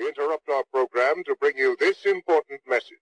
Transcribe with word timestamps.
We 0.00 0.08
interrupt 0.08 0.48
our 0.48 0.64
program 0.72 1.22
to 1.24 1.34
bring 1.38 1.58
you 1.58 1.76
this 1.78 2.06
important 2.06 2.60
message. 2.66 2.96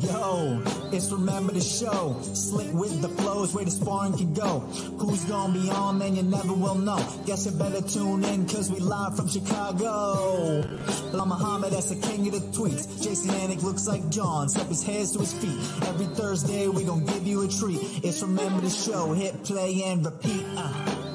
Yo, 0.00 0.62
it's 0.90 1.12
remember 1.12 1.52
the 1.52 1.60
show. 1.60 2.18
Slick 2.22 2.72
with 2.72 3.02
the 3.02 3.10
flows, 3.10 3.52
where 3.52 3.66
the 3.66 3.70
sparring 3.70 4.16
can 4.16 4.32
go. 4.32 4.60
Who's 4.98 5.22
gonna 5.26 5.52
be 5.52 5.68
on, 5.68 5.98
man, 5.98 6.16
you 6.16 6.22
never 6.22 6.54
will 6.54 6.76
know. 6.76 6.96
Guess 7.26 7.44
you 7.44 7.52
better 7.52 7.82
tune 7.82 8.24
in, 8.24 8.48
cause 8.48 8.72
we 8.72 8.80
live 8.80 9.14
from 9.16 9.28
Chicago. 9.28 10.64
La 11.12 11.26
Muhammad, 11.26 11.74
that's 11.74 11.90
the 11.90 12.00
king 12.08 12.26
of 12.28 12.32
the 12.32 12.58
tweets. 12.58 13.02
Jason 13.02 13.32
Anik 13.32 13.62
looks 13.62 13.86
like 13.86 14.08
Jon, 14.08 14.48
step 14.48 14.68
his 14.68 14.82
hands 14.82 15.12
to 15.12 15.18
his 15.18 15.34
feet. 15.34 15.58
Every 15.88 16.06
Thursday, 16.06 16.68
we 16.68 16.84
gon' 16.84 17.04
give 17.04 17.26
you 17.26 17.42
a 17.44 17.48
treat. 17.48 17.80
It's 18.02 18.22
remember 18.22 18.62
the 18.62 18.70
show, 18.70 19.12
hit 19.12 19.44
play 19.44 19.82
and 19.84 20.06
repeat. 20.06 20.44
Uh. 20.56 21.13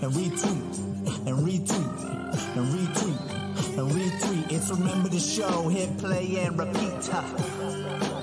And 0.00 0.12
retweet, 0.12 0.78
and 1.26 1.38
retweet, 1.44 2.56
and 2.56 2.66
retweet, 2.72 3.78
and 3.78 3.90
retweet. 3.90 4.52
It's 4.52 4.70
remember 4.70 5.08
the 5.08 5.18
show, 5.18 5.68
hit 5.68 5.98
play 5.98 6.36
and 6.36 6.56
repeat. 6.56 8.17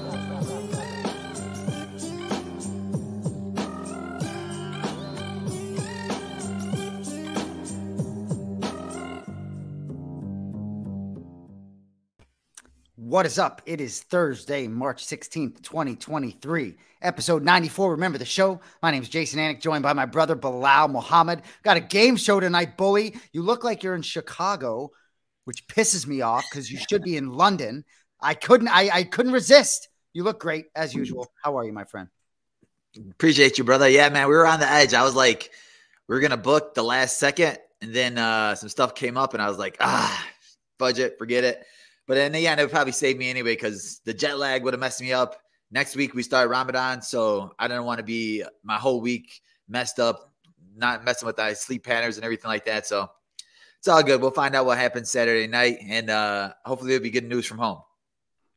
What 13.05 13.27
is 13.27 13.37
up? 13.37 13.61
It 13.67 13.81
is 13.81 14.01
Thursday, 14.01 14.67
March 14.67 15.05
16th, 15.05 15.61
2023, 15.61 16.75
episode 17.03 17.43
94. 17.43 17.91
Remember 17.91 18.17
the 18.17 18.25
show? 18.25 18.59
My 18.81 18.89
name 18.89 19.03
is 19.03 19.09
Jason 19.09 19.39
Anik, 19.39 19.61
joined 19.61 19.83
by 19.83 19.93
my 19.93 20.07
brother 20.07 20.35
Belal 20.35 20.89
Muhammad. 20.89 21.43
Got 21.61 21.77
a 21.77 21.81
game 21.81 22.15
show 22.15 22.39
tonight, 22.39 22.77
bully. 22.77 23.15
You 23.31 23.43
look 23.43 23.63
like 23.63 23.83
you're 23.83 23.93
in 23.93 24.01
Chicago, 24.01 24.89
which 25.43 25.67
pisses 25.67 26.07
me 26.07 26.21
off 26.21 26.45
because 26.49 26.71
you 26.71 26.79
should 26.89 27.03
be 27.03 27.15
in 27.15 27.31
London. 27.31 27.85
I 28.21 28.33
couldn't, 28.33 28.69
I, 28.69 28.89
I 28.91 29.03
couldn't 29.03 29.33
resist. 29.33 29.89
You 30.13 30.23
look 30.23 30.39
great 30.39 30.65
as 30.75 30.95
usual. 30.95 31.31
How 31.43 31.59
are 31.59 31.63
you, 31.63 31.73
my 31.73 31.83
friend? 31.83 32.07
Appreciate 33.11 33.59
you, 33.59 33.63
brother. 33.63 33.87
Yeah, 33.87 34.09
man, 34.09 34.27
we 34.27 34.33
were 34.33 34.47
on 34.47 34.59
the 34.59 34.67
edge. 34.67 34.95
I 34.95 35.03
was 35.03 35.13
like, 35.13 35.51
we 36.07 36.15
are 36.15 36.21
gonna 36.21 36.37
book 36.37 36.73
the 36.73 36.83
last 36.83 37.19
second, 37.19 37.59
and 37.83 37.93
then 37.93 38.17
uh, 38.17 38.55
some 38.55 38.69
stuff 38.69 38.95
came 38.95 39.15
up, 39.15 39.35
and 39.35 39.43
I 39.43 39.47
was 39.47 39.59
like, 39.59 39.77
ah, 39.79 40.27
budget, 40.79 41.19
forget 41.19 41.43
it. 41.43 41.63
But 42.07 42.17
in 42.17 42.31
the 42.31 42.47
end, 42.47 42.59
it 42.59 42.69
probably 42.69 42.91
save 42.91 43.17
me 43.17 43.29
anyway 43.29 43.53
because 43.53 44.01
the 44.05 44.13
jet 44.13 44.37
lag 44.37 44.63
would 44.63 44.73
have 44.73 44.79
messed 44.79 45.01
me 45.01 45.13
up. 45.13 45.37
Next 45.71 45.95
week 45.95 46.13
we 46.13 46.23
start 46.23 46.49
Ramadan, 46.49 47.01
so 47.01 47.53
I 47.57 47.67
didn't 47.67 47.85
want 47.85 47.97
to 47.97 48.03
be 48.03 48.43
my 48.63 48.77
whole 48.77 49.01
week 49.01 49.41
messed 49.67 49.99
up, 49.99 50.31
not 50.75 51.03
messing 51.03 51.25
with 51.25 51.37
my 51.37 51.53
sleep 51.53 51.83
patterns 51.83 52.17
and 52.17 52.23
everything 52.23 52.49
like 52.49 52.65
that. 52.65 52.85
So 52.85 53.09
it's 53.79 53.87
all 53.87 54.03
good. 54.03 54.21
We'll 54.21 54.31
find 54.31 54.55
out 54.55 54.65
what 54.65 54.77
happens 54.77 55.11
Saturday 55.11 55.47
night, 55.47 55.77
and 55.87 56.09
uh, 56.09 56.53
hopefully 56.65 56.93
it'll 56.93 57.03
be 57.03 57.09
good 57.09 57.27
news 57.27 57.45
from 57.45 57.57
home. 57.57 57.79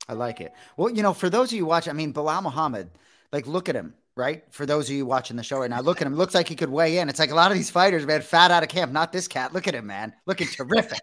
I 0.09 0.15
like 0.15 0.41
it. 0.41 0.53
Well, 0.77 0.91
you 0.91 1.03
know, 1.03 1.13
for 1.13 1.29
those 1.29 1.53
of 1.53 1.57
you 1.57 1.67
watching, 1.67 1.91
I 1.91 1.95
mean, 1.95 2.15
Belal 2.15 2.43
Muhammad, 2.43 2.91
like, 3.31 3.47
look 3.47 3.69
at 3.69 3.75
him, 3.75 3.95
right? 4.17 4.43
For 4.51 4.65
those 4.65 4.89
of 4.89 4.97
you 4.97 5.05
watching 5.05 5.37
the 5.37 5.43
show 5.43 5.59
right 5.59 5.69
now, 5.69 5.81
look 5.81 6.01
at 6.01 6.07
him. 6.07 6.15
Looks 6.15 6.35
like 6.35 6.49
he 6.49 6.57
could 6.57 6.71
weigh 6.71 6.99
in. 6.99 7.09
It's 7.09 7.19
like 7.19 7.31
a 7.31 7.35
lot 7.35 7.51
of 7.51 7.59
these 7.59 7.69
fighters, 7.69 8.07
man, 8.07 8.23
fat 8.23 8.51
out 8.51 8.63
of 8.63 8.71
camp. 8.71 8.91
Not 8.91 9.13
this 9.13 9.29
cat. 9.29 9.53
Look 9.53 9.69
at 9.69 9.75
him, 9.75 9.87
man. 9.87 10.15
Looking 10.25 10.49
terrific. 10.49 11.03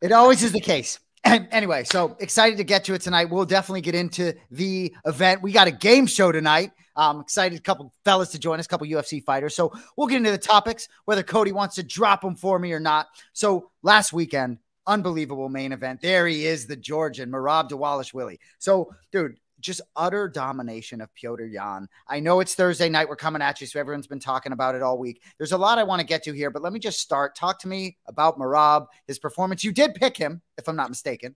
it 0.00 0.12
always 0.12 0.44
is 0.44 0.52
the 0.52 0.60
case. 0.60 1.00
Anyway, 1.50 1.84
so 1.84 2.16
excited 2.20 2.56
to 2.58 2.64
get 2.64 2.84
to 2.84 2.94
it 2.94 3.00
tonight. 3.00 3.30
We'll 3.30 3.44
definitely 3.44 3.80
get 3.80 3.94
into 3.94 4.34
the 4.50 4.94
event. 5.04 5.42
We 5.42 5.52
got 5.52 5.66
a 5.66 5.72
game 5.72 6.06
show 6.06 6.30
tonight. 6.30 6.72
I'm 6.94 7.20
excited, 7.20 7.58
a 7.58 7.62
couple 7.62 7.92
fellas 8.04 8.30
to 8.30 8.38
join 8.38 8.58
us, 8.58 8.66
a 8.66 8.68
couple 8.68 8.86
UFC 8.86 9.22
fighters. 9.22 9.54
So 9.54 9.72
we'll 9.96 10.06
get 10.06 10.16
into 10.16 10.30
the 10.30 10.38
topics, 10.38 10.88
whether 11.04 11.22
Cody 11.22 11.52
wants 11.52 11.74
to 11.76 11.82
drop 11.82 12.22
them 12.22 12.36
for 12.36 12.58
me 12.58 12.72
or 12.72 12.80
not. 12.80 13.08
So 13.32 13.70
last 13.82 14.12
weekend, 14.12 14.58
unbelievable 14.86 15.48
main 15.48 15.72
event. 15.72 16.00
There 16.00 16.26
he 16.26 16.46
is, 16.46 16.66
the 16.66 16.76
Georgian, 16.76 17.30
Merab 17.30 17.68
Dvalishvili. 17.68 18.38
So, 18.58 18.94
dude, 19.12 19.36
just 19.60 19.80
utter 19.96 20.28
domination 20.28 21.00
of 21.00 21.08
Petr 21.14 21.50
Yan. 21.50 21.88
I 22.08 22.20
know 22.20 22.40
it's 22.40 22.54
Thursday 22.54 22.88
night. 22.88 23.08
We're 23.08 23.16
coming 23.16 23.42
at 23.42 23.60
you, 23.60 23.66
so 23.66 23.80
everyone's 23.80 24.06
been 24.06 24.20
talking 24.20 24.52
about 24.52 24.74
it 24.74 24.82
all 24.82 24.98
week. 24.98 25.22
There's 25.38 25.52
a 25.52 25.58
lot 25.58 25.78
I 25.78 25.84
want 25.84 26.00
to 26.00 26.06
get 26.06 26.22
to 26.24 26.32
here, 26.32 26.50
but 26.50 26.62
let 26.62 26.72
me 26.72 26.78
just 26.78 27.00
start. 27.00 27.34
Talk 27.34 27.58
to 27.60 27.68
me 27.68 27.96
about 28.06 28.38
Merab, 28.38 28.86
his 29.06 29.18
performance. 29.18 29.64
You 29.64 29.72
did 29.72 29.94
pick 29.94 30.16
him, 30.16 30.42
if 30.58 30.68
I'm 30.68 30.76
not 30.76 30.88
mistaken. 30.88 31.34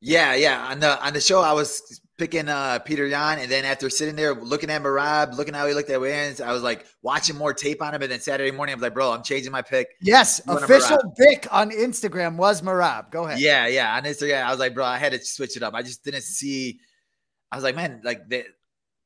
Yeah, 0.00 0.34
yeah. 0.34 0.66
On 0.70 0.80
the 0.80 1.02
on 1.02 1.14
the 1.14 1.20
show, 1.20 1.40
I 1.40 1.54
was 1.54 2.02
picking 2.18 2.46
uh, 2.46 2.78
Peter 2.80 3.06
Yan, 3.06 3.38
and 3.38 3.50
then 3.50 3.64
after 3.64 3.88
sitting 3.88 4.14
there 4.14 4.34
looking 4.34 4.68
at 4.68 4.82
Merab, 4.82 5.34
looking 5.34 5.54
how 5.54 5.66
he 5.66 5.72
looked 5.72 5.88
at 5.88 5.98
wins, 5.98 6.42
I 6.42 6.52
was 6.52 6.62
like 6.62 6.84
watching 7.00 7.36
more 7.36 7.54
tape 7.54 7.80
on 7.80 7.94
him. 7.94 8.02
And 8.02 8.12
then 8.12 8.20
Saturday 8.20 8.50
morning, 8.50 8.74
I 8.74 8.76
was 8.76 8.82
like, 8.82 8.92
bro, 8.92 9.12
I'm 9.12 9.22
changing 9.22 9.50
my 9.50 9.62
pick. 9.62 9.88
Yes, 10.02 10.42
official 10.46 10.98
pick 11.16 11.46
on 11.50 11.70
Instagram 11.70 12.36
was 12.36 12.60
Merab. 12.60 13.10
Go 13.10 13.24
ahead. 13.24 13.40
Yeah, 13.40 13.66
yeah. 13.66 13.96
On 13.96 14.02
Instagram, 14.02 14.44
I 14.44 14.50
was 14.50 14.60
like, 14.60 14.74
bro, 14.74 14.84
I 14.84 14.98
had 14.98 15.12
to 15.12 15.24
switch 15.24 15.56
it 15.56 15.62
up. 15.62 15.72
I 15.72 15.80
just 15.80 16.04
didn't 16.04 16.24
see. 16.24 16.80
I 17.54 17.56
was 17.56 17.62
like, 17.62 17.76
man, 17.76 18.00
like 18.02 18.28
the 18.28 18.44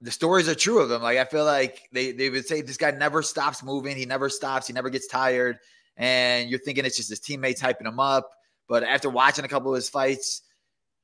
the 0.01 0.11
stories 0.11 0.49
are 0.49 0.55
true 0.55 0.79
of 0.79 0.91
him. 0.91 1.03
Like 1.03 1.19
I 1.19 1.27
feel 1.27 1.45
like 1.45 1.87
they 1.93 2.13
they 2.13 2.31
would 2.31 2.47
say 2.47 2.63
this 2.63 2.79
guy 2.79 2.93
never 2.93 3.23
stops 3.23 3.63
moving. 3.63 3.95
He 3.95 4.07
never 4.07 4.31
stops. 4.31 4.67
He 4.67 4.73
never 4.73 4.89
gets 4.89 5.07
tired. 5.07 5.59
And 5.99 6.49
you're 6.49 6.59
thinking 6.59 6.87
it's 6.87 6.97
just 6.97 7.11
his 7.11 7.21
teammates 7.21 7.61
hyping 7.61 7.87
him 7.87 8.01
up. 8.01 8.31
But 8.67 8.85
after 8.85 9.11
watching 9.11 9.45
a 9.45 9.49
couple 9.49 9.71
of 9.73 9.77
his 9.77 9.91
fights, 9.91 10.41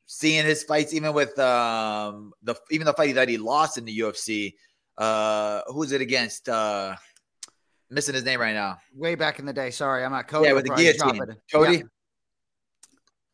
seeing 0.07 0.47
his 0.47 0.63
fights, 0.63 0.95
even 0.95 1.13
with 1.13 1.39
um 1.39 2.33
the 2.43 2.55
even 2.71 2.87
the 2.87 2.95
fight 2.95 3.15
that 3.17 3.29
he 3.29 3.37
lost 3.37 3.77
in 3.77 3.85
the 3.85 3.99
UFC, 3.99 4.55
uh, 4.97 5.61
who 5.67 5.81
was 5.81 5.93
it 5.93 6.01
against? 6.01 6.49
Uh, 6.49 6.97
missing 7.91 8.15
his 8.15 8.25
name 8.25 8.41
right 8.41 8.55
now. 8.55 8.79
Way 8.95 9.17
back 9.17 9.39
in 9.39 9.45
the 9.45 9.53
day. 9.53 9.71
Sorry, 9.71 10.03
I'm 10.03 10.13
not 10.13 10.29
Cody. 10.29 10.49
Yeah, 10.49 10.55
with 10.55 10.65
the 10.65 10.75
guillotine. 10.75 11.37
Cody. 11.53 11.77
Yeah. 11.77 11.83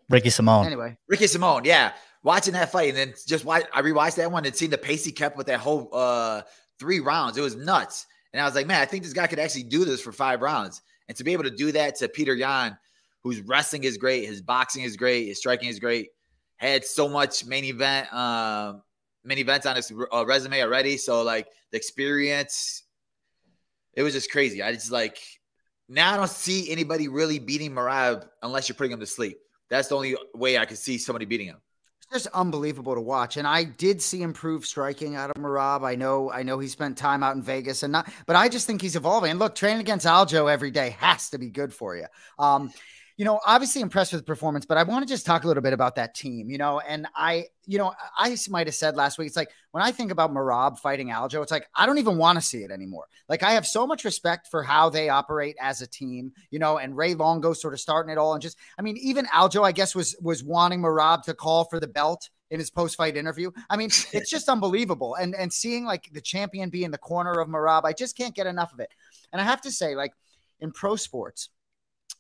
Ricky 0.09 0.31
Simon. 0.31 0.67
Anyway, 0.67 0.99
Ricky 1.07 1.29
Simon. 1.29 1.65
Yeah, 1.65 1.93
watching 2.23 2.55
that 2.55 2.73
fight 2.73 2.91
and 2.91 2.99
then 2.99 3.15
just 3.27 3.45
watch. 3.45 3.65
I 3.73 3.83
rewatched 3.83 4.17
that 4.17 4.31
one 4.31 4.45
and 4.45 4.55
seen 4.55 4.71
the 4.71 4.79
pace 4.79 5.05
he 5.05 5.13
kept 5.13 5.37
with 5.37 5.47
that 5.47 5.61
whole 5.61 5.89
uh 5.93 6.43
three 6.79 7.01
rounds. 7.01 7.37
It 7.37 7.43
was 7.43 7.57
nuts. 7.57 8.07
And 8.33 8.41
I 8.41 8.45
was 8.45 8.55
like, 8.55 8.67
man, 8.67 8.81
I 8.81 8.85
think 8.85 9.03
this 9.03 9.13
guy 9.13 9.27
could 9.27 9.39
actually 9.39 9.65
do 9.65 9.85
this 9.85 10.01
for 10.01 10.13
five 10.13 10.41
rounds. 10.41 10.83
And 11.09 11.17
to 11.17 11.25
be 11.25 11.33
able 11.33 11.45
to 11.45 11.51
do 11.51 11.73
that 11.73 11.97
to 11.97 12.09
Peter 12.09 12.35
Yan, 12.35 12.79
whose 13.23 13.41
wrestling 13.41 13.85
is 13.85 13.97
great, 13.97 14.27
his 14.27 14.41
boxing 14.41 14.83
is 14.83 14.97
great, 14.97 15.27
his 15.27 15.39
striking 15.39 15.69
is 15.69 15.79
great, 15.79 16.11
had 16.57 16.85
so 16.85 17.09
much 17.09 17.45
main 17.45 17.65
event, 17.65 18.13
um, 18.15 18.83
main 19.25 19.39
events 19.39 19.67
on 19.67 19.77
his 19.77 19.93
uh, 20.13 20.25
resume 20.25 20.63
already. 20.63 20.97
So 20.97 21.23
like 21.23 21.49
the 21.71 21.77
experience, 21.77 22.85
it 23.95 24.03
was 24.03 24.13
just 24.13 24.31
crazy. 24.31 24.63
I 24.63 24.73
just 24.73 24.93
like 24.93 25.19
now 25.89 26.15
I 26.15 26.17
don't 26.17 26.31
see 26.31 26.71
anybody 26.71 27.09
really 27.09 27.41
beating 27.41 27.73
Merab 27.73 28.29
unless 28.43 28.69
you're 28.69 28.77
putting 28.77 28.93
him 28.93 29.01
to 29.01 29.07
sleep. 29.07 29.39
That's 29.69 29.89
the 29.89 29.97
only 29.97 30.17
way 30.35 30.57
I 30.57 30.65
could 30.65 30.79
see 30.79 30.99
somebody 30.99 31.25
beating 31.25 31.49
him. 31.49 31.59
Just 32.13 32.27
unbelievable 32.35 32.97
to 32.97 33.01
watch. 33.01 33.37
And 33.37 33.47
I 33.47 33.63
did 33.63 34.03
see 34.03 34.23
improved 34.23 34.67
striking 34.67 35.15
out 35.15 35.31
of 35.31 35.41
Merab. 35.41 35.85
I 35.85 35.95
know, 35.95 36.29
I 36.31 36.43
know 36.43 36.59
he 36.59 36.67
spent 36.67 36.99
time 36.99 37.23
out 37.23 37.37
in 37.37 37.43
Vegas 37.43 37.85
and 37.85 37.93
not, 37.93 38.11
but 38.27 38.35
I 38.35 38.49
just 38.49 38.67
think 38.67 38.83
he's 38.83 38.97
evolving. 38.97 39.31
And 39.31 39.39
look, 39.39 39.55
training 39.55 39.81
against 39.81 40.07
Aljo 40.07 40.51
every 40.51 40.73
day 40.73 40.97
has 40.99 41.31
to 41.31 41.39
be 41.39 41.51
good 41.51 41.73
for 41.73 41.95
you. 41.95 42.07
Um, 42.37 42.73
you 43.21 43.27
know, 43.27 43.39
obviously 43.45 43.83
impressed 43.83 44.15
with 44.15 44.23
the 44.23 44.25
performance, 44.25 44.65
but 44.65 44.79
I 44.79 44.83
want 44.83 45.07
to 45.07 45.13
just 45.13 45.27
talk 45.27 45.45
a 45.45 45.47
little 45.47 45.63
bit 45.63 45.75
about 45.75 45.97
that 45.97 46.15
team, 46.15 46.49
you 46.49 46.57
know, 46.57 46.81
and 46.81 47.07
I, 47.15 47.49
you 47.67 47.77
know, 47.77 47.93
I 48.17 48.35
might 48.49 48.67
have 48.67 48.75
said 48.75 48.97
last 48.97 49.19
week, 49.19 49.27
it's 49.27 49.37
like 49.37 49.51
when 49.73 49.83
I 49.83 49.93
think 49.93 50.11
about 50.11 50.33
Merab 50.33 50.79
fighting 50.79 51.09
Aljo, 51.09 51.43
it's 51.43 51.53
like 51.53 51.69
I 51.75 51.85
don't 51.85 51.99
even 51.99 52.17
want 52.17 52.39
to 52.39 52.43
see 52.43 52.63
it 52.63 52.71
anymore. 52.71 53.09
Like 53.29 53.43
I 53.43 53.51
have 53.51 53.67
so 53.67 53.87
much 53.87 54.07
respect 54.07 54.49
for 54.49 54.63
how 54.63 54.89
they 54.89 55.11
operate 55.11 55.55
as 55.61 55.83
a 55.83 55.87
team, 55.87 56.33
you 56.51 56.59
know, 56.59 56.79
and 56.79 56.97
Ray 56.97 57.13
Longo 57.13 57.53
sort 57.53 57.75
of 57.75 57.81
starting 57.81 58.11
it 58.11 58.17
all. 58.17 58.33
And 58.33 58.41
just, 58.41 58.57
I 58.79 58.81
mean, 58.81 58.97
even 58.97 59.27
Aljo, 59.27 59.65
I 59.65 59.73
guess, 59.73 59.95
was 59.95 60.17
was 60.23 60.43
wanting 60.43 60.81
Merab 60.81 61.21
to 61.25 61.35
call 61.35 61.65
for 61.65 61.79
the 61.79 61.89
belt 61.89 62.31
in 62.49 62.59
his 62.59 62.71
post-fight 62.71 63.19
interview. 63.19 63.51
I 63.69 63.77
mean, 63.77 63.91
it's 64.15 64.31
just 64.31 64.49
unbelievable. 64.49 65.17
And 65.17 65.35
and 65.35 65.53
seeing 65.53 65.85
like 65.85 66.09
the 66.11 66.23
champion 66.23 66.71
be 66.71 66.85
in 66.85 66.91
the 66.91 66.97
corner 66.97 67.39
of 67.39 67.49
Merab, 67.49 67.85
I 67.85 67.93
just 67.93 68.17
can't 68.17 68.35
get 68.35 68.47
enough 68.47 68.73
of 68.73 68.81
it. 68.81 68.89
And 69.31 69.43
I 69.43 69.45
have 69.45 69.61
to 69.61 69.71
say, 69.71 69.95
like 69.95 70.15
in 70.61 70.73
pro 70.73 70.97
sports, 70.97 71.51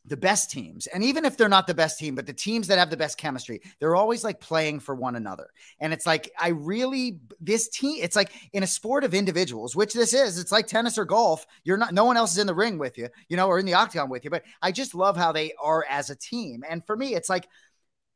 the 0.07 0.17
best 0.17 0.51
teams, 0.51 0.87
and 0.87 1.05
even 1.05 1.25
if 1.25 1.37
they're 1.37 1.49
not 1.49 1.67
the 1.67 1.75
best 1.75 1.99
team, 1.99 2.15
but 2.15 2.27
the 2.27 2.33
teams 2.33 2.67
that 2.69 2.79
have 2.79 2.91
the 2.91 2.97
best 2.97 3.19
chemistry, 3.19 3.61
they're 3.79 3.97
always 3.97 4.25
like 4.25 4.41
playing 4.41 4.81
for 4.81 4.95
one 4.95 5.17
another. 5.17 5.51
And 5.79 5.93
it's 5.93 6.07
like, 6.07 6.31
I 6.39 6.49
really, 6.49 7.21
this 7.41 7.69
team, 7.69 7.99
it's 8.03 8.17
like 8.17 8.33
in 8.53 8.63
a 8.63 8.67
sport 8.67 9.05
of 9.05 9.13
individuals, 9.13 9.77
which 9.77 9.93
this 9.93 10.15
is, 10.15 10.39
it's 10.39 10.53
like 10.53 10.67
tennis 10.67 10.97
or 10.97 11.05
golf. 11.05 11.47
You're 11.65 11.77
not, 11.77 11.93
no 11.93 12.05
one 12.05 12.17
else 12.17 12.33
is 12.33 12.39
in 12.39 12.47
the 12.47 12.55
ring 12.55 12.79
with 12.79 12.97
you, 12.97 13.09
you 13.29 13.37
know, 13.37 13.47
or 13.47 13.59
in 13.59 13.67
the 13.67 13.75
octagon 13.75 14.09
with 14.09 14.25
you. 14.25 14.31
But 14.31 14.45
I 14.63 14.73
just 14.73 14.95
love 14.95 15.17
how 15.17 15.33
they 15.33 15.53
are 15.63 15.85
as 15.89 16.09
a 16.11 16.17
team. 16.17 16.65
And 16.69 16.85
for 16.87 16.97
me, 16.97 17.15
it's 17.15 17.29
like, 17.29 17.47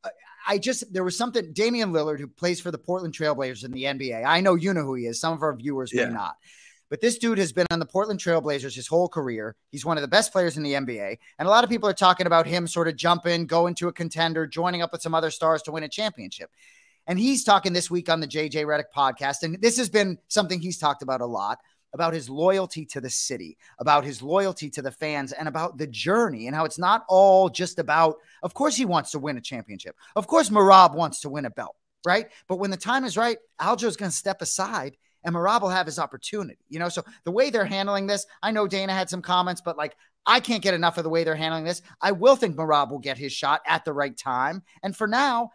uh, 0.03 0.09
I 0.47 0.57
just 0.57 0.91
there 0.93 1.03
was 1.03 1.17
something 1.17 1.53
Damian 1.53 1.91
Lillard 1.91 2.19
who 2.19 2.27
plays 2.27 2.59
for 2.61 2.71
the 2.71 2.77
Portland 2.77 3.13
Trailblazers 3.13 3.63
in 3.65 3.71
the 3.71 3.83
NBA. 3.83 4.23
I 4.25 4.41
know 4.41 4.55
you 4.55 4.73
know 4.73 4.83
who 4.83 4.95
he 4.95 5.05
is. 5.05 5.19
Some 5.19 5.33
of 5.33 5.41
our 5.41 5.55
viewers 5.55 5.91
yeah. 5.93 6.05
may 6.05 6.13
not. 6.13 6.35
But 6.89 7.01
this 7.01 7.17
dude 7.17 7.37
has 7.39 7.51
been 7.51 7.65
on 7.71 7.79
the 7.79 7.85
Portland 7.85 8.19
Trailblazers 8.19 8.75
his 8.75 8.87
whole 8.87 9.09
career. 9.09 9.55
He's 9.71 9.85
one 9.85 9.97
of 9.97 10.01
the 10.01 10.07
best 10.07 10.31
players 10.31 10.57
in 10.57 10.63
the 10.63 10.73
NBA. 10.73 11.17
And 11.39 11.47
a 11.47 11.51
lot 11.51 11.63
of 11.63 11.69
people 11.69 11.89
are 11.89 11.93
talking 11.93 12.27
about 12.27 12.45
him 12.45 12.67
sort 12.67 12.87
of 12.87 12.95
jumping, 12.95 13.47
going 13.47 13.75
to 13.75 13.87
a 13.87 13.93
contender, 13.93 14.45
joining 14.45 14.81
up 14.81 14.91
with 14.91 15.01
some 15.01 15.15
other 15.15 15.31
stars 15.31 15.61
to 15.63 15.71
win 15.71 15.83
a 15.83 15.89
championship. 15.89 16.51
And 17.07 17.19
he's 17.19 17.43
talking 17.43 17.73
this 17.73 17.89
week 17.89 18.09
on 18.09 18.19
the 18.19 18.27
JJ 18.27 18.65
Redick 18.65 18.85
podcast. 18.95 19.43
And 19.43 19.61
this 19.61 19.77
has 19.77 19.89
been 19.89 20.17
something 20.27 20.59
he's 20.59 20.77
talked 20.77 21.01
about 21.01 21.21
a 21.21 21.25
lot 21.25 21.59
about 21.95 22.13
his 22.13 22.29
loyalty 22.29 22.85
to 22.85 22.99
the 22.99 23.09
city, 23.09 23.57
about 23.79 24.03
his 24.03 24.21
loyalty 24.21 24.69
to 24.69 24.81
the 24.81 24.91
fans, 24.91 25.31
and 25.31 25.47
about 25.47 25.77
the 25.77 25.87
journey 25.87 26.45
and 26.45 26.55
how 26.55 26.65
it's 26.65 26.77
not 26.77 27.05
all 27.07 27.49
just 27.49 27.79
about, 27.79 28.17
of 28.43 28.53
course, 28.53 28.75
he 28.75 28.83
wants 28.83 29.11
to 29.11 29.19
win 29.19 29.37
a 29.37 29.41
championship. 29.41 29.95
Of 30.15 30.27
course, 30.27 30.49
Merab 30.49 30.93
wants 30.93 31.21
to 31.21 31.29
win 31.29 31.45
a 31.45 31.49
belt, 31.49 31.75
right? 32.05 32.27
But 32.49 32.57
when 32.57 32.69
the 32.69 32.77
time 32.77 33.05
is 33.05 33.15
right, 33.15 33.37
Aljo 33.61 33.85
is 33.85 33.95
going 33.95 34.11
to 34.11 34.17
step 34.17 34.41
aside 34.41 34.97
and 35.25 35.35
Merab 35.35 35.61
will 35.61 35.69
have 35.69 35.85
his 35.85 35.99
opportunity. 35.99 36.59
You 36.69 36.79
know, 36.79 36.89
so 36.89 37.03
the 37.23 37.31
way 37.31 37.49
they're 37.49 37.65
handling 37.65 38.07
this, 38.07 38.25
I 38.41 38.51
know 38.51 38.67
Dana 38.67 38.93
had 38.93 39.09
some 39.09 39.21
comments, 39.21 39.61
but 39.61 39.77
like 39.77 39.95
I 40.25 40.39
can't 40.39 40.63
get 40.63 40.73
enough 40.73 40.97
of 40.97 41.03
the 41.03 41.09
way 41.09 41.23
they're 41.23 41.35
handling 41.35 41.65
this. 41.65 41.81
I 42.01 42.11
will 42.11 42.35
think 42.35 42.55
Merab 42.55 42.91
will 42.91 42.99
get 42.99 43.17
his 43.17 43.33
shot 43.33 43.61
at 43.67 43.85
the 43.85 43.93
right 43.93 44.15
time. 44.15 44.63
And 44.81 44.95
for 44.95 45.07
now, 45.07 45.51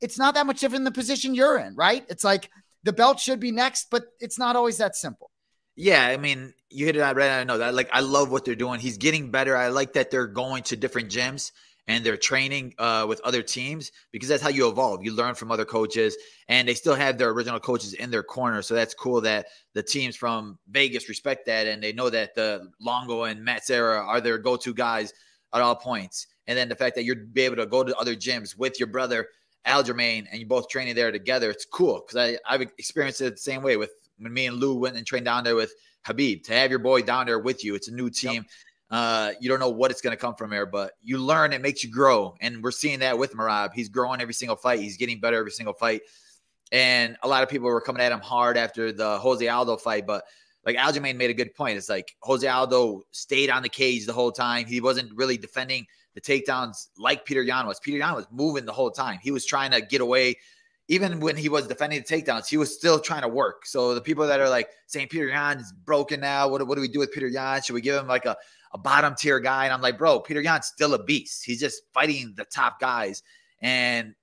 it's 0.00 0.18
not 0.18 0.34
that 0.34 0.46
much 0.46 0.60
different 0.60 0.84
than 0.84 0.92
the 0.92 0.98
position 0.98 1.34
you're 1.34 1.58
in, 1.58 1.74
right? 1.74 2.04
It's 2.08 2.24
like 2.24 2.50
the 2.84 2.92
belt 2.92 3.18
should 3.18 3.40
be 3.40 3.52
next, 3.52 3.88
but 3.90 4.04
it's 4.20 4.38
not 4.38 4.56
always 4.56 4.78
that 4.78 4.96
simple. 4.96 5.30
Yeah, 5.76 6.06
I 6.06 6.16
mean, 6.18 6.54
you 6.70 6.86
hit 6.86 6.96
it 6.96 7.00
right. 7.00 7.40
I 7.40 7.44
know 7.44 7.58
that. 7.58 7.74
Like, 7.74 7.90
I 7.92 8.00
love 8.00 8.30
what 8.30 8.44
they're 8.44 8.54
doing. 8.54 8.78
He's 8.78 8.98
getting 8.98 9.30
better. 9.30 9.56
I 9.56 9.68
like 9.68 9.94
that 9.94 10.10
they're 10.10 10.28
going 10.28 10.62
to 10.64 10.76
different 10.76 11.10
gyms 11.10 11.50
and 11.86 12.04
they're 12.04 12.16
training 12.16 12.74
uh, 12.78 13.04
with 13.08 13.20
other 13.22 13.42
teams 13.42 13.92
because 14.10 14.28
that's 14.28 14.42
how 14.42 14.48
you 14.48 14.68
evolve. 14.68 15.04
You 15.04 15.12
learn 15.12 15.34
from 15.34 15.50
other 15.52 15.64
coaches, 15.64 16.16
and 16.48 16.66
they 16.66 16.74
still 16.74 16.94
have 16.94 17.18
their 17.18 17.30
original 17.30 17.60
coaches 17.60 17.92
in 17.94 18.10
their 18.10 18.22
corner. 18.22 18.62
So 18.62 18.74
that's 18.74 18.94
cool 18.94 19.20
that 19.22 19.46
the 19.74 19.82
teams 19.82 20.16
from 20.16 20.58
Vegas 20.70 21.08
respect 21.08 21.46
that, 21.46 21.66
and 21.66 21.82
they 21.82 21.92
know 21.92 22.08
that 22.10 22.34
the 22.34 22.70
Longo 22.80 23.24
and 23.24 23.44
Matt 23.44 23.64
Serra 23.64 24.00
are 24.00 24.20
their 24.20 24.38
go-to 24.38 24.72
guys 24.72 25.12
at 25.52 25.60
all 25.60 25.76
points. 25.76 26.26
And 26.46 26.56
then 26.56 26.68
the 26.68 26.76
fact 26.76 26.94
that 26.96 27.04
you're 27.04 27.16
be 27.16 27.42
able 27.42 27.56
to 27.56 27.66
go 27.66 27.84
to 27.84 27.96
other 27.96 28.14
gyms 28.14 28.56
with 28.56 28.78
your 28.78 28.88
brother 28.88 29.28
Aljamain, 29.66 30.26
and 30.30 30.40
you 30.40 30.46
both 30.46 30.68
training 30.68 30.94
there 30.94 31.12
together, 31.12 31.50
it's 31.50 31.64
cool 31.64 32.04
because 32.06 32.38
I've 32.46 32.62
experienced 32.62 33.20
it 33.20 33.30
the 33.30 33.36
same 33.36 33.62
way 33.62 33.76
with 33.76 33.90
when 34.18 34.32
me 34.32 34.46
and 34.46 34.56
Lou 34.56 34.76
went 34.76 34.96
and 34.96 35.06
trained 35.06 35.24
down 35.24 35.44
there 35.44 35.56
with 35.56 35.72
Khabib. 36.06 36.44
To 36.44 36.52
have 36.54 36.70
your 36.70 36.78
boy 36.78 37.02
down 37.02 37.26
there 37.26 37.38
with 37.38 37.64
you, 37.64 37.74
it's 37.74 37.88
a 37.88 37.94
new 37.94 38.08
team. 38.08 38.34
Yep 38.34 38.44
uh, 38.90 39.32
you 39.40 39.48
don't 39.48 39.60
know 39.60 39.70
what 39.70 39.90
it's 39.90 40.00
going 40.00 40.16
to 40.16 40.20
come 40.20 40.34
from 40.34 40.50
there, 40.50 40.66
but 40.66 40.92
you 41.02 41.18
learn. 41.18 41.52
It 41.52 41.62
makes 41.62 41.82
you 41.82 41.90
grow, 41.90 42.34
and 42.40 42.62
we're 42.62 42.70
seeing 42.70 43.00
that 43.00 43.18
with 43.18 43.34
Merab. 43.34 43.72
He's 43.74 43.88
growing 43.88 44.20
every 44.20 44.34
single 44.34 44.56
fight. 44.56 44.80
He's 44.80 44.96
getting 44.96 45.20
better 45.20 45.38
every 45.38 45.50
single 45.50 45.74
fight. 45.74 46.02
And 46.70 47.16
a 47.22 47.28
lot 47.28 47.42
of 47.42 47.48
people 47.48 47.68
were 47.68 47.80
coming 47.80 48.02
at 48.02 48.12
him 48.12 48.20
hard 48.20 48.56
after 48.56 48.92
the 48.92 49.18
Jose 49.18 49.46
Aldo 49.46 49.76
fight, 49.76 50.06
but 50.06 50.24
like 50.66 50.76
Aljamain 50.76 51.16
made 51.16 51.30
a 51.30 51.34
good 51.34 51.54
point. 51.54 51.76
It's 51.76 51.88
like 51.88 52.16
Jose 52.22 52.46
Aldo 52.46 53.02
stayed 53.10 53.50
on 53.50 53.62
the 53.62 53.68
cage 53.68 54.06
the 54.06 54.12
whole 54.12 54.32
time. 54.32 54.66
He 54.66 54.80
wasn't 54.80 55.12
really 55.14 55.36
defending 55.36 55.86
the 56.14 56.20
takedowns 56.20 56.88
like 56.98 57.24
Peter 57.24 57.42
Yan 57.42 57.66
was. 57.66 57.80
Peter 57.80 57.98
Yan 57.98 58.14
was 58.14 58.26
moving 58.30 58.64
the 58.64 58.72
whole 58.72 58.90
time. 58.90 59.18
He 59.22 59.30
was 59.30 59.44
trying 59.44 59.72
to 59.72 59.80
get 59.80 60.00
away. 60.00 60.36
Even 60.88 61.20
when 61.20 61.36
he 61.36 61.48
was 61.48 61.66
defending 61.66 62.02
the 62.06 62.06
takedowns, 62.06 62.48
he 62.48 62.56
was 62.56 62.74
still 62.74 62.98
trying 62.98 63.22
to 63.22 63.28
work. 63.28 63.66
So 63.66 63.94
the 63.94 64.00
people 64.00 64.26
that 64.26 64.40
are 64.40 64.50
like 64.50 64.68
saying 64.86 65.08
Peter 65.08 65.28
Yan 65.28 65.58
is 65.58 65.72
broken 65.72 66.20
now, 66.20 66.48
what, 66.48 66.66
what 66.66 66.74
do 66.74 66.80
we 66.80 66.88
do 66.88 66.98
with 66.98 67.12
Peter 67.12 67.28
Yan? 67.28 67.62
Should 67.62 67.72
we 67.74 67.80
give 67.80 67.96
him 67.96 68.06
like 68.06 68.26
a, 68.26 68.36
a 68.74 68.78
bottom 68.78 69.14
tier 69.14 69.40
guy. 69.40 69.64
And 69.64 69.72
I'm 69.72 69.80
like, 69.80 69.96
bro, 69.96 70.20
Peter 70.20 70.42
Yan's 70.42 70.66
still 70.66 70.94
a 70.94 71.02
beast. 71.02 71.44
He's 71.44 71.60
just 71.60 71.82
fighting 71.94 72.34
the 72.36 72.44
top 72.44 72.80
guys. 72.80 73.22
And 73.62 74.14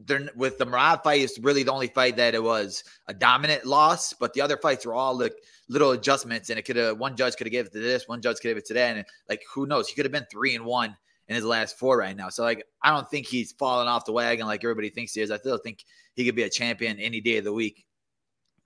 they're 0.00 0.28
with 0.34 0.58
the 0.58 0.66
Merab 0.66 1.04
fight, 1.04 1.20
it's 1.20 1.38
really 1.38 1.62
the 1.62 1.72
only 1.72 1.86
fight 1.86 2.16
that 2.16 2.34
it 2.34 2.42
was 2.42 2.82
a 3.06 3.14
dominant 3.14 3.64
loss, 3.64 4.12
but 4.12 4.32
the 4.34 4.40
other 4.40 4.56
fights 4.56 4.84
were 4.84 4.94
all 4.94 5.16
like 5.16 5.34
little 5.68 5.92
adjustments. 5.92 6.50
And 6.50 6.58
it 6.58 6.62
could 6.62 6.76
have 6.76 6.98
one 6.98 7.16
judge 7.16 7.36
could 7.36 7.46
have 7.46 7.52
given 7.52 7.66
it 7.68 7.72
to 7.74 7.80
this, 7.80 8.08
one 8.08 8.20
judge 8.20 8.38
could 8.40 8.48
have 8.48 8.58
it 8.58 8.64
to 8.66 8.74
that. 8.74 8.96
And 8.96 9.06
like, 9.28 9.42
who 9.52 9.66
knows? 9.66 9.88
He 9.88 9.94
could 9.94 10.04
have 10.04 10.12
been 10.12 10.26
three 10.30 10.54
and 10.56 10.64
one 10.64 10.96
in 11.28 11.36
his 11.36 11.44
last 11.44 11.78
four 11.78 11.96
right 11.96 12.16
now. 12.16 12.28
So 12.28 12.42
like, 12.42 12.64
I 12.82 12.90
don't 12.90 13.08
think 13.08 13.26
he's 13.26 13.52
falling 13.52 13.86
off 13.88 14.04
the 14.04 14.12
wagon 14.12 14.46
like 14.46 14.64
everybody 14.64 14.90
thinks 14.90 15.14
he 15.14 15.20
is. 15.20 15.30
I 15.30 15.38
still 15.38 15.58
think 15.58 15.84
he 16.14 16.24
could 16.24 16.34
be 16.34 16.42
a 16.42 16.50
champion 16.50 16.98
any 16.98 17.20
day 17.20 17.36
of 17.36 17.44
the 17.44 17.52
week. 17.52 17.86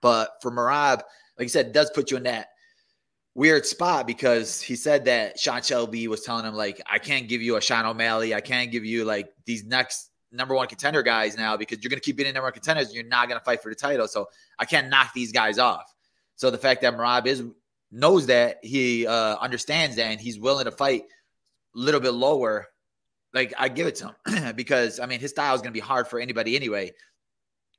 But 0.00 0.30
for 0.40 0.50
Merab, 0.50 1.02
like 1.38 1.44
I 1.44 1.46
said, 1.46 1.72
does 1.72 1.90
put 1.90 2.10
you 2.10 2.16
in 2.16 2.22
that 2.24 2.48
weird 3.38 3.64
spot 3.64 4.04
because 4.04 4.60
he 4.60 4.74
said 4.74 5.04
that 5.04 5.38
Sean 5.38 5.62
Shelby 5.62 6.08
was 6.08 6.22
telling 6.22 6.44
him 6.44 6.54
like, 6.54 6.82
I 6.90 6.98
can't 6.98 7.28
give 7.28 7.40
you 7.40 7.54
a 7.54 7.60
Sean 7.60 7.86
O'Malley, 7.86 8.34
I 8.34 8.40
can't 8.40 8.72
give 8.72 8.84
you 8.84 9.04
like 9.04 9.32
these 9.46 9.64
next 9.64 10.10
number 10.32 10.56
one 10.56 10.66
contender 10.66 11.04
guys 11.04 11.36
now 11.36 11.56
because 11.56 11.78
you're 11.80 11.88
going 11.88 12.00
to 12.00 12.04
keep 12.04 12.16
being 12.16 12.34
number 12.34 12.46
one 12.46 12.52
contenders 12.52 12.88
and 12.88 12.96
you're 12.96 13.04
not 13.04 13.28
going 13.28 13.38
to 13.38 13.44
fight 13.44 13.62
for 13.62 13.68
the 13.68 13.76
title. 13.76 14.08
So 14.08 14.26
I 14.58 14.64
can't 14.64 14.88
knock 14.88 15.12
these 15.14 15.30
guys 15.30 15.60
off. 15.60 15.94
So 16.34 16.50
the 16.50 16.58
fact 16.58 16.82
that 16.82 16.94
Merab 16.94 17.26
is 17.26 17.44
knows 17.92 18.26
that 18.26 18.58
he 18.64 19.06
uh, 19.06 19.36
understands 19.36 19.94
that 19.96 20.06
and 20.06 20.20
he's 20.20 20.40
willing 20.40 20.64
to 20.64 20.72
fight 20.72 21.02
a 21.76 21.78
little 21.78 22.00
bit 22.00 22.14
lower, 22.14 22.66
like 23.34 23.54
I 23.56 23.68
give 23.68 23.86
it 23.86 23.94
to 23.96 24.16
him 24.26 24.52
because 24.56 24.98
I 24.98 25.06
mean 25.06 25.20
his 25.20 25.30
style 25.30 25.54
is 25.54 25.60
going 25.60 25.72
to 25.72 25.80
be 25.80 25.86
hard 25.86 26.08
for 26.08 26.18
anybody 26.18 26.56
anyway. 26.56 26.92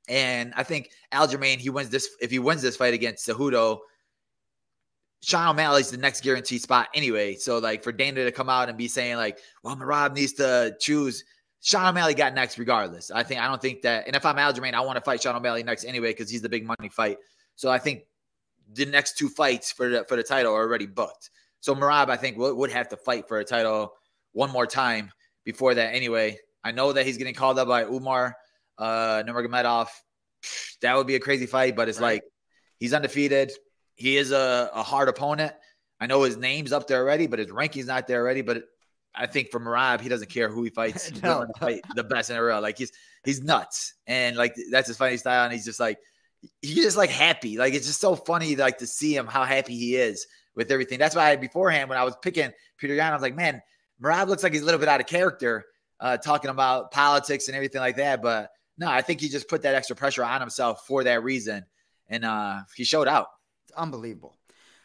And 0.08 0.54
I 0.56 0.62
think 0.62 0.90
Aljamain, 1.12 1.58
he 1.58 1.68
wins 1.68 1.90
this 1.90 2.08
if 2.22 2.30
he 2.30 2.38
wins 2.38 2.62
this 2.62 2.78
fight 2.78 2.94
against 2.94 3.28
Cejudo, 3.28 3.80
Sean 5.22 5.48
O'Malley's 5.48 5.90
the 5.90 5.98
next 5.98 6.22
guaranteed 6.22 6.62
spot 6.62 6.88
anyway. 6.94 7.34
So 7.34 7.58
like 7.58 7.82
for 7.82 7.92
Dana 7.92 8.24
to 8.24 8.32
come 8.32 8.48
out 8.48 8.68
and 8.68 8.78
be 8.78 8.88
saying 8.88 9.16
like, 9.16 9.38
well, 9.62 9.76
Merab 9.76 10.14
needs 10.14 10.32
to 10.34 10.74
choose. 10.80 11.24
Sean 11.60 11.86
O'Malley 11.86 12.14
got 12.14 12.34
next 12.34 12.58
regardless. 12.58 13.10
I 13.10 13.22
think 13.22 13.40
I 13.40 13.46
don't 13.46 13.60
think 13.60 13.82
that. 13.82 14.06
And 14.06 14.16
if 14.16 14.24
I'm 14.24 14.36
Aljamain, 14.36 14.72
I 14.72 14.80
want 14.80 14.96
to 14.96 15.02
fight 15.02 15.22
Sean 15.22 15.36
O'Malley 15.36 15.62
next 15.62 15.84
anyway 15.84 16.10
because 16.10 16.30
he's 16.30 16.40
the 16.42 16.48
big 16.48 16.64
money 16.64 16.88
fight. 16.88 17.18
So 17.56 17.70
I 17.70 17.78
think 17.78 18.04
the 18.72 18.86
next 18.86 19.18
two 19.18 19.28
fights 19.28 19.70
for 19.72 19.88
the 19.90 20.04
for 20.04 20.16
the 20.16 20.22
title 20.22 20.54
are 20.54 20.62
already 20.62 20.86
booked. 20.86 21.30
So 21.60 21.74
Merab, 21.74 22.08
I 22.08 22.16
think 22.16 22.38
would, 22.38 22.56
would 22.56 22.70
have 22.72 22.88
to 22.88 22.96
fight 22.96 23.28
for 23.28 23.38
a 23.38 23.44
title 23.44 23.92
one 24.32 24.50
more 24.50 24.66
time 24.66 25.12
before 25.44 25.74
that. 25.74 25.94
Anyway, 25.94 26.38
I 26.64 26.72
know 26.72 26.94
that 26.94 27.04
he's 27.04 27.18
getting 27.18 27.34
called 27.34 27.58
up 27.58 27.68
by 27.68 27.84
Umar 27.84 28.34
uh, 28.78 29.22
Nurmagomedov. 29.26 29.88
That 30.80 30.96
would 30.96 31.06
be 31.06 31.16
a 31.16 31.20
crazy 31.20 31.44
fight, 31.44 31.76
but 31.76 31.90
it's 31.90 32.00
right. 32.00 32.14
like 32.14 32.22
he's 32.78 32.94
undefeated 32.94 33.52
he 34.00 34.16
is 34.16 34.32
a, 34.32 34.70
a 34.72 34.82
hard 34.82 35.10
opponent. 35.10 35.52
I 36.00 36.06
know 36.06 36.22
his 36.22 36.38
name's 36.38 36.72
up 36.72 36.86
there 36.86 37.02
already, 37.02 37.26
but 37.26 37.38
his 37.38 37.50
ranking's 37.50 37.86
not 37.86 38.06
there 38.06 38.22
already. 38.22 38.40
But 38.40 38.64
I 39.14 39.26
think 39.26 39.50
for 39.50 39.60
Merab, 39.60 40.00
he 40.00 40.08
doesn't 40.08 40.30
care 40.30 40.48
who 40.48 40.62
he 40.62 40.70
fights. 40.70 41.12
no. 41.22 41.46
fight 41.58 41.82
the 41.94 42.02
best 42.02 42.30
in 42.30 42.36
the 42.36 42.42
world. 42.42 42.62
Like 42.62 42.78
he's 42.78 42.92
he's 43.24 43.42
nuts, 43.42 43.92
and 44.06 44.38
like 44.38 44.54
that's 44.70 44.88
his 44.88 44.96
fighting 44.96 45.18
style. 45.18 45.44
And 45.44 45.52
he's 45.52 45.66
just 45.66 45.78
like 45.78 45.98
he's 46.62 46.76
just 46.76 46.96
like 46.96 47.10
happy. 47.10 47.58
Like 47.58 47.74
it's 47.74 47.86
just 47.86 48.00
so 48.00 48.16
funny, 48.16 48.56
like 48.56 48.78
to 48.78 48.86
see 48.86 49.14
him 49.14 49.26
how 49.26 49.44
happy 49.44 49.76
he 49.76 49.96
is 49.96 50.26
with 50.56 50.70
everything. 50.70 50.98
That's 50.98 51.14
why 51.14 51.32
I, 51.32 51.36
beforehand 51.36 51.90
when 51.90 51.98
I 51.98 52.04
was 52.04 52.16
picking 52.22 52.52
Peter 52.78 52.94
Yan, 52.94 53.12
I 53.12 53.14
was 53.14 53.22
like, 53.22 53.36
man, 53.36 53.60
Merab 54.02 54.28
looks 54.28 54.42
like 54.42 54.54
he's 54.54 54.62
a 54.62 54.64
little 54.64 54.80
bit 54.80 54.88
out 54.88 55.00
of 55.00 55.06
character, 55.06 55.66
uh, 56.00 56.16
talking 56.16 56.50
about 56.50 56.90
politics 56.90 57.48
and 57.48 57.54
everything 57.54 57.82
like 57.82 57.96
that. 57.96 58.22
But 58.22 58.48
no, 58.78 58.88
I 58.88 59.02
think 59.02 59.20
he 59.20 59.28
just 59.28 59.46
put 59.46 59.60
that 59.60 59.74
extra 59.74 59.94
pressure 59.94 60.24
on 60.24 60.40
himself 60.40 60.86
for 60.86 61.04
that 61.04 61.22
reason, 61.22 61.66
and 62.08 62.24
uh, 62.24 62.60
he 62.74 62.84
showed 62.84 63.06
out 63.06 63.26
unbelievable. 63.76 64.36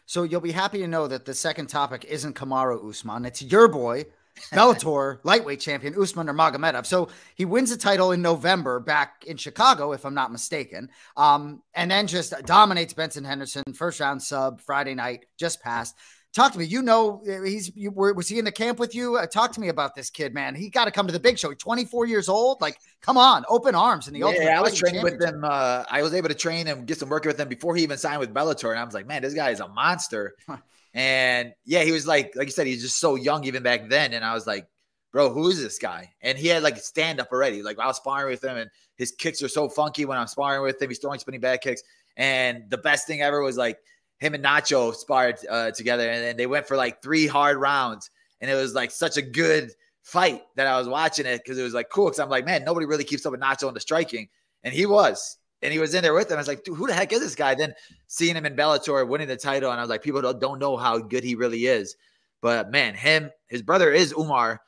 So 0.06 0.24
you'll 0.24 0.42
be 0.42 0.52
happy 0.52 0.80
to 0.80 0.88
know 0.88 1.08
that 1.08 1.26
the 1.26 1.34
second 1.34 1.68
topic 1.68 2.06
isn't 2.06 2.36
Kamaru 2.36 2.88
Usman. 2.90 3.26
It's 3.26 3.42
your 3.42 3.68
boy, 3.68 4.06
Bellator 4.52 5.20
lightweight 5.24 5.60
champion 5.60 6.00
Usman 6.00 6.28
Nurmagomedov. 6.28 6.86
So 6.86 7.10
he 7.34 7.46
wins 7.46 7.72
the 7.72 7.78
title 7.78 8.12
in 8.12 8.22
November 8.22 8.80
back 8.80 9.24
in 9.26 9.38
Chicago, 9.38 9.94
if 9.94 10.06
I'm 10.06 10.14
not 10.14 10.32
mistaken. 10.32 10.90
Um, 11.18 11.64
and 11.74 11.90
then 11.90 12.06
just 12.06 12.34
dominates 12.46 12.94
Benson 12.94 13.24
Henderson, 13.24 13.64
first 13.74 14.00
round 14.00 14.22
sub 14.22 14.62
Friday 14.62 14.94
night, 14.94 15.26
just 15.38 15.62
passed. 15.62 15.96
Talk 16.36 16.52
to 16.52 16.60
me. 16.60 16.66
You 16.66 16.82
know, 16.82 17.24
uh, 17.26 17.44
he's 17.44 17.72
you, 17.78 17.92
were- 17.92 18.14
was 18.14 18.28
he 18.28 18.40
in 18.40 18.44
the 18.44 18.52
camp 18.52 18.78
with 18.78 18.94
you? 18.94 19.16
Uh, 19.16 19.26
talk 19.26 19.54
to 19.54 19.62
me 19.62 19.70
about 19.70 19.96
this 19.96 20.10
kid, 20.10 20.34
man. 20.34 20.54
He 20.54 20.70
got 20.70 20.84
to 20.84 20.92
come 20.92 21.08
to 21.08 21.14
the 21.14 21.20
big 21.20 21.40
show. 21.40 21.50
He's 21.50 21.60
24 21.60 22.08
years 22.08 22.28
old. 22.28 22.60
Like, 22.60 22.78
come 23.00 23.18
on, 23.18 23.46
open 23.48 23.74
arms 23.74 24.10
in 24.10 24.14
the. 24.14 24.20
Yeah, 24.20 24.60
I 24.60 24.62
was 24.62 24.78
training 24.78 25.02
with 25.02 25.22
him. 25.22 25.46
Uh, 25.46 25.86
I 25.90 26.02
was 26.02 26.14
able 26.14 26.28
to 26.28 26.36
train 26.36 26.66
him, 26.66 26.84
get 26.84 27.00
some 27.00 27.08
work 27.08 27.24
with 27.24 27.40
him 27.40 27.48
before 27.48 27.74
he 27.74 27.84
even 27.84 27.98
signed 27.98 28.20
with 28.20 28.34
Bellator, 28.34 28.72
and 28.72 28.80
I 28.80 28.84
was 28.84 28.94
like, 28.94 29.08
man, 29.08 29.22
this 29.22 29.34
guy 29.34 29.52
is 29.52 29.62
a 29.62 29.70
monster. 29.70 30.36
Huh. 30.46 30.58
And 30.94 31.54
yeah, 31.66 31.84
he 31.84 31.92
was 31.92 32.06
like, 32.06 32.34
like 32.36 32.48
you 32.48 32.52
said, 32.52 32.68
he's 32.68 32.82
just 32.82 33.00
so 33.00 33.16
young 33.16 33.46
even 33.46 33.64
back 33.64 33.90
then. 33.90 34.14
And 34.14 34.24
I 34.24 34.34
was 34.34 34.46
like, 34.46 34.68
bro, 35.12 35.30
who 35.30 35.50
is 35.50 35.62
this 35.62 35.78
guy? 35.78 36.14
And 36.22 36.38
he 36.38 36.48
had 36.48 36.64
like 36.64 36.78
stand 36.78 37.22
up 37.22 37.32
already. 37.32 37.64
Like 37.64 37.80
I 37.80 37.88
was 37.88 37.96
sparring 37.96 38.30
with 38.32 38.44
him, 38.44 38.58
and 38.58 38.70
his 38.98 39.12
kicks 39.12 39.42
are 39.42 39.48
so 39.48 39.70
funky 39.70 40.04
when 40.04 40.18
I'm 40.18 40.28
sparring 40.28 40.64
with 40.64 40.82
him. 40.82 40.90
He's 40.90 41.00
throwing 41.00 41.20
spinning 41.20 41.40
back 41.40 41.62
kicks. 41.62 41.82
And 42.18 42.70
the 42.70 42.78
best 42.78 43.08
thing 43.08 43.22
ever 43.22 43.42
was 43.42 43.58
like 43.58 43.78
him 44.20 44.34
and 44.34 44.44
Nacho 44.44 44.94
sparred 44.94 45.38
uh, 45.50 45.72
together, 45.72 46.10
and 46.10 46.24
then 46.24 46.38
they 46.38 46.48
went 46.48 46.68
for 46.68 46.78
like 46.78 47.02
three 47.02 47.28
hard 47.28 47.58
rounds, 47.58 48.10
and 48.42 48.50
it 48.50 48.56
was 48.56 48.74
like 48.74 48.92
such 48.92 49.18
a 49.18 49.22
good 49.22 49.72
fight 50.04 50.44
that 50.56 50.68
I 50.68 50.78
was 50.78 50.88
watching 50.88 51.26
it 51.26 51.42
because 51.44 51.58
it 51.58 51.64
was 51.64 51.74
like 51.74 51.90
cool. 51.90 52.06
Because 52.06 52.20
I'm 52.20 52.30
like, 52.30 52.46
man, 52.46 52.64
nobody 52.64 52.86
really 52.86 53.04
keeps 53.04 53.26
up 53.26 53.32
with 53.32 53.42
Nacho 53.42 53.68
in 53.68 53.74
the 53.74 53.80
striking, 53.80 54.30
and 54.64 54.74
he 54.74 54.86
was, 54.86 55.38
and 55.62 55.74
he 55.74 55.80
was 55.80 55.94
in 55.94 56.04
there 56.04 56.14
with 56.14 56.30
him. 56.30 56.38
I 56.38 56.42
was 56.42 56.48
like, 56.48 56.64
dude, 56.64 56.78
who 56.78 56.88
the 56.88 56.94
heck 56.94 57.12
is 57.12 57.20
this 57.20 57.36
guy? 57.36 57.56
Then 57.56 57.74
seeing 58.08 58.36
him 58.36 58.46
in 58.46 58.56
Bellator 58.56 59.08
winning 59.08 59.28
the 59.28 59.38
title, 59.38 59.72
and 59.72 59.80
I 59.80 59.84
was 59.84 59.90
like, 59.90 60.04
people 60.04 60.22
don't, 60.22 60.40
don't 60.40 60.60
know 60.60 60.78
how 60.78 60.98
good 61.00 61.24
he 61.24 61.36
really 61.36 61.66
is. 61.66 61.96
But 62.42 62.72
man, 62.72 62.94
him, 62.94 63.32
his 63.48 63.62
brother 63.62 63.92
is 63.92 64.14
Umar. 64.14 64.62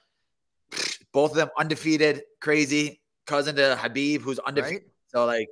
Both 1.13 1.31
of 1.31 1.37
them 1.37 1.49
undefeated, 1.57 2.23
crazy 2.41 3.01
cousin 3.25 3.55
to 3.55 3.77
Khabib, 3.79 4.21
who's 4.21 4.39
undefeated. 4.39 4.83
Right? 4.83 4.91
So 5.07 5.25
like 5.25 5.49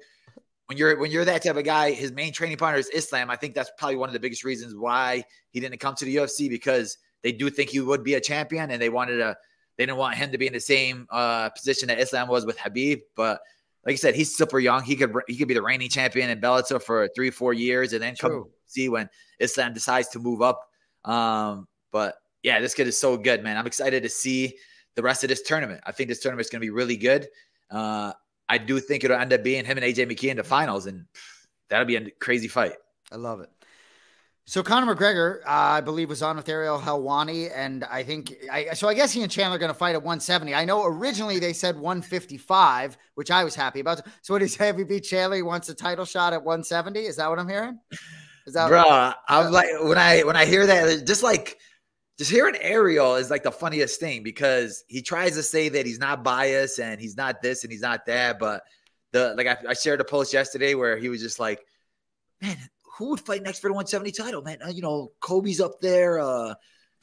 when 0.68 0.78
you're 0.78 1.00
when 1.00 1.12
you're 1.12 1.26
that 1.26 1.44
type 1.44 1.56
of 1.56 1.64
guy, 1.64 1.92
his 1.92 2.12
main 2.12 2.34
training 2.34 2.58
partner 2.58 2.80
is 2.80 2.88
Islam. 2.90 3.30
I 3.30 3.36
think 3.36 3.54
that's 3.54 3.72
probably 3.78 3.98
one 3.98 4.10
of 4.10 4.14
the 4.14 4.20
biggest 4.20 4.44
reasons 4.44 4.76
why 4.76 5.24
he 5.52 5.60
didn't 5.60 5.80
come 5.80 5.96
to 5.96 6.06
the 6.06 6.16
UFC 6.16 6.50
because 6.50 6.98
they 7.22 7.32
do 7.32 7.50
think 7.50 7.70
he 7.70 7.80
would 7.80 8.04
be 8.04 8.16
a 8.16 8.22
champion 8.22 8.72
and 8.72 8.82
they 8.82 8.90
wanted 8.90 9.18
to 9.18 9.36
they 9.78 9.86
didn't 9.86 9.98
want 9.98 10.16
him 10.16 10.32
to 10.32 10.38
be 10.38 10.48
in 10.48 10.54
the 10.54 10.60
same 10.60 11.08
uh, 11.12 11.50
position 11.50 11.88
that 11.90 12.00
Islam 12.00 12.28
was 12.28 12.46
with 12.46 12.58
Khabib. 12.58 13.02
But 13.16 13.42
like 13.86 13.94
I 13.94 13.96
said, 13.96 14.16
he's 14.16 14.36
super 14.36 14.60
young. 14.60 14.84
He 14.84 14.96
could 14.96 15.14
he 15.28 15.38
could 15.38 15.48
be 15.48 15.54
the 15.54 15.62
reigning 15.62 15.90
champion 15.90 16.30
in 16.30 16.40
Bellator 16.42 16.82
for 16.82 17.08
three 17.16 17.30
four 17.30 17.54
years 17.54 17.94
and 17.94 18.02
then 18.02 18.16
come 18.16 18.46
see 18.66 18.90
when 18.90 19.10
Islam 19.40 19.74
decides 19.74 20.10
to 20.10 20.20
move 20.20 20.42
up. 20.42 20.62
Um, 21.04 21.68
but 21.92 22.16
yeah, 22.42 22.60
this 22.60 22.74
kid 22.74 22.88
is 22.88 22.98
so 22.98 23.18
good, 23.18 23.44
man. 23.44 23.58
I'm 23.58 23.68
excited 23.68 24.04
to 24.04 24.10
see 24.10 24.58
the 24.96 25.04
rest 25.04 25.24
of 25.24 25.30
this 25.30 25.42
tournament. 25.42 25.82
I 25.86 25.92
think 25.92 26.10
this 26.10 26.20
tournament 26.20 26.46
is 26.46 26.50
going 26.50 26.62
to 26.62 26.66
be 26.66 26.72
really 26.72 26.98
good. 26.98 27.28
Uh, 27.70 28.14
I 28.48 28.58
do 28.58 28.80
think 28.80 29.04
it'll 29.04 29.18
end 29.18 29.34
up 29.34 29.44
being 29.44 29.66
him 29.66 29.78
and 29.78 29.86
AJ 29.86 30.12
McKee 30.12 30.30
in 30.30 30.38
the 30.38 30.44
finals, 30.44 30.86
and 30.86 31.06
that'll 31.70 31.86
be 31.86 31.96
a 31.96 32.10
crazy 32.12 32.48
fight. 32.48 32.74
I 33.12 33.16
love 33.16 33.42
it. 33.42 33.50
So 34.48 34.62
Conor 34.62 34.96
McGregor, 34.96 35.40
uh, 35.40 35.50
I 35.50 35.82
believe, 35.82 36.08
was 36.08 36.22
on 36.22 36.36
with 36.36 36.48
Ariel 36.48 36.78
Helwani, 36.78 37.52
and 37.56 37.84
I 37.86 38.04
think 38.04 38.36
I, 38.52 38.74
so. 38.74 38.88
I 38.88 38.94
guess 38.94 39.12
he 39.12 39.24
and 39.24 39.32
Chandler 39.32 39.56
are 39.56 39.60
going 39.60 39.72
to 39.72 39.78
fight 39.78 39.96
at 39.96 40.04
170. 40.04 40.54
I 40.54 40.66
know 40.66 40.86
originally 40.86 41.40
they 41.40 41.52
said 41.52 41.76
155, 41.76 42.96
which 43.16 43.32
I 43.32 43.44
was 43.44 43.56
happy 43.56 43.80
about. 43.80 44.02
So 44.22 44.36
what 44.36 44.44
he 44.44 44.48
say? 44.48 44.70
If 44.70 44.78
he 44.78 44.84
beat 44.84 45.04
Chandler, 45.04 45.38
he 45.38 45.42
wants 45.42 45.68
a 45.70 45.74
title 45.74 46.06
shot 46.06 46.32
at 46.34 46.44
170. 46.44 47.00
Is 47.00 47.16
that 47.16 47.28
what 47.28 47.40
I'm 47.40 47.50
hearing? 47.50 47.80
Is 48.46 48.54
that 48.54 48.70
Bro, 48.70 49.14
I'm 49.28 49.52
like 49.52 49.70
when 49.82 49.98
I 49.98 50.22
when 50.22 50.36
I 50.36 50.46
hear 50.46 50.68
that, 50.68 51.08
just 51.08 51.24
like 51.24 51.58
just 52.18 52.32
hearing 52.32 52.56
Ariel 52.62 53.16
is 53.16 53.30
like 53.30 53.44
the 53.44 53.52
funniest 53.52 54.00
thing 54.00 54.24
because 54.24 54.84
he 54.88 55.02
tries 55.02 55.34
to 55.34 55.44
say 55.44 55.70
that 55.70 55.86
he's 55.86 56.00
not 56.00 56.24
biased 56.24 56.80
and 56.80 57.00
he's 57.00 57.18
not 57.18 57.42
this 57.42 57.64
and 57.64 57.72
he's 57.72 57.82
not 57.82 58.06
that, 58.06 58.40
but 58.40 58.64
the 59.12 59.34
like 59.36 59.48
I, 59.48 59.58
I 59.70 59.74
shared 59.74 60.02
a 60.02 60.06
post 60.06 60.34
yesterday 60.34 60.76
where 60.76 60.98
he 60.98 61.10
was 61.10 61.22
just 61.22 61.40
like, 61.40 61.66
man, 62.42 62.58
who 62.98 63.10
would 63.10 63.20
fight 63.20 63.44
next 63.44 63.60
for 63.60 63.68
the 63.68 63.74
170 63.74 64.12
title, 64.12 64.42
man? 64.42 64.60
Uh, 64.64 64.70
you 64.70 64.82
know, 64.82 65.12
Colby's 65.20 65.60
up 65.60 65.82
there, 65.82 66.20
uh, 66.20 66.54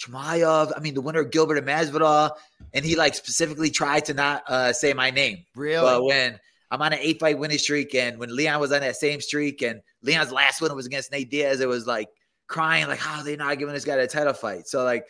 Chimaev. 0.00 0.72
I 0.74 0.80
mean, 0.80 0.94
the 0.94 1.02
winner 1.02 1.20
of 1.20 1.30
Gilbert 1.30 1.58
and 1.58 1.66
Masvidal, 1.66 2.30
and 2.72 2.84
he 2.84 2.96
like 2.96 3.14
specifically 3.14 3.70
tried 3.70 4.06
to 4.06 4.14
not 4.14 4.44
uh, 4.48 4.72
say 4.72 4.94
my 4.94 5.10
name. 5.10 5.44
really? 5.54 5.82
But 5.82 6.04
when 6.04 6.40
I'm 6.70 6.80
on 6.80 6.94
an 6.94 6.98
eight 7.02 7.20
fight 7.20 7.38
winning 7.38 7.58
streak, 7.58 7.94
and 7.94 8.18
when 8.18 8.34
Leon 8.34 8.60
was 8.60 8.72
on 8.72 8.80
that 8.80 8.96
same 8.96 9.20
streak, 9.20 9.60
and 9.60 9.82
Leon's 10.02 10.32
last 10.32 10.62
win 10.62 10.74
was 10.74 10.86
against 10.86 11.12
Nate 11.12 11.30
Diaz, 11.30 11.60
it 11.60 11.68
was 11.68 11.86
like 11.86 12.08
crying, 12.52 12.86
like, 12.86 12.98
how 12.98 13.18
are 13.18 13.24
they 13.24 13.36
not 13.36 13.58
giving 13.58 13.74
this 13.74 13.84
guy 13.84 13.96
a 13.96 14.06
title 14.06 14.32
fight? 14.34 14.68
So, 14.68 14.84
like, 14.84 15.06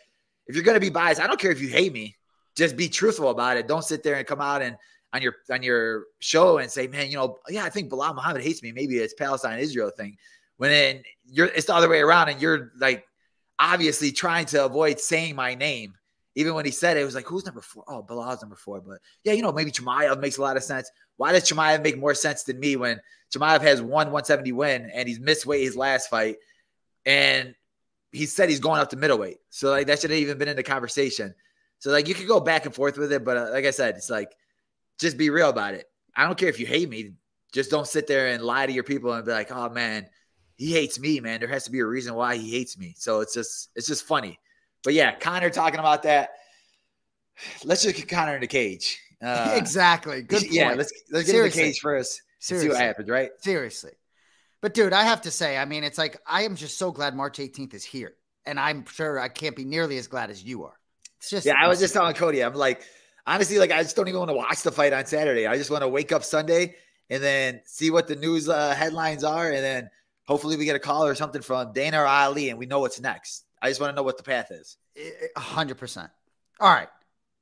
if 0.47 0.55
you're 0.55 0.65
gonna 0.65 0.81
be 0.81 0.91
biased, 0.91 1.21
I 1.21 1.27
don't 1.27 1.39
care 1.39 1.51
if 1.51 1.61
you 1.61 1.69
hate 1.69 1.93
me, 1.93 2.17
just 2.57 2.77
be 2.77 2.89
truthful 2.89 3.31
about 3.31 3.57
it. 3.57 3.69
Don't 3.69 3.85
sit 3.85 4.03
there 4.03 4.15
and 4.15 4.27
come 4.27 4.41
out 4.41 4.63
and 4.63 4.77
on 5.13 5.21
your 5.21 5.35
on 5.51 5.63
your 5.63 6.05
show 6.21 6.59
and 6.59 6.71
say, 6.71 6.87
man, 6.87 7.11
you 7.11 7.17
know, 7.17 7.39
yeah, 7.49 7.65
I 7.65 7.71
think 7.71 7.91
Belal 7.91 8.15
Muhammad 8.15 8.43
hates 8.43 8.63
me. 8.63 8.73
Maybe 8.73 8.97
it's 8.97 9.15
Palestine 9.15 9.59
Israel 9.59 9.91
thing. 9.91 10.17
When 10.57 10.71
then 10.71 11.03
you're 11.27 11.47
it's 11.49 11.67
the 11.67 11.75
other 11.75 11.89
way 11.89 12.01
around, 12.01 12.29
and 12.29 12.41
you're 12.41 12.73
like 12.79 13.05
obviously 13.59 14.13
trying 14.13 14.47
to 14.47 14.65
avoid 14.65 15.01
saying 15.01 15.35
my 15.37 15.55
name. 15.55 15.95
Even 16.35 16.55
when 16.55 16.65
he 16.65 16.71
said 16.71 16.97
it, 16.97 17.01
it 17.01 17.05
was 17.05 17.15
like, 17.15 17.27
who's 17.27 17.45
number 17.45 17.61
four? 17.61 17.85
Oh, 17.87 18.03
Belal's 18.03 18.41
number 18.41 18.57
four. 18.57 18.81
But 18.81 18.99
yeah, 19.23 19.35
you 19.35 19.43
know, 19.43 19.53
maybe 19.53 19.71
Chimaev 19.71 20.19
makes 20.19 20.39
a 20.39 20.41
lot 20.41 20.57
of 20.57 20.63
sense. 20.63 20.91
Why 21.19 21.33
does 21.33 21.45
Chimaev 21.45 21.83
make 21.83 21.99
more 21.99 22.15
sense 22.15 22.45
than 22.45 22.59
me 22.59 22.77
when 22.77 23.01
Chimaev 23.35 23.61
has 23.61 23.83
one 23.83 24.11
170 24.11 24.51
win 24.53 24.91
and 24.95 25.07
he's 25.07 25.21
missed 25.21 25.45
weight 25.45 25.63
his 25.63 25.77
last 25.77 26.09
fight? 26.09 26.37
And 27.07 27.55
he 28.13 28.27
said 28.27 28.49
he's 28.49 28.61
going 28.61 28.81
up 28.81 28.91
to 28.91 28.97
middleweight. 28.97 29.39
So 29.51 29.71
like 29.71 29.87
that 29.87 30.01
should 30.01 30.11
have 30.11 30.19
even 30.19 30.39
been 30.39 30.49
in 30.49 30.57
the 30.57 30.63
conversation. 30.63 31.35
So 31.79 31.91
like 31.91 32.09
you 32.09 32.15
could 32.15 32.29
go 32.29 32.41
back 32.41 32.67
and 32.67 32.75
forth 32.75 32.99
with 32.99 33.13
it, 33.13 33.25
but 33.25 33.37
uh, 33.37 33.51
like 33.51 33.65
I 33.65 33.71
said, 33.71 33.97
it's 33.97 34.11
like 34.11 34.33
just 34.99 35.17
be 35.17 35.31
real 35.31 35.49
about 35.51 35.75
it. 35.75 35.87
I 36.15 36.25
don't 36.25 36.39
care 36.39 36.49
if 36.49 36.61
you 36.61 36.67
hate 36.67 36.89
me. 36.89 37.13
Just 37.53 37.71
don't 37.71 37.87
sit 37.87 38.07
there 38.07 38.29
and 38.29 38.43
lie 38.43 38.67
to 38.67 38.73
your 38.73 38.85
people 38.85 39.13
and 39.13 39.25
be 39.25 39.33
like, 39.33 39.51
"Oh 39.51 39.69
man, 39.69 40.07
he 40.57 40.73
hates 40.73 40.99
me, 40.99 41.21
man." 41.21 41.41
There 41.41 41.49
has 41.49 41.65
to 41.65 41.71
be 41.71 41.81
a 41.81 41.87
reason 41.87 42.15
why 42.15 42.37
he 42.37 42.51
hates 42.51 42.79
me. 42.79 42.95
So 42.97 43.21
it's 43.21 43.35
just 43.35 43.71
it's 43.75 43.87
just 43.87 44.05
funny. 44.05 44.39
But 44.85 44.95
yeah, 44.95 45.15
Connor 45.15 45.51
talking 45.51 45.81
about 45.81 46.03
that. 46.05 46.31
Let's 47.65 47.83
just 47.83 47.97
get 47.97 48.09
Connor 48.09 48.35
in 48.35 48.41
the 48.41 48.47
cage. 48.47 48.99
Uh, 49.23 49.55
exactly. 49.55 50.21
Good 50.23 50.41
point. 50.41 50.53
Yeah, 50.53 50.75
let's 50.75 50.93
let's 51.13 51.31
get 51.31 51.37
in 51.37 51.45
the 51.45 51.51
cage 51.51 51.79
first. 51.79 52.23
and 52.51 52.61
See 52.61 52.69
what 52.69 52.77
happens, 52.77 53.09
right? 53.09 53.31
Seriously. 53.39 53.93
But 54.63 54.75
dude, 54.75 54.93
I 54.93 55.03
have 55.03 55.23
to 55.23 55.31
say, 55.31 55.59
I 55.59 55.65
mean, 55.67 55.85
it's 55.85 55.99
like 55.99 56.19
I 56.27 56.43
am 56.45 56.57
just 56.57 56.79
so 56.79 56.93
glad 56.93 57.15
March 57.15 57.39
18th 57.39 57.75
is 57.75 57.85
here. 57.85 58.15
And 58.47 58.59
I'm 58.59 58.87
sure 58.87 59.21
I 59.21 59.29
can't 59.29 59.55
be 59.55 59.65
nearly 59.65 59.99
as 59.99 60.07
glad 60.07 60.31
as 60.31 60.43
you 60.43 60.65
are. 60.65 60.79
It's 61.19 61.29
just 61.29 61.45
Yeah, 61.45 61.55
I 61.61 61.69
was 61.69 61.81
just 61.81 61.93
telling 61.93 62.15
Cody, 62.15 62.43
I'm 62.43 62.55
like, 62.55 62.83
honestly, 63.27 63.59
like 63.59 63.73
I 63.73 63.83
just 63.83 63.97
don't 63.97 64.09
even 64.09 64.21
want 64.21 64.31
to 64.31 64.37
watch 64.37 64.63
the 64.63 64.73
fight 64.73 64.93
on 64.93 65.05
Saturday. 65.07 65.47
I 65.47 65.57
just 65.57 65.71
want 65.71 65.83
to 65.83 65.89
wake 65.89 66.13
up 66.13 66.25
Sunday 66.25 66.77
and 67.11 67.23
then 67.23 67.61
see 67.67 67.91
what 67.91 68.09
the 68.09 68.17
news 68.17 68.49
uh, 68.49 68.75
headlines 68.75 69.23
are, 69.25 69.51
and 69.51 69.63
then 69.63 69.91
hopefully 70.25 70.57
we 70.57 70.65
get 70.65 70.77
a 70.77 70.81
call 70.81 71.05
or 71.05 71.15
something 71.15 71.43
from 71.43 71.73
Dana 71.73 72.01
or 72.01 72.07
Ali, 72.07 72.49
and 72.49 72.59
we 72.59 72.67
know 72.67 72.81
what's 72.81 73.01
next. 73.01 73.45
I 73.61 73.69
just 73.69 73.81
want 73.81 73.93
to 73.93 73.97
know 73.97 74.03
what 74.03 74.17
the 74.17 74.23
path 74.23 74.51
is. 74.51 74.77
a 75.37 75.41
hundred 75.41 75.79
percent. 75.79 76.11
All 76.59 76.73
right. 76.73 76.89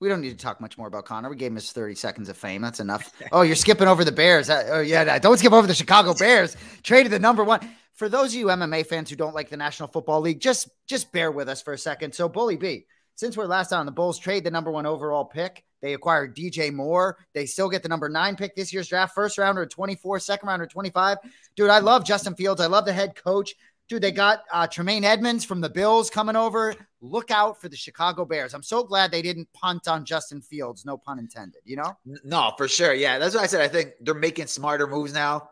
We 0.01 0.09
don't 0.09 0.23
need 0.23 0.31
to 0.31 0.37
talk 0.37 0.61
much 0.61 0.79
more 0.79 0.89
about 0.89 1.05
Connor. 1.05 1.29
We 1.29 1.37
gave 1.37 1.51
him 1.51 1.57
his 1.57 1.73
30 1.73 1.95
seconds 1.95 2.29
of 2.31 2.37
fame. 2.37 2.63
That's 2.63 2.81
enough. 2.81 3.13
Oh, 3.33 3.43
you're 3.43 3.55
skipping 3.55 3.87
over 3.87 4.03
the 4.03 4.13
Bears. 4.13 4.51
Oh, 4.51 4.81
yeah. 4.81 5.19
Don't 5.19 5.39
skip 5.39 5.53
over 5.53 5.67
the 5.67 5.75
Chicago 5.75 6.15
Bears. 6.15 6.57
Traded 6.83 7.13
the 7.13 7.19
number 7.19 7.45
one. 7.45 7.61
For 7.95 8.09
those 8.09 8.33
of 8.33 8.41
you 8.41 8.47
MMA 8.47 8.87
fans 8.87 9.11
who 9.11 9.17
don't 9.17 9.35
like 9.35 9.51
the 9.51 9.57
National 9.57 9.89
Football 9.89 10.23
League, 10.23 10.41
just 10.41 10.71
just 10.87 11.13
bear 11.13 11.31
with 11.31 11.49
us 11.49 11.61
for 11.61 11.75
a 11.75 11.79
second. 11.79 12.15
So, 12.15 12.29
Bully 12.29 12.57
B, 12.57 12.87
since 13.15 13.37
we're 13.37 13.45
last 13.45 13.73
on, 13.73 13.85
the 13.85 13.93
Bulls 13.93 14.19
trade 14.19 14.43
the 14.43 14.51
number 14.51 14.71
one 14.71 14.87
overall 14.87 15.27
pick. 15.27 15.63
They 15.83 15.95
acquired 15.95 16.35
DJ 16.35 16.73
Moore. 16.73 17.19
They 17.35 17.47
still 17.47 17.69
get 17.69 17.83
the 17.83 17.89
number 17.89 18.09
nine 18.09 18.37
pick 18.37 18.57
this 18.57 18.73
year's 18.73 18.89
draft, 18.89 19.15
first 19.15 19.39
rounder 19.39 19.63
at 19.63 19.71
24, 19.71 20.19
second 20.21 20.49
rounder 20.49 20.65
at 20.65 20.71
25. 20.71 21.19
Dude, 21.57 21.71
I 21.71 21.79
love 21.79 22.05
Justin 22.05 22.35
Fields. 22.35 22.61
I 22.61 22.67
love 22.67 22.87
the 22.87 22.93
head 22.93 23.15
coach. 23.15 23.55
Dude, 23.91 24.03
they 24.03 24.13
got 24.13 24.45
uh, 24.53 24.69
Tremaine 24.69 25.03
Edmunds 25.03 25.45
from 25.45 25.61
the 25.61 25.69
Bills 25.69 26.11
coming 26.11 26.37
over. 26.37 26.77
Look 27.01 27.33
out 27.33 27.61
for 27.61 27.69
the 27.69 27.77
Chicago 27.77 28.25
Bears. 28.25 28.55
I'm 28.55 28.63
so 28.63 28.85
glad 28.85 29.11
they 29.11 29.21
didn't 29.21 29.53
punt 29.53 29.89
on 29.89 30.05
Justin 30.05 30.41
Fields. 30.41 30.85
No 30.85 30.97
pun 30.97 31.19
intended. 31.19 31.61
You 31.65 31.75
know? 31.75 31.99
No, 32.23 32.53
for 32.57 32.69
sure. 32.69 32.95
Yeah, 32.95 33.19
that's 33.19 33.35
what 33.35 33.43
I 33.43 33.49
said. 33.49 33.63
I 33.63 33.67
think 33.67 33.95
they're 34.01 34.15
making 34.15 34.47
smarter 34.47 34.87
moves 34.87 35.13
now. 35.13 35.51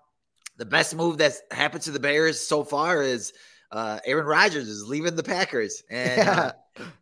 The 0.57 0.65
best 0.65 0.95
move 0.95 1.19
that's 1.19 1.43
happened 1.51 1.83
to 1.83 1.91
the 1.91 1.99
Bears 1.99 2.39
so 2.39 2.63
far 2.63 3.03
is 3.03 3.33
uh, 3.73 3.99
Aaron 4.05 4.27
Rodgers 4.27 4.69
is 4.69 4.87
leaving 4.87 5.17
the 5.17 5.25
Packers, 5.25 5.83
and 5.91 6.29
uh, 6.29 6.53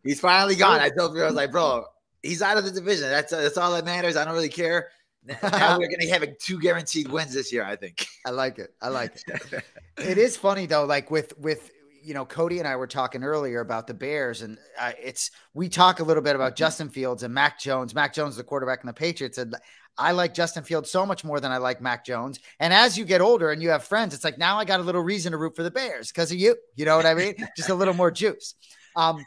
he's 0.03 0.19
finally 0.19 0.55
gone. 0.55 0.79
I 0.79 0.89
told 0.89 1.15
you, 1.15 1.21
I 1.21 1.27
was 1.27 1.35
like, 1.35 1.51
bro, 1.51 1.85
he's 2.23 2.41
out 2.41 2.57
of 2.57 2.65
the 2.65 2.71
division. 2.71 3.09
That's 3.09 3.31
that's 3.31 3.57
all 3.57 3.73
that 3.73 3.85
matters. 3.85 4.15
I 4.15 4.25
don't 4.25 4.33
really 4.33 4.49
care. 4.49 4.89
Now 5.27 5.77
we're 5.79 5.89
gonna 5.89 6.11
have 6.11 6.25
two 6.39 6.59
guaranteed 6.59 7.07
wins 7.09 7.33
this 7.33 7.51
year. 7.51 7.63
I 7.63 7.75
think. 7.75 8.05
I 8.25 8.31
like 8.31 8.59
it. 8.59 8.73
I 8.81 8.89
like 8.89 9.15
it. 9.27 9.63
it 9.97 10.17
is 10.17 10.37
funny 10.37 10.65
though, 10.65 10.85
like 10.85 11.11
with 11.11 11.37
with 11.37 11.71
you 12.03 12.13
know 12.13 12.25
Cody 12.25 12.59
and 12.59 12.67
I 12.67 12.75
were 12.75 12.87
talking 12.87 13.23
earlier 13.23 13.59
about 13.59 13.87
the 13.87 13.93
Bears, 13.93 14.41
and 14.41 14.57
uh, 14.79 14.93
it's 15.01 15.31
we 15.53 15.69
talk 15.69 15.99
a 15.99 16.03
little 16.03 16.23
bit 16.23 16.35
about 16.35 16.55
Justin 16.55 16.89
Fields 16.89 17.23
and 17.23 17.33
Mac 17.33 17.59
Jones. 17.59 17.93
Mac 17.93 18.13
Jones, 18.13 18.37
the 18.37 18.43
quarterback 18.43 18.81
in 18.81 18.87
the 18.87 18.93
Patriots, 18.93 19.37
and 19.37 19.55
I 19.97 20.11
like 20.11 20.33
Justin 20.33 20.63
Fields 20.63 20.91
so 20.91 21.05
much 21.05 21.23
more 21.23 21.39
than 21.39 21.51
I 21.51 21.57
like 21.57 21.81
Mac 21.81 22.05
Jones. 22.05 22.39
And 22.59 22.71
as 22.71 22.97
you 22.97 23.05
get 23.05 23.19
older 23.19 23.51
and 23.51 23.61
you 23.61 23.69
have 23.69 23.83
friends, 23.83 24.13
it's 24.13 24.23
like 24.23 24.37
now 24.37 24.57
I 24.57 24.65
got 24.65 24.79
a 24.79 24.83
little 24.83 25.01
reason 25.01 25.31
to 25.31 25.37
root 25.37 25.55
for 25.55 25.63
the 25.63 25.71
Bears 25.71 26.11
because 26.11 26.31
of 26.31 26.37
you. 26.37 26.55
You 26.75 26.85
know 26.85 26.95
what 26.95 27.05
I 27.05 27.13
mean? 27.13 27.35
Just 27.57 27.69
a 27.69 27.75
little 27.75 27.93
more 27.93 28.11
juice. 28.11 28.53
Um, 28.95 29.25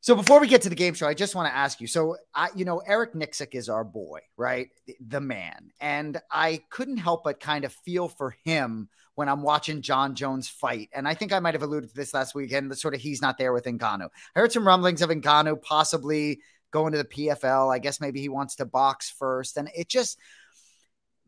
so 0.00 0.14
before 0.14 0.40
we 0.40 0.46
get 0.46 0.62
to 0.62 0.68
the 0.68 0.74
game 0.74 0.94
show, 0.94 1.08
I 1.08 1.14
just 1.14 1.34
want 1.34 1.48
to 1.48 1.56
ask 1.56 1.80
you. 1.80 1.86
So 1.86 2.16
I, 2.34 2.48
you 2.54 2.64
know, 2.64 2.78
Eric 2.78 3.14
Nicksick 3.14 3.54
is 3.54 3.68
our 3.68 3.84
boy, 3.84 4.20
right? 4.36 4.68
The 5.00 5.20
man, 5.20 5.72
and 5.80 6.20
I 6.30 6.60
couldn't 6.70 6.98
help 6.98 7.24
but 7.24 7.40
kind 7.40 7.64
of 7.64 7.72
feel 7.72 8.08
for 8.08 8.36
him 8.44 8.88
when 9.16 9.28
I'm 9.28 9.42
watching 9.42 9.82
John 9.82 10.14
Jones 10.14 10.48
fight. 10.48 10.90
And 10.92 11.08
I 11.08 11.14
think 11.14 11.32
I 11.32 11.40
might 11.40 11.54
have 11.54 11.64
alluded 11.64 11.90
to 11.90 11.96
this 11.96 12.14
last 12.14 12.36
weekend, 12.36 12.70
the 12.70 12.76
sort 12.76 12.94
of 12.94 13.00
he's 13.00 13.20
not 13.20 13.36
there 13.36 13.52
with 13.52 13.64
Ngannou. 13.64 14.08
I 14.36 14.38
heard 14.38 14.52
some 14.52 14.66
rumblings 14.66 15.02
of 15.02 15.10
Ngannou 15.10 15.60
possibly 15.60 16.38
going 16.70 16.92
to 16.92 16.98
the 16.98 17.04
PFL. 17.04 17.74
I 17.74 17.80
guess 17.80 18.00
maybe 18.00 18.20
he 18.20 18.28
wants 18.28 18.54
to 18.56 18.64
box 18.64 19.10
first. 19.10 19.56
And 19.56 19.68
it 19.76 19.88
just, 19.88 20.18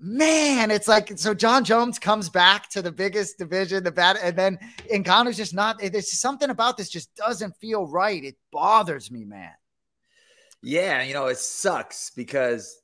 man, 0.01 0.71
it's 0.71 0.89
like 0.89 1.13
so 1.17 1.35
John 1.35 1.65
Jones 1.65 1.99
comes 1.99 2.29
back 2.29 2.69
to 2.71 2.83
the 2.83 2.91
biggest 2.91 3.39
division, 3.39 3.85
the 3.85 3.93
bad, 3.93 4.17
and 4.23 4.37
then 4.37 4.59
Ngannou's 4.91 5.37
just 5.37 5.55
not. 5.55 5.79
There's 5.79 6.11
something 6.11 6.51
about 6.51 6.77
this 6.77 6.89
just 6.89 7.15
doesn't 7.15 7.55
feel 7.57 7.87
right. 7.87 8.25
It 8.25 8.37
bothers 8.51 9.11
me, 9.11 9.25
man. 9.25 9.53
Yeah, 10.63 11.03
you 11.03 11.15
know, 11.15 11.27
it 11.27 11.39
sucks 11.39 12.11
because 12.11 12.81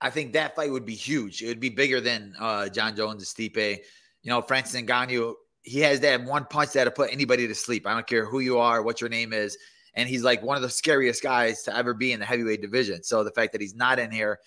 I 0.00 0.10
think 0.10 0.32
that 0.32 0.56
fight 0.56 0.70
would 0.70 0.84
be 0.84 0.94
huge. 0.94 1.42
It 1.42 1.48
would 1.48 1.60
be 1.60 1.70
bigger 1.70 2.00
than 2.00 2.34
uh, 2.38 2.68
John 2.68 2.94
Jones 2.96 3.22
and 3.22 3.52
Stipe. 3.52 3.78
You 4.22 4.30
know, 4.30 4.42
Francis 4.42 4.80
Ngannou, 4.80 5.34
he 5.62 5.80
has 5.80 6.00
that 6.00 6.22
one 6.22 6.44
punch 6.44 6.72
that'll 6.72 6.92
put 6.92 7.12
anybody 7.12 7.46
to 7.48 7.54
sleep. 7.54 7.86
I 7.86 7.94
don't 7.94 8.06
care 8.06 8.24
who 8.24 8.40
you 8.40 8.58
are, 8.58 8.82
what 8.82 9.00
your 9.00 9.10
name 9.10 9.32
is. 9.32 9.56
And 9.94 10.08
he's 10.08 10.22
like 10.22 10.42
one 10.42 10.56
of 10.56 10.62
the 10.62 10.68
scariest 10.68 11.22
guys 11.22 11.62
to 11.62 11.74
ever 11.74 11.94
be 11.94 12.12
in 12.12 12.20
the 12.20 12.26
heavyweight 12.26 12.60
division. 12.60 13.02
So 13.02 13.24
the 13.24 13.30
fact 13.30 13.52
that 13.52 13.60
he's 13.60 13.74
not 13.74 13.98
in 13.98 14.10
here, 14.10 14.38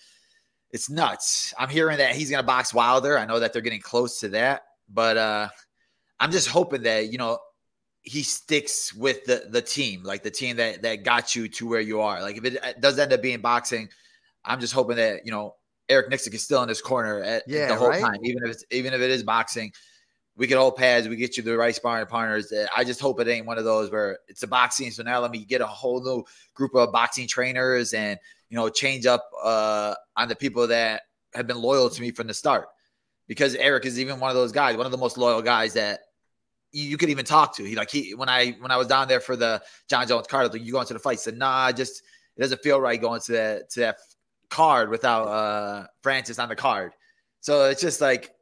it's 0.72 0.90
nuts. 0.90 1.52
I'm 1.58 1.68
hearing 1.68 1.98
that 1.98 2.14
he's 2.14 2.30
going 2.30 2.42
to 2.42 2.46
box 2.46 2.72
Wilder. 2.72 3.18
I 3.18 3.26
know 3.26 3.40
that 3.40 3.52
they're 3.52 3.62
getting 3.62 3.80
close 3.80 4.20
to 4.20 4.28
that, 4.30 4.62
but 4.88 5.16
uh, 5.16 5.48
I'm 6.18 6.30
just 6.30 6.48
hoping 6.48 6.82
that, 6.82 7.12
you 7.12 7.18
know, 7.18 7.38
he 8.02 8.22
sticks 8.22 8.94
with 8.94 9.24
the 9.26 9.46
the 9.50 9.60
team, 9.60 10.02
like 10.02 10.22
the 10.22 10.30
team 10.30 10.56
that 10.56 10.82
that 10.82 11.04
got 11.04 11.36
you 11.36 11.48
to 11.48 11.68
where 11.68 11.80
you 11.80 12.00
are. 12.00 12.22
Like 12.22 12.38
if 12.38 12.44
it 12.44 12.80
does 12.80 12.98
end 12.98 13.12
up 13.12 13.20
being 13.20 13.40
boxing, 13.40 13.88
I'm 14.44 14.58
just 14.60 14.72
hoping 14.72 14.96
that 14.96 15.26
you 15.26 15.30
know 15.30 15.56
Eric 15.88 16.10
Nicksick 16.10 16.32
is 16.34 16.42
still 16.42 16.62
in 16.62 16.68
his 16.68 16.80
corner 16.80 17.22
at 17.22 17.44
Yeah, 17.46 17.68
the 17.68 17.76
whole 17.76 17.90
right? 17.90 18.00
time, 18.00 18.18
even 18.24 18.42
if 18.44 18.50
it's 18.52 18.64
even 18.70 18.94
if 18.94 19.00
it 19.02 19.10
is 19.10 19.22
boxing. 19.22 19.72
We 20.36 20.46
can 20.46 20.56
hold 20.56 20.76
pads, 20.76 21.06
we 21.06 21.16
get 21.16 21.36
you 21.36 21.42
the 21.42 21.56
right 21.56 21.74
sparring 21.74 22.06
partners. 22.06 22.50
Uh, 22.50 22.66
I 22.74 22.84
just 22.84 23.00
hope 23.00 23.20
it 23.20 23.28
ain't 23.28 23.44
one 23.44 23.58
of 23.58 23.64
those 23.64 23.90
where 23.90 24.20
it's 24.26 24.42
a 24.42 24.46
boxing. 24.46 24.90
So 24.90 25.02
now 25.02 25.20
let 25.20 25.30
me 25.30 25.44
get 25.44 25.60
a 25.60 25.66
whole 25.66 26.02
new 26.02 26.24
group 26.54 26.74
of 26.74 26.92
boxing 26.92 27.28
trainers 27.28 27.92
and 27.92 28.18
you 28.50 28.56
know 28.56 28.68
change 28.68 29.06
up 29.06 29.30
uh, 29.42 29.94
on 30.16 30.28
the 30.28 30.36
people 30.36 30.66
that 30.66 31.02
have 31.34 31.46
been 31.46 31.60
loyal 31.60 31.88
to 31.88 32.00
me 32.02 32.10
from 32.10 32.26
the 32.26 32.34
start. 32.34 32.68
Because 33.26 33.54
Eric 33.54 33.86
is 33.86 34.00
even 34.00 34.18
one 34.18 34.30
of 34.30 34.36
those 34.36 34.50
guys, 34.50 34.76
one 34.76 34.86
of 34.86 34.92
the 34.92 34.98
most 34.98 35.16
loyal 35.16 35.40
guys 35.40 35.74
that 35.74 36.00
you, 36.72 36.96
could 36.96 37.10
even 37.10 37.24
talk 37.24 37.54
to. 37.56 37.64
He 37.64 37.76
like 37.76 37.90
he 37.90 38.14
when 38.14 38.28
I 38.28 38.52
when 38.58 38.70
I 38.70 38.76
was 38.76 38.88
down 38.88 39.08
there 39.08 39.20
for 39.20 39.36
the 39.36 39.62
John 39.88 40.06
Jones 40.06 40.26
card, 40.26 40.52
like 40.52 40.64
you 40.64 40.72
going 40.72 40.86
to 40.86 40.94
the 40.94 40.98
fight, 40.98 41.12
he 41.12 41.18
said, 41.18 41.38
nah, 41.38 41.70
just 41.72 42.02
it 42.36 42.40
doesn't 42.40 42.62
feel 42.62 42.80
right 42.80 43.00
going 43.00 43.20
to 43.22 43.32
that 43.32 43.70
to 43.70 43.80
that 43.80 43.96
card 44.48 44.90
without 44.90 45.28
uh 45.28 45.86
Francis 46.02 46.38
on 46.38 46.48
the 46.48 46.56
card. 46.56 46.92
So 47.40 47.66
it's 47.66 47.80
just 47.80 48.00
like 48.00 48.32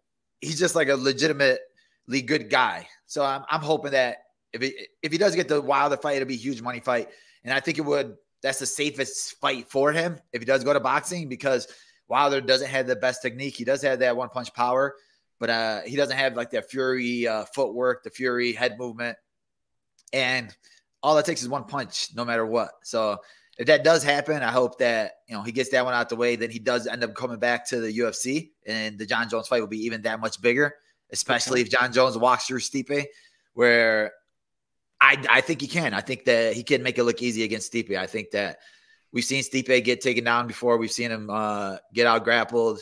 he's 0.41 0.59
just 0.59 0.75
like 0.75 0.88
a 0.88 0.97
legitimately 0.97 2.23
good 2.25 2.49
guy. 2.49 2.88
So 3.07 3.25
I'm 3.25 3.45
I'm 3.50 3.61
hoping 3.61 3.93
that 3.93 4.19
if 4.53 4.62
he 4.62 4.87
if 5.03 5.12
he 5.12 5.19
does 5.19 5.35
get 5.35 5.49
the 5.49 5.61
Wilder 5.61 5.97
fight, 5.97 6.17
it'll 6.17 6.29
be 6.29 6.35
a 6.35 6.38
huge 6.38 6.62
money 6.62 6.81
fight. 6.81 7.09
And 7.45 7.53
I 7.53 7.61
think 7.61 7.79
it 7.79 7.83
would 7.83 8.17
that's 8.42 8.59
the 8.59 8.66
safest 8.66 9.35
fight 9.40 9.68
for 9.68 9.92
him 9.92 10.18
if 10.33 10.40
he 10.40 10.47
does 10.47 10.64
go 10.64 10.73
to 10.73 10.80
boxing 10.80 11.28
because 11.28 11.68
Wilder 12.09 12.40
doesn't 12.40 12.68
have 12.68 12.87
the 12.87 12.97
best 12.97 13.21
technique. 13.21 13.57
He 13.57 13.64
does 13.64 13.83
have 13.83 13.99
that 13.99 14.16
one 14.16 14.28
punch 14.28 14.52
power, 14.54 14.95
but 15.38 15.50
uh 15.50 15.80
he 15.83 15.97
doesn't 15.97 16.16
have 16.16 16.37
like 16.37 16.50
that 16.50 16.71
Fury 16.71 17.26
uh 17.26 17.45
footwork, 17.54 18.04
the 18.04 18.11
Fury 18.11 18.52
head 18.52 18.78
movement. 18.78 19.18
And 20.12 20.54
all 21.02 21.18
it 21.18 21.26
takes 21.26 21.42
is 21.42 21.49
one 21.49 21.64
punch, 21.64 22.09
no 22.14 22.25
matter 22.25 22.47
what. 22.47 22.71
So 22.83 23.18
if 23.59 23.66
that 23.66 23.83
does 23.83 24.04
happen, 24.04 24.42
I 24.42 24.50
hope 24.50 24.78
that 24.78 25.14
you 25.26 25.35
know 25.35 25.42
he 25.42 25.52
gets 25.52 25.71
that 25.71 25.85
one 25.85 25.95
out 25.95 26.09
the 26.09 26.16
way. 26.16 26.37
Then 26.37 26.50
he 26.50 26.61
does 26.61 26.87
end 26.87 27.02
up 27.02 27.14
coming 27.14 27.38
back 27.38 27.68
to 27.68 27.80
the 27.80 27.99
UFC, 27.99 28.50
and 28.66 28.99
the 28.99 29.04
John 29.04 29.28
Jones 29.28 29.49
fight 29.49 29.61
will 29.61 29.66
be 29.66 29.85
even 29.85 30.02
that 30.02 30.21
much 30.21 30.40
bigger. 30.40 30.75
Especially 31.11 31.62
if 31.62 31.71
John 31.71 31.92
Jones 31.92 32.16
walks 32.16 32.47
through 32.47 32.61
Stipe, 32.61 33.07
where 33.54 34.12
I 35.09 35.38
I 35.38 35.41
think 35.41 35.61
he 35.61 35.67
can. 35.67 35.95
I 35.95 36.00
think 36.00 36.25
that 36.27 36.53
he 36.53 36.62
can 36.62 36.83
make 36.83 36.99
it 36.99 37.05
look 37.05 37.23
easy 37.23 37.43
against 37.43 37.73
Stipe. 37.73 37.97
I 37.97 38.07
think 38.07 38.31
that 38.33 38.59
we've 39.12 39.25
seen 39.25 39.43
Stipe 39.43 39.83
get 39.85 40.00
taken 40.03 40.25
down 40.25 40.47
before. 40.47 40.77
We've 40.77 40.93
seen 40.93 41.11
him 41.11 41.31
uh, 41.31 41.79
get 41.95 42.07
out 42.07 42.25
grappled, 42.25 42.81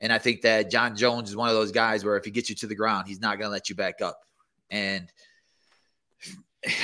and 0.00 0.10
I 0.12 0.18
think 0.18 0.40
that 0.42 0.70
John 0.70 0.96
Jones 0.96 1.28
is 1.28 1.36
one 1.36 1.48
of 1.48 1.54
those 1.54 1.72
guys 1.72 2.04
where 2.04 2.16
if 2.16 2.24
he 2.24 2.30
gets 2.30 2.48
you 2.48 2.56
to 2.56 2.66
the 2.66 2.74
ground, 2.74 3.08
he's 3.08 3.20
not 3.20 3.38
going 3.38 3.48
to 3.48 3.52
let 3.52 3.68
you 3.68 3.74
back 3.74 4.00
up. 4.00 4.18
And 4.70 5.12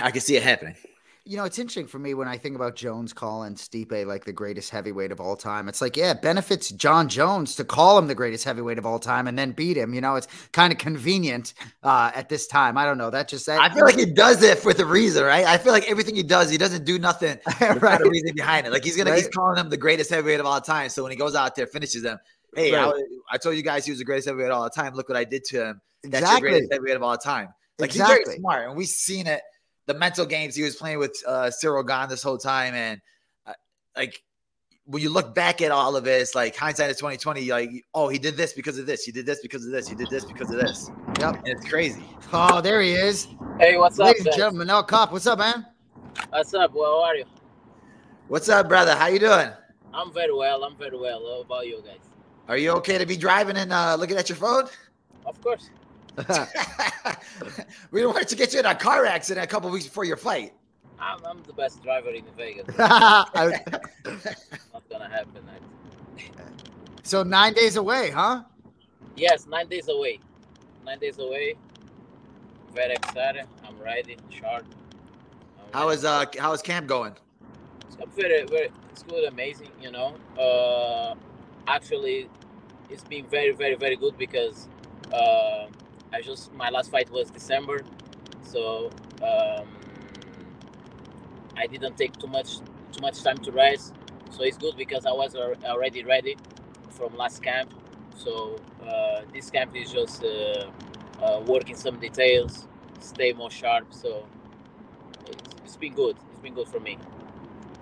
I 0.03 0.11
can 0.11 0.21
see 0.21 0.37
it 0.37 0.43
happening. 0.43 0.77
You 1.25 1.37
know, 1.37 1.45
it's 1.45 1.59
interesting 1.59 1.87
for 1.87 2.01
me 2.01 2.15
when 2.15 2.27
I 2.27 2.37
think 2.37 2.57
about 2.57 2.75
Jones 2.75 3.13
calling 3.13 3.55
Stipe 3.55 4.07
like 4.07 4.25
the 4.25 4.33
greatest 4.33 4.71
heavyweight 4.71 5.13
of 5.13 5.21
all 5.21 5.37
time. 5.37 5.69
It's 5.69 5.81
like, 5.81 5.97
yeah, 5.97 6.11
it 6.11 6.21
benefits 6.21 6.71
John 6.71 7.09
Jones 7.09 7.55
to 7.57 7.65
call 7.65 7.97
him 7.97 8.09
the 8.09 8.15
greatest 8.17 8.45
heavyweight 8.45 8.77
of 8.77 8.85
all 8.87 8.99
time 8.99 9.29
and 9.29 9.39
then 9.39 9.53
beat 9.53 9.77
him. 9.77 9.95
You 9.95 10.01
know, 10.01 10.17
it's 10.17 10.27
kind 10.53 10.73
of 10.73 10.81
convenient 10.81 11.55
uh, 11.85 12.11
at 12.13 12.29
this 12.29 12.49
time. 12.49 12.77
I 12.77 12.85
don't 12.85 12.99
know. 12.99 13.09
That 13.11 13.29
just 13.29 13.47
that, 13.47 13.61
I 13.61 13.73
feel 13.73 13.85
like 13.85 13.97
he 13.99 14.07
does 14.07 14.43
it 14.43 14.59
for 14.59 14.75
the 14.75 14.85
reason, 14.85 15.23
right? 15.23 15.47
I 15.47 15.59
feel 15.59 15.73
like 15.73 15.89
everything 15.89 16.17
he 16.17 16.25
does, 16.25 16.51
he 16.51 16.59
doesn't 16.59 16.85
do 16.85 16.99
nothing 16.99 17.39
Right. 17.61 18.01
a 18.01 18.09
reason 18.09 18.33
behind 18.35 18.67
it. 18.67 18.73
Like 18.73 18.83
he's 18.83 18.97
gonna, 18.97 19.15
he's 19.15 19.29
calling 19.29 19.57
him 19.59 19.71
the 19.71 19.77
greatest 19.77 20.11
heavyweight 20.11 20.41
of 20.41 20.47
all 20.47 20.61
time. 20.61 20.89
So 20.89 21.05
when 21.05 21.13
he 21.13 21.17
goes 21.17 21.37
out 21.37 21.55
there, 21.55 21.69
finishes 21.69 22.03
them, 22.03 22.19
hey, 22.57 22.75
I, 22.75 22.87
Right. 22.87 23.05
I 23.31 23.39
told 23.39 23.55
you 23.55 23.63
guys 23.63 23.85
he 23.85 23.93
was 23.93 24.01
the 24.01 24.05
greatest 24.05 24.27
heavyweight 24.27 24.51
of 24.51 24.57
all 24.59 24.69
time. 24.71 24.93
Look 24.95 25.09
what 25.09 25.17
I 25.17 25.23
did 25.23 25.45
to 25.51 25.67
him. 25.69 25.81
That's 26.03 26.15
your 26.15 26.21
exactly. 26.23 26.51
greatest 26.51 26.73
heavyweight 26.73 26.97
of 26.97 27.03
all 27.05 27.17
time. 27.17 27.51
Like 27.79 27.93
he's 27.93 28.03
very 28.03 28.25
smart, 28.25 28.67
and 28.67 28.77
we've 28.77 28.89
seen 28.89 29.29
it. 29.29 29.41
The 29.93 29.99
mental 29.99 30.25
games 30.25 30.55
he 30.55 30.63
was 30.63 30.75
playing 30.75 31.01
with 31.01 31.15
uh, 31.27 31.51
Ciryl 31.63 31.87
Gane 31.87 32.09
this 32.09 32.23
whole 32.23 32.39
time, 32.39 32.73
and 32.73 32.99
uh, 33.47 33.53
like 33.95 34.23
when 34.87 35.03
you 35.03 35.11
look 35.11 35.35
back 35.35 35.61
at 35.61 35.71
all 35.71 35.97
of 35.97 36.05
this, 36.05 36.35
like 36.35 36.57
hindsight 36.57 36.91
is 36.91 36.97
twenty 36.97 37.19
twenty. 37.19 37.51
Like, 37.51 37.69
oh, 37.93 38.09
he 38.09 38.19
did 38.19 38.39
this 38.39 38.55
because 38.55 38.79
of 38.79 38.87
this. 38.87 39.05
He 39.05 39.13
did 39.13 39.27
this 39.27 39.41
because 39.43 39.67
of 39.67 39.71
this. 39.71 39.87
He 39.87 39.95
did 39.95 40.09
this 40.09 40.25
because 40.25 40.51
of 40.51 40.57
this. 40.57 40.91
Yep. 41.21 41.35
And 41.35 41.49
it's 41.49 41.69
crazy. 41.69 42.03
Oh, 42.33 42.63
there 42.63 42.81
he 42.81 42.93
is. 42.93 43.29
Hey, 43.61 43.77
what's 43.77 44.01
up, 44.01 44.07
Ladies 44.07 44.21
and 44.21 44.31
guys? 44.31 44.37
gentlemen, 44.37 44.69
no 44.69 44.83
cop. 44.83 45.13
What's 45.13 45.27
up, 45.27 45.39
man? 45.39 45.67
What's 46.31 46.55
up? 46.55 46.73
Well, 46.73 47.03
how 47.03 47.09
are 47.09 47.17
you? 47.17 47.27
What's 48.29 48.49
up, 48.49 48.71
brother? 48.71 48.95
How 48.95 49.09
you 49.09 49.19
doing? 49.19 49.51
I'm 49.93 50.11
very 50.11 50.33
well. 50.33 50.65
I'm 50.65 50.77
very 50.79 50.99
well. 50.99 51.21
How 51.21 51.41
about 51.43 51.67
you 51.67 51.83
guys? 51.85 51.99
Are 52.49 52.57
you 52.57 52.71
okay 52.71 52.97
to 52.97 53.05
be 53.05 53.19
driving 53.19 53.59
and 53.59 53.75
uh, 53.75 53.97
looking 53.97 54.17
at 54.17 54.31
your 54.31 54.37
phone? 54.37 54.65
Of 55.27 55.39
course. 55.43 55.69
we 57.91 58.01
don't 58.03 58.29
to 58.29 58.37
get 58.37 58.53
you 58.53 58.61
in 58.61 58.67
a 58.67 58.75
car 58.75 59.07
accident 59.07 59.45
a 59.45 59.49
couple 59.49 59.71
weeks 59.71 59.87
before 59.87 60.05
your 60.05 60.17
fight. 60.17 60.53
I'm, 60.99 61.25
I'm 61.25 61.43
the 61.45 61.53
best 61.53 61.83
driver 61.83 62.11
in 62.11 62.25
Vegas. 62.37 62.67
Not 62.79 63.33
gonna 63.35 65.09
happen. 65.09 65.43
So 67.03 67.23
nine 67.23 67.55
days 67.55 67.77
away, 67.77 68.11
huh? 68.11 68.43
Yes, 69.17 69.47
nine 69.47 69.69
days 69.69 69.89
away. 69.89 70.21
Nine 70.85 70.99
days 70.99 71.19
away. 71.19 71.55
Very 72.75 72.95
excited. 72.95 73.47
I'm 73.67 73.79
ready, 73.81 74.17
sharp. 74.31 74.65
How 75.73 75.89
uh 75.89 76.27
how 76.39 76.53
is 76.53 76.63
camp 76.63 76.87
going? 76.87 77.15
So 77.91 78.07
very, 78.17 78.45
very, 78.45 78.71
it's 78.91 79.03
good, 79.03 79.25
amazing. 79.25 79.71
You 79.81 79.91
know, 79.91 80.15
uh, 80.39 81.15
actually, 81.67 82.29
it's 82.89 83.05
been 83.05 83.27
very, 83.27 83.53
very, 83.53 83.75
very 83.75 83.97
good 83.97 84.17
because 84.17 84.69
uh, 85.13 85.67
I 86.13 86.21
just 86.21 86.53
my 86.55 86.69
last 86.71 86.91
fight 86.91 87.11
was 87.11 87.31
December, 87.31 87.83
so 88.43 88.91
um, 89.23 89.67
I 91.57 91.67
didn't 91.67 91.97
take 91.97 92.17
too 92.19 92.27
much 92.27 92.59
too 92.93 93.01
much 93.01 93.23
time 93.23 93.39
to 93.39 93.53
rest. 93.53 93.95
So 94.31 94.43
it's 94.43 94.57
good 94.59 94.77
because 94.77 95.07
I 95.07 95.13
was 95.13 95.35
already 95.35 96.05
ready 96.05 96.37
from 96.91 97.17
last 97.17 97.43
camp. 97.43 97.73
So 98.17 98.57
uh, 98.87 99.23
this 99.33 99.51
camp 99.51 99.75
is 99.77 99.91
just 99.93 100.23
uh, 100.25 100.71
uh, 101.23 101.41
working 101.47 101.77
some 101.77 101.99
details, 101.99 102.67
stay 103.01 103.33
more 103.33 103.51
sharp. 103.51 103.93
So 103.93 104.27
it's, 105.27 105.43
it's 105.65 105.77
been 105.77 105.95
good. 105.95 106.17
It's 106.31 106.41
been 106.41 106.55
good 106.55 106.69
for 106.69 106.81
me. 106.81 106.99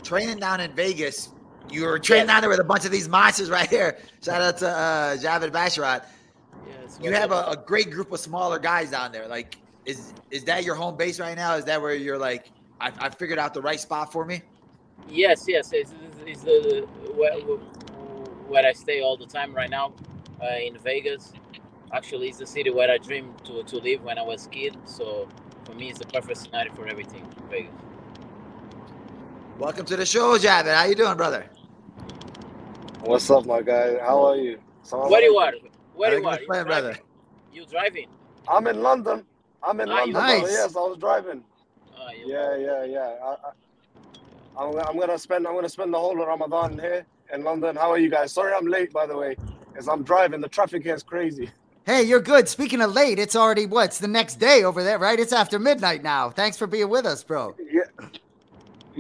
Training 0.02 0.38
down 0.38 0.60
in 0.60 0.72
Vegas. 0.72 1.30
You 1.70 1.84
were 1.86 1.98
training 1.98 2.26
Yes. 2.26 2.34
down 2.34 2.40
there 2.42 2.50
with 2.50 2.60
a 2.60 2.64
bunch 2.64 2.84
of 2.84 2.90
these 2.90 3.08
monsters 3.08 3.50
right 3.50 3.68
here. 3.68 3.98
Shout 4.24 4.42
out 4.42 4.58
to 4.58 4.68
uh 4.68 5.16
Javid 5.16 5.50
Basharat. 5.50 6.04
Yes, 6.68 6.98
You 7.02 7.12
have 7.12 7.32
a, 7.32 7.46
a 7.48 7.56
great 7.56 7.90
group 7.90 8.12
of 8.12 8.20
smaller 8.20 8.58
guys 8.58 8.90
down 8.90 9.12
there. 9.12 9.26
Like, 9.28 9.56
is 9.86 10.12
is 10.30 10.44
that 10.44 10.64
your 10.64 10.74
home 10.74 10.96
base 10.96 11.18
right 11.18 11.36
now? 11.36 11.54
Is 11.54 11.64
that 11.64 11.80
where 11.80 11.94
you're 11.94 12.18
like, 12.18 12.50
I, 12.80 12.92
I 12.98 13.10
figured 13.10 13.38
out 13.38 13.54
the 13.54 13.62
right 13.62 13.80
spot 13.80 14.12
for 14.12 14.24
me? 14.24 14.42
yes, 15.08 15.44
yes. 15.48 15.72
It's, 15.72 15.92
it's, 15.92 16.16
it's 16.26 16.42
the 16.42 16.86
where, 17.16 17.38
where 18.48 18.66
I 18.66 18.72
stay 18.72 19.00
all 19.02 19.16
the 19.16 19.26
time 19.26 19.54
right 19.54 19.70
now 19.70 19.92
uh, 20.42 20.56
in 20.56 20.76
Vegas. 20.78 21.32
Actually, 21.92 22.28
it's 22.28 22.38
the 22.38 22.46
city 22.46 22.70
where 22.70 22.90
I 22.90 22.98
dreamed 22.98 23.44
to, 23.44 23.62
to 23.64 23.76
live 23.78 24.02
when 24.02 24.18
I 24.18 24.22
was 24.22 24.46
a 24.46 24.50
kid. 24.50 24.76
So 24.84 25.28
for 25.64 25.74
me, 25.74 25.90
it's 25.90 25.98
the 25.98 26.06
perfect 26.06 26.38
scenario 26.38 26.72
for 26.72 26.86
everything. 26.86 27.26
Vegas. 27.50 27.72
Welcome 29.58 29.84
to 29.86 29.96
the 29.96 30.06
show, 30.06 30.38
Javid. 30.38 30.74
How 30.74 30.84
you 30.84 30.94
doing, 30.94 31.16
brother? 31.16 31.46
What's 33.00 33.30
up, 33.30 33.44
my 33.46 33.62
guy? 33.62 33.98
How 33.98 34.24
are 34.24 34.36
you? 34.36 34.58
Salam 34.82 35.10
Where 35.10 35.22
you 35.22 35.34
alaikum. 35.34 35.69
Are? 36.04 36.10
Where 36.10 36.18
you 36.18 36.26
Everything's 36.28 36.36
are? 36.36 36.40
You 36.40 36.46
fine, 36.46 36.66
brother. 36.66 36.92
driving? 36.92 37.02
You 37.52 37.66
driving? 37.66 38.06
I'm 38.48 38.66
in 38.66 38.82
London. 38.82 39.24
I'm 39.62 39.80
in 39.80 39.88
Ah, 39.88 40.04
you- 40.04 40.12
London, 40.12 40.12
brother. 40.12 40.38
Nice. 40.42 40.52
Yes, 40.52 40.76
I 40.76 40.80
was 40.80 40.98
driving. 40.98 41.44
You, 42.18 42.32
Yeah, 42.32 42.56
yeah, 42.56 42.84
yeah. 42.84 43.16
I, 43.22 43.28
I, 43.28 44.64
I'm, 44.64 44.78
I'm 44.78 44.98
gonna 44.98 45.18
spend. 45.18 45.46
I'm 45.46 45.54
gonna 45.54 45.68
spend 45.68 45.92
the 45.94 45.98
whole 45.98 46.20
of 46.20 46.26
Ramadan 46.26 46.78
here 46.78 47.04
in 47.32 47.44
London. 47.44 47.76
How 47.76 47.90
are 47.90 47.98
you 47.98 48.08
guys? 48.10 48.32
Sorry, 48.32 48.52
I'm 48.52 48.66
late, 48.66 48.92
by 48.92 49.06
the 49.06 49.16
way, 49.16 49.36
because 49.72 49.86
I'm 49.88 50.02
driving. 50.02 50.40
The 50.40 50.48
traffic 50.48 50.82
here 50.82 50.94
is 50.94 51.02
crazy. 51.02 51.50
Hey, 51.84 52.02
you're 52.02 52.20
good. 52.20 52.48
Speaking 52.48 52.80
of 52.82 52.92
late, 52.92 53.18
it's 53.18 53.36
already 53.36 53.66
what's 53.66 53.98
the 53.98 54.08
next 54.08 54.36
day 54.36 54.64
over 54.64 54.82
there, 54.82 54.98
right? 54.98 55.18
It's 55.18 55.32
after 55.32 55.58
midnight 55.58 56.02
now. 56.02 56.30
Thanks 56.30 56.56
for 56.56 56.66
being 56.66 56.88
with 56.88 57.06
us, 57.06 57.22
bro. 57.24 57.54
Yeah. 57.70 57.82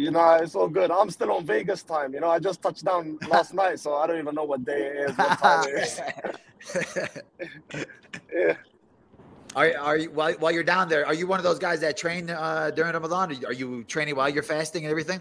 You 0.00 0.10
know, 0.10 0.32
it's 0.42 0.54
all 0.54 0.68
good. 0.68 0.90
I'm 0.90 1.10
still 1.10 1.30
on 1.32 1.44
Vegas 1.44 1.82
time. 1.82 2.14
You 2.14 2.20
know, 2.20 2.30
I 2.30 2.38
just 2.38 2.62
touched 2.62 2.84
down 2.86 3.18
last 3.28 3.52
night, 3.52 3.78
so 3.78 3.96
I 3.96 4.06
don't 4.06 4.18
even 4.18 4.34
know 4.34 4.44
what 4.44 4.64
day 4.64 4.86
it 4.86 5.10
is, 5.10 5.18
what 5.18 5.38
time 5.38 5.64
it 5.68 5.74
is. 5.82 6.00
yeah. 8.34 8.54
Are, 9.54 9.70
are 9.78 9.96
you 9.98 10.10
while, 10.10 10.32
while 10.38 10.52
you're 10.52 10.62
down 10.62 10.88
there? 10.88 11.04
Are 11.06 11.12
you 11.12 11.26
one 11.26 11.38
of 11.38 11.44
those 11.44 11.58
guys 11.58 11.80
that 11.80 11.98
train 11.98 12.30
uh, 12.30 12.70
during 12.70 12.94
Ramadan? 12.94 13.44
Are 13.44 13.52
you 13.52 13.84
training 13.84 14.16
while 14.16 14.30
you're 14.30 14.42
fasting 14.42 14.84
and 14.84 14.90
everything? 14.90 15.20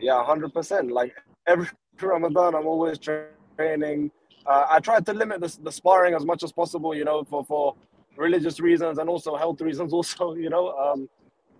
Yeah, 0.00 0.24
hundred 0.24 0.54
percent. 0.54 0.90
Like 0.90 1.14
every 1.46 1.68
Ramadan, 2.00 2.54
I'm 2.54 2.66
always 2.66 2.98
tra- 2.98 3.26
training. 3.58 4.10
Uh, 4.46 4.66
I 4.70 4.80
try 4.80 4.98
to 4.98 5.12
limit 5.12 5.42
the, 5.42 5.54
the 5.62 5.72
sparring 5.72 6.14
as 6.14 6.24
much 6.24 6.42
as 6.42 6.52
possible, 6.52 6.94
you 6.94 7.04
know, 7.04 7.22
for 7.24 7.44
for 7.44 7.74
religious 8.16 8.60
reasons 8.60 8.96
and 8.96 9.10
also 9.10 9.36
health 9.36 9.60
reasons, 9.60 9.92
also, 9.98 10.34
you 10.36 10.48
know. 10.48 10.72
Um, 10.72 11.06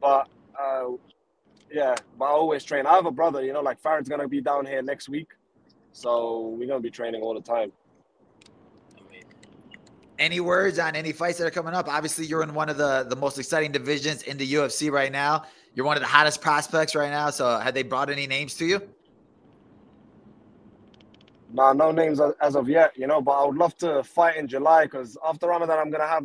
but 0.00 0.26
uh, 0.58 0.84
yeah, 1.70 1.94
but 2.18 2.24
I 2.26 2.28
always 2.28 2.64
train. 2.64 2.86
I 2.86 2.94
have 2.94 3.06
a 3.06 3.10
brother, 3.10 3.44
you 3.44 3.52
know, 3.52 3.60
like 3.60 3.80
Farid's 3.80 4.08
gonna 4.08 4.28
be 4.28 4.40
down 4.40 4.66
here 4.66 4.82
next 4.82 5.08
week, 5.08 5.28
so 5.92 6.54
we're 6.58 6.66
gonna 6.66 6.80
be 6.80 6.90
training 6.90 7.22
all 7.22 7.34
the 7.34 7.40
time. 7.40 7.72
Any 10.18 10.40
words 10.40 10.78
on 10.78 10.96
any 10.96 11.12
fights 11.12 11.38
that 11.38 11.46
are 11.46 11.50
coming 11.50 11.72
up? 11.72 11.88
Obviously, 11.88 12.26
you're 12.26 12.42
in 12.42 12.52
one 12.52 12.68
of 12.68 12.76
the 12.76 13.06
the 13.08 13.16
most 13.16 13.38
exciting 13.38 13.72
divisions 13.72 14.22
in 14.22 14.36
the 14.36 14.52
UFC 14.54 14.90
right 14.90 15.10
now. 15.10 15.44
You're 15.74 15.86
one 15.86 15.96
of 15.96 16.02
the 16.02 16.08
hottest 16.08 16.42
prospects 16.42 16.94
right 16.94 17.10
now. 17.10 17.30
So, 17.30 17.58
have 17.58 17.72
they 17.74 17.82
brought 17.82 18.10
any 18.10 18.26
names 18.26 18.54
to 18.56 18.66
you? 18.66 18.82
Nah, 21.52 21.72
no 21.72 21.90
names 21.90 22.20
as- 22.20 22.34
as 22.40 22.54
of 22.54 22.68
yet, 22.68 22.96
you 22.96 23.06
know, 23.06 23.20
but 23.20 23.32
I 23.32 23.44
would 23.46 23.56
love 23.56 23.76
to 23.78 24.04
fight 24.04 24.36
in 24.36 24.46
July 24.46 24.84
because 24.84 25.16
after 25.24 25.48
Ramadan, 25.48 25.78
I'm 25.78 25.90
gonna 25.90 26.06
have 26.06 26.24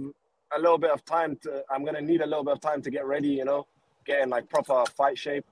a 0.56 0.60
little 0.60 0.78
bit 0.78 0.92
of 0.92 1.04
time 1.06 1.36
to. 1.38 1.64
I'm 1.70 1.84
gonna 1.84 2.02
need 2.02 2.22
a 2.22 2.26
little 2.26 2.44
bit 2.44 2.54
of 2.54 2.60
time 2.60 2.82
to 2.82 2.92
get 2.92 3.06
ready, 3.06 3.30
you 3.30 3.46
know, 3.46 3.66
get 4.06 4.22
in 4.22 4.30
like 4.30 4.50
proper 4.50 4.84
fight 4.96 5.18
shape. 5.18 5.46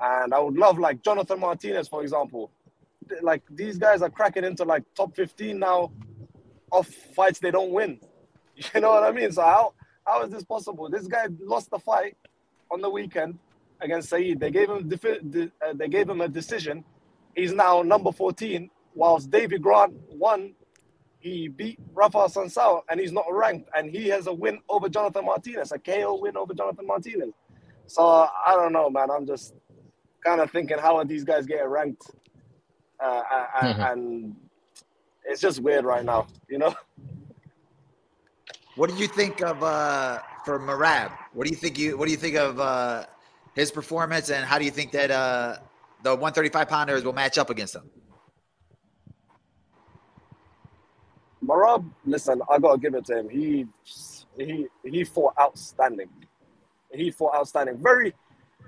And 0.00 0.32
I 0.32 0.38
would 0.38 0.54
love 0.56 0.78
like 0.78 1.02
Jonathan 1.02 1.40
Martinez, 1.40 1.88
for 1.88 2.02
example. 2.02 2.50
Like 3.22 3.42
these 3.50 3.78
guys 3.78 4.02
are 4.02 4.10
cracking 4.10 4.44
into 4.44 4.64
like 4.64 4.84
top 4.94 5.14
15 5.16 5.58
now, 5.58 5.92
off 6.70 6.86
fights 6.88 7.38
they 7.40 7.50
don't 7.50 7.72
win. 7.72 8.00
You 8.74 8.80
know 8.80 8.90
what 8.90 9.04
I 9.04 9.12
mean? 9.12 9.30
So 9.30 9.42
how 9.42 9.72
how 10.04 10.24
is 10.24 10.30
this 10.32 10.42
possible? 10.42 10.88
This 10.90 11.06
guy 11.06 11.28
lost 11.40 11.70
the 11.70 11.78
fight 11.78 12.16
on 12.72 12.80
the 12.80 12.90
weekend 12.90 13.38
against 13.80 14.08
Saeed. 14.08 14.40
They 14.40 14.50
gave 14.50 14.68
him 14.68 14.88
defi- 14.88 15.20
de- 15.30 15.52
uh, 15.64 15.74
they 15.74 15.86
gave 15.88 16.08
him 16.08 16.20
a 16.22 16.28
decision. 16.28 16.82
He's 17.36 17.52
now 17.52 17.82
number 17.82 18.10
14, 18.10 18.68
whilst 18.96 19.30
Davey 19.30 19.58
Grant 19.58 19.94
won. 20.10 20.54
He 21.20 21.46
beat 21.48 21.78
Rafa 21.94 22.18
Assunção 22.18 22.82
and 22.88 22.98
he's 22.98 23.12
not 23.12 23.26
ranked, 23.30 23.68
and 23.76 23.90
he 23.90 24.08
has 24.08 24.26
a 24.26 24.32
win 24.32 24.58
over 24.68 24.88
Jonathan 24.88 25.24
Martinez, 25.24 25.70
a 25.70 25.78
KO 25.78 26.18
win 26.20 26.36
over 26.36 26.54
Jonathan 26.54 26.86
Martinez. 26.86 27.30
So 27.88 28.06
I 28.06 28.54
don't 28.54 28.72
know, 28.72 28.90
man. 28.90 29.10
I'm 29.10 29.26
just 29.26 29.54
kind 30.24 30.40
of 30.40 30.50
thinking, 30.50 30.78
how 30.78 30.96
are 30.98 31.04
these 31.04 31.24
guys 31.24 31.46
getting 31.46 31.66
ranked? 31.66 32.10
Uh, 33.02 33.22
and, 33.62 33.78
Mhm. 33.78 33.92
and 33.92 34.36
it's 35.24 35.40
just 35.40 35.60
weird 35.60 35.84
right 35.84 36.04
now, 36.04 36.26
you 36.48 36.58
know. 36.58 36.74
What 38.76 38.90
do 38.90 38.96
you 38.96 39.08
think 39.08 39.40
of 39.42 39.62
uh 39.62 40.20
for 40.44 40.60
Merab? 40.60 41.10
What 41.32 41.44
do 41.46 41.50
you 41.50 41.56
think 41.56 41.78
you 41.78 41.96
what 41.98 42.04
do 42.04 42.12
you 42.12 42.16
think 42.16 42.36
of 42.36 42.60
uh 42.60 43.06
his 43.54 43.72
performance 43.72 44.30
and 44.30 44.44
how 44.44 44.58
do 44.58 44.64
you 44.64 44.70
think 44.70 44.92
that 44.92 45.10
uh 45.10 45.56
the 46.04 46.10
135 46.10 46.68
pounders 46.68 47.02
will 47.04 47.12
match 47.12 47.38
up 47.38 47.50
against 47.50 47.74
him? 47.74 47.90
Merab, 51.44 51.84
listen, 52.04 52.40
I 52.48 52.58
gotta 52.58 52.78
give 52.78 52.94
it 52.94 53.04
to 53.06 53.18
him. 53.18 53.28
He 53.28 53.66
he 54.36 54.68
he 54.84 55.04
fought 55.04 55.34
outstanding. 55.40 56.10
He 56.92 57.10
fought 57.10 57.34
outstanding. 57.34 57.78
Very 57.78 58.14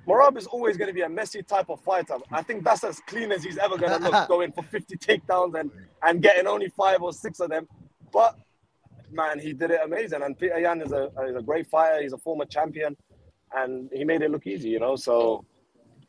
Merab 0.06 0.37
is 0.37 0.46
always 0.46 0.76
gonna 0.76 0.92
be 0.92 1.02
a 1.02 1.09
messy 1.09 1.42
type 1.42 1.68
of 1.68 1.80
fighter. 1.80 2.16
I 2.33 2.42
think 2.42 2.64
that's 2.64 2.85
as 2.85 3.00
clean 3.06 3.33
as 3.33 3.44
he's 3.44 3.59
ever 3.59 3.76
gonna 3.76 3.98
look, 3.98 4.28
going 4.28 4.52
for 4.52 4.62
50 4.62 4.96
takedowns 4.96 5.59
and 5.59 5.70
and 6.02 6.22
getting 6.22 6.46
only 6.46 6.68
five 6.68 7.02
or 7.02 7.12
six 7.12 7.40
of 7.40 7.50
them. 7.50 7.68
But 8.12 8.37
man, 9.11 9.38
he 9.38 9.52
did 9.52 9.70
it 9.70 9.80
amazing. 9.85 10.22
And 10.22 10.38
Peter 10.38 10.59
Yan 10.59 10.80
is 10.80 10.92
a 10.92 11.11
is 11.28 11.37
a 11.37 11.42
great 11.42 11.66
fighter. 11.66 12.02
He's 12.02 12.12
a 12.12 12.18
former 12.18 12.44
champion, 12.44 12.96
and 13.54 13.90
he 13.92 14.04
made 14.04 14.22
it 14.22 14.30
look 14.30 14.46
easy. 14.46 14.70
You 14.70 14.80
know, 14.80 14.96
so 14.96 15.44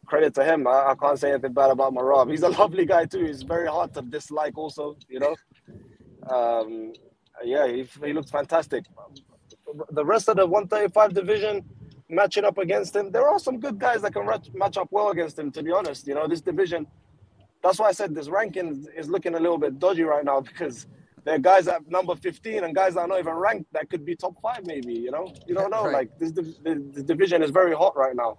credit 0.05 0.33
to 0.35 0.43
him. 0.43 0.67
I, 0.67 0.91
I 0.91 0.95
can't 0.95 1.19
say 1.19 1.31
anything 1.31 1.53
bad 1.53 1.71
about 1.71 1.93
Merab. 1.93 2.31
He's 2.31 2.43
a 2.43 2.49
lovely 2.49 2.85
guy 2.85 3.05
too. 3.05 3.25
He's 3.25 3.43
very 3.43 3.67
hard 3.67 3.93
to 3.95 4.01
dislike. 4.01 4.57
Also, 4.57 4.95
you 5.09 5.19
know. 5.19 5.35
Um, 6.29 6.93
yeah, 7.43 7.67
he, 7.67 7.87
he 8.03 8.13
looks 8.13 8.29
fantastic. 8.29 8.85
The 9.91 10.05
rest 10.05 10.29
of 10.29 10.37
the 10.37 10.45
135 10.45 11.13
division 11.13 11.63
matching 12.11 12.43
up 12.43 12.57
against 12.57 12.95
him, 12.95 13.11
there 13.11 13.27
are 13.27 13.39
some 13.39 13.59
good 13.59 13.79
guys 13.79 14.01
that 14.01 14.13
can 14.13 14.27
match 14.53 14.77
up 14.77 14.89
well 14.91 15.09
against 15.09 15.39
him. 15.39 15.51
To 15.51 15.63
be 15.63 15.71
honest, 15.71 16.05
you 16.07 16.13
know, 16.13 16.27
this 16.27 16.41
division. 16.41 16.85
That's 17.63 17.79
why 17.79 17.89
I 17.89 17.91
said 17.91 18.15
this 18.15 18.27
ranking 18.27 18.87
is 18.95 19.07
looking 19.07 19.35
a 19.35 19.39
little 19.39 19.57
bit 19.57 19.77
dodgy 19.79 20.03
right 20.03 20.25
now 20.25 20.41
because 20.41 20.87
there 21.23 21.35
are 21.35 21.39
guys 21.39 21.67
at 21.67 21.87
number 21.89 22.15
15 22.15 22.63
and 22.63 22.75
guys 22.75 22.95
that 22.95 23.01
are 23.01 23.07
not 23.07 23.19
even 23.19 23.33
ranked 23.33 23.71
that 23.73 23.89
could 23.89 24.03
be 24.03 24.15
top 24.15 24.35
five, 24.41 24.65
maybe. 24.65 24.93
You 24.93 25.11
know, 25.11 25.33
you 25.47 25.55
don't 25.55 25.69
know. 25.69 25.85
Right. 25.85 25.93
Like 25.93 26.19
this, 26.19 26.31
the, 26.31 27.03
division 27.03 27.43
is 27.43 27.51
very 27.51 27.75
hot 27.75 27.95
right 27.95 28.15
now. 28.15 28.37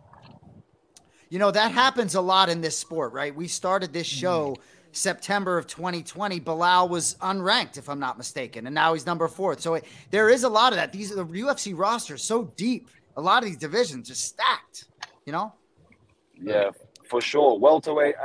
You 1.30 1.38
know, 1.38 1.50
that 1.50 1.72
happens 1.72 2.14
a 2.14 2.20
lot 2.20 2.48
in 2.50 2.60
this 2.60 2.76
sport, 2.76 3.12
right? 3.12 3.34
We 3.34 3.48
started 3.48 3.92
this 3.92 4.08
mm-hmm. 4.08 4.20
show 4.20 4.56
September 4.90 5.56
of 5.56 5.66
2020. 5.66 6.40
Belal 6.40 6.88
was 6.88 7.14
unranked, 7.22 7.78
if 7.78 7.88
I'm 7.88 8.00
not 8.00 8.18
mistaken, 8.18 8.66
and 8.66 8.74
now 8.74 8.92
he's 8.92 9.06
number 9.06 9.26
fourth. 9.28 9.60
So 9.60 9.74
it, 9.74 9.84
there 10.10 10.28
is 10.28 10.44
a 10.44 10.48
lot 10.48 10.72
of 10.72 10.76
that. 10.76 10.92
These 10.92 11.12
are 11.12 11.16
the 11.16 11.24
UFC 11.24 11.76
roster 11.76 12.16
is 12.16 12.22
so 12.22 12.44
deep. 12.56 12.90
A 13.16 13.20
lot 13.20 13.42
of 13.42 13.48
these 13.48 13.58
divisions 13.58 14.10
are 14.10 14.14
stacked. 14.14 14.86
You 15.26 15.32
know, 15.32 15.54
Yeah, 16.40 16.70
for 17.08 17.20
sure. 17.20 17.58
Welterweight 17.58 18.16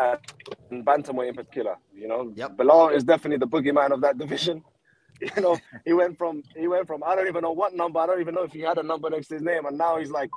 and 0.72 0.86
bantamweight 0.86 1.30
in 1.30 1.36
particular. 1.36 1.76
You 1.94 2.08
know, 2.08 2.34
Belal 2.36 2.96
is 2.96 3.04
definitely 3.04 3.38
the 3.38 3.48
boogeyman 3.48 3.92
of 3.92 4.02
that 4.02 4.18
division. 4.18 4.64
You 5.36 5.42
know, 5.42 5.58
he 5.84 5.94
went 5.94 6.16
from 6.16 6.44
he 6.56 6.68
went 6.68 6.86
from 6.86 7.04
I 7.04 7.16
don't 7.16 7.28
even 7.28 7.42
know 7.42 7.52
what 7.52 7.74
number. 7.74 7.98
I 8.00 8.06
don't 8.06 8.22
even 8.22 8.36
know 8.36 8.44
if 8.44 8.52
he 8.52 8.60
had 8.60 8.78
a 8.78 8.84
number 8.84 9.10
next 9.10 9.30
to 9.30 9.34
his 9.34 9.42
name, 9.42 9.66
and 9.66 9.76
now 9.76 9.98
he's 9.98 10.12
like 10.12 10.30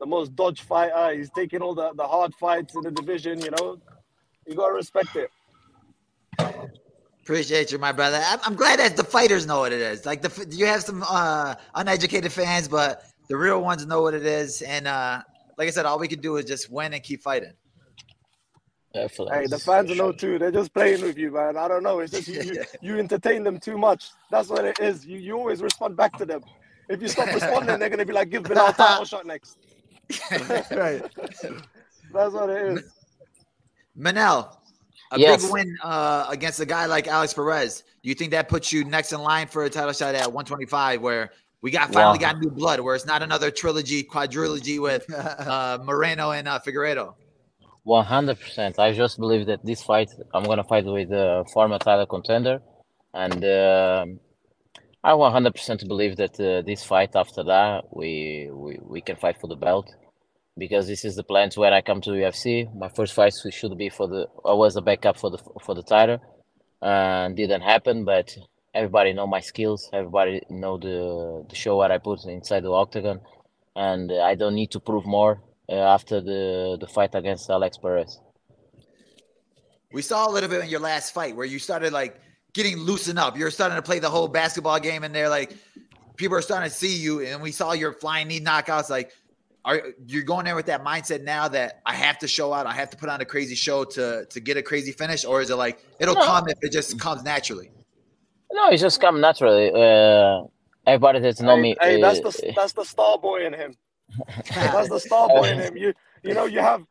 the 0.00 0.06
most 0.06 0.34
dodge 0.34 0.62
fighter. 0.62 1.16
He's 1.16 1.30
taking 1.30 1.62
all 1.62 1.76
the 1.76 1.92
the 1.94 2.02
hard 2.02 2.34
fights 2.34 2.74
in 2.74 2.82
the 2.82 2.90
division. 2.90 3.40
You 3.40 3.52
know, 3.52 3.78
you 4.48 4.56
gotta 4.56 4.74
respect 4.74 5.14
it. 5.14 5.30
Appreciate 7.22 7.70
you, 7.70 7.78
my 7.78 7.92
brother. 7.92 8.20
I'm, 8.26 8.40
I'm 8.42 8.56
glad 8.56 8.80
that 8.80 8.96
the 8.96 9.04
fighters 9.04 9.46
know 9.46 9.60
what 9.60 9.72
it 9.72 9.80
is. 9.80 10.04
Like 10.04 10.22
the 10.22 10.46
you 10.50 10.66
have 10.66 10.82
some 10.82 11.04
uh, 11.08 11.54
uneducated 11.76 12.32
fans, 12.32 12.66
but 12.66 13.04
the 13.30 13.36
real 13.36 13.62
ones 13.62 13.86
know 13.86 14.02
what 14.02 14.12
it 14.12 14.26
is. 14.26 14.60
And 14.60 14.88
uh, 14.88 15.22
like 15.56 15.68
I 15.68 15.70
said, 15.70 15.86
all 15.86 16.00
we 16.00 16.08
can 16.08 16.20
do 16.20 16.36
is 16.36 16.44
just 16.44 16.68
win 16.68 16.92
and 16.92 17.02
keep 17.02 17.22
fighting. 17.22 17.52
Definitely. 18.92 19.36
Hey, 19.36 19.46
the 19.46 19.58
fans 19.60 19.96
know 19.96 20.10
too. 20.10 20.36
They're 20.36 20.50
just 20.50 20.74
playing 20.74 21.02
with 21.02 21.16
you, 21.16 21.30
man. 21.30 21.56
I 21.56 21.68
don't 21.68 21.84
know. 21.84 22.00
It's 22.00 22.10
just 22.12 22.26
you, 22.26 22.42
you, 22.42 22.64
you 22.82 22.98
entertain 22.98 23.44
them 23.44 23.60
too 23.60 23.78
much. 23.78 24.10
That's 24.32 24.48
what 24.48 24.64
it 24.64 24.80
is. 24.80 25.06
You 25.06 25.16
you 25.16 25.38
always 25.38 25.62
respond 25.62 25.96
back 25.96 26.18
to 26.18 26.26
them. 26.26 26.42
If 26.88 27.00
you 27.00 27.06
stop 27.06 27.32
responding, 27.32 27.78
they're 27.78 27.88
gonna 27.88 28.04
be 28.04 28.12
like, 28.12 28.30
"Give 28.30 28.42
Belal 28.42 28.70
a 28.70 28.72
title 28.72 29.04
shot 29.04 29.24
next." 29.26 29.58
right. 30.72 31.04
That's 32.12 32.34
what 32.34 32.50
it 32.50 32.78
is. 32.78 32.82
Manel, 33.96 34.56
a 35.12 35.20
Yes. 35.20 35.44
big 35.44 35.52
win 35.52 35.78
uh, 35.84 36.26
against 36.28 36.58
a 36.58 36.66
guy 36.66 36.86
like 36.86 37.06
Alex 37.06 37.32
Perez. 37.32 37.84
Do 38.02 38.08
you 38.08 38.16
think 38.16 38.32
that 38.32 38.48
puts 38.48 38.72
you 38.72 38.82
next 38.82 39.12
in 39.12 39.20
line 39.20 39.46
for 39.46 39.62
a 39.62 39.70
title 39.70 39.92
shot 39.92 40.16
at 40.16 40.32
125, 40.32 41.00
where 41.00 41.30
we 41.62 41.70
got 41.70 41.92
finally 41.92 42.18
Wow. 42.18 42.26
got 42.26 42.38
new 42.40 42.50
blood, 42.50 42.80
where 42.80 42.94
it's 42.94 43.06
not 43.06 43.22
another 43.22 43.50
trilogy, 43.50 44.04
quadrilogy 44.04 44.80
with 44.80 45.04
uh, 45.14 45.78
Moreno 45.84 46.30
and 46.32 46.48
uh, 46.48 46.60
Figueiredo? 46.60 47.14
One 47.84 48.04
hundred 48.04 48.38
percent. 48.40 48.78
I 48.78 48.92
just 48.92 49.18
believe 49.18 49.46
that 49.46 49.64
this 49.64 49.82
fight, 49.82 50.10
I'm 50.34 50.44
gonna 50.44 50.64
fight 50.64 50.84
with 50.84 51.08
the 51.10 51.44
former 51.52 51.78
title 51.78 52.06
contender, 52.06 52.60
and 53.14 53.44
um 53.44 54.20
I 55.02 55.14
one 55.14 55.32
hundred 55.32 55.54
percent 55.54 55.86
believe 55.88 56.16
that 56.16 56.38
uh, 56.40 56.62
this 56.62 56.84
fight 56.84 57.16
after 57.16 57.42
that 57.44 57.84
we, 57.90 58.50
we 58.52 58.78
we 58.82 59.00
can 59.00 59.16
fight 59.16 59.36
for 59.40 59.46
the 59.48 59.56
belt, 59.56 59.88
because 60.58 60.86
this 60.86 61.04
is 61.06 61.16
the 61.16 61.24
plans 61.24 61.56
when 61.56 61.72
I 61.72 61.80
come 61.80 62.00
to 62.02 62.10
UFC. 62.10 62.68
My 62.76 62.88
first 62.90 63.14
fight 63.14 63.32
should 63.50 63.76
be 63.78 63.88
for 63.88 64.06
the 64.06 64.28
I 64.44 64.52
was 64.52 64.76
a 64.76 64.82
backup 64.82 65.18
for 65.18 65.30
the 65.30 65.38
for 65.64 65.74
the 65.74 65.82
title, 65.82 66.18
and 66.82 67.34
didn't 67.36 67.62
happen. 67.62 68.04
But 68.04 68.36
everybody 68.74 69.12
know 69.12 69.26
my 69.26 69.40
skills. 69.40 69.90
Everybody 69.92 70.42
know 70.50 70.78
the 70.78 71.44
the 71.48 71.54
show 71.54 71.76
what 71.76 71.90
I 71.90 71.98
put 71.98 72.24
inside 72.24 72.62
the 72.64 72.72
octagon, 72.72 73.20
and 73.76 74.12
I 74.12 74.34
don't 74.34 74.54
need 74.54 74.70
to 74.72 74.80
prove 74.80 75.06
more 75.06 75.42
uh, 75.68 75.74
after 75.74 76.20
the 76.20 76.76
the 76.80 76.86
fight 76.86 77.14
against 77.14 77.50
Alex 77.50 77.78
Perez. 77.78 78.20
We 79.92 80.02
saw 80.02 80.28
a 80.28 80.30
little 80.30 80.48
bit 80.48 80.62
in 80.62 80.70
your 80.70 80.80
last 80.80 81.12
fight 81.12 81.34
where 81.34 81.46
you 81.46 81.58
started 81.58 81.92
like 81.92 82.20
getting 82.52 82.76
loosened 82.78 83.18
up. 83.18 83.36
You're 83.36 83.50
starting 83.50 83.76
to 83.76 83.82
play 83.82 83.98
the 83.98 84.10
whole 84.10 84.28
basketball 84.28 84.78
game 84.78 85.02
and 85.02 85.14
they're 85.14 85.28
Like 85.28 85.56
people 86.16 86.36
are 86.36 86.42
starting 86.42 86.68
to 86.68 86.74
see 86.74 86.96
you, 86.96 87.20
and 87.20 87.42
we 87.42 87.50
saw 87.50 87.72
your 87.72 87.92
flying 87.94 88.28
knee 88.28 88.40
knockouts. 88.40 88.90
Like, 88.90 89.12
are 89.64 89.94
you're 90.06 90.22
going 90.22 90.44
there 90.44 90.54
with 90.54 90.66
that 90.66 90.84
mindset 90.84 91.22
now 91.22 91.48
that 91.48 91.80
I 91.86 91.94
have 91.94 92.18
to 92.20 92.28
show 92.28 92.52
out, 92.52 92.66
I 92.66 92.72
have 92.72 92.90
to 92.90 92.96
put 92.96 93.08
on 93.08 93.20
a 93.20 93.24
crazy 93.24 93.54
show 93.54 93.84
to 93.84 94.26
to 94.26 94.40
get 94.40 94.56
a 94.56 94.62
crazy 94.62 94.92
finish, 94.92 95.24
or 95.24 95.40
is 95.40 95.50
it 95.50 95.56
like 95.56 95.84
it'll 95.98 96.14
No. 96.14 96.24
come 96.24 96.48
if 96.48 96.58
it 96.62 96.72
just 96.72 96.98
comes 97.00 97.22
naturally? 97.22 97.70
No, 98.52 98.68
it 98.70 98.78
just 98.78 99.00
come 99.00 99.20
naturally. 99.20 99.70
Uh, 99.72 100.42
everybody 100.86 101.20
that's 101.20 101.40
know 101.40 101.56
Hey, 101.56 101.62
me. 101.62 101.76
hey, 101.80 102.00
that's 102.00 102.18
uh, 102.20 102.30
the 102.30 102.52
that's 102.56 102.72
the 102.72 102.84
star 102.84 103.18
boy 103.18 103.46
in 103.46 103.52
him. 103.52 103.74
That's 104.54 104.88
the 104.88 104.98
star 104.98 105.28
boy 105.28 105.44
in 105.50 105.58
him. 105.66 105.76
You 105.76 105.94
you 106.24 106.34
know 106.34 106.44
you 106.46 106.58
have 106.58 106.84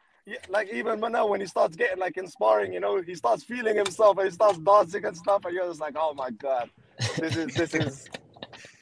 like 0.50 0.72
even 0.72 1.02
Manel 1.02 1.30
when 1.30 1.42
he 1.42 1.48
starts 1.48 1.76
getting 1.76 2.00
like 2.00 2.16
inspiring, 2.18 2.72
you 2.72 2.80
know, 2.80 3.02
he 3.02 3.14
starts 3.16 3.44
feeling 3.44 3.76
himself 3.76 4.18
and 4.18 4.28
he 4.28 4.34
starts 4.34 4.58
dancing 4.60 5.04
and 5.04 5.18
stuff, 5.18 5.44
and 5.46 5.54
you're 5.54 5.68
just 5.68 5.82
like, 5.82 5.96
oh 5.98 6.14
my 6.14 6.30
god, 6.32 6.70
this 7.18 7.36
is 7.36 7.54
this 7.56 7.74
is 7.76 8.08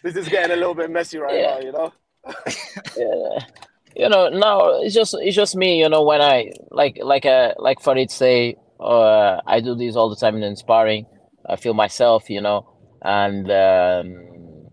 this 0.03 0.15
is 0.15 0.29
getting 0.29 0.51
a 0.51 0.55
little 0.55 0.75
bit 0.75 0.91
messy 0.91 1.17
right 1.17 1.39
Yeah. 1.39 1.55
now, 1.55 1.59
you 1.59 1.71
know. 1.71 1.93
yeah. 2.97 3.45
You 3.95 4.09
know, 4.09 4.29
no, 4.29 4.81
it's 4.83 4.93
just 4.93 5.15
it's 5.19 5.35
just 5.35 5.55
me. 5.55 5.79
You 5.79 5.89
know, 5.89 6.03
when 6.03 6.21
I 6.21 6.51
like 6.69 6.99
like 7.01 7.25
uh 7.25 7.53
like 7.57 7.81
Farid 7.81 8.11
say, 8.11 8.55
uh, 8.79 9.41
I 9.47 9.59
do 9.61 9.73
this 9.73 9.95
all 9.95 10.09
the 10.09 10.15
time 10.15 10.35
in 10.35 10.43
inspiring. 10.43 11.07
I 11.47 11.55
feel 11.55 11.73
myself, 11.73 12.29
you 12.29 12.41
know, 12.41 12.67
and 13.01 13.49
um, 13.51 14.67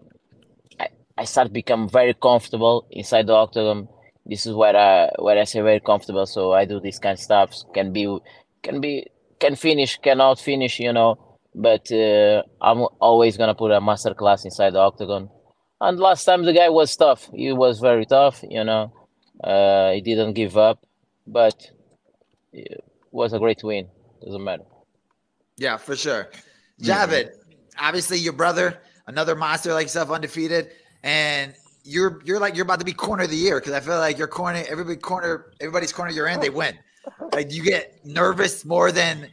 I 0.80 0.88
I 1.16 1.24
start 1.24 1.52
become 1.52 1.88
very 1.88 2.14
comfortable 2.14 2.86
inside 2.90 3.26
the 3.26 3.34
octagon. 3.34 3.88
This 4.26 4.46
is 4.46 4.54
where 4.54 4.76
I 4.76 5.10
where 5.18 5.38
I 5.38 5.44
say 5.44 5.60
very 5.60 5.80
comfortable. 5.80 6.26
So 6.26 6.52
I 6.52 6.64
do 6.64 6.80
this 6.80 6.98
kind 6.98 7.14
of 7.14 7.20
stuff. 7.20 7.54
Can 7.74 7.92
be 7.92 8.18
can 8.62 8.80
be 8.80 9.06
can 9.38 9.56
finish, 9.56 9.98
cannot 9.98 10.40
finish, 10.40 10.80
you 10.80 10.92
know. 10.92 11.38
But 11.54 11.92
uh, 11.92 12.42
I'm 12.60 12.86
always 13.00 13.36
gonna 13.36 13.54
put 13.54 13.70
a 13.70 13.80
master 13.80 14.14
class 14.14 14.44
inside 14.44 14.70
the 14.70 14.80
octagon. 14.80 15.30
And 15.80 16.00
last 16.00 16.24
time 16.24 16.44
the 16.44 16.52
guy 16.52 16.68
was 16.68 16.96
tough. 16.96 17.30
He 17.34 17.52
was 17.52 17.78
very 17.78 18.06
tough, 18.06 18.42
you 18.48 18.64
know. 18.64 18.92
Uh, 19.42 19.92
he 19.92 20.00
didn't 20.00 20.32
give 20.32 20.56
up, 20.56 20.84
but 21.26 21.70
it 22.52 22.82
was 23.10 23.32
a 23.32 23.38
great 23.38 23.62
win. 23.62 23.88
Doesn't 24.24 24.42
matter. 24.42 24.64
Yeah, 25.56 25.76
for 25.76 25.94
sure. 25.94 26.30
Javid, 26.80 27.30
obviously 27.78 28.18
your 28.18 28.32
brother, 28.32 28.80
another 29.06 29.34
monster 29.34 29.72
like 29.72 29.84
yourself, 29.84 30.10
undefeated, 30.10 30.70
and 31.02 31.54
you're 31.84 32.22
you're 32.24 32.40
like 32.40 32.54
you're 32.56 32.64
about 32.64 32.78
to 32.78 32.84
be 32.84 32.92
corner 32.92 33.24
of 33.24 33.30
the 33.30 33.36
year 33.36 33.60
because 33.60 33.72
I 33.72 33.80
feel 33.80 33.98
like 33.98 34.18
your 34.18 34.26
corner, 34.26 34.64
everybody 34.68 34.96
corner, 34.96 35.52
everybody's 35.60 35.92
corner 35.92 36.10
you're 36.10 36.26
in, 36.26 36.40
they 36.40 36.50
win. 36.50 36.76
Like 37.34 37.52
you 37.52 37.62
get 37.62 38.02
nervous 38.06 38.64
more 38.64 38.90
than 38.90 39.28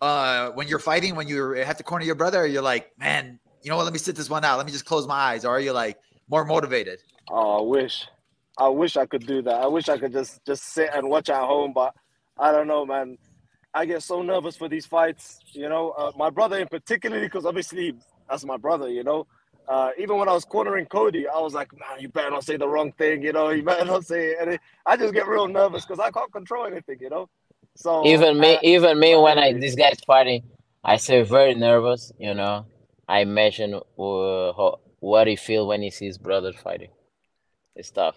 uh 0.00 0.50
when 0.50 0.68
you're 0.68 0.78
fighting 0.78 1.16
when 1.16 1.26
you 1.26 1.52
have 1.54 1.76
to 1.78 1.82
corner 1.82 2.04
your 2.04 2.14
brother, 2.14 2.42
or 2.42 2.46
you're 2.46 2.62
like, 2.62 2.92
man, 2.98 3.40
you 3.62 3.70
know 3.70 3.76
what? 3.76 3.84
Let 3.84 3.92
me 3.92 3.98
sit 3.98 4.14
this 4.14 4.30
one 4.30 4.44
out. 4.44 4.58
Let 4.58 4.66
me 4.66 4.72
just 4.72 4.84
close 4.84 5.08
my 5.08 5.14
eyes. 5.14 5.44
Or 5.44 5.50
are 5.50 5.60
you 5.60 5.72
like 5.72 5.98
more 6.28 6.44
motivated? 6.44 7.00
Oh, 7.28 7.58
I 7.58 7.62
wish, 7.62 8.06
I 8.58 8.68
wish 8.68 8.96
I 8.96 9.06
could 9.06 9.26
do 9.26 9.42
that. 9.42 9.54
I 9.54 9.66
wish 9.66 9.88
I 9.88 9.98
could 9.98 10.12
just 10.12 10.44
just 10.46 10.64
sit 10.72 10.90
and 10.94 11.08
watch 11.08 11.28
at 11.30 11.42
home, 11.42 11.72
but 11.74 11.94
I 12.38 12.52
don't 12.52 12.68
know, 12.68 12.86
man. 12.86 13.18
I 13.72 13.86
get 13.86 14.02
so 14.02 14.22
nervous 14.22 14.56
for 14.56 14.68
these 14.68 14.86
fights, 14.86 15.40
you 15.52 15.68
know. 15.68 15.90
Uh, 15.90 16.10
my 16.16 16.30
brother 16.30 16.58
in 16.58 16.68
particular, 16.68 17.20
because 17.20 17.46
obviously 17.46 17.94
that's 18.28 18.44
my 18.44 18.56
brother, 18.56 18.88
you 18.88 19.04
know. 19.04 19.26
Uh, 19.68 19.90
even 19.98 20.16
when 20.18 20.28
I 20.28 20.32
was 20.32 20.44
cornering 20.44 20.86
Cody, 20.86 21.28
I 21.28 21.38
was 21.38 21.54
like, 21.54 21.72
man, 21.72 22.00
you 22.00 22.08
better 22.08 22.30
not 22.30 22.44
say 22.44 22.56
the 22.56 22.66
wrong 22.68 22.90
thing, 22.92 23.22
you 23.22 23.32
know. 23.32 23.50
You 23.50 23.62
better 23.62 23.84
not 23.84 24.04
say 24.04 24.30
it. 24.30 24.38
And 24.40 24.50
it, 24.54 24.60
I 24.84 24.96
just 24.96 25.14
get 25.14 25.28
real 25.28 25.46
nervous 25.46 25.84
because 25.84 26.00
I 26.00 26.10
can't 26.10 26.32
control 26.32 26.66
anything, 26.66 26.98
you 27.00 27.10
know. 27.10 27.28
So 27.76 28.04
Even 28.04 28.40
me, 28.40 28.56
uh, 28.56 28.60
even 28.62 28.98
me, 28.98 29.14
when 29.14 29.38
I 29.38 29.48
anyways. 29.48 29.62
this 29.62 29.74
guy's 29.76 30.00
fighting, 30.04 30.42
I 30.82 30.96
say 30.96 31.22
very 31.22 31.54
nervous. 31.54 32.12
You 32.18 32.34
know, 32.34 32.66
I 33.06 33.20
imagine 33.20 33.74
uh, 33.74 33.80
how, 33.96 34.80
what 34.98 35.28
he 35.28 35.36
feel 35.36 35.68
when 35.68 35.82
he 35.82 35.90
sees 35.90 36.18
brother 36.18 36.52
fighting. 36.52 36.90
It's 37.76 37.90
tough. 37.90 38.16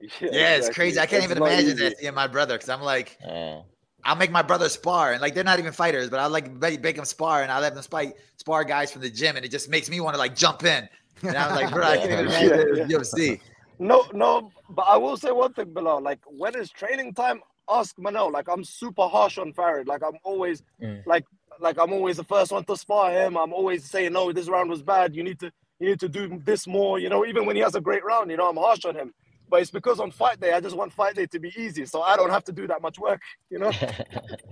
Yeah, 0.20 0.56
it's 0.56 0.68
crazy. 0.70 1.00
I 1.00 1.06
can't 1.06 1.24
even 1.24 1.38
imagine 1.38 1.76
that 1.78 1.98
seeing 1.98 2.14
my 2.14 2.26
brother 2.26 2.54
because 2.54 2.68
I'm 2.68 2.82
like, 2.82 3.18
Yeah. 3.20 3.62
I'll 4.04 4.16
make 4.16 4.30
my 4.30 4.42
brother 4.42 4.68
spar, 4.68 5.12
and 5.12 5.20
like 5.20 5.34
they're 5.34 5.44
not 5.44 5.58
even 5.58 5.72
fighters, 5.72 6.10
but 6.10 6.20
I 6.20 6.26
like 6.26 6.52
make, 6.52 6.80
make 6.82 6.96
them 6.96 7.04
spar, 7.04 7.42
and 7.42 7.50
I 7.50 7.58
let 7.60 7.74
them 7.74 7.82
spy, 7.82 8.12
spar 8.36 8.64
guys 8.64 8.92
from 8.92 9.02
the 9.02 9.10
gym, 9.10 9.36
and 9.36 9.44
it 9.44 9.50
just 9.50 9.68
makes 9.68 9.90
me 9.90 10.00
want 10.00 10.14
to 10.14 10.18
like 10.18 10.36
jump 10.36 10.64
in. 10.64 10.88
And 11.22 11.36
I'm 11.36 11.54
like, 11.54 11.72
bro, 11.72 11.82
I 11.84 11.96
can't 11.96 12.12
even 12.12 12.26
imagine 12.26 12.48
Yeah, 12.50 12.86
it 12.86 12.98
was 12.98 13.14
UFC. 13.14 13.40
No, 13.78 14.04
no, 14.12 14.52
but 14.70 14.82
I 14.82 14.96
will 14.96 15.16
say 15.16 15.30
one 15.32 15.52
thing, 15.52 15.66
Belal. 15.66 16.02
Like 16.02 16.20
when 16.26 16.54
it's 16.54 16.70
training 16.70 17.14
time, 17.14 17.40
ask 17.68 17.96
Manel. 17.96 18.32
Like 18.32 18.48
I'm 18.48 18.64
super 18.64 19.06
harsh 19.08 19.38
on 19.38 19.52
Farid. 19.52 19.88
Like 19.88 20.02
I'm 20.02 20.18
always 20.24 20.62
Mm. 20.82 21.02
like 21.06 21.24
like 21.58 21.78
I'm 21.78 21.92
always 21.92 22.18
the 22.18 22.24
first 22.24 22.52
one 22.52 22.64
to 22.64 22.76
spar 22.76 23.10
him. 23.10 23.36
I'm 23.36 23.52
always 23.52 23.84
saying, 23.84 24.12
no, 24.12 24.30
this 24.32 24.48
round 24.48 24.70
was 24.70 24.82
bad. 24.82 25.14
You 25.16 25.22
need 25.22 25.40
to 25.40 25.50
you 25.80 25.88
need 25.88 26.00
to 26.00 26.08
do 26.08 26.40
this 26.44 26.66
more. 26.66 26.98
You 26.98 27.08
know, 27.08 27.24
even 27.26 27.46
when 27.46 27.56
he 27.56 27.62
has 27.62 27.74
a 27.74 27.80
great 27.80 28.04
round, 28.04 28.30
you 28.30 28.36
know, 28.36 28.48
I'm 28.48 28.56
harsh 28.56 28.84
on 28.84 28.94
him. 28.94 29.14
But 29.48 29.62
it's 29.62 29.70
because 29.70 30.00
on 30.00 30.10
fight 30.10 30.40
day, 30.40 30.52
I 30.52 30.60
just 30.60 30.76
want 30.76 30.92
fight 30.92 31.14
day 31.14 31.26
to 31.26 31.38
be 31.38 31.52
easy, 31.56 31.86
so 31.86 32.02
I 32.02 32.16
don't 32.16 32.30
have 32.30 32.44
to 32.44 32.52
do 32.52 32.66
that 32.66 32.82
much 32.82 32.98
work. 32.98 33.20
You 33.50 33.58
know. 33.58 33.72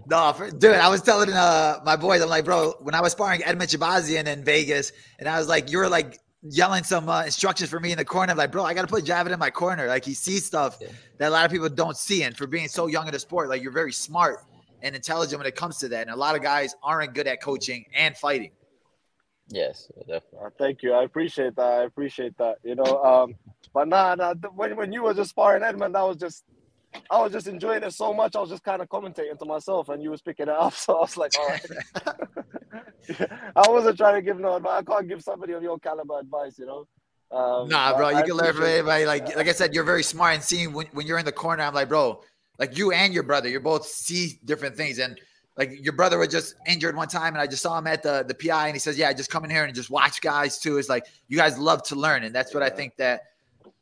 No, 0.07 0.35
for, 0.35 0.50
dude, 0.50 0.74
I 0.74 0.90
was 0.90 1.00
telling 1.00 1.30
uh 1.30 1.80
my 1.83 1.96
boys, 1.96 2.20
I'm 2.20 2.28
like, 2.28 2.44
bro, 2.44 2.74
when 2.80 2.94
I 2.94 3.00
was 3.00 3.12
sparring 3.12 3.40
Edmen 3.40 3.74
Shahbazyan 3.74 4.26
in 4.26 4.44
Vegas, 4.44 4.92
and 5.18 5.26
I 5.26 5.38
was 5.38 5.48
like, 5.48 5.70
you 5.70 5.78
were 5.78 5.88
like 5.88 6.18
yelling 6.42 6.85
some 6.85 7.09
uh, 7.09 7.24
instructions 7.24 7.70
for 7.70 7.80
me 7.80 7.90
in 7.90 7.96
the 7.96 8.04
corner. 8.04 8.30
I'm 8.33 8.37
like, 8.37 8.52
bro, 8.52 8.64
I 8.64 8.74
got 8.74 8.83
to 8.83 8.87
put 8.87 9.04
Javid 9.04 9.33
in 9.33 9.38
my 9.38 9.50
corner. 9.50 9.87
Like 9.87 10.04
he 10.04 10.12
sees 10.12 10.44
stuff 10.44 10.78
that 10.78 11.28
a 11.28 11.30
lot 11.30 11.46
of 11.46 11.50
people 11.50 11.70
don't 11.70 11.96
see, 11.96 12.22
and 12.22 12.37
for 12.37 12.46
being 12.46 12.68
so 12.68 12.87
young 12.87 13.07
in 13.07 13.12
the 13.12 13.18
sport, 13.18 13.48
like 13.48 13.62
you're 13.62 13.72
very 13.72 13.92
smart 13.92 14.40
and 14.83 14.94
intelligent 14.94 15.38
when 15.38 15.46
it 15.46 15.57
comes 15.57 15.78
to 15.78 15.88
that. 15.88 16.02
And 16.02 16.11
a 16.11 16.16
lot 16.16 16.37
of 16.37 16.42
guys 16.42 16.74
aren't 16.83 17.14
good 17.14 17.26
at 17.26 17.40
coaching 17.40 17.87
and 17.94 18.16
fighting. 18.16 18.50
Yes, 19.48 19.90
definitely. 20.00 20.38
Uh, 20.46 20.50
thank 20.59 20.83
you. 20.83 20.92
I 20.92 21.04
appreciate 21.04 21.54
that. 21.57 21.62
I 21.62 21.83
appreciate 21.85 22.37
that. 22.38 22.57
You 22.62 22.74
know, 22.76 23.02
um, 23.02 23.35
but 23.72 23.88
nah, 23.88 24.14
nah. 24.14 24.35
th- 24.35 24.52
When 24.54 24.76
when 24.76 24.92
you 24.92 25.02
were 25.02 25.14
just 25.14 25.30
sparring 25.30 25.62
Edmen, 25.62 25.94
I 25.96 26.02
was 26.02 26.16
just, 26.16 26.44
I 27.11 27.20
was 27.20 27.33
just 27.33 27.46
enjoying 27.46 27.83
it 27.83 27.92
so 27.92 28.14
much. 28.14 28.37
I 28.37 28.40
was 28.40 28.50
just 28.50 28.62
kind 28.64 28.80
of 28.80 28.88
commentating 28.88 29.38
to 29.38 29.44
myself, 29.44 29.90
and 29.90 30.02
you 30.02 30.11
was 30.11 30.22
picking 30.22 30.48
it 30.48 30.54
up. 30.54 30.72
So 30.85 30.96
I 30.96 31.00
was 31.00 31.16
like, 31.16 31.33
all 31.38 31.48
right. 31.48 31.66
I 33.57 33.68
wasn't 33.68 33.98
trying 33.98 34.14
to 34.14 34.22
give 34.22 34.38
no 34.40 34.57
advice. 34.57 34.80
I 34.80 34.83
can't 34.83 35.09
give 35.09 35.22
somebody 35.22 35.52
of 35.52 35.62
your 35.62 35.78
caliber 35.78 36.18
advice. 36.18 36.59
You 36.59 36.66
know. 36.66 36.88
Um, 37.30 37.68
Nah, 37.68 37.96
bro, 37.96 38.11
you 38.11 38.16
I 38.16 38.22
can 38.22 38.35
learn 38.35 38.54
from 38.54 38.64
anybody. 38.64 39.07
Like, 39.07 39.35
like 39.37 39.48
I 39.48 39.52
said, 39.52 39.74
you're 39.74 39.85
very 39.85 40.02
smart 40.04 40.35
and 40.35 40.42
seeing 40.42 40.72
when, 40.72 40.87
when 40.92 41.07
you're 41.07 41.18
in 41.18 41.24
the 41.24 41.33
corner. 41.33 41.64
I'm 41.64 41.74
like, 41.74 41.88
bro, 41.88 42.22
like 42.59 42.78
you 42.78 42.92
and 42.92 43.12
your 43.12 43.24
brother, 43.24 43.48
you're 43.48 43.61
both 43.61 43.87
see 43.87 44.38
different 44.44 44.76
things. 44.76 44.98
And 44.98 45.18
like 45.57 45.85
your 45.85 45.93
brother 45.93 46.19
was 46.19 46.29
just 46.29 46.57
injured 46.67 46.97
one 46.97 47.09
time, 47.09 47.35
and 47.35 47.38
I 47.40 47.47
just 47.47 47.62
saw 47.62 47.79
him 47.79 47.87
at 47.87 48.03
the 48.03 48.25
the 48.27 48.35
PI, 48.35 48.67
and 48.67 48.75
he 48.75 48.81
says, 48.81 48.99
yeah, 48.99 49.12
just 49.12 49.31
come 49.31 49.45
in 49.45 49.51
here 49.51 49.64
and 49.64 49.75
just 49.75 49.90
watch 49.90 50.21
guys 50.21 50.59
too. 50.59 50.79
It's 50.79 50.88
like 50.88 51.07
you 51.29 51.37
guys 51.38 51.59
love 51.59 51.83
to 51.85 51.95
learn, 51.97 52.25
and 52.25 52.35
that's 52.35 52.53
what 52.55 52.62
I 52.62 52.71
think 52.71 52.97
that 52.97 53.23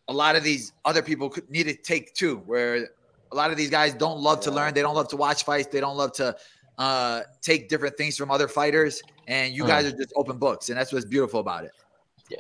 a 0.09 0.13
lot 0.13 0.37
of 0.37 0.43
these 0.45 0.73
other 0.85 1.03
people 1.03 1.31
could 1.31 1.49
need 1.49 1.65
to 1.65 1.75
take 1.75 2.15
too. 2.15 2.43
Where 2.47 2.89
a 3.31 3.35
lot 3.35 3.51
of 3.51 3.57
these 3.57 3.71
guys 3.71 3.95
don't 3.95 4.21
love 4.21 4.41
to 4.41 4.51
learn, 4.51 4.75
they 4.75 4.83
don't 4.83 4.95
love 4.95 5.09
to 5.09 5.17
watch 5.17 5.45
fights, 5.45 5.69
they 5.69 5.81
don't 5.81 5.97
love 5.97 6.13
to 6.15 6.37
uh 6.79 7.23
take 7.41 7.69
different 7.69 7.97
things 7.97 8.17
from 8.17 8.31
other 8.31 8.49
fighters, 8.49 9.03
and 9.27 9.55
you 9.55 9.65
Mm. 9.65 9.69
guys 9.69 9.87
are 9.87 9.97
just 9.97 10.13
open 10.17 10.39
books, 10.39 10.69
and 10.69 10.79
that's 10.79 10.93
what's 10.93 11.07
beautiful 11.07 11.41
about 11.41 11.65
it. 11.65 11.73
Yeah. 12.29 12.39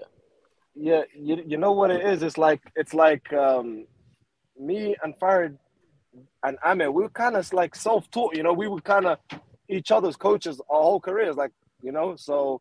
Yeah, 0.74 1.02
you, 1.14 1.42
you 1.46 1.56
know 1.58 1.72
what 1.72 1.90
it 1.90 2.04
is? 2.04 2.22
It's 2.22 2.38
like 2.38 2.60
it's 2.76 2.94
like 2.94 3.30
um, 3.32 3.86
me 4.58 4.96
and 5.02 5.14
Farid 5.18 5.58
and 6.42 6.58
Amir, 6.64 6.90
we 6.90 7.02
were 7.02 7.10
kind 7.10 7.36
of 7.36 7.52
like 7.52 7.74
self-taught. 7.74 8.36
You 8.36 8.42
know, 8.42 8.52
we 8.52 8.68
were 8.68 8.80
kind 8.80 9.06
of 9.06 9.18
each 9.68 9.90
other's 9.90 10.16
coaches 10.16 10.60
our 10.68 10.82
whole 10.82 11.00
careers. 11.00 11.36
Like 11.36 11.52
you 11.82 11.92
know, 11.92 12.16
so 12.16 12.60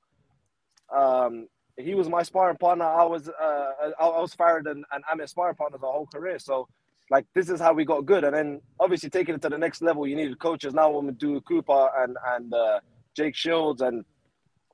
um, 0.96 1.48
he 1.78 1.96
was 1.96 2.10
my 2.10 2.24
sparring 2.24 2.58
partner. 2.58 2.86
I 2.86 3.04
was 3.06 3.30
uh, 3.30 3.72
I, 4.00 4.06
I 4.06 4.22
was 4.22 4.34
Farid 4.34 4.68
and, 4.68 4.86
and 4.92 5.04
Amir 5.12 5.28
sparring 5.28 5.56
partners 5.56 5.82
our 5.84 5.92
whole 5.92 6.08
career. 6.08 6.40
So 6.40 6.68
like 7.10 7.26
this 7.36 7.50
is 7.50 7.60
how 7.60 7.74
we 7.74 7.86
got 7.86 8.06
good. 8.06 8.24
And 8.24 8.36
then 8.36 8.62
obviously 8.80 9.10
taking 9.10 9.36
it 9.36 9.42
to 9.42 9.50
the 9.50 9.58
next 9.58 9.82
level, 9.82 10.08
you 10.08 10.16
needed 10.16 10.40
coaches. 10.40 10.74
Now 10.74 10.90
when 10.92 11.08
we 11.08 11.14
do 11.14 11.42
Cooper 11.42 11.90
and 11.98 12.18
and 12.28 12.54
uh, 12.54 12.80
Jake 13.16 13.36
Shields 13.36 13.82
and 13.82 14.06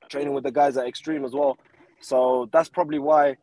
training 0.08 0.32
with 0.32 0.44
the 0.44 0.52
guys 0.52 0.76
at 0.76 0.86
Extreme 0.86 1.24
as 1.24 1.32
well. 1.32 1.58
So 2.00 2.48
that's 2.52 2.68
probably 2.68 2.98
why 2.98 3.36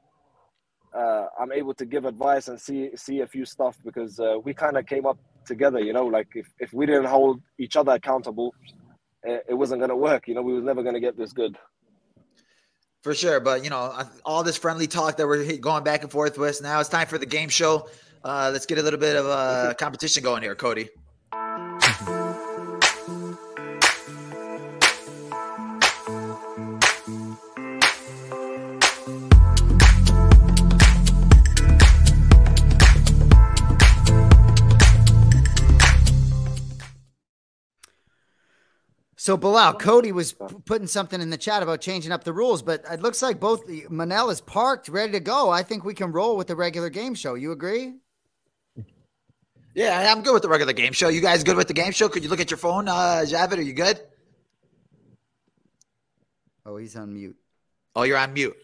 uh, 0.96 1.28
I'm 1.40 1.52
able 1.52 1.74
to 1.76 1.86
give 1.86 2.06
advice 2.06 2.48
and 2.48 2.60
see 2.60 2.90
see 2.96 3.22
a 3.22 3.28
few 3.28 3.46
stuff 3.46 3.78
because 3.84 4.20
uh, 4.20 4.38
we 4.44 4.54
kind 4.54 4.78
of 4.78 4.86
came 4.86 5.06
up 5.06 5.18
together. 5.46 5.80
You 5.80 5.94
know, 5.94 6.06
like 6.06 6.30
if, 6.36 6.48
if 6.60 6.74
we 6.74 6.86
didn't 6.86 7.06
hold 7.06 7.42
each 7.60 7.76
other 7.76 7.94
accountable, 7.94 8.56
it, 9.24 9.46
it 9.50 9.54
wasn't 9.54 9.82
gonna 9.82 9.96
work. 9.96 10.28
You 10.28 10.36
know, 10.36 10.42
we 10.42 10.54
was 10.54 10.64
never 10.64 10.84
gonna 10.84 11.00
get 11.00 11.18
this 11.18 11.34
good. 11.34 11.58
For 13.04 13.14
sure, 13.14 13.40
but 13.40 13.64
you 13.64 13.70
know, 13.70 13.94
all 14.24 14.44
this 14.44 14.58
friendly 14.58 14.88
talk 14.88 15.18
that 15.18 15.28
we're 15.28 15.58
going 15.58 15.84
back 15.84 16.02
and 16.02 16.12
forth 16.12 16.38
with. 16.38 16.62
Now 16.62 16.80
it's 16.80 16.90
time 16.90 17.08
for 17.08 17.18
the 17.18 17.26
game 17.26 17.50
show. 17.50 17.88
Uh, 18.24 18.50
let's 18.52 18.66
get 18.66 18.80
a 18.80 18.82
little 18.82 19.00
bit 19.00 19.16
of 19.16 19.28
uh, 19.28 19.74
competition 19.78 20.24
going 20.24 20.42
here, 20.42 20.56
Cody. 20.56 20.90
So 39.26 39.36
Belal, 39.36 39.80
Cody 39.80 40.12
was 40.12 40.34
putting 40.66 40.86
something 40.86 41.20
in 41.20 41.32
the 41.32 41.38
chat 41.38 41.64
about 41.64 41.82
changing 41.82 42.12
up 42.12 42.24
the 42.24 42.32
rules, 42.32 42.62
but 42.62 42.84
it 42.92 43.02
looks 43.02 43.24
like 43.24 43.40
both 43.40 43.68
Manel 43.68 44.32
is 44.32 44.40
parked, 44.40 44.88
ready 44.88 45.14
to 45.14 45.20
go. 45.20 45.50
I 45.50 45.64
think 45.64 45.84
we 45.84 45.96
can 45.96 46.12
roll 46.12 46.38
with 46.38 46.46
the 46.46 46.56
regular 46.56 46.92
game 46.92 47.16
show. 47.16 47.34
You 47.34 47.52
agree? 47.52 47.96
Yeah, 49.74 50.14
I'm 50.14 50.22
good 50.22 50.36
with 50.36 50.44
the 50.44 50.48
regular 50.48 50.74
game 50.74 50.94
show. 50.94 51.08
You 51.08 51.22
guys 51.22 51.44
good 51.44 51.58
with 51.58 51.68
the 51.68 51.74
game 51.74 51.92
show? 51.92 52.08
Could 52.08 52.24
you 52.24 52.30
look 52.30 52.40
at 52.40 52.52
your 52.52 52.60
phone, 52.60 52.88
uh, 52.88 53.26
Javid? 53.26 53.58
Are 53.58 53.62
you 53.62 53.74
good? 53.74 54.00
Oh, 56.64 56.78
he's 56.78 56.96
on 56.96 57.12
mute. 57.12 57.36
Oh, 57.96 58.04
you're 58.04 58.20
on 58.20 58.32
mute. 58.32 58.56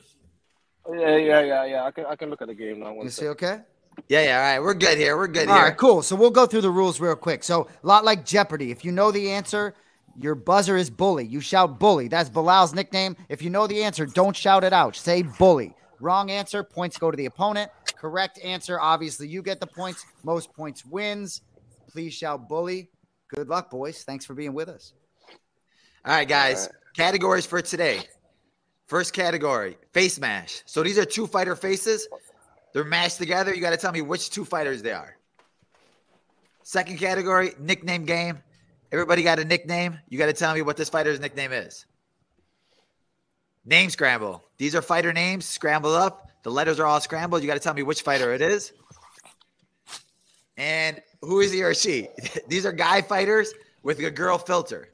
Yeah, 0.88 1.18
yeah, 1.18 1.42
yeah, 1.42 1.66
yeah. 1.66 1.84
I 1.86 1.90
can 1.90 2.06
I 2.06 2.16
can 2.16 2.30
look 2.30 2.44
at 2.44 2.50
the 2.50 2.54
game 2.54 2.82
now. 2.82 3.02
You 3.02 3.10
see, 3.10 3.30
okay? 3.30 3.62
Yeah, 4.08 4.26
yeah. 4.26 4.36
All 4.36 4.42
right, 4.44 4.60
we're 4.60 4.76
good 4.76 5.00
here. 5.00 5.18
We're 5.18 5.26
good 5.26 5.48
All 5.48 5.56
here. 5.56 5.66
right, 5.66 5.78
cool. 5.78 6.04
So 6.04 6.16
we'll 6.16 6.30
go 6.30 6.46
through 6.46 6.62
the 6.62 6.70
rules 6.70 7.00
real 7.00 7.16
quick. 7.16 7.44
So 7.44 7.68
a 7.84 7.88
lot 7.88 8.06
like 8.06 8.28
Jeopardy. 8.28 8.70
If 8.70 8.86
you 8.86 8.92
know 8.92 9.10
the 9.10 9.32
answer, 9.32 9.74
your 10.18 10.36
buzzer 10.36 10.78
is 10.78 10.90
bully. 10.90 11.26
You 11.26 11.42
shout 11.42 11.80
bully. 11.80 12.08
That's 12.08 12.30
Belal's 12.30 12.74
nickname. 12.74 13.16
If 13.30 13.42
you 13.42 13.50
know 13.50 13.68
the 13.68 13.84
answer, 13.84 14.06
don't 14.06 14.36
shout 14.36 14.64
it 14.64 14.74
out. 14.74 14.96
Say 14.96 15.24
bully. 15.24 15.74
Wrong 16.00 16.32
answer, 16.32 16.64
points 16.64 16.98
go 16.98 17.12
to 17.12 17.18
the 17.18 17.28
opponent. 17.28 17.70
Correct 17.96 18.40
answer, 18.44 18.80
obviously 18.80 19.28
you 19.28 19.44
get 19.44 19.60
the 19.60 19.68
points. 19.68 20.06
Most 20.24 20.52
points 20.54 20.84
wins. 20.84 21.42
Please 21.92 22.14
shout 22.14 22.50
bully. 22.50 22.90
Good 23.30 23.48
luck, 23.48 23.70
boys. 23.70 24.04
Thanks 24.04 24.26
for 24.26 24.34
being 24.34 24.54
with 24.54 24.68
us. 24.68 24.94
All 26.04 26.14
right, 26.14 26.28
guys. 26.28 26.68
Categories 26.96 27.46
for 27.46 27.62
today. 27.62 28.02
First 28.88 29.14
category, 29.14 29.78
face 29.94 30.20
mash. 30.20 30.64
So 30.66 30.84
these 30.84 30.98
are 30.98 31.06
two 31.06 31.28
fighter 31.28 31.56
faces. 31.56 32.08
They're 32.74 32.84
mashed 32.84 33.20
together. 33.20 33.54
You 33.54 33.62
got 33.62 33.70
to 33.70 33.78
tell 33.78 33.92
me 33.92 34.02
which 34.02 34.32
two 34.32 34.44
fighters 34.44 34.82
they 34.82 34.92
are. 34.92 35.16
Second 36.64 36.98
category, 36.98 37.54
nickname 37.60 38.06
game. 38.06 38.40
Everybody 38.92 39.24
got 39.24 39.40
a 39.40 39.46
nickname. 39.46 39.98
You 40.10 40.18
got 40.18 40.26
to 40.26 40.34
tell 40.34 40.54
me 40.54 40.62
what 40.62 40.78
this 40.78 40.90
fighter's 40.90 41.20
nickname 41.20 41.52
is. 41.54 41.86
Name 43.66 43.90
scramble. 43.90 44.44
These 44.58 44.76
are 44.76 44.82
fighter 44.82 45.14
names. 45.14 45.46
Scramble 45.46 45.94
up. 45.94 46.30
The 46.44 46.52
letters 46.52 46.80
are 46.80 46.86
all 46.86 47.00
scrambled. 47.00 47.42
You 47.42 47.48
got 47.48 47.54
to 47.54 47.60
tell 47.60 47.74
me 47.74 47.84
which 47.84 48.02
fighter 48.02 48.34
it 48.34 48.42
is. 48.42 48.74
And 50.58 51.02
who 51.22 51.40
is 51.42 51.52
he 51.52 51.64
or 51.64 51.74
she? 51.74 52.08
These 52.48 52.66
are 52.66 52.72
guy 52.72 53.02
fighters 53.02 53.54
with 53.84 54.00
a 54.00 54.12
girl 54.12 54.38
filter. 54.38 54.90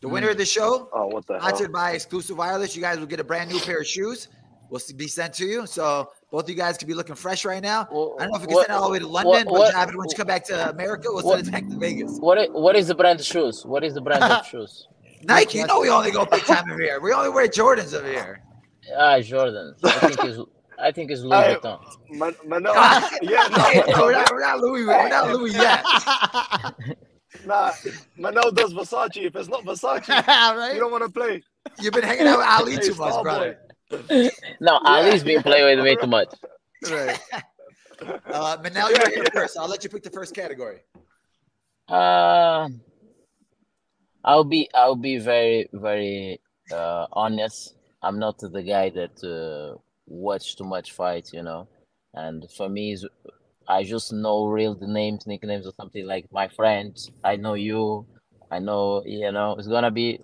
The 0.00 0.08
winner 0.08 0.30
of 0.30 0.36
the 0.36 0.44
show, 0.44 0.88
Oh, 0.92 1.06
what 1.06 1.26
the 1.26 1.34
hell? 1.34 1.42
sponsored 1.42 1.72
by 1.72 1.92
Exclusive 1.92 2.36
Wireless, 2.36 2.76
you 2.76 2.82
guys 2.82 2.98
will 2.98 3.06
get 3.06 3.20
a 3.20 3.24
brand 3.24 3.50
new 3.50 3.58
pair 3.60 3.80
of 3.80 3.86
shoes. 3.86 4.28
Will 4.68 4.80
be 4.96 5.08
sent 5.08 5.32
to 5.34 5.46
you. 5.46 5.66
So 5.66 6.10
both 6.34 6.46
of 6.46 6.50
you 6.50 6.56
guys 6.56 6.76
could 6.76 6.88
be 6.88 6.94
looking 6.94 7.14
fresh 7.14 7.44
right 7.44 7.62
now. 7.62 7.82
I 7.82 7.84
don't 7.84 8.18
know 8.18 8.34
if 8.34 8.40
we 8.40 8.46
can 8.48 8.54
What- 8.56 8.66
send 8.66 8.76
it 8.76 8.80
all 8.80 8.86
the 8.88 8.92
way 8.94 8.98
to 8.98 9.06
what- 9.06 9.24
London, 9.24 9.52
what- 9.52 9.72
but 9.72 9.88
Javid, 9.88 9.94
once 9.94 10.12
you 10.12 10.16
come 10.16 10.26
back 10.26 10.42
to 10.46 10.68
America, 10.70 11.06
we'll 11.12 11.22
what- 11.22 11.36
send 11.36 11.46
it 11.46 11.52
back 11.52 11.68
to 11.68 11.76
Vegas. 11.78 12.18
What 12.18 12.38
is, 12.38 12.48
what 12.50 12.74
is 12.74 12.88
the 12.88 12.94
brand 12.96 13.20
of 13.20 13.24
shoes? 13.24 13.64
What 13.64 13.84
is 13.84 13.94
the 13.94 14.00
brand 14.00 14.24
of 14.24 14.44
shoes? 14.52 14.88
Nike, 15.22 15.58
you 15.58 15.66
know 15.68 15.78
we 15.78 15.88
only 15.90 16.10
go 16.10 16.24
big 16.24 16.42
time 16.42 16.68
over 16.68 16.82
here. 16.82 16.98
We 17.00 17.12
only 17.12 17.28
wear 17.28 17.46
Jordans 17.46 17.94
over 17.94 18.08
here. 18.08 18.40
Ah, 18.98 19.20
Jordan. 19.20 19.76
I 19.84 19.90
think 20.08 20.24
it's 20.24 20.40
I 20.76 20.90
think 20.90 21.10
it's 21.12 21.20
Louis 21.20 21.36
Hey, 21.44 21.54
Vuitton. 21.54 21.80
Man, 22.10 22.32
Manel, 22.48 22.74
yeah, 23.22 23.48
Hey, 23.68 23.84
no, 23.92 24.02
we're, 24.06 24.10
not, 24.12 24.30
we're 24.32 24.40
not 24.40 24.58
Louis. 24.58 24.84
We're 24.86 25.08
not 25.08 25.30
Louis 25.30 25.52
yet. 25.54 25.84
nah, 27.46 27.70
Manel 28.18 28.52
does 28.52 28.74
Versace. 28.74 29.18
If 29.24 29.36
it's 29.36 29.48
not 29.48 29.62
Versace, 29.64 30.08
right? 30.26 30.74
you 30.74 30.80
don't 30.80 30.90
want 30.90 31.04
to 31.04 31.10
play. 31.10 31.44
You've 31.80 31.94
been 31.94 32.02
hanging 32.02 32.26
out 32.26 32.38
with 32.38 32.46
Ali 32.48 32.72
Hey, 32.72 32.78
too 32.80 32.94
much, 32.96 33.12
Starboy. 33.14 33.22
brother. 33.22 33.58
No, 34.60 34.80
Ali's 34.84 35.24
been 35.24 35.42
playing 35.42 35.76
with 35.76 35.84
me 35.84 35.96
too 35.96 36.06
much. 36.06 36.28
Right. 36.90 37.18
Uh, 38.26 38.56
Manel, 38.58 38.90
you're 38.90 39.10
here 39.10 39.24
first. 39.32 39.56
I'll 39.56 39.68
let 39.68 39.84
you 39.84 39.90
pick 39.90 40.02
the 40.02 40.10
first 40.10 40.34
category. 40.34 40.80
Uh, 41.88 42.68
I'll 44.24 44.44
be 44.44 44.68
I'll 44.74 44.96
be 44.96 45.18
very 45.18 45.68
very 45.72 46.40
uh, 46.72 47.06
honest. 47.12 47.74
I'm 48.02 48.18
not 48.18 48.38
the 48.38 48.62
guy 48.62 48.90
that 48.90 49.22
uh, 49.24 49.78
watch 50.06 50.56
too 50.56 50.64
much 50.64 50.92
fight, 50.92 51.30
you 51.32 51.42
know. 51.42 51.68
And 52.14 52.44
for 52.56 52.68
me, 52.68 52.92
is 52.92 53.06
I 53.68 53.82
just 53.84 54.12
know 54.12 54.46
real 54.46 54.74
the 54.74 54.86
names, 54.86 55.26
nicknames, 55.26 55.66
or 55.66 55.72
something 55.76 56.06
like 56.06 56.26
my 56.32 56.48
friends. 56.48 57.10
I 57.22 57.36
know 57.36 57.54
you. 57.54 58.06
I 58.50 58.58
know 58.58 59.02
you 59.04 59.30
know. 59.32 59.56
It's 59.58 59.68
gonna 59.68 59.90
be 59.90 60.20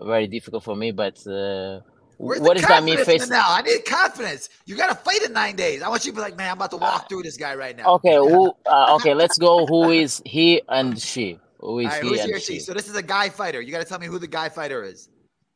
very 0.00 0.26
difficult 0.26 0.64
for 0.64 0.76
me, 0.76 0.90
but 0.92 1.26
uh, 1.26 1.80
Where's 2.18 2.40
what 2.40 2.54
the 2.54 2.60
does 2.60 2.68
that 2.68 2.82
mean? 2.82 2.96
confidence, 2.96 3.24
Face. 3.24 3.30
Manel? 3.30 3.44
I 3.46 3.62
need 3.62 3.84
confidence. 3.84 4.48
You 4.64 4.76
got 4.76 4.88
to 4.88 4.94
fight 4.94 5.22
in 5.22 5.32
nine 5.32 5.54
days. 5.56 5.82
I 5.82 5.88
want 5.88 6.04
you 6.06 6.12
to 6.12 6.16
be 6.16 6.22
like, 6.22 6.36
man, 6.36 6.50
I'm 6.50 6.56
about 6.56 6.70
to 6.70 6.76
walk 6.78 7.08
through 7.08 7.22
this 7.22 7.36
guy 7.36 7.54
right 7.54 7.76
now. 7.76 7.94
Okay, 7.96 8.16
who? 8.16 8.52
Uh, 8.66 8.96
okay, 8.96 9.14
let's 9.14 9.36
go. 9.38 9.66
Who 9.66 9.90
is 9.90 10.22
he 10.24 10.62
and 10.68 10.98
she? 11.00 11.38
Who 11.60 11.78
is 11.80 11.86
All 11.86 11.92
right, 11.92 12.02
he 12.02 12.08
who's 12.08 12.20
and 12.20 12.28
he 12.30 12.34
or 12.36 12.40
she? 12.40 12.58
So 12.58 12.72
this 12.74 12.88
is 12.88 12.96
a 12.96 13.02
guy 13.02 13.28
fighter. 13.28 13.60
You 13.60 13.70
got 13.70 13.78
to 13.78 13.84
tell 13.84 13.98
me 13.98 14.06
who 14.06 14.18
the 14.18 14.26
guy 14.26 14.48
fighter 14.48 14.82
is. 14.82 15.08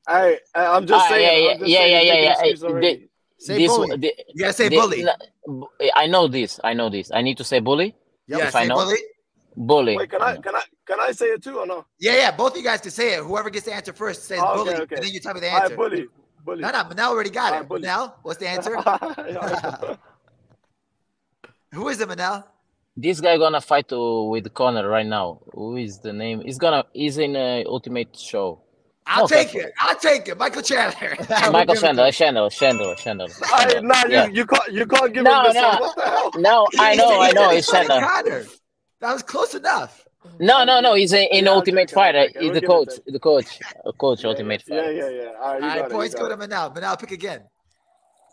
Hey, 0.08 0.38
hey, 0.54 0.64
I'm 0.64 0.86
just 0.86 1.06
Ah, 1.06 1.08
saying. 1.08 1.44
yeah, 1.44 1.50
I'm 1.52 1.58
just 1.58 1.70
yeah, 1.70 1.78
saying, 1.78 2.06
yeah, 2.06 2.12
yeah, 2.14 2.22
yeah. 2.22 2.30
excuses 2.32 2.62
Hey, 2.62 2.68
already. 2.68 3.08
Say 3.38 3.58
this, 3.58 3.68
bully. 3.72 3.96
the- 3.96 4.14
You 4.34 4.40
got 4.44 4.46
to 4.48 4.52
say 4.52 4.68
the- 4.68 4.76
bully. 4.76 5.06
I 5.96 6.06
know 6.06 6.28
this. 6.28 6.60
I 6.62 6.74
know 6.74 6.90
this. 6.90 7.10
I 7.12 7.22
need 7.22 7.38
to 7.38 7.44
say 7.44 7.58
bully. 7.60 7.94
yeah, 8.26 8.48
if 8.48 8.54
I 8.54 8.66
know. 8.66 8.74
bully. 8.76 8.98
Bully. 9.56 9.96
Wait, 9.96 10.10
can 10.10 10.22
I 10.22 10.36
can 10.36 10.54
I 10.54 10.62
can 10.86 11.00
I 11.00 11.10
say 11.12 11.26
it 11.26 11.42
too 11.42 11.58
or 11.58 11.66
no? 11.66 11.84
Yeah, 11.98 12.14
yeah. 12.16 12.30
Both 12.30 12.52
of 12.52 12.58
you 12.58 12.64
guys 12.64 12.80
can 12.80 12.90
say 12.92 13.14
it. 13.14 13.24
Whoever 13.24 13.50
gets 13.50 13.66
the 13.66 13.74
answer 13.74 13.92
first 13.92 14.24
says 14.24 14.38
Oh, 14.42 14.60
okay, 14.60 14.70
bully, 14.70 14.82
okay. 14.82 14.94
and 14.96 15.04
then 15.04 15.12
you 15.12 15.20
tell 15.20 15.34
me 15.34 15.40
the 15.40 15.48
All 15.50 15.54
right, 15.54 15.62
answer. 15.64 15.76
bully, 15.76 16.06
bully. 16.50 16.62
No, 16.62 16.70
no, 16.70 16.84
Manel 16.84 17.08
already 17.08 17.30
got 17.30 17.52
All 17.52 17.60
it. 17.60 17.70
right. 17.70 17.82
Manel, 17.82 18.12
what's 18.22 18.38
the 18.38 18.48
answer? 18.48 18.76
Who 21.72 21.88
is 21.88 22.00
it, 22.00 22.08
Manel? 22.08 22.44
This 22.96 23.20
guy 23.20 23.36
gonna 23.38 23.60
fight 23.60 23.92
uh, 23.92 24.24
with 24.24 24.52
Conor 24.52 24.88
right 24.88 25.06
now. 25.06 25.40
Who 25.54 25.76
is 25.76 26.00
the 26.00 26.12
name? 26.12 26.42
He's 26.44 26.58
gonna. 26.58 26.84
He's 26.92 27.18
in 27.18 27.36
a 27.36 27.64
Ultimate 27.64 28.16
Show. 28.18 28.62
I'll 29.06 29.24
Okay. 29.24 29.44
take 29.44 29.54
it. 29.54 29.72
I'll 29.78 29.96
take 29.96 30.28
it. 30.28 30.36
Michael 30.36 30.62
Chandler. 30.62 31.16
Michael 31.50 31.74
Chandler. 31.76 32.10
Chandler. 32.12 32.50
Chandler. 32.50 32.94
Chandler. 32.96 33.26
Hey, 33.28 33.72
Chandler. 33.72 33.80
nah, 33.82 34.04
Yeah. 34.08 34.26
you, 34.26 34.32
you 34.34 34.46
can't 34.46 34.72
you 34.72 34.86
can't 34.86 35.14
give 35.14 35.24
No, 35.24 35.40
him 35.40 35.46
this 35.46 35.54
no. 35.54 35.68
one. 35.68 35.80
What 35.80 35.96
the 35.96 36.02
hell? 36.02 36.30
No, 36.36 36.66
I 36.78 36.94
know. 36.96 37.20
I 37.20 37.30
know. 37.32 37.50
It's 37.50 37.70
Chandler. 37.70 38.00
Conor. 38.00 38.44
That 39.00 39.12
was 39.12 39.22
close 39.22 39.54
enough. 39.54 40.06
No, 40.38 40.64
no, 40.64 40.80
no. 40.80 40.94
He's 40.94 41.12
in, 41.12 41.26
in 41.32 41.44
Yeah, 41.46 41.50
Ultimate 41.52 41.88
take 41.88 41.94
Fighter. 41.94 42.26
take 42.26 42.36
it. 42.36 42.42
He's 42.42 42.50
We'll 42.50 42.60
the 42.60 42.66
coach. 42.66 42.88
The 43.06 43.18
coach. 43.18 43.58
A 43.86 43.92
coach. 43.92 44.24
Ultimate 44.24 44.62
Yeah, 44.66 44.76
Fighter. 44.76 44.92
yeah, 44.92 45.08
yeah. 45.08 45.22
yeah. 45.22 45.28
All 45.28 45.32
right, 45.32 45.38
you 45.38 45.44
All 45.44 45.60
got 45.60 45.62
right, 45.62 45.78
it, 45.78 45.82
you 45.84 45.88
points 45.96 46.14
go 46.14 46.28
to 46.28 46.34
it. 46.34 46.38
Manel. 46.40 46.74
Manel, 46.76 46.98
pick 47.00 47.10
again. 47.12 47.42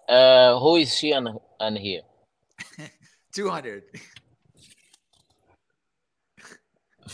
Uh, 0.10 0.60
who 0.60 0.76
is 0.78 0.96
she 0.96 1.12
and 1.12 1.30
and 1.60 1.78
here? 1.78 2.02
200. 3.34 3.84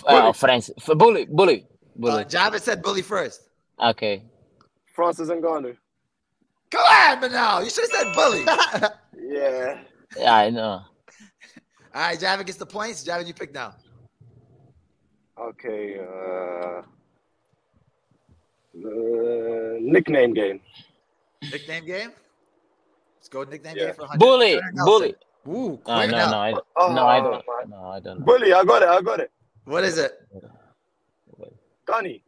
Uh, 0.08 0.32
France, 0.34 0.70
F- 0.78 0.98
Bully. 0.98 1.26
Bully. 1.26 1.66
Bully. 1.96 2.24
Uh, 2.24 2.26
Javid 2.26 2.62
said 2.62 2.82
bully 2.82 3.02
first. 3.02 3.42
Okay. 3.80 4.24
Francis 4.96 5.30
Ngannou. 5.30 5.76
Go 6.70 6.80
ahead, 6.86 7.20
Manel. 7.22 7.64
You 7.64 7.70
should 7.70 7.90
have 7.92 8.02
said 8.02 8.14
bully. 8.16 8.90
Yeah. 9.26 9.80
Yeah, 10.18 10.36
I 10.36 10.50
know. 10.50 10.62
All 10.62 10.86
right, 11.96 12.20
Javid 12.20 12.46
gets 12.46 12.58
the 12.58 12.66
points. 12.66 13.04
Javid, 13.04 13.26
you 13.28 13.34
pick 13.34 13.54
now. 13.54 13.74
Okay. 15.50 16.00
Uh, 16.00 16.82
uh, 18.76 19.78
nickname 19.82 20.34
game. 20.34 20.60
Nickname 21.52 21.86
game. 21.86 22.12
Let's 23.18 23.30
go 23.30 23.44
nickname 23.44 23.76
Yeah. 23.78 23.86
game 23.88 23.94
for 23.96 24.02
100. 24.04 24.20
Bully. 24.20 24.60
Bully. 24.86 25.16
Ooh, 25.48 25.80
Uh, 25.86 26.00
quick. 26.00 26.12
no, 26.12 26.18
now. 26.18 26.32
no, 26.32 26.38
I, 26.38 26.54
Oh, 26.78 26.94
no, 26.94 27.06
I 27.08 27.20
don't. 27.20 27.44
my- 27.48 27.64
No, 27.68 27.90
I 27.90 28.00
don't 28.00 28.20
know. 28.20 28.26
Bully, 28.26 28.54
I 28.54 28.64
got 28.64 28.82
it. 28.82 28.88
I 28.90 29.02
got 29.02 29.20
it. 29.20 29.32
What 29.66 29.84
is 29.84 29.98
it? 29.98 30.14
Gunny. 31.86 32.24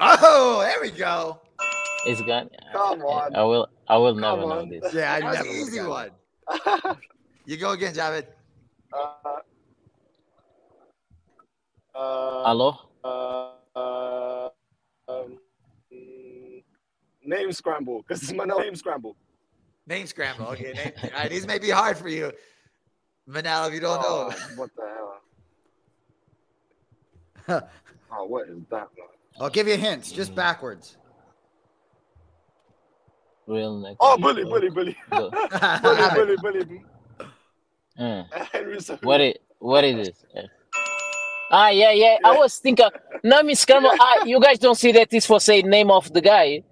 Oh, 0.00 0.60
there 0.62 0.80
we 0.80 0.90
go. 0.90 1.40
It's 2.06 2.20
gone. 2.22 2.48
Come 2.72 3.02
on. 3.02 3.34
I 3.36 3.42
will. 3.44 3.68
I 3.86 3.96
will 3.98 4.12
Come 4.14 4.20
never 4.22 4.40
know 4.42 4.60
on. 4.60 4.68
this. 4.68 4.92
Yeah, 4.92 5.12
I 5.14 5.20
That 5.20 5.26
was 5.26 5.36
never 5.36 5.48
an 5.48 5.54
easy 5.54 5.78
would've 5.80 5.88
one. 5.88 6.10
got 6.64 6.84
it. 6.96 6.96
You 7.44 7.56
go 7.56 7.70
again, 7.72 7.94
Javid. 7.94 8.26
uh, 8.92 9.36
uh, 12.00 12.44
Hello. 12.46 12.76
uh, 13.04 13.50
uh, 13.76 14.48
um, 15.08 15.38
name 17.24 17.52
scramble 17.52 18.02
because 18.02 18.22
it's 18.22 18.32
my 18.32 18.44
name 18.44 18.74
scramble. 18.74 19.16
Name 19.86 20.06
scramble. 20.06 20.46
Okay, 20.46 20.72
name. 20.72 20.92
All 21.04 21.10
right, 21.10 21.30
these 21.30 21.46
may 21.46 21.58
be 21.58 21.70
hard 21.70 21.96
for 21.98 22.08
you, 22.08 22.32
Manel, 23.28 23.68
if 23.68 23.74
you 23.74 23.80
don't 23.80 24.00
Oh, 24.02 24.28
know. 24.28 24.36
what 24.56 24.70
the 24.76 24.82
hell? 27.48 27.68
Oh, 28.12 28.24
what 28.24 28.48
is 28.48 28.58
that, 28.70 28.88
man? 28.98 29.06
I'll 29.38 29.50
give 29.50 29.68
you 29.68 29.76
hints, 29.76 30.10
just 30.10 30.34
backwards. 30.34 30.96
Real 33.46 33.78
next. 33.78 33.98
Oh, 34.00 34.18
bully, 34.18 34.42
bully, 34.44 34.68
bully, 34.68 34.96
Go. 35.10 35.30
bully, 35.80 36.36
bully, 36.36 36.36
bully. 36.64 36.84
Mm. 37.98 38.26
Henry 38.52 38.76
Cejudo. 38.78 39.02
What 39.04 39.20
is? 39.20 39.34
What 39.60 39.84
is 39.84 40.08
this? 40.08 40.24
Yeah. 41.50 41.56
Ah, 41.56 41.68
yeah, 41.68 41.90
yeah. 41.92 42.16
I 42.24 42.36
was 42.36 42.58
thinking. 42.58 42.86
No, 43.24 43.42
Miss 43.42 43.60
Scramble. 43.60 43.90
Ah, 44.00 44.24
you 44.24 44.40
guys 44.40 44.58
don't 44.58 44.76
see 44.76 44.92
that 44.92 45.10
this 45.10 45.26
for 45.26 45.40
say 45.40 45.62
name 45.62 45.90
of 45.90 46.12
the 46.12 46.20
guy. 46.20 46.62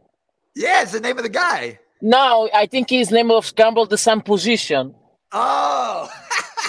Yeah, 0.54 0.82
it's 0.82 0.92
the 0.92 1.00
name 1.00 1.16
of 1.18 1.24
the 1.24 1.28
guy. 1.30 1.78
No, 2.00 2.48
I 2.54 2.66
think 2.66 2.90
his 2.90 3.10
name 3.10 3.30
of 3.30 3.44
Scramble 3.46 3.86
the 3.86 3.98
same 3.98 4.20
position. 4.20 4.94
Oh, 5.32 6.08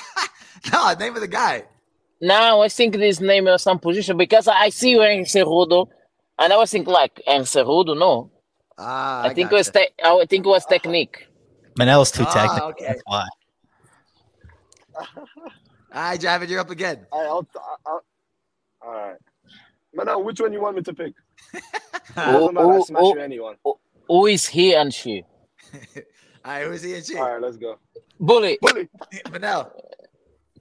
no, 0.74 0.94
name 0.96 1.16
of 1.16 1.22
the 1.22 1.28
guy. 1.28 1.64
No, 2.22 2.62
I 2.62 2.68
think 2.70 2.96
this 2.96 3.22
name 3.22 3.48
of 3.48 3.62
some 3.62 3.80
position 3.80 4.18
because 4.18 4.48
I 4.48 4.70
see 4.70 4.92
you 4.92 5.02
in 5.04 5.24
Cerudo, 5.24 5.88
and 6.38 6.52
I 6.52 6.58
was 6.58 6.72
thinking 6.72 6.92
like 6.94 7.22
en 7.28 7.42
Cerudo. 7.44 7.98
No, 7.98 8.32
Ah, 8.78 9.24
I, 9.24 9.34
think 9.34 9.52
it 9.52 9.56
was. 9.56 9.70
Te- 9.70 9.90
I 10.04 10.26
think 10.30 10.46
it 10.46 10.50
was 10.50 10.66
technique. 10.66 11.28
Manel's 11.78 12.12
too 12.12 12.26
Ah, 12.28 12.34
technical. 12.34 12.70
okay. 12.70 12.86
That's 12.88 13.02
why. 13.06 13.26
All 15.94 16.02
right, 16.02 16.20
Javid, 16.20 16.50
you're 16.50 16.60
up 16.60 16.70
again. 16.70 17.06
All 17.12 17.22
right, 17.22 17.30
I'll, 17.30 17.48
I'll, 17.86 18.04
all 18.82 18.94
right. 18.94 19.18
Man, 19.94 20.06
now 20.06 20.20
which 20.20 20.40
one 20.40 20.54
you 20.54 20.62
want 20.62 20.76
me 20.76 20.84
to 20.84 20.94
pick? 20.94 21.14
Oh, 22.16 22.52
Doesn't 22.52 22.54
matter, 22.56 22.68
I 22.68 22.76
oh, 22.76 22.84
smash 22.84 23.02
oh. 23.04 23.16
you 23.16 23.22
anyone. 23.22 23.56
Oh, 23.66 23.80
oh, 24.10 24.22
who 24.22 24.26
is 24.28 24.48
he 24.48 24.74
and 24.76 24.94
she? 24.94 25.24
All 26.46 26.52
right, 26.52 26.66
who's 26.66 26.82
he 26.82 26.96
and 26.96 27.06
she? 27.06 27.18
All 27.18 27.32
right, 27.32 27.42
let's 27.42 27.58
go. 27.58 27.78
Bully, 28.20 28.58
Bully. 28.62 28.90
Manel. 29.26 29.72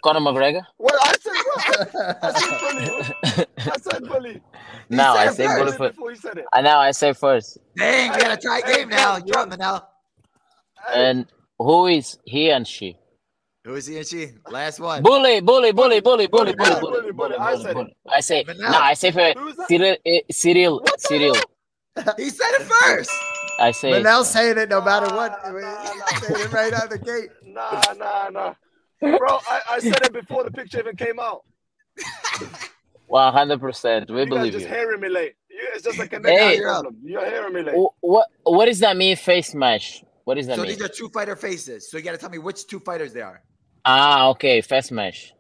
Conor 0.02 0.20
McGregor. 0.20 0.62
What 0.76 0.94
I 1.02 1.14
said? 1.18 1.32
What? 1.44 2.18
I 2.22 2.32
said 2.32 2.58
bully. 2.60 3.48
I 3.58 3.78
said 3.78 4.08
bully. 4.08 4.42
Now 4.90 5.14
I 5.14 5.26
said 5.26 5.34
say 5.34 5.46
first. 5.46 5.58
bully 5.58 5.72
first. 5.76 5.96
before 5.96 6.10
you 6.10 6.16
said 6.16 6.38
it. 6.38 6.44
And 6.54 6.64
now 6.64 6.78
I 6.78 6.92
say 6.92 7.12
first. 7.12 7.58
Dang, 7.76 8.12
we 8.12 8.18
got 8.18 8.38
a 8.38 8.46
tie 8.48 8.60
game 8.60 8.88
now. 8.88 9.18
You're 9.24 9.38
up, 9.38 9.50
Manel. 9.50 9.84
And 10.94 11.26
who 11.58 11.86
is 11.86 12.18
he 12.24 12.50
and 12.50 12.66
she? 12.66 12.98
Who 13.68 13.74
is 13.74 13.86
he 13.86 13.98
and 13.98 14.06
she? 14.06 14.28
Last 14.48 14.80
one. 14.80 15.02
Bully, 15.02 15.42
bully, 15.42 15.72
bully, 15.72 16.00
bully, 16.00 16.26
bully, 16.26 16.26
bully, 16.26 16.54
bully, 16.54 16.80
bully, 16.80 16.80
bully, 16.80 17.12
bully, 17.12 17.36
I 17.36 17.52
bully, 17.52 17.62
said 17.64 17.74
bully. 17.74 17.96
I 18.10 18.20
say 18.20 18.44
But 18.44 18.56
no. 18.56 18.70
now- 18.70 18.80
I 18.80 18.94
say 18.94 19.10
for 19.10 19.32
Who's 19.38 19.56
that? 19.56 19.68
Cyril, 19.68 19.96
eh, 20.06 20.20
Cyril, 20.30 20.80
Cyril. 20.96 21.36
He 22.16 22.30
said 22.30 22.46
it 22.52 22.62
first. 22.62 23.10
I 23.60 23.72
say 23.72 23.90
Manel's 23.90 24.30
saying 24.30 24.56
it 24.56 24.70
no 24.70 24.80
matter 24.80 25.14
what. 25.14 25.38
Nah, 25.44 25.50
nah, 25.50 25.60
nah. 25.60 26.06
saying 26.20 26.40
it 26.40 26.50
right 26.50 26.72
out 26.72 26.84
of 26.84 26.90
the 26.90 26.98
gate. 26.98 27.28
Nah, 27.44 27.92
nah, 27.98 28.30
nah. 28.30 28.54
Bro, 29.18 29.38
I, 29.46 29.60
I 29.72 29.78
said 29.80 30.00
it 30.00 30.14
before 30.14 30.44
the 30.44 30.50
picture 30.50 30.78
even 30.78 30.96
came 30.96 31.20
out. 31.20 31.42
one 33.06 33.30
hundred 33.34 33.60
percent. 33.60 34.08
We 34.08 34.24
believe 34.24 34.28
You 34.28 34.30
guys 34.30 34.38
believe 34.38 34.52
just 34.54 34.68
you. 34.68 34.74
hearing 34.74 35.00
me 35.02 35.08
late. 35.10 35.34
You, 35.50 35.58
it's 35.74 35.84
just 35.84 35.98
a 35.98 36.08
connection 36.08 36.48
Hey. 36.48 36.62
problem. 36.62 36.96
You're 37.04 37.26
hearing 37.26 37.52
me 37.52 37.60
late. 37.64 37.76
What 38.00 38.28
what 38.44 38.64
does 38.64 38.78
that 38.78 38.96
mean? 38.96 39.14
Face 39.16 39.54
match. 39.54 40.02
What 40.24 40.36
does 40.36 40.46
that 40.46 40.56
So 40.56 40.62
mean? 40.62 40.70
these 40.72 40.80
are 40.82 40.88
two 40.88 41.10
fighter 41.10 41.36
faces. 41.36 41.90
So 41.90 41.98
you 41.98 42.02
got 42.02 42.12
to 42.12 42.18
tell 42.18 42.30
me 42.30 42.38
which 42.38 42.66
two 42.66 42.80
fighters 42.80 43.12
they 43.12 43.20
are. 43.20 43.42
Ah, 43.90 44.28
okay, 44.28 44.60
face 44.60 44.90
match. 44.90 45.32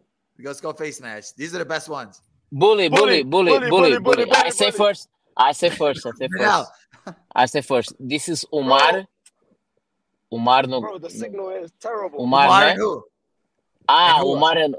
Let's 0.42 0.60
go 0.62 0.72
face 0.72 1.02
match. 1.02 1.34
These 1.36 1.54
are 1.54 1.58
the 1.58 1.66
best 1.66 1.86
ones. 1.88 2.22
Bully, 2.50 2.88
bully, 2.88 3.22
bully, 3.22 3.52
bully, 3.58 3.68
bully. 3.68 3.98
bully, 3.98 4.24
bully, 4.24 4.32
I 4.32 4.48
say 4.48 4.70
first. 4.70 5.10
I 5.36 5.52
say 5.52 5.68
first. 5.68 6.06
I 6.06 6.12
say 6.18 6.28
first. 6.38 6.70
I 7.34 7.44
say 7.46 7.60
first. 7.60 7.92
This 8.00 8.28
is 8.30 8.46
Umar. 8.54 9.04
Umar 10.32 10.62
no. 10.62 10.80
Bro, 10.80 10.98
the 10.98 11.10
signal 11.10 11.50
is 11.50 11.72
terrible. 11.78 12.22
Umar, 12.24 12.46
Umar 12.46 12.66
ne? 12.68 12.76
who? 12.76 13.04
Ah, 13.86 14.16
And 14.16 14.22
who? 14.22 14.32
Umar 14.36 14.56
and 14.64 14.74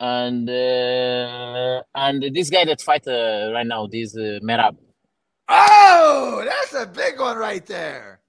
and 0.00 0.50
uh, 0.50 1.82
and 1.94 2.22
this 2.34 2.50
guy 2.50 2.66
that 2.66 2.82
fight 2.82 3.06
uh, 3.08 3.52
right 3.54 3.66
now, 3.66 3.86
this 3.86 4.14
uh, 4.14 4.38
Merab. 4.42 4.76
Oh, 5.48 6.42
that's 6.44 6.74
a 6.74 6.86
big 6.86 7.18
one 7.18 7.38
right 7.38 7.64
there. 7.64 8.20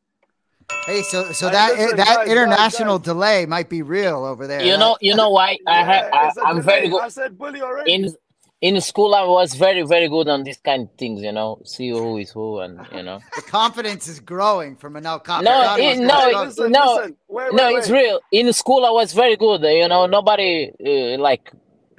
Hey, 0.86 1.02
so 1.04 1.32
so 1.32 1.48
Hey, 1.48 1.54
that 1.54 1.72
listen, 1.80 1.98
that 1.98 2.06
guys, 2.06 2.18
guys, 2.18 2.28
international 2.30 3.00
guys. 3.00 3.06
delay 3.06 3.46
might 3.46 3.70
be 3.70 3.82
real 3.82 4.24
over 4.26 4.48
there. 4.48 4.62
You 4.64 4.74
That- 4.74 4.80
know, 4.80 4.98
you 5.02 5.16
know 5.16 5.30
why 5.30 5.58
I 5.68 5.80
Yeah, 5.80 5.86
have 5.86 6.14
I, 6.14 6.28
it's 6.28 6.38
a 6.38 6.42
I'm 6.48 6.62
very 6.62 6.90
good 6.90 7.02
I 7.02 7.10
said 7.10 7.38
bully 7.38 7.62
already. 7.62 7.94
in 7.94 8.16
in 8.62 8.80
school. 8.82 9.16
I 9.16 9.24
was 9.24 9.54
very 9.56 9.84
very 9.84 10.08
good 10.10 10.28
on 10.28 10.44
these 10.44 10.58
kind 10.58 10.84
of 10.90 10.96
things. 10.98 11.22
You 11.22 11.32
know, 11.32 11.62
see 11.66 11.90
who 11.90 12.18
is 12.18 12.32
who, 12.32 12.60
and 12.60 12.80
you 12.94 13.04
know. 13.04 13.20
the 13.36 13.42
confidence 13.44 14.08
is 14.08 14.20
growing 14.20 14.76
from 14.76 14.96
an 14.96 15.04
Copper. 15.04 15.44
No, 15.44 15.76
it- 15.78 16.00
no, 16.00 16.30
it- 16.30 16.36
listen, 16.48 16.72
no, 16.72 16.94
listen. 16.96 17.18
Wait, 17.30 17.54
no, 17.54 17.68
wait, 17.68 17.78
it's 17.78 17.90
wait. 17.90 18.04
real. 18.04 18.22
In 18.32 18.54
school, 18.54 18.86
I 18.86 18.92
was 18.92 19.14
very 19.14 19.36
good. 19.38 19.62
You 19.64 19.88
know, 19.88 20.06
nobody 20.08 20.72
uh, 20.86 21.18
like 21.22 21.52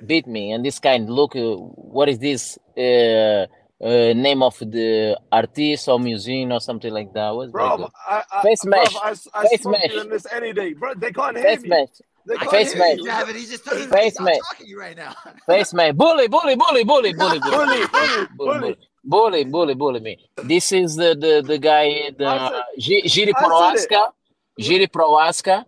beat 0.07 0.27
me. 0.27 0.53
And 0.53 0.65
this 0.65 0.79
kind, 0.79 1.09
look, 1.11 1.35
uh, 1.37 1.57
what 1.97 2.09
is 2.09 2.19
this 2.19 2.59
uh, 2.79 3.47
uh, 3.83 4.13
name 4.15 4.43
of 4.43 4.59
the 4.59 5.19
artist 5.31 5.89
or 5.89 5.99
museum 6.01 6.53
or 6.53 6.61
something 6.61 6.93
like 6.93 7.13
that? 7.15 7.31
Was 7.31 7.51
very 7.51 7.69
Bro, 7.69 7.77
good. 7.79 7.89
I, 8.09 8.23
I, 8.33 8.43
Face 8.43 8.65
bruv, 8.65 8.71
match. 8.71 8.95
I, 9.03 9.09
I 9.35 9.49
Face 9.49 9.61
spoke 9.61 9.63
to 9.63 9.69
match. 9.71 9.93
you 9.93 10.01
in 10.01 10.09
this 10.11 10.27
any 10.33 10.53
day. 10.53 10.73
Bro, 10.75 10.95
they 10.95 11.13
can't 11.13 11.37
hear 11.37 11.45
Face 11.47 11.63
me. 11.63 11.69
match, 11.69 11.91
They 12.27 12.35
I 12.35 12.39
can't 12.39 12.51
Face 12.51 12.73
can't 12.75 12.85
hear 12.85 12.87
hear 12.87 12.97
you, 12.97 13.05
me. 13.05 13.11
Javid. 13.11 13.35
He's 13.37 13.51
just 13.51 13.65
he's, 13.71 13.87
Face 13.87 14.05
he's 14.05 14.21
not 14.21 14.25
match. 14.27 14.39
talking 14.51 14.67
to 14.67 14.71
you 14.71 14.81
right 14.81 14.97
now. 14.97 15.15
face 15.47 15.75
match. 15.75 15.95
Bully, 15.97 16.29
bully, 16.29 16.57
bully, 16.57 16.85
bully, 16.85 17.13
bully, 17.13 17.39
bully, 17.39 17.39
Bully, 17.41 17.87
bully, 17.93 18.27
bully. 18.37 18.77
bully, 19.05 19.45
bully, 19.45 19.75
bully 19.75 20.01
me. 20.01 20.19
This 20.43 20.73
is 20.73 20.97
the 20.97 21.15
the 21.15 21.43
the 21.47 21.59
guy, 21.59 22.11
the 22.19 22.27
I 22.27 22.49
said- 22.49 22.63
Gi- 22.79 23.03
Giri 23.03 23.33
I 23.35 23.41
said 23.41 23.75
it. 23.85 23.91
Proaska. 23.91 24.11
Giri 24.59 24.87
Proaska. 24.87 25.65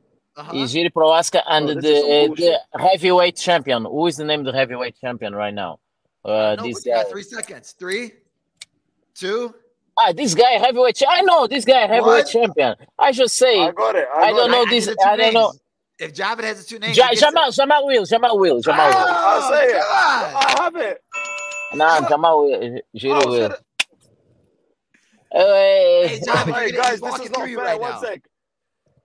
Is 0.54 0.72
Giri 0.72 0.90
Proaska 0.90 1.42
and 1.48 1.66
Bro, 1.66 1.74
the 1.74 1.80
this 1.80 1.98
is 1.98 2.02
some 2.02 2.10
uh, 2.10 2.22
the 2.22 2.26
bullshit. 2.28 2.60
heavyweight 2.78 3.36
champion. 3.36 3.84
Who 3.84 4.06
is 4.06 4.16
the 4.16 4.24
name 4.24 4.40
of 4.40 4.46
the 4.46 4.52
heavyweight 4.52 4.96
champion 5.00 5.34
right 5.34 5.52
now? 5.52 5.78
Uh, 6.24 6.56
no, 6.58 6.62
this 6.64 6.82
guy. 6.82 6.94
got 7.02 7.10
three 7.10 7.22
seconds. 7.22 7.74
Three, 7.78 8.12
two. 9.14 9.54
Ah, 9.98 10.12
this 10.12 10.34
guy 10.34 10.52
heavyweight. 10.52 10.96
cha- 10.96 11.10
I 11.10 11.22
know 11.22 11.46
this 11.46 11.64
guy 11.64 11.80
heavyweight 11.86 12.24
What? 12.24 12.26
champion. 12.28 12.74
I 12.98 13.10
should 13.12 13.30
say. 13.30 13.60
I 13.60 13.72
got 13.72 13.96
it. 13.96 14.06
I, 14.14 14.20
I 14.24 14.30
don't 14.32 14.48
it. 14.48 14.52
know 14.52 14.62
I 14.62 14.70
this. 14.70 14.86
need 14.86 14.92
the 14.92 14.96
two 15.02 15.08
I 15.08 15.16
don't 15.16 15.34
know. 15.34 15.52
If 15.98 16.14
Javid 16.14 16.44
has 16.44 16.58
the 16.64 16.68
two 16.68 16.78
names, 16.78 16.96
Ja- 16.96 17.04
he 17.08 17.16
gets 17.16 17.22
Jamal. 17.22 17.50
Jamal 17.50 17.86
will, 17.86 18.04
Jamal 18.04 18.38
will, 18.38 18.60
Jamal 18.60 18.88
will. 18.88 18.96
I'll 18.96 19.42
Oh, 19.42 19.50
say 19.50 19.64
it. 19.70 19.82
I 19.82 20.56
have 20.62 20.76
it. 20.76 21.02
Nah, 21.74 22.08
Jamal 22.08 22.44
will. 22.44 22.80
Giri 22.94 23.12
Oh, 23.12 23.28
will. 23.30 23.56
Hey, 25.32 26.20
Hey, 26.24 26.52
Hey, 26.52 26.72
guys, 26.72 27.00
this 27.00 27.18
is 27.20 27.30
not 27.30 27.46
fair. 27.46 27.56
right 27.58 27.80
One 27.80 27.90
now. 27.90 28.00
sec. 28.00 28.22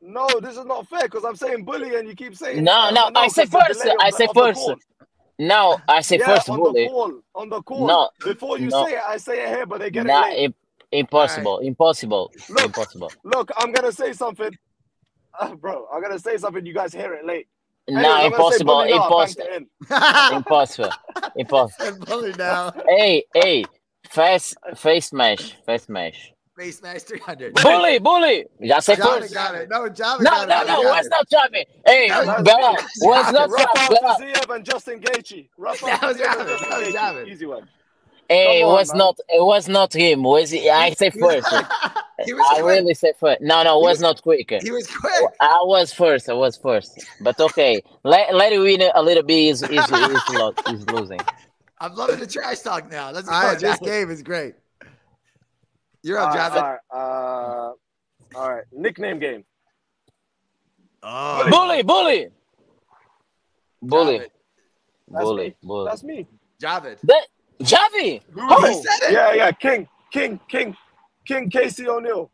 No, 0.02 0.28
this 0.40 0.58
is 0.58 0.66
not 0.66 0.88
fair 0.88 1.04
because 1.04 1.24
I'm 1.26 1.36
saying 1.36 1.64
bully 1.66 1.96
and 1.96 2.08
you 2.08 2.16
keep 2.16 2.36
saying. 2.36 2.64
No, 2.64 2.74
uh, 2.88 2.92
no, 2.92 3.10
I 3.16 3.28
say 3.30 3.44
'cause 3.48 3.50
the 3.52 3.60
first, 3.60 3.88
I 4.00 4.10
say 4.12 4.26
of 4.26 4.34
the 4.36 4.42
first. 4.42 4.70
Call. 5.38 5.48
now 5.48 5.82
I 5.88 6.02
say 6.02 6.18
yeah, 6.20 6.26
first 6.28 6.50
on 6.50 6.60
bully. 6.60 6.84
the 6.84 6.90
call, 6.90 7.22
on 7.36 7.50
the 7.50 7.62
call. 7.64 7.88
No, 7.88 8.10
Before 8.24 8.58
you 8.58 8.70
no. 8.70 8.86
say 8.86 8.94
it, 8.96 9.02
I 9.08 9.18
say 9.18 9.44
it 9.44 9.50
here, 9.50 9.66
but 9.66 9.80
they 9.80 9.90
get 9.90 10.06
Nah, 10.06 10.26
it 10.28 10.30
late. 10.32 10.40
im- 10.46 10.56
impossible, 10.92 11.60
impossible, 11.60 12.32
Look. 12.50 12.66
impossible. 12.66 13.14
Look, 13.24 13.52
I'm 13.58 13.72
gonna 13.72 13.92
say 13.92 14.14
something, 14.14 14.52
uh, 15.40 15.56
bro. 15.56 15.88
I'm 15.92 16.02
gonna 16.02 16.20
say 16.20 16.38
something. 16.38 16.66
You 16.66 16.74
guys 16.74 16.94
hear 16.94 17.14
it 17.14 17.26
late. 17.26 17.48
Anyways, 17.88 18.06
Nah, 18.06 18.16
I'm 18.18 18.22
say 18.24 18.28
impossible, 18.28 18.80
now, 18.82 18.86
impossible, 18.86 19.46
banked 19.90 20.32
impossible, 20.34 20.92
impossible. 21.36 22.34
Now. 22.38 22.72
Hey, 22.88 23.26
hey, 23.34 23.66
face, 24.10 24.54
face 24.76 25.12
match, 25.14 25.56
face 25.66 25.90
match. 25.90 26.33
Face 26.58 26.82
match 26.84 27.02
300. 27.04 27.56
Bully, 27.56 27.98
bully. 27.98 28.46
Just 28.64 28.86
say 28.86 28.96
Javid 28.96 29.20
first. 29.22 29.34
got 29.34 29.56
it. 29.56 29.70
No, 29.70 29.90
Javid 29.90 30.20
No, 30.20 30.24
got 30.30 30.48
no, 30.48 30.62
it. 30.62 30.68
no. 30.68 30.82
Javid 30.84 30.86
What's 30.86 31.08
got 31.10 31.28
not 31.32 31.52
Javi? 31.52 31.66
Hey, 31.86 32.08
Bella. 32.10 32.74
me. 32.74 32.78
What's 33.00 33.32
not 33.32 33.50
Rafael 33.50 33.68
Javi? 33.76 33.90
Bella. 34.02 34.16
Fiziev 34.20 34.56
and 34.56 34.66
Justin 34.66 35.00
Gaethje. 35.00 35.50
Rafael 35.58 35.90
That 35.90 36.02
was 36.04 36.18
Fiziev 36.18 36.40
and 36.40 36.50
That 36.50 36.80
was 36.86 36.94
Gaethje. 36.96 37.28
Easy 37.28 37.46
one. 37.48 37.68
Hey, 38.30 38.62
it 38.62 38.66
was 38.66 38.90
man. 38.92 38.98
not. 39.00 39.20
It 39.30 39.44
was 39.44 39.68
not 39.68 39.94
him. 39.94 40.22
Was 40.24 40.52
he? 40.52 40.70
I 40.70 40.92
say 40.94 41.10
first. 41.10 41.48
He 42.26 42.32
was 42.32 42.46
I 42.52 42.62
quick. 42.62 42.66
really 42.66 42.94
say 42.94 43.12
first. 43.20 43.42
No, 43.42 43.64
no, 43.64 43.80
it 43.80 43.82
was 43.82 43.94
was- 43.96 44.02
not 44.02 44.22
quick. 44.22 44.50
He 44.62 44.72
was 44.72 44.88
quick. 44.88 45.12
I 45.42 45.60
was 45.64 45.92
first. 45.92 46.30
I 46.30 46.34
was 46.34 46.56
first. 46.56 47.04
But 47.20 47.38
okay, 47.40 47.82
let 48.04 48.34
let 48.34 48.54
it 48.54 48.60
win 48.60 48.84
a 48.94 49.02
little 49.02 49.24
bit. 49.24 49.50
Is 49.50 49.64
is 49.64 49.70
is 49.72 50.30
lo- 50.30 50.54
is 50.70 50.88
losing. 50.92 51.20
I'm 51.80 51.96
loving 51.96 52.20
the 52.20 52.28
trash 52.28 52.60
talk 52.60 52.90
now. 52.90 53.10
Let's 53.12 53.28
go, 53.28 53.34
All 53.34 53.44
right, 53.44 53.60
this 53.60 53.80
game 53.80 54.10
is 54.12 54.22
great. 54.22 54.54
You're 56.04 56.20
All 56.20 56.28
up, 56.28 56.36
right, 56.36 56.52
Javid. 56.52 56.62
all 56.62 56.70
right, 56.70 57.74
uh, 58.36 58.38
all 58.40 58.50
right. 58.56 58.64
Nickname 58.72 59.20
game. 59.20 59.46
Oh, 61.02 61.50
Bully, 61.50 61.84
bully, 61.84 62.28
bully, 63.82 64.20
Javid. 64.20 64.30
That's 65.10 65.24
bully, 65.24 65.48
me. 65.50 65.56
bully. 65.64 65.90
That's 65.90 66.04
me. 66.04 66.28
Javid. 66.62 66.98
That 67.04 67.28
Javi. 67.62 68.04
He 68.04 68.22
Oh, 68.38 68.82
said 68.82 69.10
it. 69.10 69.14
Yeah, 69.14 69.34
yeah. 69.34 69.52
King, 69.52 69.88
King, 70.12 70.40
King, 70.50 70.76
King 71.26 71.50
Casey 71.50 71.88
O'Neill. 71.88 72.32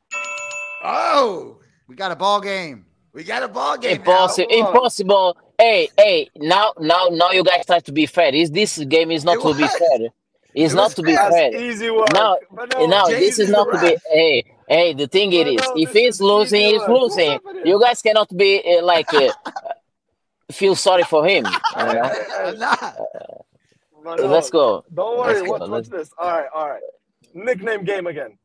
Oh, 0.83 1.57
We 1.87 1.95
got 1.95 2.11
a 2.11 2.15
ball 2.15 2.39
game. 2.41 2.85
we 3.13 3.23
got 3.23 3.43
a 3.43 3.47
ball 3.47 3.77
game 3.77 3.97
impossible, 3.97 4.47
Come 4.49 4.67
impossible. 4.67 5.37
Hey, 5.57 5.89
hey. 5.97 6.29
Now, 6.37 6.73
now, 6.79 7.07
now, 7.11 7.31
you 7.31 7.43
guys 7.43 7.65
try 7.65 7.79
to 7.79 7.91
be 7.91 8.05
fair. 8.05 8.33
Is 8.33 8.51
this 8.51 8.77
game 8.85 9.11
is 9.11 9.25
not 9.25 9.37
It 9.37 9.41
to 9.41 9.53
be 9.55 9.67
fair? 9.67 10.09
It's 10.53 10.73
It 10.73 10.75
not 10.75 10.91
to 10.91 11.03
be 11.03 11.15
fair. 11.15 11.55
Easy 11.55 11.89
work. 11.91 12.11
No, 12.13 12.37
but 12.51 12.69
No, 12.69 13.07
Jay's 13.09 13.19
this 13.19 13.39
is 13.39 13.47
the 13.47 13.53
not 13.53 13.65
to 13.71 13.79
be. 13.79 13.87
ref. 13.93 14.01
Hey, 14.11 14.43
hey, 14.67 14.93
the 14.93 15.07
thing 15.07 15.31
it 15.33 15.45
No, 15.45 15.51
is, 15.53 15.61
no, 15.61 15.73
if 15.77 15.93
this 15.93 16.01
he's 16.17 16.21
losing, 16.21 16.61
easy 16.61 16.71
he's 16.71 16.79
work. 16.81 16.89
Losing. 16.89 17.39
You 17.65 17.79
guys 17.79 18.01
cannot 18.01 18.35
be 18.35 18.61
uh, 18.65 18.83
like 18.83 19.13
uh, 19.13 19.31
feel 20.51 20.75
sorry 20.75 21.03
for 21.03 21.25
him. 21.25 21.45
You 21.45 21.51
know? 21.77 22.11
I'm 22.39 22.57
not. 22.59 22.95
No, 24.03 24.15
Let's 24.25 24.49
go. 24.49 24.83
Don't 24.93 25.19
worry. 25.19 25.33
Let's 25.35 25.45
go, 25.45 25.51
Watch, 25.51 25.69
watch 25.69 25.87
this. 25.89 26.09
All 26.17 26.29
right, 26.31 26.47
all 26.53 26.67
right. 26.69 26.81
Nickname 27.35 27.83
game 27.83 28.07
again. 28.07 28.37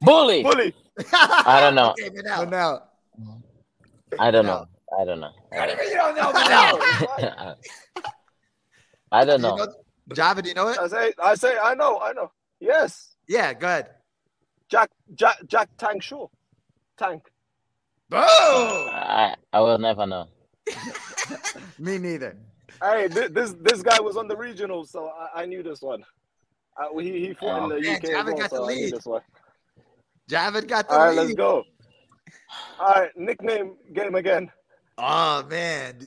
Bully. 0.00 0.42
Bully. 0.42 0.74
I 1.12 1.60
don't 1.60 1.74
know. 1.76 1.90
Okay, 1.92 2.10
So 2.16 2.22
Manel. 2.22 2.50
now, 2.50 2.82
I 4.18 4.30
don't 4.30 4.46
know. 4.46 4.66
I 4.98 5.04
don't 5.04 5.20
know. 5.20 5.30
How 5.52 5.66
do 5.66 5.72
you 5.72 5.78
mean 5.78 5.88
you 5.90 5.94
don't 5.96 6.16
know 6.16 6.32
I 9.12 9.24
don't 9.24 9.40
know. 9.40 9.56
Javid, 10.10 10.42
do 10.44 10.48
you 10.48 10.54
know 10.54 10.68
it? 10.68 10.78
I 10.78 10.88
say, 10.88 11.12
I 11.22 11.34
say, 11.34 11.56
I 11.62 11.74
know, 11.74 11.98
I 12.00 12.12
know. 12.12 12.30
Yes, 12.60 13.16
Yeah, 13.28 13.52
go 13.54 13.66
ahead. 13.66 13.90
Jack, 14.70 14.90
Jack, 15.14 15.38
Jack 15.46 15.68
Tank 15.78 16.02
Shore. 16.02 16.30
Tank. 16.96 17.22
Boom! 18.08 18.20
I 18.20 19.34
I 19.52 19.60
will 19.60 19.78
never 19.78 20.06
know. 20.06 20.26
me 21.78 21.98
neither. 21.98 22.36
Hey, 22.82 23.08
thi- 23.08 23.28
this 23.28 23.54
this 23.60 23.82
guy 23.82 24.00
was 24.00 24.16
on 24.16 24.28
the 24.28 24.36
regional, 24.36 24.84
so 24.84 25.08
I, 25.08 25.42
I 25.42 25.46
knew 25.46 25.62
this 25.62 25.82
one. 25.82 26.04
Uh, 26.80 26.96
he 26.98 27.26
he 27.26 27.34
fought 27.34 27.62
in 27.62 27.68
the 27.68 27.76
Man, 27.80 27.96
UK 27.96 28.04
as 28.04 28.10
Javid 28.10 28.26
well, 28.26 28.36
got 28.38 28.50
the 28.50 28.56
so 28.56 28.64
I 28.68 28.74
knew 28.74 28.82
lead. 28.84 28.94
this 28.94 29.04
one. 29.06 29.22
Javid 30.30 30.68
got 30.68 30.88
the 30.88 30.94
All 30.94 31.00
right, 31.00 31.16
lead. 31.16 31.16
let's 31.16 31.34
go. 31.34 31.64
All 32.78 32.86
right, 32.94 33.10
nickname 33.16 33.76
game 33.92 34.14
again. 34.14 34.50
Oh 34.98 35.44
man, 35.48 36.06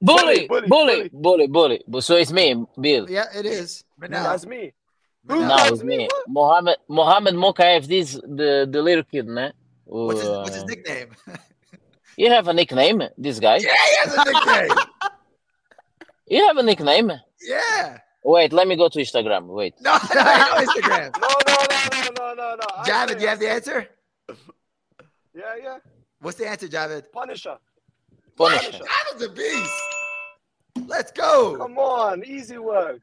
Bully, 0.00 0.46
bully, 0.48 0.68
bully, 0.68 1.10
bully, 1.12 1.46
bully. 1.46 1.84
Bu- 1.88 2.00
So 2.00 2.16
it's 2.16 2.32
me, 2.32 2.54
Bill. 2.80 3.08
Yeah, 3.10 3.24
it 3.34 3.46
is. 3.46 3.84
Manel. 4.00 4.22
That's 4.24 4.46
me. 4.46 4.72
No, 5.26 5.56
it's 5.72 5.82
me. 5.82 6.08
Mohammed 6.28 6.76
Mohammed 6.88 7.34
Mokaev, 7.34 7.86
this 7.86 8.14
the 8.14 8.68
the 8.70 8.82
little 8.82 9.04
kid, 9.04 9.26
man. 9.26 9.52
What's 9.86 10.20
his, 10.20 10.28
what's 10.28 10.54
his 10.54 10.62
Uh, 10.64 10.66
nickname? 10.66 11.08
You 12.16 12.30
have 12.30 12.46
a 12.46 12.52
nickname, 12.54 13.02
this 13.18 13.40
guy. 13.40 13.56
yeah, 13.56 13.72
he 13.90 13.96
has 14.02 14.14
a 14.14 14.24
nickname. 14.24 14.78
You 16.28 16.46
have 16.46 16.56
a 16.58 16.62
nickname. 16.62 17.10
yeah. 17.42 17.98
Wait, 18.22 18.52
let 18.52 18.66
me 18.68 18.76
go 18.76 18.88
to 18.88 18.98
Instagram. 18.98 19.46
Wait. 19.46 19.74
No, 19.80 19.92
no, 19.92 20.22
no 20.22 20.64
Instagram. 20.64 21.10
No, 21.20 21.28
no, 21.48 21.56
no, 21.72 21.88
no, 21.92 22.34
no, 22.34 22.34
no, 22.34 22.56
no. 22.60 22.66
Javid, 22.84 23.16
say- 23.16 23.20
you 23.22 23.26
have 23.28 23.38
the 23.40 23.50
answer? 23.50 23.88
Yeah, 25.34 25.54
yeah. 25.62 25.78
What's 26.20 26.38
the 26.38 26.48
answer, 26.48 26.68
Javid? 26.68 27.10
Punisher. 27.12 27.56
Punisher. 28.36 28.70
Javid's 28.72 29.24
a 29.24 29.28
beast. 29.30 29.72
Let's 30.86 31.12
go. 31.12 31.56
Come 31.58 31.78
on, 31.78 32.24
easy 32.24 32.58
work. 32.58 33.00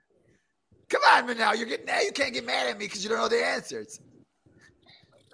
Come 0.89 1.01
on, 1.13 1.27
Manel. 1.27 1.57
You're 1.57 1.67
getting 1.67 1.85
now. 1.85 1.99
You 2.01 2.11
can't 2.11 2.33
get 2.33 2.45
mad 2.45 2.67
at 2.69 2.77
me 2.77 2.85
because 2.85 3.03
you 3.03 3.09
don't 3.09 3.19
know 3.19 3.29
the 3.29 3.43
answers. 3.43 3.99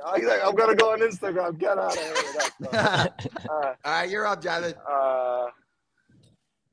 I, 0.05 0.19
I'm 0.45 0.53
gonna 0.55 0.75
go 0.75 0.91
on 0.93 0.99
Instagram. 0.99 1.57
Get 1.57 1.77
out 1.77 1.97
of 1.97 1.99
here. 1.99 2.13
with 2.13 2.33
that 2.69 3.11
stuff. 3.17 3.29
all 3.49 3.59
right, 3.61 3.75
All 3.83 3.91
right, 3.91 4.09
you're 4.09 4.27
up, 4.27 4.41
Javid. 4.41 4.75
uh, 4.87 4.91
all 4.91 5.51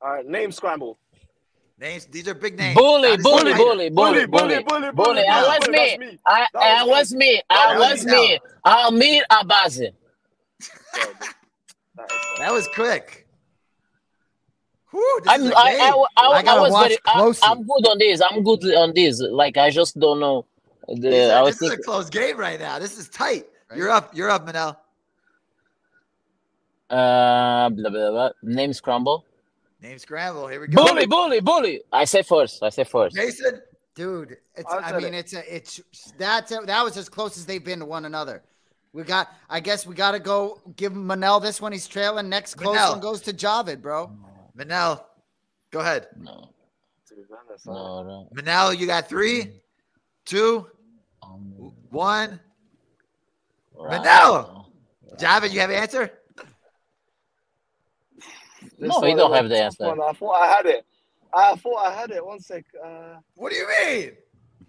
right. 0.03 0.27
Name 0.27 0.53
scramble. 0.53 0.99
Names. 1.81 2.05
These 2.07 2.29
are 2.29 2.35
big 2.35 2.59
names. 2.59 2.75
Bully, 2.77 3.17
bully, 3.17 3.55
bully, 3.55 3.91
bully, 3.91 3.91
bully, 3.91 4.27
bully, 4.27 4.63
bully, 4.63 4.93
bully. 4.93 5.25
I 5.27 5.41
bully. 5.41 5.59
was 5.59 5.59
That's 5.73 5.99
me. 5.99 6.07
me. 6.07 6.19
I, 6.27 6.47
That 6.53 6.63
I 6.63 6.85
was 6.85 6.91
was 6.99 7.15
me. 7.15 7.43
I 7.51 7.73
That 7.73 7.79
was 7.79 7.91
was 8.05 8.05
me. 8.07 8.13
me. 8.13 8.41
Amir 8.65 9.25
Albazi. 9.33 9.93
That 12.39 12.43
is- 12.43 12.47
That 12.49 12.53
was 12.53 12.69
quick. 12.69 13.21
Whew, 14.91 15.21
I'm, 15.27 15.43
is 15.43 15.51
a 15.51 15.57
I, 15.57 15.71
game. 15.73 15.81
I, 15.81 15.87
I, 16.17 16.23
I 16.27 16.33
I, 16.39 16.43
gotta 16.43 16.61
was 16.63 16.73
watch 16.73 16.89
very, 16.89 16.99
closely. 16.99 17.49
I'm 17.49 17.63
good 17.65 17.89
on 17.89 17.99
this. 17.99 18.23
I'm 18.31 18.43
good 18.45 18.65
on 18.77 18.93
this. 18.95 19.21
Like 19.21 19.57
I 19.57 19.71
just 19.71 19.99
don't 19.99 20.21
know. 20.21 20.47
The, 20.89 21.33
are- 21.35 21.39
I 21.39 21.43
was 21.43 21.55
this 21.59 21.63
is 21.63 21.69
a 21.69 21.71
thinking, 21.71 21.85
close 21.85 22.11
game 22.11 22.37
right 22.37 22.61
now. 22.61 22.79
This 22.79 22.97
is 22.99 23.09
tight. 23.09 23.47
You're 23.75 23.91
up. 23.91 24.15
You're 24.15 24.31
up, 24.31 24.47
Manel. 24.47 24.77
uh, 26.91 27.69
blah, 27.71 27.91
blah, 27.91 28.11
blah. 28.11 28.31
name 28.43 28.73
scramble. 28.73 29.25
Name 29.83 29.99
scramble. 29.99 30.47
Here 30.47 30.61
we 30.61 30.69
go. 30.69 30.85
Bully, 30.87 31.07
bully, 31.07 31.41
bully. 31.41 31.83
I 31.93 32.05
say 32.05 32.23
first. 32.23 32.63
I 32.63 32.69
say 32.69 32.85
first. 32.85 33.17
Jason. 33.17 33.61
Dude, 33.97 34.37
it's, 34.57 34.73
I 34.73 34.79
I 34.79 34.99
mean, 34.99 35.15
it. 35.15 35.19
it's 35.19 35.35
a, 35.35 35.57
it's 35.57 35.81
that's 36.19 36.51
a, 36.51 36.61
that 36.67 36.83
was 36.85 36.97
as 36.97 37.09
close 37.09 37.37
as 37.39 37.47
they've 37.47 37.63
been 37.65 37.79
to 37.79 37.85
one 37.85 38.05
another. 38.07 38.43
We 38.95 39.03
got, 39.03 39.29
I 39.51 39.59
guess 39.59 39.85
we 39.87 39.97
got 39.97 40.13
to 40.13 40.21
go 40.21 40.61
give 40.77 40.93
Manel 40.93 41.43
this 41.43 41.61
one. 41.61 41.73
He's 41.73 41.89
trailing. 41.89 42.29
Next 42.29 42.55
close 42.55 42.77
Manel. 42.77 42.91
one 42.93 43.01
goes 43.01 43.21
to 43.23 43.33
Javid, 43.33 43.83
bro. 43.83 44.11
Manel. 44.57 45.03
Go 45.73 45.81
ahead. 45.81 46.07
No, 46.17 46.51
Dude, 47.09 47.19
that 47.29 47.55
is, 47.57 47.67
no, 47.67 48.05
no. 48.05 48.29
Manel, 48.35 48.79
you 48.79 48.87
got 48.87 49.09
three, 49.09 49.51
two, 50.25 50.69
Um, 51.25 51.73
one. 51.91 52.39
right. 53.77 54.01
Manel! 54.01 54.67
Javid, 55.19 55.51
you 55.53 55.59
have 55.59 55.71
an 55.71 55.77
answer? 55.77 56.13
this 58.79 58.89
No, 58.89 59.01
one 59.01 59.11
you 59.11 59.17
don't 59.17 59.33
have 59.35 59.49
the 59.49 59.59
answer. 59.61 59.87
one. 59.87 60.01
I 60.01 60.13
thought 60.13 60.41
I 60.41 60.47
had 60.47 60.67
it. 60.67 60.87
I 61.35 61.57
thought 61.57 61.85
I 61.87 61.93
had 62.01 62.11
it. 62.13 62.25
One 62.25 62.39
sec. 62.39 62.65
Uh, 62.83 63.17
What 63.35 63.51
do 63.51 63.57
you 63.57 63.67
mean? 63.69 64.13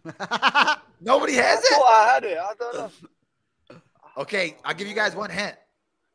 Nobody 1.02 1.40
I 1.40 1.44
has 1.44 1.64
it? 1.64 1.74
thought 1.74 1.92
I 1.92 2.14
had 2.16 2.24
it. 2.24 2.38
I 2.40 2.54
don't 2.60 2.74
know. 2.76 2.92
Okay, 4.18 4.56
I'll 4.64 4.74
give 4.74 4.88
you 4.88 4.94
guys 4.96 5.16
one 5.16 5.30
hint. 5.30 5.56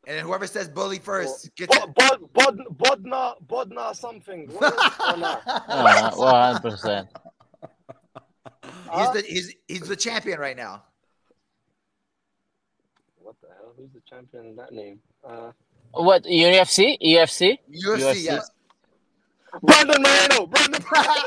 And 0.07 0.17
then 0.17 0.25
whoever 0.25 0.47
says 0.47 0.67
bully 0.67 0.97
first 0.97 1.53
gets 1.55 1.77
Bod, 1.77 1.89
it. 1.89 1.95
bod, 1.95 2.33
bod, 2.33 2.57
bodna, 2.77 3.35
bodna 3.47 3.95
something. 3.95 4.47
What 4.49 4.73
is 4.73 4.79
it? 4.79 4.79
Oh. 4.99 5.43
Uh, 5.67 6.11
One 6.15 6.33
hundred 6.35 6.61
percent. 6.61 7.07
He's 8.95 9.11
the 9.11 9.23
he's 9.27 9.55
he's 9.67 9.81
the 9.87 9.95
champion 9.95 10.39
right 10.39 10.57
now. 10.57 10.83
What 13.21 13.35
the 13.41 13.47
hell? 13.49 13.73
Who's 13.77 13.91
the 13.93 14.01
champion 14.09 14.47
in 14.47 14.55
that 14.55 14.71
name? 14.73 14.99
Uh, 15.23 15.51
What 15.91 16.23
UFC? 16.23 16.97
UFC? 16.99 17.59
UFC, 17.69 17.99
UFC. 17.99 18.23
yes. 18.23 18.49
Brandon 19.61 20.01
Moreno. 20.01 20.47
Brandon 20.47 20.81
Moreno. 20.91 21.23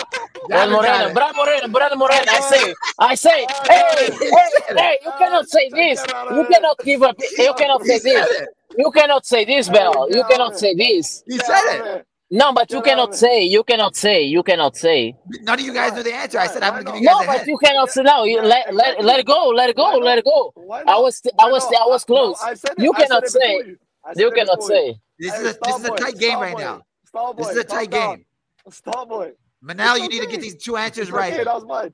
Brad 0.48 0.70
Moreno, 0.70 1.08
it. 1.08 1.14
Brad 1.14 1.34
Moreno, 1.36 1.68
Brad 1.68 1.98
Moreno. 1.98 2.24
I 2.30 2.40
say, 2.40 2.74
I 2.98 3.14
say, 3.14 3.46
hey, 3.68 4.10
hey, 4.20 4.50
hey, 4.76 4.98
you 5.04 5.12
cannot 5.18 5.48
say 5.48 5.70
this. 5.70 6.04
You 6.34 6.46
cannot 6.50 6.78
give 6.84 7.02
up. 7.02 7.16
You 7.38 7.54
cannot 7.56 7.82
say 7.84 7.98
this. 7.98 8.28
You 8.76 8.90
cannot 8.90 9.26
say 9.26 9.44
this, 9.44 9.68
Bell. 9.68 10.08
You 10.10 10.24
cannot 10.24 10.58
say 10.58 10.74
this. 10.74 11.22
He 11.26 11.38
said 11.38 11.60
it. 11.96 12.06
No, 12.30 12.52
but 12.52 12.70
you 12.72 12.82
Get 12.82 12.98
out 12.98 13.10
of 13.10 13.10
cannot 13.10 13.14
say. 13.14 13.42
You 13.44 13.62
cannot 13.62 13.96
say. 13.96 14.22
You 14.22 14.42
cannot 14.42 14.76
say. 14.76 15.14
None 15.42 15.58
of 15.58 15.64
you 15.64 15.72
guys 15.72 15.92
know 15.92 16.02
the 16.02 16.12
answer. 16.12 16.38
I 16.38 16.46
said 16.48 16.62
I'm 16.64 16.82
gonna 16.82 16.84
give 16.84 17.02
you 17.02 17.06
guys 17.06 17.26
No, 17.26 17.32
but 17.32 17.46
you 17.46 17.58
cannot 17.58 17.90
say 17.90 18.02
no. 18.02 18.24
You 18.24 18.40
let 18.42 18.74
let 18.74 19.04
let 19.04 19.20
it 19.20 19.26
go. 19.26 19.48
Let 19.50 19.70
it 19.70 19.76
go. 19.76 19.98
Let 19.98 20.18
it 20.18 20.24
go. 20.24 20.52
I 20.86 20.98
was 20.98 21.22
I 21.38 21.46
was? 21.48 21.64
I 21.64 21.86
was 21.86 22.02
close. 22.04 22.40
I 22.42 22.54
said 22.54 22.72
it. 22.76 22.82
You 22.82 22.92
cannot 22.94 23.28
say. 23.28 23.52
you. 23.66 23.76
I 24.04 24.14
said 24.14 24.20
You 24.20 24.28
it 24.28 24.34
cannot 24.34 24.62
say. 24.64 24.96
This 25.18 25.34
is 25.38 25.56
a, 25.56 25.58
this 25.64 25.78
is 25.78 25.84
a 25.84 25.90
tight 25.90 26.18
game 26.18 26.40
right 26.40 26.58
now. 26.58 26.82
Starboy, 27.14 27.36
This 27.36 27.48
is 27.50 27.56
a 27.58 27.64
tight 27.64 27.90
down. 27.90 28.16
game. 28.16 28.24
Starboy. 28.70 29.32
Manel, 29.64 29.94
It's 29.94 30.02
you 30.02 30.08
need 30.08 30.20
to 30.20 30.26
get 30.30 30.40
these 30.40 30.56
two 30.56 30.76
answers 30.76 31.08
It's 31.08 31.12
right. 31.16 31.32
Okay, 31.32 31.44
that 31.44 31.54
was 31.54 31.64
mine. 31.64 31.92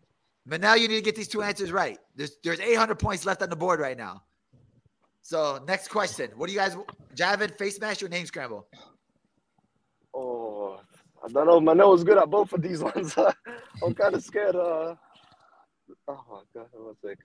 Manel, 0.48 0.78
you 0.80 0.88
need 0.88 0.96
to 0.96 1.02
get 1.02 1.14
these 1.16 1.28
two 1.28 1.42
answers 1.42 1.70
right. 1.70 1.98
There's 2.16 2.36
there's 2.42 2.60
800 2.60 2.98
points 2.98 3.24
left 3.26 3.42
on 3.42 3.50
the 3.50 3.56
board 3.56 3.78
right 3.80 3.96
now. 3.96 4.22
So 5.22 5.62
next 5.66 5.88
question. 5.88 6.30
What 6.36 6.46
do 6.48 6.52
you 6.52 6.58
guys? 6.58 6.76
Javid, 7.14 7.56
face 7.58 7.76
smash 7.76 8.02
or 8.02 8.08
name 8.08 8.26
scramble? 8.26 8.66
Oh, 10.14 10.80
I 11.24 11.28
don't 11.28 11.46
know. 11.46 11.60
Manel 11.60 11.90
was 11.92 12.02
good 12.02 12.18
at 12.18 12.28
both 12.30 12.52
of 12.52 12.62
these 12.62 12.82
ones. 12.82 13.14
I'm 13.84 13.94
kind 13.94 14.14
of 14.14 14.24
scared. 14.24 14.56
Uh, 14.56 14.94
oh 16.08 16.24
my 16.30 16.40
god, 16.54 16.66
one 16.72 16.94
sec. 17.04 17.18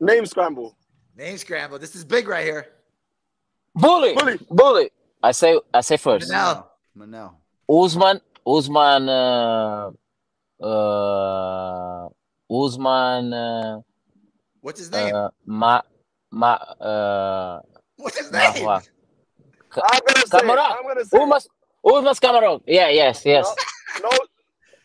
Name 0.00 0.26
scramble. 0.26 0.76
Name 1.16 1.38
scramble. 1.38 1.78
This 1.78 1.94
is 1.96 2.04
big 2.04 2.28
right 2.28 2.44
here. 2.44 2.66
Bully, 3.74 4.14
Bully. 4.14 4.38
bully. 4.50 4.90
I 5.22 5.32
say 5.32 5.58
I 5.74 5.80
say 5.80 5.96
first. 5.96 6.30
Manel. 6.30 6.64
Manel. 6.96 7.34
Usman, 7.68 8.20
Usman, 8.46 9.08
uh, 9.08 9.90
uh, 10.62 12.08
Usman, 12.50 13.32
uh, 13.32 13.80
What's 14.60 14.78
his 14.80 14.90
name? 14.90 15.14
uh, 15.14 15.28
Ma, 15.46 15.82
Ma, 16.30 16.52
uh, 16.54 17.60
What's 17.96 18.18
his 18.18 18.32
name? 18.32 18.40
Mahwa. 18.52 18.86
I'm 19.76 20.00
gonna 20.06 20.26
say. 20.26 20.38
it. 20.38 20.42
Camarón. 20.42 20.70
I'm 20.76 20.82
gonna 20.82 21.04
say. 21.04 21.16
it. 21.16 21.22
Usman, 21.22 21.40
Usman 21.84 22.14
Camarón. 22.14 22.62
Yeah, 22.66 22.88
yes, 22.88 23.22
yes. 23.24 23.46
No, 24.02 24.08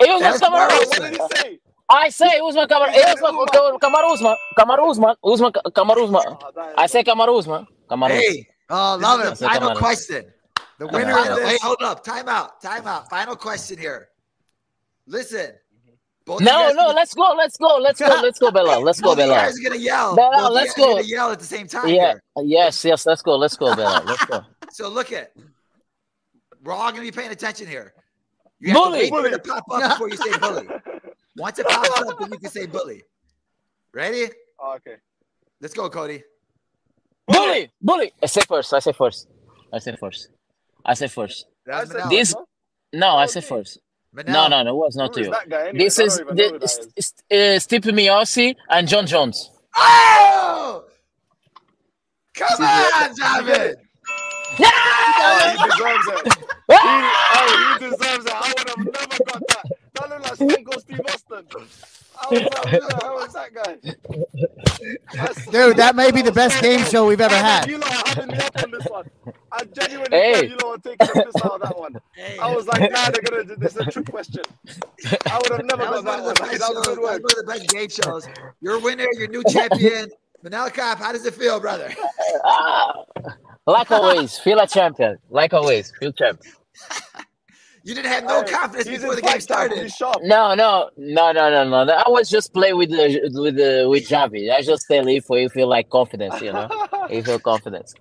Usman 0.01 0.19
That's 0.21 0.41
Camarón. 0.41 0.67
Maroon. 0.67 0.87
what 0.89 1.01
did 1.01 1.11
he 1.13 1.37
say? 1.37 1.59
I 1.89 2.09
say 2.09 2.39
Usman 2.43 2.67
Camarón. 2.67 2.93
Usman, 2.95 3.35
Usman. 3.35 3.79
Kamar 3.79 4.03
Usman, 4.11 4.35
Kamar 4.57 4.79
Usman, 4.89 5.15
Usman, 5.23 5.51
Kamar 5.73 5.99
Usman. 5.99 6.21
Oh, 6.27 6.73
I 6.77 6.87
say 6.87 7.03
Kamar 7.03 7.29
Usman, 7.29 7.65
Kamar 7.87 8.09
Hey, 8.09 8.47
Oh, 8.69 8.97
love 9.01 9.19
it. 9.21 9.37
final 9.37 9.71
Camarón. 9.71 9.77
question. 9.77 10.25
The 10.79 10.87
winner 10.87 11.17
of 11.17 11.25
this. 11.37 11.49
Hey, 11.51 11.57
hold 11.61 11.81
up. 11.81 12.03
Time 12.03 12.27
out. 12.27 12.61
Time 12.61 12.87
out. 12.87 13.09
Final 13.09 13.35
question 13.35 13.77
here. 13.77 14.09
Listen. 15.07 15.51
Both 16.25 16.39
of 16.39 16.45
No, 16.45 16.61
you 16.61 16.67
guys 16.67 16.75
no, 16.75 16.87
let's 16.93 17.13
go, 17.13 17.33
let's 17.37 17.57
go, 17.57 17.77
let's 17.81 17.99
go, 17.99 18.07
let's 18.07 18.39
go, 18.39 18.49
Bella, 18.49 18.79
let's 18.79 19.01
go, 19.01 19.09
both 19.13 19.19
of 19.19 19.25
you 19.25 19.31
Bella. 19.31 19.41
guys 19.43 19.59
gonna 19.59 19.75
yell. 19.75 20.15
Bella, 20.15 20.31
Both 20.43 20.51
let's 20.53 20.73
go. 20.73 20.93
gonna 20.93 21.01
yell 21.05 21.31
at 21.31 21.39
the 21.39 21.45
same 21.45 21.67
time. 21.67 21.89
Yeah, 21.89 22.13
here. 22.13 22.21
yes, 22.45 22.85
yes, 22.85 23.05
let's 23.05 23.21
go, 23.21 23.35
let's 23.35 23.57
go, 23.57 23.75
Bella, 23.75 24.01
let's 24.05 24.23
go. 24.25 24.41
So 24.71 24.87
look 24.89 25.11
at. 25.11 25.33
We're 26.63 26.71
all 26.73 26.89
gonna 26.91 27.01
be 27.03 27.11
paying 27.11 27.31
attention 27.31 27.67
here. 27.67 27.93
You 28.61 28.69
have 28.69 28.77
Bully. 28.77 29.09
to 29.09 29.13
wait 29.13 29.21
for 29.21 29.27
it 29.27 29.31
to 29.31 29.39
pop 29.39 29.65
up 29.69 29.91
before 29.91 30.09
you 30.09 30.15
say 30.15 30.37
bully. 30.39 30.67
Once 31.37 31.59
it 31.59 31.67
pops 31.67 31.89
up, 31.99 32.17
then 32.17 32.31
you 32.31 32.37
can 32.39 32.49
say 32.49 32.65
bully. 32.67 33.03
Ready? 33.93 34.31
Oh, 34.59 34.75
okay. 34.75 34.95
Let's 35.59 35.73
go, 35.73 35.89
Cody. 35.89 36.23
Bully, 37.27 37.71
bully. 37.81 38.11
I 38.21 38.25
say 38.27 38.41
first. 38.47 38.73
I 38.73 38.79
say 38.79 38.91
first. 38.93 39.27
I 39.71 39.79
say 39.79 39.95
first. 39.99 40.29
I 40.85 40.93
say 40.93 41.07
first. 41.07 41.45
I 41.71 41.85
said 41.85 42.09
This- 42.09 42.33
no? 42.33 42.45
No, 42.93 43.07
I 43.15 43.23
Oh, 43.23 43.27
say 43.27 43.41
first. 43.41 43.79
No, 44.13 44.47
no, 44.47 44.61
no. 44.61 44.69
It 44.71 44.75
was 44.75 44.95
not 44.95 45.07
Who 45.09 45.13
to 45.15 45.21
is 45.21 45.27
you. 45.27 45.57
anyway? 45.57 45.77
This 45.85 45.97
is 45.99 46.17
don't 46.17 46.37
even 46.37 46.59
this, 46.59 46.77
that 46.77 46.87
is. 46.95 47.13
is, 47.13 47.13
uh, 47.31 47.59
Stipe 47.59 47.91
Miossi 47.91 48.55
and 48.69 48.87
Jon 48.87 49.07
Jones. 49.07 49.49
Oh! 49.75 50.83
Come 52.35 52.47
on, 52.65 53.15
Javid. 53.15 53.75
Oh, 54.59 55.49
he 55.49 55.69
deserves 55.69 56.27
it. 56.27 56.37
He, 56.69 56.75
oh, 56.79 57.77
he 57.79 57.89
deserves 57.89 58.25
it. 58.25 58.31
I 58.33 58.53
would 58.57 58.69
have 58.69 58.77
never 58.77 59.23
got 59.25 59.41
that. 59.49 59.65
That 59.95 60.09
looked 60.09 60.23
like 60.23 60.35
Stone 60.35 60.63
Cold 60.65 60.81
Steve 60.81 61.01
Austin. 61.07 61.45
I 62.21 62.27
was 62.29 62.43
like, 62.43 62.67
who 62.69 62.79
the 62.79 62.99
hell 63.01 63.19
is 63.19 63.33
that 63.33 63.53
guy? 63.53 63.77
Dude, 65.51 65.77
that 65.77 65.95
may 65.95 66.11
be 66.11 66.21
the 66.21 66.31
best 66.31 66.61
game 66.61 66.83
show 66.85 67.05
we've 67.07 67.21
ever 67.21 67.35
had. 67.35 67.67
You 67.67 67.77
lot 67.79 67.91
are 67.91 68.09
having 68.09 68.27
me 68.29 68.37
up 68.37 68.63
on 68.63 68.71
this 68.71 68.85
one. 68.87 69.05
I 69.51 69.65
genuinely 69.65 70.09
Hey. 70.17 70.33
thought 70.33 70.49
you 70.49 70.57
lot 70.57 70.69
were 70.69 70.77
taking 70.91 71.07
the 71.07 71.15
piss 71.25 71.35
out 71.43 71.53
of 71.55 71.61
that 71.61 71.77
one. 71.77 71.95
Hey, 72.15 72.37
I 72.39 72.53
was 72.53 72.67
like, 72.67 72.89
nah, 72.91 73.09
they're 73.11 73.21
gonna 73.21 73.43
do 73.45 73.55
this 73.55 73.73
is 73.75 73.81
a 73.81 73.85
trick 73.85 74.07
question. 74.09 74.43
I 75.29 75.39
would 75.43 75.51
have 75.51 75.65
never 75.65 75.83
that 75.83 75.91
got 75.91 76.03
one 76.05 76.05
that 76.05 76.19
of 76.19 76.25
one. 76.25 76.35
That 76.59 76.73
was 76.73 76.83
That 76.85 76.85
good 76.85 76.99
was 76.99 76.99
work. 76.99 77.23
one 77.23 77.31
of 77.31 77.37
the 77.37 77.43
best 77.47 77.67
game 77.69 77.89
shows. 77.89 78.27
Your 78.61 78.79
winner, 78.79 79.07
your 79.13 79.27
new 79.27 79.43
champion, 79.45 80.09
Manel 80.45 80.71
How 80.99 81.11
does 81.11 81.25
it 81.25 81.33
feel, 81.33 81.59
brother? 81.59 81.93
Like 83.65 83.91
always, 83.91 84.37
feel 84.39 84.59
a 84.59 84.67
champion. 84.67 85.17
Like 85.29 85.53
always, 85.53 85.93
feel 85.99 86.11
champ. 86.11 86.41
You 87.83 87.95
didn't 87.95 88.11
have 88.11 88.25
no 88.25 88.43
Hey, 88.43 88.51
confidence 88.51 88.87
before 88.87 89.15
the 89.15 89.21
game 89.21 89.41
started. 89.41 89.77
He's. 89.83 89.99
No, 90.23 90.55
no, 90.55 90.89
no, 90.97 91.31
no, 91.31 91.49
no, 91.49 91.69
no. 91.69 91.85
no. 91.85 91.93
I 91.93 92.09
was 92.09 92.29
just 92.29 92.53
playing 92.53 92.77
with 92.77 92.91
the 92.91 93.29
with 93.33 93.55
the 93.57 93.87
with 93.89 94.07
Javi. 94.07 94.51
I 94.53 94.61
just 94.61 94.87
tell 94.89 95.07
if 95.07 95.25
you 95.29 95.49
feel 95.49 95.67
like 95.69 95.89
confidence, 95.89 96.41
you 96.41 96.53
know, 96.53 96.71
if 97.07 97.17
you 97.17 97.23
feel 97.23 97.39
confidence. 97.39 97.95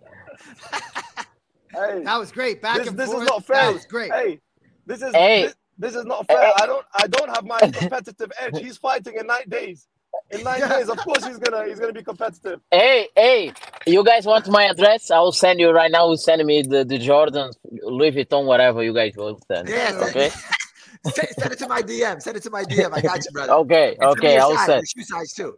Hey, 1.75 2.05
That 2.05 2.19
was 2.19 2.33
great. 2.33 2.63
Back 2.63 2.79
this, 2.79 2.89
and 2.89 2.99
this 2.99 3.07
forth. 3.07 3.19
is 3.25 3.25
not 3.25 3.45
fair. 3.47 3.57
That 3.67 3.73
was 3.75 3.87
great. 3.87 4.13
Hey, 4.13 4.41
this 4.87 5.03
is 5.03 5.15
Hey. 5.15 5.43
this, 5.43 5.55
this 5.79 5.95
is 5.95 6.05
not 6.05 6.27
fair. 6.29 6.53
I 6.57 6.67
don't 6.67 6.87
I 6.95 7.07
don't 7.07 7.31
have 7.31 7.45
my 7.45 7.63
competitive 7.73 8.33
edge. 8.41 8.59
He's 8.59 8.79
fighting 8.79 9.17
in 9.19 9.27
nine 9.27 9.49
days. 9.49 9.89
In 10.31 10.43
nine 10.45 10.61
days, 10.69 10.89
of 10.89 10.97
course 10.99 11.25
he's 11.27 11.39
gonna 11.39 11.67
he's 11.69 11.79
gonna 11.81 11.93
be 11.93 12.03
competitive. 12.03 12.61
Hey, 12.71 13.09
hey, 13.17 13.53
you 13.87 14.03
guys 14.05 14.25
want 14.27 14.49
my 14.49 14.65
address? 14.65 15.11
I 15.11 15.21
will 15.21 15.33
send 15.33 15.61
you 15.61 15.71
right 15.71 15.91
now. 15.91 16.09
Will 16.09 16.17
send 16.17 16.45
me 16.47 16.63
the 16.63 16.85
the 16.85 16.99
Jordan, 16.99 17.51
Louis 17.83 18.13
Vuitton, 18.13 18.45
whatever 18.47 18.83
you 18.83 18.95
guys 18.95 19.13
will 19.17 19.39
send. 19.49 19.69
Yeah, 19.69 19.99
Okay. 20.09 20.31
send, 21.15 21.29
send 21.39 21.53
it 21.53 21.59
to 21.59 21.69
my 21.69 21.83
DM. 21.83 22.21
Send 22.23 22.37
it 22.39 22.43
to 22.45 22.51
my 22.51 22.65
DM. 22.65 22.91
I 22.93 23.01
got 23.03 23.25
you, 23.25 23.31
brother. 23.33 23.53
Okay. 23.65 23.97
And 24.01 24.05
Okay. 24.13 24.39
I 24.39 24.47
will 24.47 24.57
size, 24.57 24.67
send. 24.67 24.89
shoe 24.89 25.03
size 25.03 25.33
too. 25.33 25.55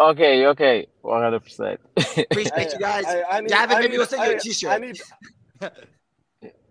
Okay. 0.00 0.46
Okay. 0.46 0.86
One 1.02 1.22
hundred 1.22 1.40
percent. 1.40 1.80
Appreciate 1.96 2.72
you 2.72 2.78
guys. 2.78 3.04
I, 3.06 3.22
I 3.30 3.40
need, 3.40 3.48
Gavin, 3.50 3.76
I 3.76 3.80
maybe 3.80 3.90
need, 3.92 3.98
we'll 3.98 4.06
send 4.06 4.22
you 4.24 4.30
a 4.32 4.34
I- 4.36 4.38
t-shirt. 4.38 4.70
I 4.70 4.78
need. 4.78 5.00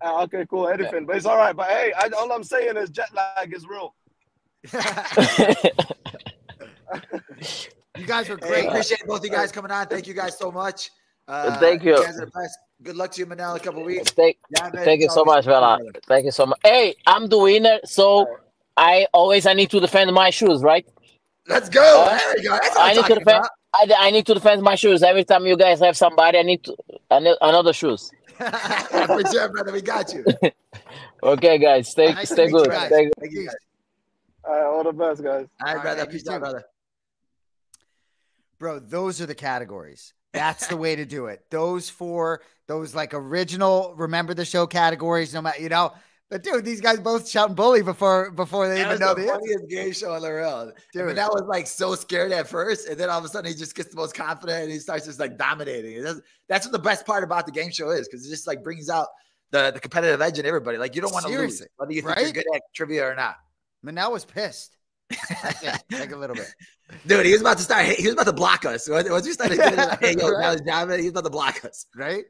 Ah, 0.06 0.22
okay, 0.24 0.44
cool, 0.50 0.68
anything, 0.68 1.06
but 1.06 1.16
it's 1.16 1.24
all 1.24 1.38
right. 1.38 1.56
But 1.56 1.66
hey, 1.70 1.90
I, 1.96 2.08
all 2.18 2.30
I'm 2.30 2.44
saying 2.44 2.76
is 2.76 2.90
jet 2.90 3.08
lag 3.14 3.54
is 3.54 3.66
real. 3.66 3.94
You 7.96 8.06
guys 8.06 8.28
were 8.28 8.36
Hey, 8.42 8.48
great. 8.48 8.66
appreciate 8.66 9.06
both 9.06 9.20
of 9.20 9.24
you 9.24 9.30
guys 9.30 9.52
coming 9.52 9.70
on. 9.70 9.86
Thank 9.86 10.08
you 10.08 10.14
guys 10.14 10.36
so 10.36 10.50
much. 10.50 10.90
Uh, 11.28 11.56
Thank 11.60 11.84
you. 11.84 11.94
guys 11.94 12.16
are 12.18 12.24
the 12.26 12.30
best. 12.32 12.58
Good 12.82 12.96
luck 12.96 13.12
to 13.12 13.20
you, 13.20 13.26
Manel, 13.26 13.52
in 13.52 13.60
a 13.60 13.64
couple 13.64 13.84
weeks. 13.84 14.10
Thank, 14.10 14.36
Yeah, 14.50 14.68
thank 14.70 15.00
you 15.00 15.08
so 15.08 15.24
much, 15.24 15.44
Vela. 15.44 15.78
Thank 16.08 16.24
you 16.24 16.32
so 16.32 16.44
much. 16.44 16.58
Hey, 16.64 16.96
I'm 17.06 17.28
the 17.28 17.38
winner, 17.38 17.78
so 17.84 18.26
I 18.76 19.06
always 19.14 19.46
I 19.46 19.52
need 19.54 19.70
to 19.70 19.78
defend 19.80 20.12
my 20.12 20.30
shoes, 20.30 20.60
right? 20.62 20.84
Let's 21.46 21.68
go. 21.68 21.80
Uh, 22.04 22.18
there 22.18 22.34
we 22.36 22.42
go. 22.42 22.50
That's 22.50 22.70
what 22.70 22.80
I 22.80 22.90
I'm 22.90 22.96
need 22.96 23.06
to 23.06 23.14
defend. 23.14 23.44
I, 23.74 23.92
I 23.98 24.10
need 24.10 24.26
to 24.26 24.34
defend 24.34 24.62
my 24.62 24.74
shoes 24.74 25.02
every 25.04 25.24
time 25.24 25.46
you 25.46 25.56
guys 25.56 25.78
have 25.78 25.96
somebody. 25.96 26.38
I 26.38 26.42
need 26.42 26.64
to 26.64 26.76
I 27.12 27.20
need 27.20 27.36
another 27.40 27.72
shoes. 27.72 28.10
For 28.36 29.22
sure, 29.30 29.48
brother. 29.50 29.72
We 29.72 29.82
got 29.82 30.12
you. 30.12 30.24
Okay, 31.22 31.56
guys, 31.58 31.88
stay 31.88 32.12
Nice 32.12 32.30
stay 32.30 32.50
good. 32.50 32.68
guys. 32.68 32.88
Stay 32.88 33.04
good. 33.04 33.12
Thank 33.20 33.32
you, 33.32 33.46
guys. 33.46 33.54
All 34.46 34.52
right, 34.52 34.64
all 34.64 34.84
the 34.84 34.92
best, 34.92 35.22
guys. 35.22 35.46
All 35.64 35.66
right, 35.66 35.76
All 35.76 35.82
brother. 35.82 36.00
right, 36.02 36.10
Peace 36.10 36.28
out, 36.28 36.40
brother. 36.40 36.64
Bro, 38.58 38.80
those 38.80 39.20
are 39.20 39.26
the 39.26 39.34
categories. 39.34 40.12
That's 40.32 40.66
the 40.66 40.76
way 40.76 40.96
to 40.96 41.04
do 41.04 41.26
it. 41.26 41.44
Those 41.50 41.88
four, 41.88 42.42
those 42.66 42.94
like 42.94 43.14
original 43.14 43.94
remember 43.96 44.34
the 44.34 44.44
show 44.44 44.66
categories, 44.66 45.32
no 45.32 45.42
matter 45.42 45.62
you 45.62 45.68
know. 45.68 45.92
But 46.30 46.42
dude, 46.42 46.64
these 46.64 46.80
guys 46.80 46.98
both 46.98 47.28
shouting 47.28 47.54
bully 47.54 47.82
before 47.82 48.30
before 48.32 48.68
they 48.68 48.82
That 48.82 48.86
even 48.86 48.98
know 48.98 49.14
the 49.14 49.22
the 49.22 49.28
answer. 49.28 49.40
funniest 49.40 49.68
game 49.68 49.92
show 49.92 50.14
in 50.14 50.22
the 50.22 50.28
world. 50.28 50.72
Dude. 50.92 51.06
But 51.06 51.16
that 51.16 51.30
was 51.30 51.42
like 51.46 51.66
so 51.66 51.94
scared 51.94 52.32
at 52.32 52.48
first, 52.48 52.88
and 52.88 52.98
then 52.98 53.10
all 53.10 53.18
of 53.18 53.24
a 53.24 53.28
sudden 53.28 53.50
he 53.50 53.56
just 53.56 53.76
gets 53.76 53.90
the 53.90 53.96
most 53.96 54.14
confident 54.14 54.64
and 54.64 54.72
he 54.72 54.78
starts 54.78 55.04
just 55.04 55.20
like 55.20 55.38
dominating. 55.38 56.02
That's, 56.02 56.20
that's 56.48 56.66
what 56.66 56.72
the 56.72 56.78
best 56.80 57.06
part 57.06 57.22
about 57.22 57.46
the 57.46 57.52
game 57.52 57.70
show 57.70 57.90
is 57.90 58.08
because 58.08 58.26
it 58.26 58.30
just 58.30 58.46
like 58.48 58.64
brings 58.64 58.88
out 58.88 59.08
the, 59.50 59.70
the 59.72 59.78
competitive 59.78 60.20
edge 60.20 60.38
in 60.38 60.46
everybody. 60.46 60.78
Like 60.78 60.96
you 60.96 61.02
don't 61.02 61.12
want 61.12 61.26
to 61.26 61.32
lose, 61.32 61.62
whether 61.76 61.92
you 61.92 62.02
think 62.02 62.18
you're 62.18 62.32
good 62.32 62.46
at 62.54 62.62
trivia 62.74 63.06
or 63.06 63.14
not. 63.14 63.36
Manel 63.84 64.10
was 64.10 64.24
pissed. 64.24 64.73
Like 65.90 66.12
a 66.12 66.16
little 66.16 66.36
bit. 66.36 66.46
Dude, 67.06 67.26
he 67.26 67.32
was 67.32 67.40
about 67.40 67.56
to 67.58 67.62
start. 67.62 67.86
He 67.86 68.04
was 68.04 68.14
about 68.14 68.26
to 68.26 68.32
block 68.32 68.64
us. 68.64 68.88
Once 68.88 69.26
we 69.26 69.32
started 69.32 69.56
getting 69.58 69.78
like, 69.78 70.00
hey, 70.00 70.14
yo, 70.18 70.28
Right. 70.32 70.58
he 70.98 71.04
was 71.04 71.10
about 71.10 71.24
to 71.24 71.30
block 71.30 71.64
us. 71.64 71.86
right? 71.96 72.24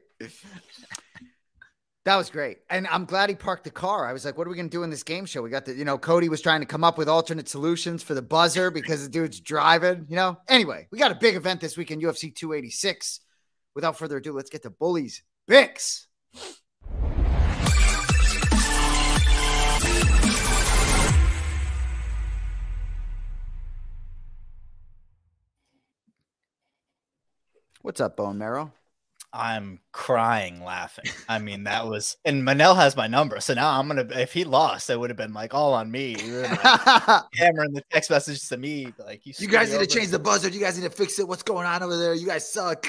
That 2.05 2.17
was 2.17 2.29
great. 2.29 2.59
And 2.69 2.85
I'm 2.87 3.05
glad 3.05 3.29
he 3.29 3.35
parked 3.35 3.63
the 3.63 3.71
car. 3.71 4.05
I 4.07 4.13
was 4.13 4.25
like, 4.25 4.37
what 4.37 4.45
are 4.45 4.49
we 4.51 4.55
going 4.55 4.69
to 4.69 4.77
do 4.77 4.83
in 4.83 4.91
this 4.91 5.01
game 5.01 5.25
show? 5.25 5.41
We 5.41 5.49
got 5.49 5.65
the, 5.65 5.73
you 5.73 5.85
know, 5.85 5.97
Cody 5.97 6.29
was 6.29 6.39
trying 6.39 6.59
to 6.59 6.67
come 6.67 6.83
up 6.83 6.99
with 6.99 7.09
alternate 7.09 7.49
solutions 7.49 8.03
for 8.03 8.13
the 8.13 8.21
buzzer 8.21 8.69
because 8.69 9.03
the 9.03 9.09
dude's 9.09 9.39
driving, 9.39 10.05
you 10.07 10.15
know? 10.15 10.37
Anyway, 10.47 10.87
we 10.91 10.99
got 10.99 11.11
a 11.11 11.15
big 11.15 11.35
event 11.35 11.61
this 11.61 11.77
week 11.77 11.89
in 11.89 11.99
UFC 11.99 12.33
286. 12.35 13.21
Without 13.73 13.97
further 13.97 14.17
ado, 14.17 14.33
let's 14.33 14.51
get 14.51 14.61
to 14.63 14.69
Bullies 14.69 15.23
Bix. 15.49 16.05
What's 27.85 28.01
up, 28.01 28.17
Bone 28.17 28.39
Marrow? 28.39 28.71
I'm 29.31 29.79
crying 29.91 30.63
laughing. 30.63 31.05
I 31.29 31.37
mean, 31.37 31.65
that 31.65 31.85
was 31.85 32.17
and 32.25 32.41
Manel 32.41 32.75
has 32.75 32.97
my 32.97 33.05
number, 33.05 33.39
so 33.39 33.53
now 33.53 33.79
I'm 33.79 33.87
gonna. 33.87 34.07
If 34.09 34.33
he 34.33 34.43
lost, 34.43 34.89
it 34.89 34.99
would 34.99 35.11
have 35.11 35.17
been 35.17 35.35
like 35.35 35.53
all 35.53 35.75
on 35.75 35.91
me. 35.91 36.13
Hammering 36.19 37.73
the 37.73 37.83
text 37.91 38.09
messages 38.09 38.49
to 38.49 38.57
me, 38.57 38.91
like 38.97 39.23
you. 39.27 39.33
You 39.37 39.47
guys 39.47 39.71
need 39.71 39.81
to 39.81 39.85
change 39.85 40.09
the 40.09 40.17
buzzer. 40.17 40.49
You 40.49 40.59
guys 40.59 40.79
need 40.79 40.89
to 40.89 40.97
fix 40.97 41.19
it. 41.19 41.27
What's 41.27 41.43
going 41.43 41.67
on 41.67 41.83
over 41.83 41.95
there? 41.95 42.15
You 42.15 42.25
guys 42.25 42.51
suck. 42.51 42.87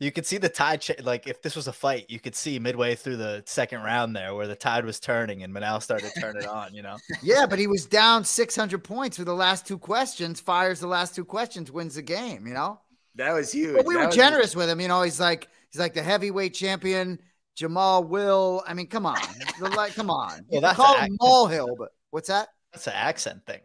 You 0.00 0.12
could 0.12 0.26
see 0.26 0.36
the 0.36 0.50
tide. 0.50 0.82
Cha- 0.82 1.02
like 1.02 1.26
if 1.26 1.40
this 1.40 1.56
was 1.56 1.66
a 1.66 1.72
fight, 1.72 2.04
you 2.10 2.20
could 2.20 2.34
see 2.34 2.58
midway 2.58 2.94
through 2.94 3.16
the 3.16 3.42
second 3.46 3.80
round 3.80 4.14
there 4.14 4.34
where 4.34 4.46
the 4.46 4.54
tide 4.54 4.84
was 4.84 5.00
turning 5.00 5.44
and 5.44 5.54
Manel 5.54 5.82
started 5.82 6.12
to 6.12 6.20
turn 6.20 6.36
it 6.36 6.46
on. 6.46 6.74
You 6.74 6.82
know. 6.82 6.98
yeah, 7.22 7.46
but 7.46 7.58
he 7.58 7.68
was 7.68 7.86
down 7.86 8.22
600 8.22 8.84
points 8.84 9.16
for 9.16 9.24
the 9.24 9.32
last 9.32 9.66
two 9.66 9.78
questions, 9.78 10.40
fires 10.40 10.80
the 10.80 10.88
last 10.88 11.14
two 11.14 11.24
questions, 11.24 11.72
wins 11.72 11.94
the 11.94 12.02
game, 12.02 12.46
you 12.46 12.52
know? 12.52 12.80
That 13.16 13.32
was 13.32 13.50
huge. 13.52 13.74
But 13.76 13.86
we 13.86 13.94
That 13.94 14.00
were 14.00 14.06
was- 14.06 14.14
generous 14.16 14.54
with 14.56 14.68
him. 14.68 14.80
You 14.80 14.88
know, 14.88 15.02
he's 15.02 15.18
like, 15.20 15.48
he's 15.70 15.80
like 15.80 15.94
the 15.94 16.02
heavyweight 16.02 16.54
champion, 16.54 17.18
Jamal 17.54 18.04
Will. 18.04 18.62
I 18.66 18.74
mean, 18.74 18.86
come 18.86 19.06
on. 19.06 19.18
Like, 19.60 19.94
come 19.94 20.10
on. 20.10 20.28
Well, 20.30 20.38
You 20.50 20.60
can 20.60 20.62
that's 20.62 20.76
call 20.76 20.94
him 20.96 21.00
accent. 21.02 21.20
Mulhill, 21.20 21.76
but 21.78 21.88
what's 22.10 22.28
that? 22.28 22.48
That's 22.72 22.86
an 22.86 22.92
accent 22.94 23.46
thing. 23.46 23.60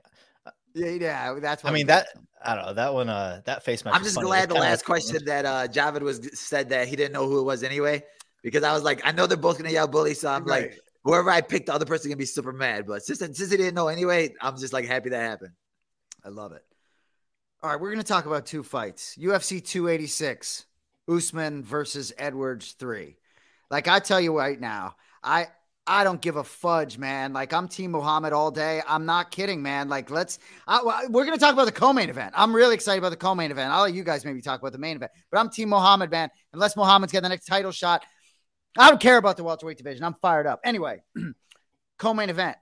Yeah, 0.73 0.87
yeah, 0.89 1.33
that's 1.41 1.63
what 1.63 1.71
I 1.71 1.73
we 1.73 1.79
mean 1.79 1.87
got. 1.87 2.05
that. 2.05 2.21
I 2.43 2.55
don't 2.55 2.65
know 2.65 2.73
that 2.75 2.93
one. 2.93 3.09
Uh, 3.09 3.41
that 3.45 3.63
face 3.63 3.83
match. 3.83 3.93
I'm 3.93 4.03
just 4.03 4.15
funny. 4.15 4.27
glad 4.27 4.49
the 4.49 4.55
last 4.55 4.79
was- 4.79 4.83
question 4.83 5.25
that 5.25 5.45
uh 5.45 5.67
Javid 5.67 6.01
was 6.01 6.21
said 6.39 6.69
that 6.69 6.87
he 6.87 6.95
didn't 6.95 7.11
know 7.11 7.27
who 7.27 7.39
it 7.39 7.43
was 7.43 7.61
anyway, 7.61 8.03
because 8.41 8.63
I 8.63 8.71
was 8.71 8.81
like, 8.83 9.01
I 9.03 9.11
know 9.11 9.27
they're 9.27 9.37
both 9.37 9.57
gonna 9.57 9.69
yell 9.69 9.87
bully, 9.87 10.13
so 10.13 10.29
I'm 10.29 10.45
like, 10.45 10.79
whoever 11.03 11.29
I 11.29 11.41
picked, 11.41 11.65
the 11.65 11.73
other 11.73 11.85
person 11.85 12.09
gonna 12.09 12.15
be 12.17 12.25
super 12.25 12.53
mad. 12.53 12.87
But 12.87 13.03
since 13.03 13.19
since 13.19 13.37
he 13.51 13.57
didn't 13.57 13.75
know 13.75 13.89
anyway, 13.89 14.33
I'm 14.39 14.57
just 14.57 14.71
like 14.71 14.85
happy 14.85 15.09
that 15.09 15.21
happened. 15.21 15.51
I 16.23 16.29
love 16.29 16.53
it. 16.53 16.63
All 17.63 17.69
right, 17.69 17.79
we're 17.79 17.91
going 17.91 18.01
to 18.01 18.07
talk 18.07 18.25
about 18.25 18.47
two 18.47 18.63
fights. 18.63 19.15
UFC 19.21 19.63
286, 19.63 20.65
Usman 21.07 21.61
versus 21.61 22.11
Edwards 22.17 22.71
3. 22.71 23.15
Like 23.69 23.87
I 23.87 23.99
tell 23.99 24.19
you 24.19 24.35
right 24.35 24.59
now, 24.59 24.95
I 25.23 25.47
I 25.85 26.03
don't 26.03 26.19
give 26.19 26.37
a 26.37 26.43
fudge, 26.43 26.97
man. 26.97 27.33
Like 27.33 27.53
I'm 27.53 27.67
Team 27.67 27.91
Muhammad 27.91 28.33
all 28.33 28.49
day. 28.49 28.81
I'm 28.87 29.05
not 29.05 29.29
kidding, 29.29 29.61
man. 29.61 29.89
Like 29.89 30.09
let's 30.09 30.39
I, 30.67 31.05
we're 31.07 31.23
going 31.23 31.37
to 31.37 31.39
talk 31.39 31.53
about 31.53 31.65
the 31.65 31.71
co-main 31.71 32.09
event. 32.09 32.33
I'm 32.35 32.51
really 32.51 32.73
excited 32.73 32.97
about 32.97 33.11
the 33.11 33.15
co-main 33.15 33.51
event. 33.51 33.71
I'll 33.71 33.83
let 33.83 33.93
you 33.93 34.03
guys 34.03 34.25
maybe 34.25 34.41
talk 34.41 34.59
about 34.59 34.71
the 34.71 34.79
main 34.79 34.95
event. 34.95 35.11
But 35.29 35.39
I'm 35.39 35.51
Team 35.51 35.69
Muhammad, 35.69 36.09
man. 36.09 36.29
Unless 36.53 36.75
Muhammad's 36.75 37.13
got 37.13 37.21
the 37.21 37.29
next 37.29 37.45
title 37.45 37.71
shot, 37.71 38.03
I 38.75 38.89
don't 38.89 38.99
care 38.99 39.17
about 39.17 39.37
the 39.37 39.43
welterweight 39.43 39.77
division. 39.77 40.03
I'm 40.03 40.15
fired 40.15 40.47
up. 40.47 40.61
Anyway, 40.63 41.03
co-main 41.99 42.31
event. 42.31 42.57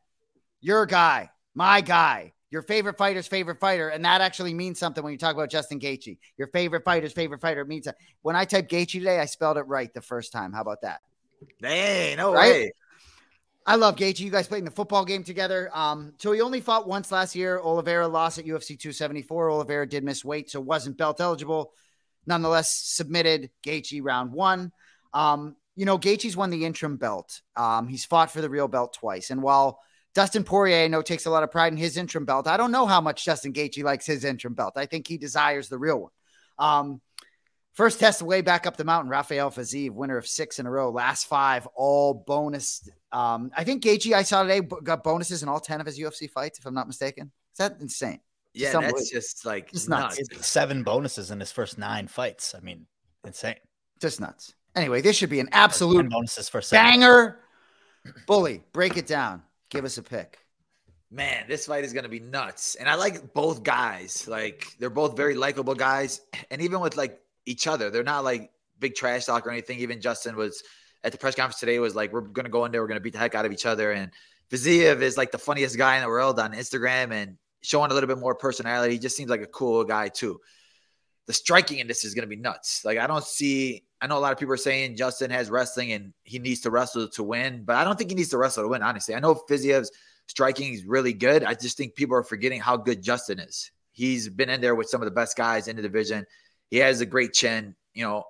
Your 0.59 0.85
guy, 0.85 1.29
my 1.55 1.79
guy, 1.79 2.33
your 2.51 2.61
favorite 2.63 2.97
fighter's 2.97 3.27
favorite 3.27 3.59
fighter, 3.59 3.89
and 3.89 4.03
that 4.05 4.21
actually 4.21 4.53
means 4.53 4.79
something 4.79 5.03
when 5.03 5.11
you 5.13 5.19
talk 5.19 5.35
about 5.35 5.49
Justin 5.49 5.79
Gaethje. 5.79 6.17
Your 6.37 6.47
favorite 6.47 6.83
fighter's 6.83 7.13
favorite 7.13 7.41
fighter 7.41 7.63
means 7.65 7.85
that. 7.85 7.95
When 8.21 8.35
I 8.35 8.45
typed 8.45 8.71
Gaethje 8.71 8.99
today, 8.99 9.19
I 9.19 9.25
spelled 9.25 9.57
it 9.57 9.63
right 9.67 9.93
the 9.93 10.01
first 10.01 10.31
time. 10.31 10.51
How 10.53 10.61
about 10.61 10.81
that? 10.81 11.01
Dang, 11.61 12.17
no 12.17 12.33
Right? 12.33 12.51
way. 12.51 12.71
I 13.65 13.75
love 13.75 13.95
Gaethje. 13.97 14.21
You 14.21 14.31
guys 14.31 14.47
played 14.47 14.59
in 14.59 14.65
the 14.65 14.71
football 14.71 15.05
game 15.05 15.23
together. 15.23 15.69
Um, 15.73 16.13
so 16.17 16.31
he 16.31 16.41
only 16.41 16.59
fought 16.59 16.87
once 16.87 17.11
last 17.11 17.35
year. 17.35 17.59
Oliveira 17.59 18.07
lost 18.07 18.39
at 18.39 18.45
UFC 18.45 18.79
274. 18.79 19.51
Oliveira 19.51 19.87
did 19.87 20.03
miss 20.03 20.25
weight, 20.25 20.49
so 20.49 20.59
wasn't 20.59 20.97
belt 20.97 21.21
eligible. 21.21 21.73
Nonetheless, 22.25 22.71
submitted 22.71 23.51
Gaethje 23.63 24.01
round 24.03 24.31
one. 24.31 24.71
Um, 25.13 25.55
you 25.75 25.85
know, 25.85 25.97
Gaethje's 25.99 26.35
won 26.35 26.49
the 26.49 26.65
interim 26.65 26.97
belt. 26.97 27.41
Um, 27.55 27.87
he's 27.87 28.05
fought 28.05 28.31
for 28.31 28.41
the 28.41 28.49
real 28.49 28.67
belt 28.67 28.93
twice. 28.93 29.29
And 29.29 29.41
while 29.43 29.79
Dustin 30.15 30.43
Poirier, 30.43 30.83
I 30.83 30.87
know, 30.87 31.01
takes 31.01 31.25
a 31.25 31.29
lot 31.29 31.43
of 31.43 31.51
pride 31.51 31.71
in 31.71 31.77
his 31.77 31.97
interim 31.97 32.25
belt, 32.25 32.47
I 32.47 32.57
don't 32.57 32.71
know 32.71 32.85
how 32.87 32.99
much 33.01 33.23
Justin 33.25 33.53
Gaethje 33.53 33.83
likes 33.83 34.05
his 34.05 34.23
interim 34.25 34.53
belt. 34.55 34.73
I 34.75 34.85
think 34.85 35.07
he 35.07 35.17
desires 35.17 35.69
the 35.69 35.77
real 35.77 35.99
one. 36.01 36.11
Um, 36.57 37.01
First 37.75 37.99
test 38.01 38.21
way 38.21 38.41
back 38.41 38.65
up 38.67 38.75
the 38.75 38.83
mountain, 38.83 39.09
Rafael 39.09 39.51
Fiziev, 39.51 39.91
winner 39.91 40.17
of 40.17 40.27
six 40.27 40.59
in 40.59 40.65
a 40.65 40.71
row, 40.71 40.89
last 40.91 41.27
five, 41.27 41.65
all 41.75 42.13
bonus. 42.13 42.85
Um, 43.13 43.51
I 43.55 43.63
think 43.63 43.83
Gaethje, 43.83 44.11
I 44.11 44.23
saw 44.23 44.43
today, 44.43 44.59
got 44.59 45.01
bonuses 45.01 45.43
in 45.43 45.47
all 45.49 45.61
10 45.61 45.79
of 45.79 45.85
his 45.85 45.97
UFC 45.97 46.29
fights, 46.29 46.59
if 46.59 46.65
I'm 46.65 46.73
not 46.73 46.87
mistaken. 46.87 47.31
Is 47.53 47.57
that 47.59 47.77
insane? 47.79 48.19
Yeah, 48.53 48.71
Some 48.71 48.83
that's 48.83 48.95
would- 48.95 49.07
just 49.09 49.45
like 49.45 49.71
Just 49.71 49.87
nuts. 49.87 50.19
nuts. 50.33 50.45
Seven 50.47 50.83
bonuses 50.83 51.31
in 51.31 51.39
his 51.39 51.53
first 51.53 51.77
nine 51.77 52.07
fights. 52.07 52.53
I 52.53 52.59
mean, 52.59 52.85
insane. 53.23 53.55
Just 54.01 54.19
nuts. 54.19 54.53
Anyway, 54.75 54.99
this 54.99 55.15
should 55.15 55.29
be 55.29 55.39
an 55.39 55.47
absolute 55.53 56.09
bonuses 56.09 56.49
for 56.49 56.61
seven. 56.61 56.85
banger. 56.85 57.39
Bully, 58.27 58.63
break 58.73 58.97
it 58.97 59.07
down. 59.07 59.43
Give 59.69 59.85
us 59.85 59.97
a 59.97 60.03
pick. 60.03 60.39
Man, 61.11 61.45
this 61.47 61.65
fight 61.65 61.83
is 61.83 61.93
gonna 61.93 62.09
be 62.09 62.19
nuts. 62.19 62.75
And 62.75 62.87
I 62.87 62.95
like 62.95 63.33
both 63.33 63.63
guys. 63.63 64.27
Like 64.27 64.67
they're 64.79 64.89
both 64.89 65.17
very 65.17 65.35
likable 65.35 65.75
guys. 65.75 66.21
And 66.51 66.61
even 66.61 66.79
with 66.79 66.97
like 66.97 67.19
each 67.45 67.67
other, 67.67 67.89
they're 67.89 68.03
not 68.03 68.23
like 68.23 68.51
big 68.79 68.95
trash 68.95 69.25
talk 69.25 69.45
or 69.45 69.51
anything. 69.51 69.79
Even 69.79 70.01
Justin 70.01 70.35
was 70.35 70.63
at 71.03 71.11
the 71.11 71.17
press 71.17 71.35
conference 71.35 71.59
today 71.59 71.79
was 71.79 71.95
like, 71.95 72.13
we're 72.13 72.21
gonna 72.21 72.49
go 72.49 72.65
in 72.65 72.71
there, 72.71 72.81
we're 72.81 72.87
gonna 72.87 72.99
beat 72.99 73.13
the 73.13 73.19
heck 73.19 73.35
out 73.35 73.45
of 73.45 73.51
each 73.51 73.65
other. 73.65 73.91
And 73.91 74.11
Fiziev 74.51 75.01
is 75.01 75.17
like 75.17 75.31
the 75.31 75.37
funniest 75.37 75.77
guy 75.77 75.95
in 75.95 76.03
the 76.03 76.09
world 76.09 76.39
on 76.39 76.53
Instagram 76.53 77.11
and 77.11 77.37
showing 77.61 77.91
a 77.91 77.93
little 77.93 78.07
bit 78.07 78.19
more 78.19 78.35
personality. 78.35 78.93
He 78.93 78.99
just 78.99 79.15
seems 79.15 79.29
like 79.29 79.41
a 79.41 79.47
cool 79.47 79.83
guy 79.83 80.09
too. 80.09 80.39
The 81.27 81.33
striking 81.33 81.79
in 81.79 81.87
this 81.87 82.05
is 82.05 82.13
going 82.13 82.23
to 82.23 82.35
be 82.35 82.41
nuts. 82.41 82.83
Like 82.83 82.97
I 82.97 83.07
don't 83.07 83.23
see. 83.23 83.83
I 84.01 84.07
know 84.07 84.17
a 84.17 84.19
lot 84.19 84.31
of 84.31 84.39
people 84.39 84.53
are 84.53 84.57
saying 84.57 84.95
Justin 84.95 85.29
has 85.31 85.49
wrestling 85.49 85.91
and 85.91 86.13
he 86.23 86.39
needs 86.39 86.61
to 86.61 86.71
wrestle 86.71 87.07
to 87.09 87.23
win, 87.23 87.63
but 87.65 87.75
I 87.75 87.83
don't 87.83 87.97
think 87.97 88.09
he 88.09 88.15
needs 88.15 88.29
to 88.29 88.37
wrestle 88.37 88.63
to 88.63 88.69
win. 88.69 88.81
Honestly, 88.81 89.13
I 89.13 89.19
know 89.19 89.35
Fiziev's 89.35 89.91
striking 90.27 90.73
is 90.73 90.85
really 90.85 91.13
good. 91.13 91.43
I 91.43 91.53
just 91.53 91.77
think 91.77 91.95
people 91.95 92.15
are 92.15 92.23
forgetting 92.23 92.61
how 92.61 92.77
good 92.77 93.01
Justin 93.01 93.39
is. 93.39 93.71
He's 93.91 94.29
been 94.29 94.49
in 94.49 94.61
there 94.61 94.75
with 94.75 94.87
some 94.87 95.01
of 95.01 95.05
the 95.05 95.11
best 95.11 95.35
guys 95.35 95.67
in 95.67 95.75
the 95.75 95.81
division. 95.81 96.25
He 96.69 96.77
has 96.77 97.01
a 97.01 97.05
great 97.05 97.33
chin. 97.33 97.75
You 97.93 98.05
know, 98.05 98.23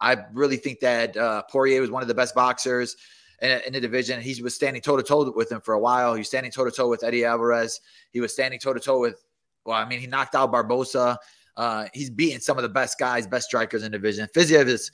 I 0.00 0.16
really 0.32 0.56
think 0.56 0.80
that 0.80 1.16
uh, 1.16 1.42
Poirier 1.50 1.80
was 1.80 1.90
one 1.90 2.02
of 2.02 2.08
the 2.08 2.14
best 2.14 2.34
boxers 2.34 2.96
in, 3.42 3.60
in 3.66 3.72
the 3.72 3.80
division. 3.80 4.20
He 4.20 4.40
was 4.42 4.54
standing 4.54 4.80
toe 4.80 4.96
to 4.96 5.02
toe 5.02 5.30
with 5.30 5.52
him 5.52 5.60
for 5.60 5.74
a 5.74 5.78
while. 5.78 6.14
He 6.14 6.20
was 6.20 6.28
standing 6.28 6.52
toe 6.52 6.64
to 6.64 6.70
toe 6.70 6.88
with 6.88 7.04
Eddie 7.04 7.24
Alvarez. 7.24 7.80
He 8.12 8.20
was 8.20 8.32
standing 8.32 8.58
toe 8.58 8.72
to 8.72 8.80
toe 8.80 9.00
with, 9.00 9.22
well, 9.64 9.76
I 9.76 9.84
mean, 9.84 10.00
he 10.00 10.06
knocked 10.06 10.34
out 10.34 10.52
Barbosa. 10.52 11.18
Uh, 11.56 11.86
he's 11.92 12.10
beating 12.10 12.40
some 12.40 12.58
of 12.58 12.62
the 12.62 12.68
best 12.68 12.98
guys, 12.98 13.26
best 13.26 13.48
strikers 13.48 13.82
in 13.82 13.92
the 13.92 13.98
division. 13.98 14.28
Fiziev 14.34 14.66
is 14.66 14.90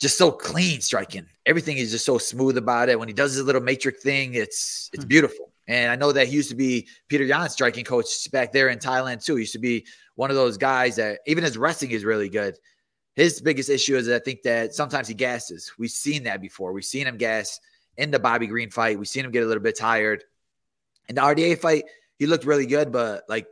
just 0.00 0.18
so 0.18 0.30
clean 0.30 0.80
striking. 0.80 1.26
Everything 1.46 1.76
is 1.76 1.90
just 1.90 2.04
so 2.04 2.18
smooth 2.18 2.56
about 2.56 2.88
it. 2.88 2.98
When 2.98 3.08
he 3.08 3.14
does 3.14 3.34
his 3.34 3.44
little 3.44 3.60
matrix 3.60 4.02
thing, 4.02 4.34
it's 4.34 4.90
it's 4.92 5.04
hmm. 5.04 5.08
beautiful. 5.08 5.52
And 5.68 5.92
I 5.92 5.96
know 5.96 6.10
that 6.12 6.26
he 6.26 6.34
used 6.34 6.50
to 6.50 6.56
be 6.56 6.88
Petr 7.08 7.26
Yan's 7.26 7.52
striking 7.52 7.84
coach 7.84 8.30
back 8.32 8.52
there 8.52 8.68
in 8.68 8.78
Thailand 8.78 9.24
too. 9.24 9.36
He 9.36 9.42
used 9.42 9.52
to 9.52 9.60
be 9.60 9.86
one 10.16 10.28
of 10.28 10.36
those 10.36 10.56
guys 10.56 10.96
that 10.96 11.20
even 11.26 11.44
his 11.44 11.56
wrestling 11.56 11.92
is 11.92 12.04
really 12.04 12.28
good. 12.28 12.56
His 13.14 13.40
biggest 13.40 13.70
issue 13.70 13.96
is 13.96 14.08
I 14.08 14.18
think 14.18 14.42
that 14.42 14.74
sometimes 14.74 15.06
he 15.06 15.14
gasses. 15.14 15.72
We've 15.78 15.90
seen 15.90 16.24
that 16.24 16.40
before. 16.40 16.72
We've 16.72 16.84
seen 16.84 17.06
him 17.06 17.16
gas 17.16 17.60
in 17.96 18.10
the 18.10 18.18
Bobby 18.18 18.46
Green 18.46 18.70
fight. 18.70 18.98
We've 18.98 19.08
seen 19.08 19.24
him 19.24 19.30
get 19.30 19.44
a 19.44 19.46
little 19.46 19.62
bit 19.62 19.78
tired. 19.78 20.24
In 21.08 21.14
the 21.14 21.20
RDA 21.20 21.58
fight, 21.58 21.84
he 22.18 22.26
looked 22.26 22.44
really 22.44 22.66
good, 22.66 22.90
but 22.90 23.24
like 23.28 23.46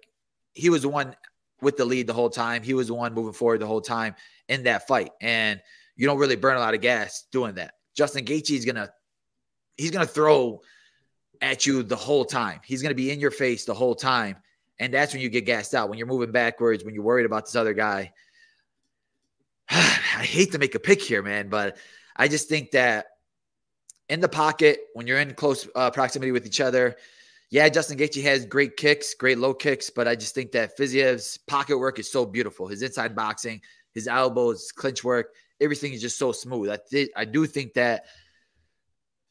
he 0.53 0.71
was 0.71 0.83
the 0.83 0.89
one 0.89 1.15
with 1.63 1.77
the 1.77 1.85
lead 1.85 2.07
the 2.07 2.13
whole 2.13 2.31
time. 2.31 2.63
He 2.63 2.75
was 2.75 2.89
the 2.89 2.95
one 2.95 3.15
moving 3.15 3.33
forward 3.33 3.61
the 3.61 3.67
whole 3.67 3.81
time 3.81 4.15
in 4.49 4.65
that 4.65 4.87
fight. 4.87 5.11
And 5.21 5.61
you 5.97 6.07
don't 6.07 6.19
really 6.19 6.37
burn 6.37 6.57
a 6.57 6.61
lot 6.61 6.75
of 6.75 6.81
gas 6.81 7.27
doing 7.31 7.55
that. 7.57 7.75
Justin 7.97 8.25
Gaethje 8.25 8.57
is 8.57 8.65
gonna 8.65 8.91
he's 9.77 9.91
gonna 9.91 10.07
throw 10.07 10.61
at 11.41 11.67
you 11.67 11.83
the 11.83 11.97
whole 11.97 12.25
time. 12.25 12.61
He's 12.65 12.83
gonna 12.83 12.95
be 12.95 13.11
in 13.11 13.21
your 13.21 13.31
face 13.31 13.65
the 13.65 13.75
whole 13.75 13.95
time. 13.95 14.37
And 14.79 14.95
that's 14.95 15.13
when 15.13 15.23
you 15.23 15.29
get 15.29 15.45
gassed 15.45 15.75
out. 15.75 15.89
When 15.91 15.99
you're 15.99 16.07
moving 16.07 16.33
backwards, 16.33 16.85
when 16.85 16.95
you're 16.95 17.05
worried 17.05 17.27
about 17.27 17.45
this 17.45 17.57
other 17.57 17.75
guy. 17.75 18.13
I 19.71 20.25
hate 20.25 20.53
to 20.53 20.59
make 20.59 20.75
a 20.75 20.81
pick 20.81 21.03
here, 21.03 21.23
man, 21.23 21.49
but 21.49 21.77
I 22.17 22.29
just 22.29 22.49
think 22.49 22.73
that 22.73 23.07
in 24.09 24.21
the 24.21 24.29
pocket, 24.29 24.81
when 24.95 25.07
you're 25.07 25.21
in 25.21 25.35
close 25.35 25.69
uh, 25.75 25.91
proximity 25.91 26.33
with 26.33 26.45
each 26.45 26.61
other, 26.61 26.97
yeah, 27.51 27.69
Justin 27.69 27.99
Gaethje 27.99 28.23
has 28.23 28.47
great 28.47 28.77
kicks, 28.77 29.15
great 29.15 29.39
low 29.39 29.53
kicks, 29.53 29.91
but 29.91 30.07
I 30.07 30.15
just 30.15 30.35
think 30.35 30.53
that 30.53 30.79
Fiziev's 30.79 31.37
pocket 31.37 31.79
work 31.79 31.99
is 31.99 32.11
so 32.11 32.25
beautiful. 32.25 32.69
His 32.69 32.83
inside 32.83 33.17
boxing, 33.17 33.61
his 33.93 34.07
elbows, 34.07 34.71
clinch 34.71 35.03
work, 35.03 35.35
everything 35.61 35.93
is 35.93 36.01
just 36.01 36.17
so 36.17 36.31
smooth. 36.31 36.71
I 36.71 36.79
th- 36.91 37.11
I 37.17 37.25
do 37.25 37.47
think 37.47 37.75
that 37.75 38.05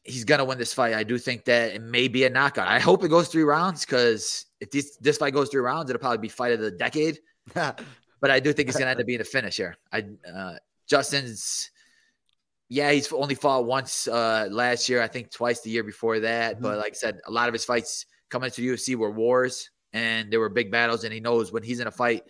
he's 0.04 0.24
gonna 0.24 0.44
win 0.44 0.58
this 0.58 0.74
fight. 0.74 0.94
I 0.94 1.02
do 1.02 1.16
think 1.16 1.46
that 1.46 1.74
it 1.74 1.82
may 1.82 2.08
be 2.08 2.24
a 2.24 2.30
knockout. 2.30 2.68
I 2.68 2.78
hope 2.78 3.04
it 3.04 3.08
goes 3.08 3.28
three 3.28 3.42
rounds 3.42 3.86
because 3.86 4.44
if 4.60 4.70
this 4.70 4.96
this 4.96 5.16
fight 5.16 5.32
goes 5.32 5.48
three 5.48 5.62
rounds, 5.62 5.88
it'll 5.88 6.00
probably 6.00 6.18
be 6.18 6.28
fight 6.28 6.52
of 6.52 6.60
the 6.60 6.70
decade. 6.70 7.20
but 7.54 8.30
I 8.30 8.38
do 8.38 8.52
think 8.52 8.68
it's 8.68 8.78
gonna 8.78 8.90
end 8.90 9.00
up 9.00 9.06
being 9.06 9.22
a 9.22 9.24
finish 9.24 9.56
here. 9.56 9.76
I 9.92 10.04
uh, 10.30 10.56
Justin's 10.86 11.70
yeah, 12.70 12.92
he's 12.92 13.12
only 13.12 13.34
fought 13.34 13.66
once 13.66 14.06
uh, 14.06 14.46
last 14.48 14.88
year. 14.88 15.02
I 15.02 15.08
think 15.08 15.30
twice 15.30 15.60
the 15.60 15.70
year 15.70 15.82
before 15.82 16.20
that. 16.20 16.54
Mm-hmm. 16.54 16.62
But 16.62 16.78
like 16.78 16.92
I 16.92 16.94
said, 16.94 17.18
a 17.26 17.30
lot 17.30 17.48
of 17.48 17.52
his 17.52 17.64
fights 17.64 18.06
coming 18.30 18.48
to 18.48 18.60
the 18.60 18.68
UFC 18.68 18.94
were 18.94 19.10
wars 19.10 19.70
and 19.92 20.32
there 20.32 20.38
were 20.38 20.48
big 20.48 20.70
battles. 20.70 21.02
And 21.02 21.12
he 21.12 21.18
knows 21.18 21.52
when 21.52 21.64
he's 21.64 21.80
in 21.80 21.88
a 21.88 21.90
fight, 21.90 22.22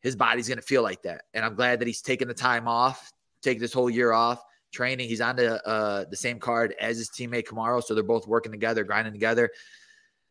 his 0.00 0.16
body's 0.16 0.48
going 0.48 0.58
to 0.58 0.66
feel 0.66 0.82
like 0.82 1.02
that. 1.02 1.22
And 1.32 1.44
I'm 1.44 1.54
glad 1.54 1.78
that 1.78 1.86
he's 1.86 2.02
taking 2.02 2.26
the 2.26 2.34
time 2.34 2.66
off, 2.66 3.12
take 3.40 3.60
this 3.60 3.72
whole 3.72 3.88
year 3.88 4.12
off 4.12 4.42
training. 4.72 5.08
He's 5.08 5.20
on 5.20 5.36
the 5.36 5.64
uh, 5.64 6.06
the 6.10 6.16
same 6.16 6.40
card 6.40 6.74
as 6.80 6.98
his 6.98 7.10
teammate 7.10 7.46
Kamaru, 7.46 7.84
so 7.84 7.94
they're 7.94 8.02
both 8.02 8.26
working 8.26 8.50
together, 8.50 8.82
grinding 8.82 9.12
together. 9.12 9.50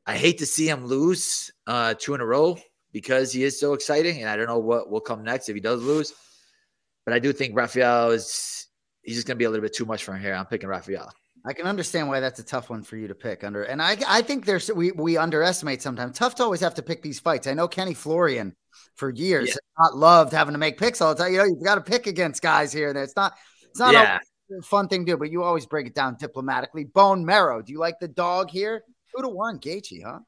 I 0.06 0.18
hate 0.18 0.40
to 0.40 0.46
see 0.46 0.68
him 0.68 0.86
lose 0.86 1.52
uh, 1.68 1.94
two 1.98 2.16
in 2.16 2.22
a 2.22 2.26
row 2.26 2.58
because 2.92 3.32
he 3.32 3.44
is 3.44 3.58
so 3.58 3.74
exciting, 3.74 4.20
and 4.20 4.30
I 4.30 4.36
don't 4.36 4.48
know 4.48 4.60
what 4.60 4.92
will 4.92 5.00
come 5.00 5.24
next 5.24 5.48
if 5.48 5.56
he 5.56 5.62
does 5.62 5.82
lose. 5.82 6.14
But 7.06 7.14
I 7.14 7.20
do 7.20 7.32
think 7.32 7.56
Rafael 7.56 8.12
is 8.12 8.68
he's 9.04 9.16
just 9.16 9.28
going 9.28 9.36
to 9.36 9.40
be 9.40 9.46
a 9.46 9.50
little 9.50 9.64
bit 9.64 9.74
too 9.74 9.86
much 9.86 10.04
for 10.04 10.14
him 10.14 10.22
here. 10.22 10.34
I'm 10.34 10.46
picking 10.46 10.70
Rafael. 10.70 11.12
I 11.44 11.54
can 11.54 11.66
understand 11.66 12.08
why 12.08 12.20
that's 12.20 12.40
a 12.40 12.44
tough 12.44 12.70
one 12.70 12.84
for 12.84 12.98
you 12.98 13.08
to 13.08 13.16
pick 13.16 13.44
under, 13.44 13.64
and 13.64 13.82
I 13.82 13.98
I 14.08 14.22
think 14.22 14.46
there's 14.46 14.72
we 14.72 14.92
we 14.92 15.18
underestimate 15.18 15.82
sometimes. 15.82 16.18
Tough 16.18 16.36
to 16.36 16.44
always 16.44 16.60
have 16.60 16.76
to 16.76 16.84
pick 16.84 17.02
these 17.02 17.20
fights. 17.20 17.48
I 17.48 17.56
know 17.56 17.68
Kenny 17.68 17.96
Florian 17.96 18.56
for 18.96 19.10
years 19.10 19.50
yeah. 19.50 19.56
not 19.80 19.98
loved 19.98 20.34
having 20.34 20.54
to 20.54 20.60
make 20.60 20.78
picks 20.78 21.02
all 21.02 21.16
the 21.16 21.24
time. 21.24 21.32
You 21.32 21.40
know, 21.40 21.46
you've 21.46 21.64
got 21.64 21.76
to 21.76 21.82
pick 21.82 22.06
against 22.06 22.44
guys 22.44 22.72
here, 22.72 22.90
and 22.90 22.98
it's 22.98 23.16
not 23.16 23.34
it's 23.64 23.80
not 23.80 23.94
yeah. 23.94 24.20
a 24.56 24.62
fun 24.62 24.88
thing 24.88 25.04
to 25.06 25.14
do, 25.14 25.18
but 25.18 25.32
you 25.32 25.42
always 25.42 25.66
break 25.66 25.88
it 25.88 25.96
down 25.96 26.16
diplomatically. 26.20 26.84
Bone 26.84 27.26
marrow. 27.26 27.64
Do 27.64 27.72
you 27.72 27.80
like 27.80 28.00
the 28.00 28.08
dog 28.08 28.52
here? 28.52 28.84
Two 29.16 29.24
to 29.24 29.30
one, 29.30 29.60
Gaethje, 29.60 30.04
huh? 30.04 30.20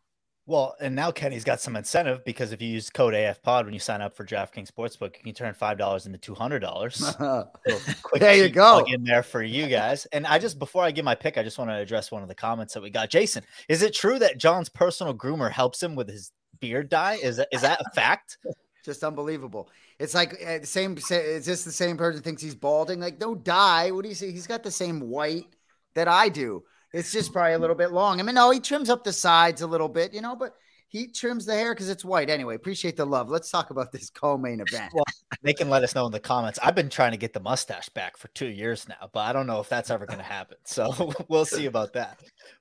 Well, 0.45 0.75
and 0.81 0.93
now 0.93 1.09
Kenny's 1.09 1.45
got 1.45 1.61
some 1.61 1.77
incentive 1.77 2.25
because 2.25 2.51
if 2.51 2.61
you 2.61 2.67
use 2.67 2.89
code 2.89 3.13
AF 3.13 3.41
Pod 3.41 3.63
when 3.63 3.73
you 3.73 3.79
sign 3.79 4.01
up 4.01 4.13
for 4.13 4.25
DraftKings 4.25 4.69
Sportsbook, 4.69 5.15
you 5.17 5.23
can 5.23 5.33
turn 5.33 5.53
five 5.53 5.77
dollars 5.77 6.05
into 6.05 6.17
two 6.17 6.35
hundred 6.35 6.59
dollars. 6.59 7.15
there 8.13 8.35
you 8.35 8.49
go. 8.49 8.83
In 8.85 9.05
there 9.05 9.23
for 9.23 9.41
you 9.41 9.67
guys. 9.67 10.05
And 10.07 10.27
I 10.27 10.39
just 10.39 10.59
before 10.59 10.83
I 10.83 10.91
give 10.91 11.05
my 11.05 11.15
pick, 11.15 11.37
I 11.37 11.43
just 11.43 11.57
want 11.57 11.69
to 11.69 11.75
address 11.75 12.11
one 12.11 12.23
of 12.23 12.27
the 12.27 12.35
comments 12.35 12.73
that 12.73 12.83
we 12.83 12.89
got. 12.89 13.09
Jason, 13.09 13.43
is 13.69 13.83
it 13.83 13.93
true 13.93 14.19
that 14.19 14.37
Jon's 14.37 14.67
personal 14.67 15.13
groomer 15.13 15.49
helps 15.49 15.81
him 15.81 15.95
with 15.95 16.09
his 16.09 16.31
beard 16.59 16.89
dye? 16.89 17.19
Is 17.23 17.37
that 17.37 17.47
is 17.53 17.61
that 17.61 17.79
a 17.79 17.89
fact? 17.91 18.37
just 18.83 19.01
unbelievable. 19.01 19.69
It's 19.97 20.13
like 20.13 20.35
uh, 20.45 20.63
same. 20.63 20.97
Is 20.97 21.45
this 21.45 21.63
the 21.63 21.71
same 21.71 21.95
person 21.95 22.21
thinks 22.21 22.41
he's 22.41 22.55
balding? 22.55 22.99
Like, 22.99 23.17
no 23.17 23.33
dye. 23.33 23.91
What 23.91 24.03
do 24.03 24.09
you 24.09 24.15
say? 24.15 24.31
He's 24.31 24.47
got 24.47 24.61
the 24.61 24.71
same 24.71 24.99
white 24.99 25.47
that 25.93 26.09
I 26.09 26.27
do. 26.27 26.63
It's 26.93 27.11
just 27.11 27.33
probably 27.33 27.53
a 27.53 27.59
little 27.59 27.75
bit 27.75 27.91
long. 27.91 28.19
I 28.19 28.23
mean, 28.23 28.35
no, 28.35 28.51
he 28.51 28.59
trims 28.59 28.89
up 28.89 29.03
the 29.03 29.13
sides 29.13 29.61
a 29.61 29.67
little 29.67 29.89
bit, 29.89 30.13
you 30.13 30.21
know, 30.21 30.35
but 30.35 30.55
he 30.93 31.07
trims 31.07 31.45
the 31.45 31.55
hair 31.55 31.73
because 31.73 31.89
it's 31.89 32.05
white 32.05 32.29
anyway. 32.29 32.53
Appreciate 32.53 32.95
the 32.95 33.05
love. 33.05 33.27
Let's 33.27 33.49
talk 33.49 33.71
about 33.71 33.91
this 33.91 34.09
co-main 34.13 34.61
event. 34.61 34.93
Well, 34.93 35.03
they 35.41 35.53
can 35.53 35.69
let 35.69 35.83
us 35.83 35.95
know 35.95 36.05
in 36.05 36.11
the 36.11 36.19
comments. 36.19 36.59
I've 36.61 36.75
been 36.75 36.89
trying 36.89 37.11
to 37.11 37.17
get 37.17 37.33
the 37.33 37.39
mustache 37.39 37.89
back 37.89 38.15
for 38.15 38.27
two 38.29 38.47
years 38.47 38.87
now, 38.87 39.09
but 39.11 39.21
I 39.21 39.33
don't 39.33 39.47
know 39.47 39.59
if 39.59 39.67
that's 39.67 39.89
ever 39.89 40.05
going 40.05 40.19
to 40.19 40.23
happen. 40.23 40.57
So 40.65 41.13
we'll 41.27 41.45
see 41.45 41.65
about 41.65 41.93
that. 41.93 42.19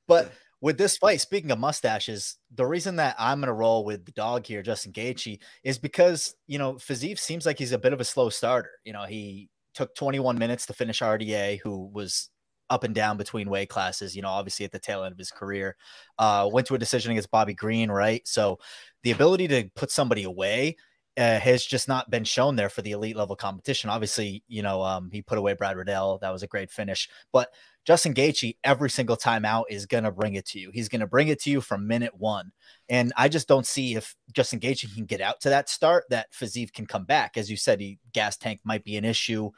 But 0.09 0.33
with 0.63 0.79
this 0.79 0.97
fight, 0.97 1.21
speaking 1.21 1.51
of 1.51 1.59
mustaches, 1.59 2.37
the 2.55 2.65
reason 2.65 2.97
that 2.97 3.17
I'm 3.19 3.41
going 3.41 3.49
to 3.49 3.53
roll 3.53 3.85
with 3.85 4.07
the 4.07 4.13
dog 4.13 4.47
here, 4.47 4.63
Justin 4.63 4.93
Gaethje, 4.93 5.39
is 5.63 5.79
because 5.79 6.35
you 6.47 6.59
know 6.59 6.75
Fiziev 6.75 7.19
seems 7.19 7.45
like 7.45 7.59
he's 7.59 7.73
a 7.73 7.79
bit 7.79 7.93
of 7.93 8.01
a 8.01 8.05
slow 8.05 8.29
starter. 8.29 8.71
You 8.85 8.93
know, 8.93 9.05
he 9.05 9.51
took 9.75 9.95
21 9.95 10.39
minutes 10.39 10.67
to 10.67 10.73
finish 10.73 11.01
RDA, 11.01 11.61
who 11.61 11.87
was 11.87 12.31
up 12.73 12.85
and 12.85 12.95
down 12.95 13.19
between 13.19 13.51
weight 13.51 13.69
classes, 13.69 14.17
you 14.17 14.23
know, 14.23 14.31
obviously 14.31 14.65
at 14.65 14.73
the 14.73 14.79
tail 14.79 15.05
end 15.05 15.13
of 15.13 15.19
his 15.19 15.31
career. 15.31 15.77
Uh, 16.19 16.49
went 16.51 16.67
to 16.67 16.75
a 16.75 16.79
decision 16.79 17.13
against 17.13 17.31
Bobby 17.31 17.55
Green, 17.55 17.91
right? 17.91 18.27
So 18.27 18.59
the 19.03 19.11
ability 19.11 19.47
to 19.49 19.71
put 19.77 19.91
somebody 19.91 20.23
away 20.23 20.77
uh, 21.19 21.39
has 21.39 21.65
just 21.65 21.89
not 21.89 22.11
been 22.11 22.25
shown 22.25 22.57
there 22.57 22.71
for 22.71 22.81
the 22.81 22.93
elite 22.93 23.17
level 23.17 23.37
competition. 23.37 23.91
Obviously, 23.91 24.43
you 24.49 24.63
know, 24.63 24.83
um, 24.83 25.11
he 25.13 25.21
put 25.21 25.37
away 25.37 25.53
Brad 25.53 25.77
Riddell. 25.77 26.19
That 26.19 26.33
was 26.33 26.43
a 26.43 26.47
great 26.47 26.71
finish. 26.71 27.09
But 27.33 27.51
Justin 27.85 28.15
Gaethje, 28.15 28.57
every 28.65 28.89
single 28.89 29.17
time 29.17 29.45
out, 29.45 29.67
is 29.69 29.85
going 29.85 30.05
to 30.05 30.11
bring 30.11 30.35
it 30.35 30.47
to 30.47 30.59
you. 30.59 30.71
He's 30.73 30.89
going 30.89 31.01
to 31.01 31.07
bring 31.07 31.29
it 31.29 31.41
to 31.43 31.51
you 31.51 31.61
from 31.61 31.87
minute 31.87 32.15
one. 32.17 32.53
And 32.89 33.13
I 33.17 33.29
just 33.29 33.49
don't 33.49 33.67
see 33.67 33.95
if 33.95 34.15
Justin 34.33 34.61
Gaethje 34.61 34.95
can 34.95 35.05
get 35.05 35.21
out 35.21 35.41
to 35.43 35.51
that 35.51 35.69
start, 35.69 36.05
that 36.09 36.33
Fiziev 36.33 36.73
can 36.73 36.87
come 36.87 37.05
back. 37.05 37.37
As 37.37 37.51
you 37.51 37.59
said, 37.59 37.81
he 37.81 37.99
gas 38.13 38.39
tank 38.39 38.61
might 38.65 38.85
be 38.85 38.97
an 38.97 39.05
issue. 39.05 39.51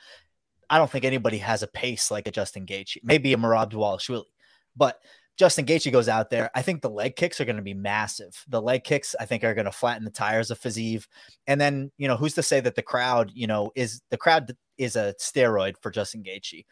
I 0.70 0.78
don't 0.78 0.90
think 0.90 1.04
anybody 1.04 1.38
has 1.38 1.62
a 1.62 1.68
pace 1.68 2.10
like 2.10 2.28
a 2.28 2.30
Justin 2.30 2.66
Gaethje, 2.66 2.98
maybe 3.02 3.32
a 3.32 3.36
Dvalishvili, 3.36 4.24
but 4.76 4.98
Justin 5.36 5.66
Gaethje 5.66 5.90
goes 5.90 6.08
out 6.08 6.30
there. 6.30 6.50
I 6.54 6.62
think 6.62 6.80
the 6.80 6.90
leg 6.90 7.16
kicks 7.16 7.40
are 7.40 7.44
going 7.44 7.56
to 7.56 7.62
be 7.62 7.74
massive. 7.74 8.44
The 8.48 8.62
leg 8.62 8.84
kicks, 8.84 9.16
I 9.18 9.24
think, 9.26 9.42
are 9.42 9.54
going 9.54 9.64
to 9.64 9.72
flatten 9.72 10.04
the 10.04 10.10
tires 10.10 10.50
of 10.50 10.60
Fiziev. 10.60 11.06
And 11.48 11.60
then, 11.60 11.90
you 11.98 12.06
know, 12.06 12.16
who's 12.16 12.34
to 12.34 12.42
say 12.42 12.60
that 12.60 12.76
the 12.76 12.82
crowd, 12.82 13.32
you 13.34 13.48
know, 13.48 13.72
is 13.74 14.00
the 14.10 14.16
crowd 14.16 14.56
is 14.78 14.94
a 14.94 15.14
steroid 15.20 15.74
for 15.80 15.90
Justin 15.90 16.22
Gaethje. 16.22 16.64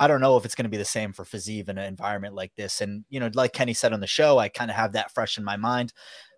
I 0.00 0.08
don't 0.08 0.20
know 0.20 0.36
if 0.36 0.44
it's 0.44 0.54
going 0.54 0.64
to 0.64 0.70
be 0.70 0.76
the 0.76 0.84
same 0.84 1.12
for 1.12 1.24
Fiziev 1.24 1.68
in 1.68 1.78
an 1.78 1.86
environment 1.86 2.34
like 2.34 2.52
this. 2.56 2.80
And, 2.80 3.04
you 3.08 3.20
know, 3.20 3.30
like 3.34 3.52
Kenny 3.52 3.74
said 3.74 3.92
on 3.92 4.00
the 4.00 4.06
show, 4.06 4.38
I 4.38 4.48
kind 4.48 4.70
of 4.70 4.76
have 4.76 4.92
that 4.92 5.12
fresh 5.12 5.38
in 5.38 5.44
my 5.44 5.56
mind 5.56 5.92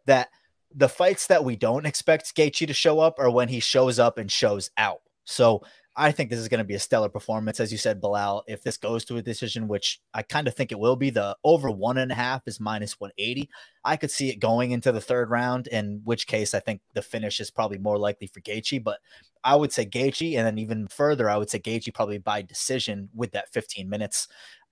that 0.07 0.29
the 0.75 0.89
fights 0.89 1.27
that 1.29 1.45
we 1.45 1.57
don't 1.57 1.87
expect 1.87 2.35
Gaethje 2.37 2.67
to 2.67 2.75
show 2.75 3.01
up 3.01 3.19
are 3.19 3.31
when 3.31 3.49
he 3.49 3.61
shows 3.61 3.99
up 3.99 4.19
and 4.19 4.31
shows 4.31 4.71
out. 4.77 5.01
So 5.25 5.63
I 5.97 6.13
think 6.13 6.31
this 6.31 6.39
is 6.39 6.49
going 6.49 6.59
to 6.59 6.65
be 6.65 6.75
a 6.75 6.79
stellar 6.79 7.09
performance. 7.09 7.59
As 7.59 7.73
you 7.73 7.79
said, 7.79 8.01
Belal, 8.01 8.43
if 8.47 8.63
this 8.63 8.77
goes 8.77 9.05
to 9.07 9.17
a 9.17 9.23
decision, 9.23 9.69
which 9.69 10.01
I 10.15 10.23
kind 10.23 10.47
of 10.47 10.55
think 10.55 10.71
it 10.71 10.79
will 10.79 10.97
be, 10.97 11.11
the 11.11 11.37
over 11.45 11.71
one 11.71 11.99
and 11.99 12.13
a 12.13 12.15
half 12.15 12.43
is 12.47 12.61
minus 12.61 13.01
180. 13.01 13.51
I 13.85 13.97
could 13.97 14.11
see 14.11 14.31
it 14.31 14.37
going 14.37 14.71
into 14.71 14.93
the 14.93 15.01
third 15.01 15.31
round, 15.31 15.67
in 15.67 16.01
which 16.05 16.27
case 16.29 16.55
I 16.55 16.61
think 16.61 16.81
the 16.95 17.03
finish 17.03 17.41
is 17.41 17.51
probably 17.51 17.79
more 17.79 17.99
likely 17.99 18.29
for 18.29 18.41
Gaethje. 18.41 18.83
But 18.85 19.01
I 19.43 19.57
would 19.57 19.73
say 19.73 19.85
Gaethje, 19.85 20.37
and 20.39 20.47
then 20.47 20.59
even 20.59 20.87
further, 20.89 21.29
I 21.29 21.37
would 21.37 21.51
say 21.51 21.59
Gaethje 21.59 21.93
probably 21.93 22.19
by 22.19 22.43
decision 22.43 23.09
with 23.15 23.33
that 23.33 23.53
15 23.53 23.89
minutes. 23.89 24.29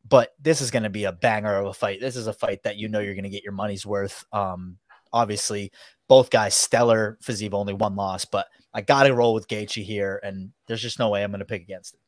but 0.09 0.35
this 0.41 0.61
is 0.61 0.71
going 0.71 0.83
to 0.85 0.91
be 0.91 1.05
a 1.05 1.13
banger 1.13 1.57
of 1.57 1.67
a 1.67 1.73
fight. 1.75 2.01
This 2.01 2.17
is 2.17 2.27
a 2.27 2.33
fight 2.33 2.63
that 2.63 2.77
you 2.77 2.89
know 2.89 3.01
you're 3.01 3.15
going 3.15 3.25
to 3.25 3.31
get 3.31 3.45
your 3.45 3.53
money's 3.53 3.87
worth. 3.87 4.25
Um, 4.33 4.79
obviously, 5.13 5.73
both 6.09 6.31
guys 6.31 6.55
stellar. 6.55 7.19
Fiziev 7.23 7.53
only 7.55 7.75
one 7.75 7.97
loss, 7.97 8.25
but 8.25 8.47
I 8.79 8.81
got 8.81 9.03
to 9.03 9.15
roll 9.15 9.35
with 9.35 9.49
Gaethje 9.49 9.83
here, 9.83 10.21
and 10.23 10.53
there's 10.67 10.81
just 10.81 11.01
no 11.01 11.09
way 11.09 11.25
I'm 11.25 11.33
going 11.33 11.41
to 11.41 11.45
pick 11.45 11.63
against 11.63 11.95
it. 11.95 12.01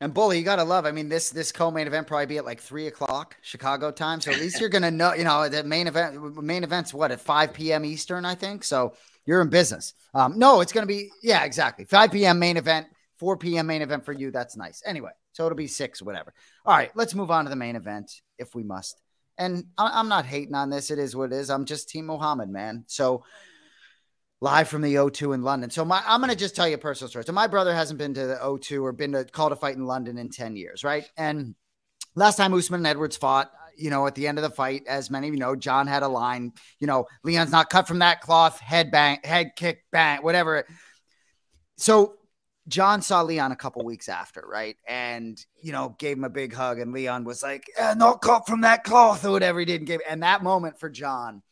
And 0.00 0.12
Bully, 0.12 0.38
you 0.38 0.44
gotta 0.44 0.62
love. 0.62 0.84
I 0.84 0.92
mean, 0.92 1.08
this 1.08 1.30
this 1.30 1.50
co-main 1.52 1.86
event 1.86 2.06
probably 2.06 2.26
be 2.26 2.36
at 2.36 2.44
like 2.44 2.60
three 2.60 2.86
o'clock 2.86 3.34
Chicago 3.40 3.90
time. 3.90 4.20
So 4.20 4.30
at 4.30 4.38
least 4.38 4.60
you're 4.60 4.68
gonna 4.68 4.90
know. 4.90 5.14
You 5.14 5.24
know, 5.24 5.48
the 5.48 5.64
main 5.64 5.86
event 5.86 6.36
main 6.36 6.64
event's 6.64 6.92
what 6.92 7.12
at 7.12 7.20
five 7.20 7.54
p.m. 7.54 7.82
Eastern, 7.82 8.26
I 8.26 8.34
think. 8.34 8.62
So 8.62 8.92
you're 9.24 9.40
in 9.40 9.48
business. 9.48 9.94
Um, 10.12 10.38
no, 10.38 10.60
it's 10.60 10.70
gonna 10.70 10.84
be 10.86 11.10
yeah, 11.22 11.44
exactly. 11.44 11.86
Five 11.86 12.12
p.m. 12.12 12.38
main 12.38 12.58
event, 12.58 12.88
four 13.16 13.38
p.m. 13.38 13.68
main 13.68 13.80
event 13.80 14.04
for 14.04 14.12
you. 14.12 14.30
That's 14.30 14.54
nice. 14.54 14.82
Anyway, 14.84 15.12
so 15.32 15.46
it'll 15.46 15.56
be 15.56 15.66
six, 15.66 16.02
whatever. 16.02 16.34
All 16.66 16.76
right, 16.76 16.90
let's 16.94 17.14
move 17.14 17.30
on 17.30 17.44
to 17.44 17.48
the 17.48 17.56
main 17.56 17.74
event 17.74 18.20
if 18.38 18.54
we 18.54 18.64
must. 18.64 19.00
And 19.38 19.64
I- 19.78 19.98
I'm 19.98 20.10
not 20.10 20.26
hating 20.26 20.54
on 20.54 20.68
this. 20.68 20.90
It 20.90 20.98
is 20.98 21.16
what 21.16 21.32
it 21.32 21.36
is. 21.36 21.48
I'm 21.48 21.64
just 21.64 21.88
Team 21.88 22.04
Muhammad, 22.04 22.50
man. 22.50 22.84
So 22.86 23.24
live 24.40 24.68
from 24.68 24.82
the 24.82 24.94
O2 24.94 25.34
in 25.34 25.42
London. 25.42 25.70
So 25.70 25.84
my 25.84 26.02
I'm 26.06 26.20
gonna 26.20 26.36
just 26.36 26.56
tell 26.56 26.68
you 26.68 26.74
a 26.74 26.78
personal 26.78 27.08
story. 27.08 27.24
So 27.24 27.32
my 27.32 27.46
brother 27.46 27.74
hasn't 27.74 27.98
been 27.98 28.14
to 28.14 28.26
the 28.26 28.36
O2 28.36 28.82
or 28.82 28.92
been 28.92 29.12
to 29.12 29.24
call 29.24 29.48
to 29.48 29.56
fight 29.56 29.76
in 29.76 29.86
London 29.86 30.18
in 30.18 30.28
10 30.28 30.56
years, 30.56 30.84
right? 30.84 31.08
And 31.16 31.54
last 32.14 32.36
time 32.36 32.52
Usman 32.52 32.80
and 32.80 32.86
Edwards 32.86 33.16
fought, 33.16 33.50
you 33.76 33.90
know, 33.90 34.06
at 34.06 34.14
the 34.14 34.26
end 34.26 34.38
of 34.38 34.42
the 34.42 34.50
fight, 34.50 34.82
as 34.86 35.10
many 35.10 35.28
of 35.28 35.34
you 35.34 35.40
know, 35.40 35.56
Jon 35.56 35.86
had 35.86 36.02
a 36.02 36.08
line, 36.08 36.52
you 36.78 36.86
know, 36.86 37.06
Leon's 37.24 37.52
not 37.52 37.70
cut 37.70 37.88
from 37.88 38.00
that 38.00 38.20
cloth, 38.20 38.58
head 38.60 38.90
bang, 38.90 39.18
head 39.22 39.52
kick, 39.56 39.84
bang, 39.90 40.22
whatever. 40.22 40.66
So 41.76 42.14
Jon 42.68 43.00
saw 43.00 43.22
Leon 43.22 43.52
a 43.52 43.56
couple 43.56 43.84
weeks 43.84 44.08
after, 44.08 44.42
right? 44.46 44.76
And 44.88 45.38
you 45.62 45.72
know, 45.72 45.94
gave 45.98 46.16
him 46.16 46.24
a 46.24 46.30
big 46.30 46.52
hug, 46.52 46.78
and 46.78 46.92
Leon 46.92 47.24
was 47.24 47.42
like, 47.42 47.70
eh, 47.76 47.94
"Not 47.94 48.22
cut 48.22 48.46
from 48.46 48.62
that 48.62 48.82
cloth," 48.82 49.24
or 49.24 49.30
whatever 49.30 49.60
he 49.60 49.64
did. 49.64 49.80
And, 49.82 49.86
gave, 49.86 50.00
and 50.08 50.22
that 50.22 50.42
moment 50.42 50.80
for 50.80 50.90
Jon 50.90 51.42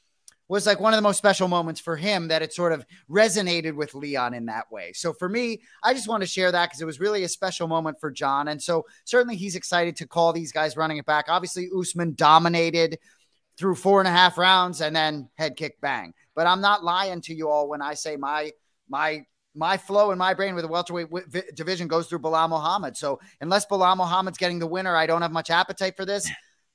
was 0.49 0.67
like 0.67 0.79
one 0.79 0.93
of 0.93 0.99
the 0.99 1.03
most 1.03 1.19
special 1.19 1.49
moments 1.49 1.81
for 1.81 1.97
him 1.97 2.29
that 2.29 2.43
it 2.43 2.53
sort 2.53 2.73
of 2.73 2.85
resonated 3.11 3.75
with 3.75 3.95
Leon 3.95 4.35
in 4.35 4.47
that 4.47 4.71
way. 4.71 4.93
So 4.93 5.13
for 5.13 5.29
me, 5.29 5.63
I 5.83 5.95
just 5.95 6.09
want 6.09 6.23
to 6.23 6.27
share 6.27 6.53
that 6.53 6.67
because 6.67 6.83
it 6.83 6.87
was 6.87 7.01
really 7.01 7.25
a 7.25 7.29
special 7.29 7.67
moment 7.67 7.99
for 7.99 8.11
Jon. 8.11 8.49
And 8.49 8.63
so 8.63 8.85
certainly 9.05 9.37
he's 9.37 9.57
excited 9.57 9.97
to 9.97 10.07
call 10.07 10.33
these 10.33 10.53
guys 10.53 10.77
running 10.77 10.99
it 10.99 11.07
back. 11.07 11.27
Obviously, 11.29 11.69
Usman 11.77 12.15
dominated 12.15 12.99
through 13.57 13.77
four 13.77 14.01
and 14.01 14.09
a 14.09 14.11
half 14.11 14.37
rounds 14.37 14.81
and 14.81 14.95
then 14.95 15.29
head 15.37 15.57
kick 15.57 15.81
bang. 15.81 16.13
But 16.35 16.47
I'm 16.47 16.61
not 16.61 16.85
lying 16.85 17.21
to 17.23 17.35
you 17.35 17.49
all 17.49 17.69
when 17.69 17.81
I 17.81 17.95
say 17.95 18.17
my 18.17 18.53
my 18.89 19.25
my 19.55 19.77
flow 19.77 20.11
in 20.11 20.19
my 20.19 20.35
brain 20.35 20.55
with 20.55 20.65
the 20.65 20.69
welterweight 20.69 21.09
division 21.55 21.87
goes 21.87 22.09
through 22.09 22.19
Belal 22.19 22.49
Muhammad. 22.49 22.97
So 22.97 23.21
unless 23.41 23.67
Belal 23.67 23.97
Muhammad's 23.97 24.37
getting 24.37 24.59
the 24.59 24.67
winner, 24.67 24.97
I 24.97 25.07
don't 25.07 25.23
have 25.23 25.31
much 25.31 25.49
appetite 25.49 25.97
for 25.97 26.05
this. 26.05 26.29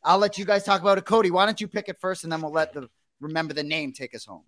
I'll 0.04 0.18
let 0.18 0.38
you 0.38 0.46
guys 0.46 0.64
talk 0.64 0.80
about 0.80 0.98
it. 0.98 1.04
Cody, 1.04 1.30
why 1.30 1.46
don't 1.46 1.60
you 1.60 1.68
pick 1.68 1.90
it 1.90 1.98
first 2.00 2.24
and 2.24 2.32
then 2.32 2.42
we'll 2.42 2.54
let 2.54 2.72
the 2.72 2.90
remember 3.20 3.54
the 3.54 3.64
name 3.64 3.94
take 3.94 4.16
us 4.16 4.26
home. 4.26 4.44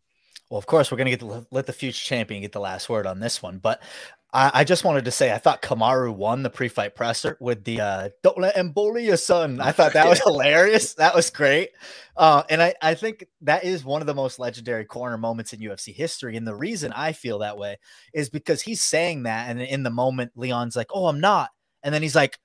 Well, 0.50 0.58
of 0.58 0.66
course, 0.66 0.92
we're 0.92 0.98
going 0.98 1.06
to 1.06 1.12
get 1.12 1.20
to 1.22 1.48
let 1.50 1.66
the 1.66 1.74
future 1.74 2.04
champion 2.04 2.42
get 2.42 2.52
the 2.52 2.60
last 2.60 2.90
word 2.90 3.08
on 3.08 3.22
this 3.22 3.42
one. 3.42 3.60
But 3.60 3.82
I, 4.34 4.52
I 4.54 4.64
just 4.66 4.84
wanted 4.84 5.06
to 5.06 5.12
say 5.12 5.32
I 5.32 5.38
thought 5.38 5.62
Kamaru 5.62 6.14
won 6.14 6.44
the 6.44 6.50
pre-fight 6.50 6.94
presser 6.94 7.38
with 7.40 7.64
the 7.64 7.82
uh, 7.82 8.10
"Don't 8.22 8.38
let 8.38 8.58
him 8.58 8.72
bully 8.72 9.06
your 9.06 9.18
son." 9.18 9.60
I 9.62 9.72
thought 9.72 9.94
that 9.94 10.08
was 10.08 10.20
hilarious. 10.24 10.94
That 10.96 11.16
was 11.16 11.30
great, 11.30 11.70
uh, 12.18 12.44
and 12.50 12.62
I, 12.62 12.74
I 12.82 12.96
think 12.96 13.26
that 13.42 13.64
is 13.64 13.84
one 13.84 14.02
of 14.02 14.08
the 14.08 14.14
most 14.14 14.40
legendary 14.40 14.86
corner 14.86 15.18
moments 15.18 15.54
in 15.54 15.60
UFC 15.60 15.94
history. 15.94 16.36
And 16.36 16.48
the 16.48 16.56
reason 16.56 16.92
I 16.94 17.14
feel 17.14 17.40
that 17.40 17.58
way 17.58 17.78
is 18.14 18.30
because 18.30 18.62
he's 18.62 18.82
saying 18.82 19.24
that, 19.24 19.50
and 19.50 19.62
in 19.62 19.84
the 19.84 19.90
moment, 19.90 20.34
Leon's 20.36 20.76
like, 20.76 20.92
"Oh, 20.94 21.08
I'm 21.08 21.20
not," 21.20 21.50
and 21.84 21.94
then 21.94 22.02
he's 22.02 22.16
like, 22.16 22.40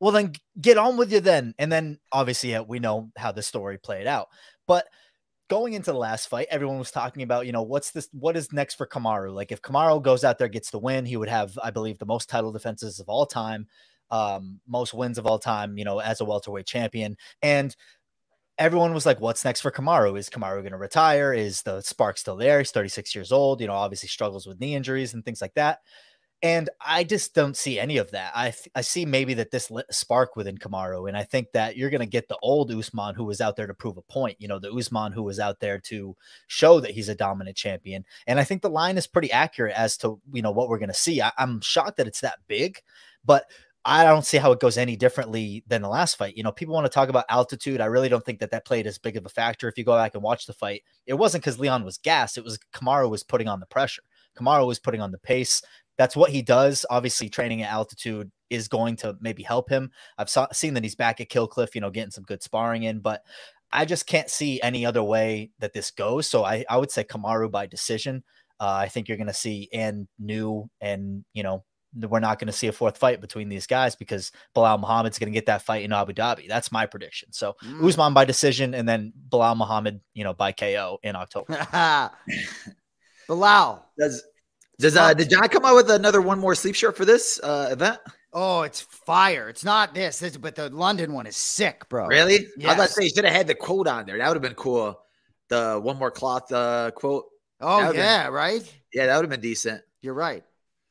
"Well, 0.00 0.12
then 0.12 0.32
get 0.60 0.78
on 0.78 0.96
with 0.96 1.12
you 1.12 1.20
then." 1.20 1.54
And 1.58 1.70
then 1.70 2.00
obviously 2.12 2.54
uh, 2.54 2.62
we 2.62 2.80
know 2.80 3.10
how 3.16 3.32
the 3.32 3.42
story 3.42 3.78
played 3.78 4.06
out, 4.06 4.28
but 4.66 4.86
going 5.48 5.74
into 5.74 5.92
the 5.92 5.98
last 5.98 6.28
fight, 6.28 6.48
everyone 6.50 6.78
was 6.78 6.90
talking 6.90 7.22
about, 7.22 7.46
you 7.46 7.52
know, 7.52 7.62
what's 7.62 7.90
this, 7.90 8.08
what 8.12 8.36
is 8.36 8.52
next 8.52 8.74
for 8.74 8.86
Kamaru? 8.86 9.32
Like, 9.32 9.52
if 9.52 9.62
Kamaru 9.62 10.02
goes 10.02 10.24
out 10.24 10.38
there, 10.38 10.48
gets 10.48 10.70
the 10.70 10.78
win, 10.78 11.06
he 11.06 11.16
would 11.16 11.28
have, 11.28 11.58
I 11.62 11.70
believe, 11.70 11.98
the 11.98 12.06
most 12.06 12.28
title 12.28 12.52
defenses 12.52 13.00
of 13.00 13.08
all 13.08 13.26
time, 13.26 13.66
um, 14.10 14.60
most 14.66 14.94
wins 14.94 15.18
of 15.18 15.26
all 15.26 15.38
time, 15.38 15.78
you 15.78 15.84
know, 15.84 16.00
as 16.00 16.20
a 16.20 16.24
welterweight 16.24 16.66
champion. 16.66 17.16
And 17.42 17.74
everyone 18.58 18.94
was 18.94 19.06
like, 19.06 19.20
what's 19.20 19.44
next 19.44 19.60
for 19.60 19.70
Kamaru? 19.70 20.18
Is 20.18 20.30
Kamaru 20.30 20.60
going 20.60 20.72
to 20.72 20.78
retire? 20.78 21.32
Is 21.32 21.62
the 21.62 21.80
spark 21.80 22.18
still 22.18 22.36
there? 22.36 22.58
He's 22.58 22.70
36 22.70 23.14
years 23.14 23.32
old, 23.32 23.60
you 23.60 23.66
know, 23.66 23.74
obviously 23.74 24.08
struggles 24.08 24.46
with 24.46 24.60
knee 24.60 24.74
injuries 24.74 25.14
and 25.14 25.24
things 25.24 25.40
like 25.40 25.54
that. 25.54 25.80
And 26.42 26.68
I 26.84 27.02
just 27.02 27.34
don't 27.34 27.56
see 27.56 27.78
any 27.78 27.96
of 27.96 28.10
that. 28.10 28.32
I 28.34 28.52
I 28.74 28.82
see 28.82 29.06
maybe 29.06 29.32
that 29.34 29.50
this 29.50 29.70
lit 29.70 29.86
a 29.88 29.92
spark 29.94 30.36
within 30.36 30.58
Kamaru, 30.58 31.08
and 31.08 31.16
I 31.16 31.24
think 31.24 31.52
that 31.52 31.76
you're 31.76 31.88
going 31.90 32.00
to 32.02 32.06
get 32.06 32.28
the 32.28 32.36
old 32.42 32.70
Usman 32.70 33.14
who 33.14 33.24
was 33.24 33.40
out 33.40 33.56
there 33.56 33.66
to 33.66 33.72
prove 33.74 33.96
a 33.96 34.02
point. 34.02 34.36
You 34.38 34.46
know, 34.46 34.58
the 34.58 34.70
Usman 34.70 35.12
who 35.12 35.22
was 35.22 35.40
out 35.40 35.60
there 35.60 35.78
to 35.80 36.14
show 36.46 36.78
that 36.80 36.90
he's 36.90 37.08
a 37.08 37.14
dominant 37.14 37.56
champion. 37.56 38.04
And 38.26 38.38
I 38.38 38.44
think 38.44 38.60
the 38.60 38.68
line 38.68 38.98
is 38.98 39.06
pretty 39.06 39.32
accurate 39.32 39.74
as 39.76 39.96
to 39.98 40.20
you 40.30 40.42
know 40.42 40.50
what 40.50 40.68
we're 40.68 40.78
going 40.78 40.90
to 40.90 40.94
see. 40.94 41.22
I- 41.22 41.32
I'm 41.38 41.62
shocked 41.62 41.96
that 41.96 42.06
it's 42.06 42.20
that 42.20 42.38
big, 42.48 42.80
but 43.24 43.46
I 43.88 44.04
don't 44.04 44.26
see 44.26 44.36
how 44.36 44.52
it 44.52 44.60
goes 44.60 44.76
any 44.76 44.96
differently 44.96 45.64
than 45.68 45.80
the 45.80 45.88
last 45.88 46.16
fight. 46.16 46.36
You 46.36 46.42
know, 46.42 46.50
people 46.52 46.74
want 46.74 46.86
to 46.86 46.92
talk 46.92 47.08
about 47.08 47.24
altitude. 47.30 47.80
I 47.80 47.86
really 47.86 48.08
don't 48.08 48.24
think 48.24 48.40
that 48.40 48.50
that 48.50 48.66
played 48.66 48.86
as 48.86 48.98
big 48.98 49.16
of 49.16 49.24
a 49.24 49.28
factor. 49.30 49.68
If 49.68 49.78
you 49.78 49.84
go 49.84 49.96
back 49.96 50.14
and 50.14 50.22
watch 50.24 50.46
the 50.46 50.52
fight, 50.52 50.82
it 51.06 51.14
wasn't 51.14 51.44
because 51.44 51.60
Leon 51.60 51.84
was 51.84 51.96
gassed. 51.96 52.36
It 52.36 52.44
was 52.44 52.58
Kamaru 52.74 53.08
was 53.08 53.22
putting 53.22 53.48
on 53.48 53.60
the 53.60 53.66
pressure. 53.66 54.02
Kamaru 54.36 54.66
was 54.66 54.78
putting 54.80 55.00
on 55.00 55.12
the 55.12 55.18
pace. 55.18 55.62
That's 55.98 56.16
what 56.16 56.30
he 56.30 56.42
does. 56.42 56.84
Obviously, 56.90 57.28
training 57.28 57.62
at 57.62 57.70
altitude 57.70 58.30
is 58.50 58.68
going 58.68 58.96
to 58.96 59.16
maybe 59.20 59.42
help 59.42 59.68
him. 59.68 59.90
I've 60.18 60.30
saw, 60.30 60.46
seen 60.52 60.74
that 60.74 60.84
he's 60.84 60.94
back 60.94 61.20
at 61.20 61.28
Kill 61.28 61.48
Cliff, 61.48 61.74
you 61.74 61.80
know, 61.80 61.90
getting 61.90 62.10
some 62.10 62.24
good 62.24 62.42
sparring 62.42 62.84
in, 62.84 63.00
but 63.00 63.22
I 63.72 63.84
just 63.84 64.06
can't 64.06 64.30
see 64.30 64.60
any 64.62 64.86
other 64.86 65.02
way 65.02 65.50
that 65.58 65.72
this 65.72 65.90
goes. 65.90 66.28
So 66.28 66.44
I, 66.44 66.64
I 66.68 66.76
would 66.76 66.90
say 66.90 67.04
Kamaru 67.04 67.50
by 67.50 67.66
decision. 67.66 68.22
Uh, 68.60 68.78
I 68.82 68.88
think 68.88 69.08
you're 69.08 69.18
going 69.18 69.26
to 69.26 69.34
see 69.34 69.68
and 69.72 70.08
new 70.18 70.70
and 70.80 71.24
you 71.34 71.42
know 71.42 71.62
we're 71.94 72.20
not 72.20 72.38
going 72.38 72.46
to 72.46 72.52
see 72.52 72.66
a 72.66 72.72
fourth 72.72 72.98
fight 72.98 73.20
between 73.20 73.48
these 73.48 73.66
guys 73.66 73.96
because 73.96 74.30
Belal 74.54 74.78
Muhammad's 74.78 75.18
going 75.18 75.32
to 75.32 75.34
get 75.36 75.46
that 75.46 75.62
fight 75.62 75.82
in 75.82 75.92
Abu 75.92 76.12
Dhabi. 76.12 76.46
That's 76.48 76.70
my 76.70 76.86
prediction. 76.86 77.32
So 77.32 77.54
Mm. 77.64 77.86
Usman 77.86 78.14
by 78.14 78.24
decision 78.24 78.74
and 78.74 78.88
then 78.88 79.12
Belal 79.30 79.56
Muhammad, 79.56 80.00
you 80.14 80.24
know, 80.24 80.34
by 80.34 80.52
KO 80.52 80.98
in 81.02 81.16
October. 81.16 81.54
Belal. 83.28 83.82
Does 83.98 84.24
does 84.78 84.96
uh 84.96 85.14
did 85.14 85.30
Jon 85.30 85.48
come 85.48 85.64
out 85.64 85.74
with 85.76 85.90
another 85.90 86.20
one 86.20 86.38
more 86.38 86.54
sleep 86.54 86.74
shirt 86.74 86.96
for 86.96 87.04
this 87.04 87.40
uh 87.42 87.68
event? 87.70 87.98
Oh, 88.32 88.62
it's 88.62 88.82
fire. 88.82 89.48
It's 89.48 89.64
not 89.64 89.94
this, 89.94 90.18
this 90.18 90.36
but 90.36 90.54
the 90.56 90.68
London 90.68 91.12
one 91.14 91.26
is 91.26 91.36
sick, 91.36 91.88
bro. 91.88 92.06
Really? 92.06 92.40
I 92.62 92.66
was 92.66 92.74
about 92.74 92.86
to 92.88 92.92
say 92.92 93.04
you 93.04 93.10
should 93.10 93.24
have 93.24 93.34
had 93.34 93.46
the 93.46 93.54
quote 93.54 93.88
on 93.88 94.04
there. 94.04 94.18
That 94.18 94.28
would 94.28 94.34
have 94.34 94.42
been 94.42 94.54
cool. 94.54 95.00
The 95.48 95.80
one 95.82 95.98
more 95.98 96.10
cloth 96.10 96.52
uh 96.52 96.90
quote. 96.90 97.24
Oh, 97.60 97.78
would've 97.78 97.92
been- 97.92 98.02
yeah, 98.02 98.26
right? 98.28 98.74
yeah, 98.92 99.06
that 99.06 99.16
would 99.16 99.24
have 99.24 99.30
been 99.30 99.40
decent. 99.40 99.82
You're 100.02 100.12
right. 100.14 100.44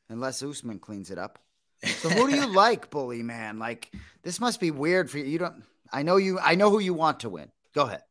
Unless 0.08 0.42
Usman 0.42 0.78
cleans 0.80 1.10
it 1.10 1.18
up. 1.18 1.38
So 1.98 2.08
who 2.08 2.28
do 2.28 2.34
you 2.34 2.46
like, 2.46 2.90
bully 2.90 3.22
man? 3.22 3.58
Like 3.58 3.92
this 4.22 4.40
must 4.40 4.58
be 4.60 4.70
weird 4.72 5.10
for 5.10 5.18
you. 5.18 5.24
You 5.24 5.38
don't 5.38 5.62
I 5.92 6.02
know 6.02 6.16
you 6.16 6.40
I 6.40 6.56
know 6.56 6.70
who 6.70 6.80
you 6.80 6.94
want 6.94 7.20
to 7.20 7.28
win. 7.28 7.50
Go 7.74 7.82
ahead. 7.82 8.02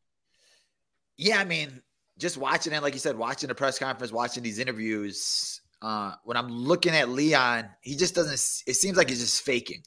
Yeah, 1.18 1.38
I 1.38 1.44
mean, 1.44 1.82
just 2.18 2.36
watching 2.38 2.72
it, 2.72 2.82
like 2.82 2.94
you 2.94 3.00
said, 3.00 3.16
watching 3.18 3.48
the 3.48 3.54
press 3.54 3.78
conference, 3.78 4.12
watching 4.12 4.42
these 4.42 4.58
interviews. 4.58 5.60
Uh, 5.82 6.14
when 6.24 6.36
I'm 6.36 6.48
looking 6.48 6.94
at 6.94 7.08
Leon, 7.08 7.68
he 7.80 7.96
just 7.96 8.14
doesn't. 8.14 8.34
It 8.66 8.74
seems 8.74 8.96
like 8.96 9.08
he's 9.08 9.20
just 9.20 9.42
faking, 9.42 9.82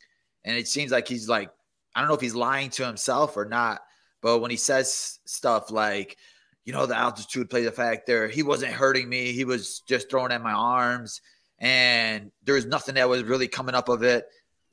and 0.46 0.58
it 0.58 0.68
seems 0.68 0.92
like 0.92 1.08
he's 1.08 1.28
like, 1.28 1.50
I 1.96 2.00
don't 2.00 2.10
know 2.10 2.16
if 2.16 2.22
he's 2.22 2.36
lying 2.36 2.70
to 2.72 2.86
himself 2.86 3.38
or 3.38 3.46
not. 3.46 3.82
But 4.22 4.40
when 4.40 4.52
he 4.52 4.58
says 4.58 5.20
stuff 5.26 5.72
like, 5.72 6.18
you 6.66 6.74
know, 6.74 6.86
the 6.86 6.96
altitude 6.96 7.50
plays 7.50 7.66
a 7.66 7.72
factor. 7.72 8.28
He 8.28 8.44
wasn't 8.44 8.74
hurting 8.74 9.08
me. 9.08 9.32
He 9.32 9.46
was 9.46 9.80
just 9.88 10.10
throwing 10.10 10.32
at 10.32 10.44
my 10.44 10.52
arms, 10.52 11.22
and 11.58 12.32
there 12.44 12.56
was 12.56 12.66
nothing 12.66 12.96
that 12.96 13.10
was 13.10 13.24
really 13.24 13.48
coming 13.48 13.76
up 13.76 13.90
of 13.90 14.04
it. 14.04 14.26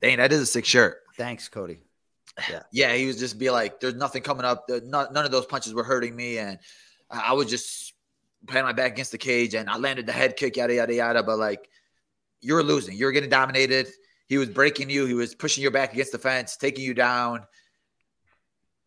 Dang, 0.02 0.18
that 0.18 0.32
is 0.32 0.40
a 0.40 0.46
sick 0.46 0.64
shirt. 0.64 0.98
Thanks, 1.16 1.48
Cody. 1.48 1.80
Yeah. 2.50 2.62
Yeah, 2.70 2.92
he 2.92 3.06
was 3.06 3.18
just 3.18 3.38
be 3.38 3.48
like, 3.48 3.80
"There's 3.80 3.94
nothing 3.94 4.22
coming 4.22 4.44
up. 4.44 4.66
None, 4.68 5.16
of 5.16 5.30
those 5.30 5.46
punches 5.46 5.72
were 5.72 5.82
hurting 5.82 6.14
me, 6.14 6.36
and 6.36 6.58
I 7.10 7.32
was 7.32 7.48
just 7.48 7.94
putting 8.46 8.64
my 8.64 8.72
back 8.72 8.92
against 8.92 9.12
the 9.12 9.18
cage, 9.18 9.54
and 9.54 9.68
I 9.68 9.76
landed 9.76 10.06
the 10.06 10.12
head 10.12 10.36
kick, 10.36 10.56
yada 10.56 10.74
yada 10.74 10.94
yada." 10.94 11.22
But 11.22 11.38
like, 11.38 11.68
you're 12.40 12.62
losing. 12.62 12.96
You're 12.96 13.12
getting 13.12 13.30
dominated. 13.30 13.88
He 14.28 14.38
was 14.38 14.48
breaking 14.48 14.90
you. 14.90 15.06
He 15.06 15.14
was 15.14 15.34
pushing 15.34 15.62
your 15.62 15.70
back 15.70 15.92
against 15.92 16.12
the 16.12 16.18
fence, 16.18 16.56
taking 16.56 16.84
you 16.84 16.94
down. 16.94 17.46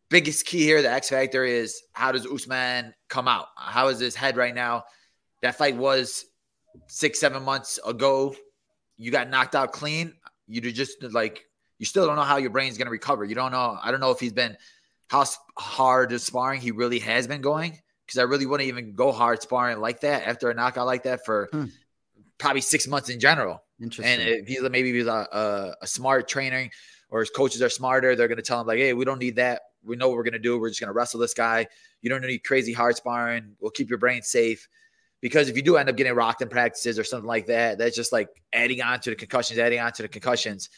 Biggest 0.10 0.46
key 0.46 0.64
here, 0.64 0.82
the 0.82 0.92
X 0.92 1.10
factor 1.10 1.44
is 1.44 1.82
how 1.94 2.12
does 2.12 2.26
Usman 2.26 2.94
come 3.10 3.28
out? 3.28 3.48
How 3.58 3.90
is 3.90 4.00
his 4.00 4.16
head 4.16 4.38
right 4.38 4.56
now? 4.56 4.84
That 5.42 5.56
fight 5.56 5.78
was 5.78 6.26
six, 6.88 7.20
seven 7.20 7.44
months 7.44 7.80
ago. 7.86 8.36
You 8.98 9.12
got 9.12 9.30
knocked 9.30 9.56
out 9.56 9.72
clean. 9.72 10.14
You 10.48 10.62
just 10.62 11.04
like 11.04 11.46
you 11.78 11.86
still 11.86 12.08
don't 12.08 12.16
know 12.16 12.24
how 12.24 12.38
your 12.38 12.50
brain's 12.50 12.78
gonna 12.78 12.90
recover. 12.90 13.24
You 13.24 13.36
don't 13.36 13.52
know. 13.52 13.78
I 13.82 13.92
don't 13.92 14.00
know 14.00 14.12
if 14.12 14.20
he's 14.20 14.34
been 14.34 14.58
how 15.10 15.26
hard 15.58 16.12
is 16.12 16.24
sparring 16.24 16.62
he 16.62 16.72
really 16.72 17.00
has 17.00 17.28
been 17.28 17.42
going 17.42 17.80
because 18.10 18.18
I 18.20 18.24
really 18.24 18.48
wouldn't 18.48 18.68
even 18.68 18.96
go 18.96 19.12
hard 19.12 19.42
sparring 19.42 19.80
like 19.80 20.00
that 20.02 20.28
after 20.28 20.50
a 20.50 20.54
knockout 20.56 20.88
like 20.88 21.04
that 21.04 21.24
for 21.26 21.48
Hmm. 21.52 21.66
probably 22.40 22.62
six 22.62 22.88
months 22.88 23.10
in 23.10 23.20
general. 23.20 23.64
Interesting. 23.80 24.20
And 24.20 24.22
if 24.28 24.48
he's 24.48 24.62
maybe 24.62 24.92
he's 24.92 25.06
a, 25.06 25.28
a, 25.32 25.76
a 25.84 25.88
smart 25.88 26.28
trainer, 26.28 26.70
or 27.12 27.20
his 27.22 27.30
coaches 27.30 27.62
are 27.62 27.70
smarter. 27.70 28.16
They're 28.16 28.28
going 28.28 28.38
to 28.38 28.44
tell 28.44 28.62
him 28.62 28.68
like, 28.68 28.78
"Hey, 28.80 28.94
we 28.94 29.06
don't 29.06 29.20
need 29.20 29.36
that. 29.38 29.62
We 29.84 29.96
know 29.96 30.08
what 30.10 30.18
we're 30.18 30.24
going 30.24 30.34
to 30.34 30.40
do. 30.40 30.60
We're 30.60 30.70
just 30.70 30.80
going 30.80 30.90
to 30.90 30.94
wrestle 30.94 31.20
this 31.20 31.34
guy. 31.34 31.68
You 32.02 32.10
don't 32.10 32.22
need 32.22 32.44
crazy 32.44 32.74
hard 32.74 32.96
sparring. 32.96 33.56
We'll 33.60 33.72
keep 33.72 33.90
your 33.90 34.00
brain 34.00 34.22
safe." 34.22 34.68
Because 35.22 35.50
if 35.50 35.56
you 35.58 35.62
do 35.62 35.76
end 35.76 35.90
up 35.90 35.98
getting 35.98 36.14
rocked 36.14 36.42
in 36.42 36.48
practices 36.48 36.98
or 36.98 37.04
something 37.04 37.28
like 37.28 37.48
that, 37.48 37.78
that's 37.78 37.96
just 37.96 38.14
like 38.14 38.30
adding 38.54 38.82
on 38.82 39.02
to 39.02 39.10
the 39.10 39.16
concussions, 39.18 39.60
adding 39.60 39.80
on 39.80 39.92
to 39.94 40.02
the 40.02 40.08
concussions. 40.08 40.70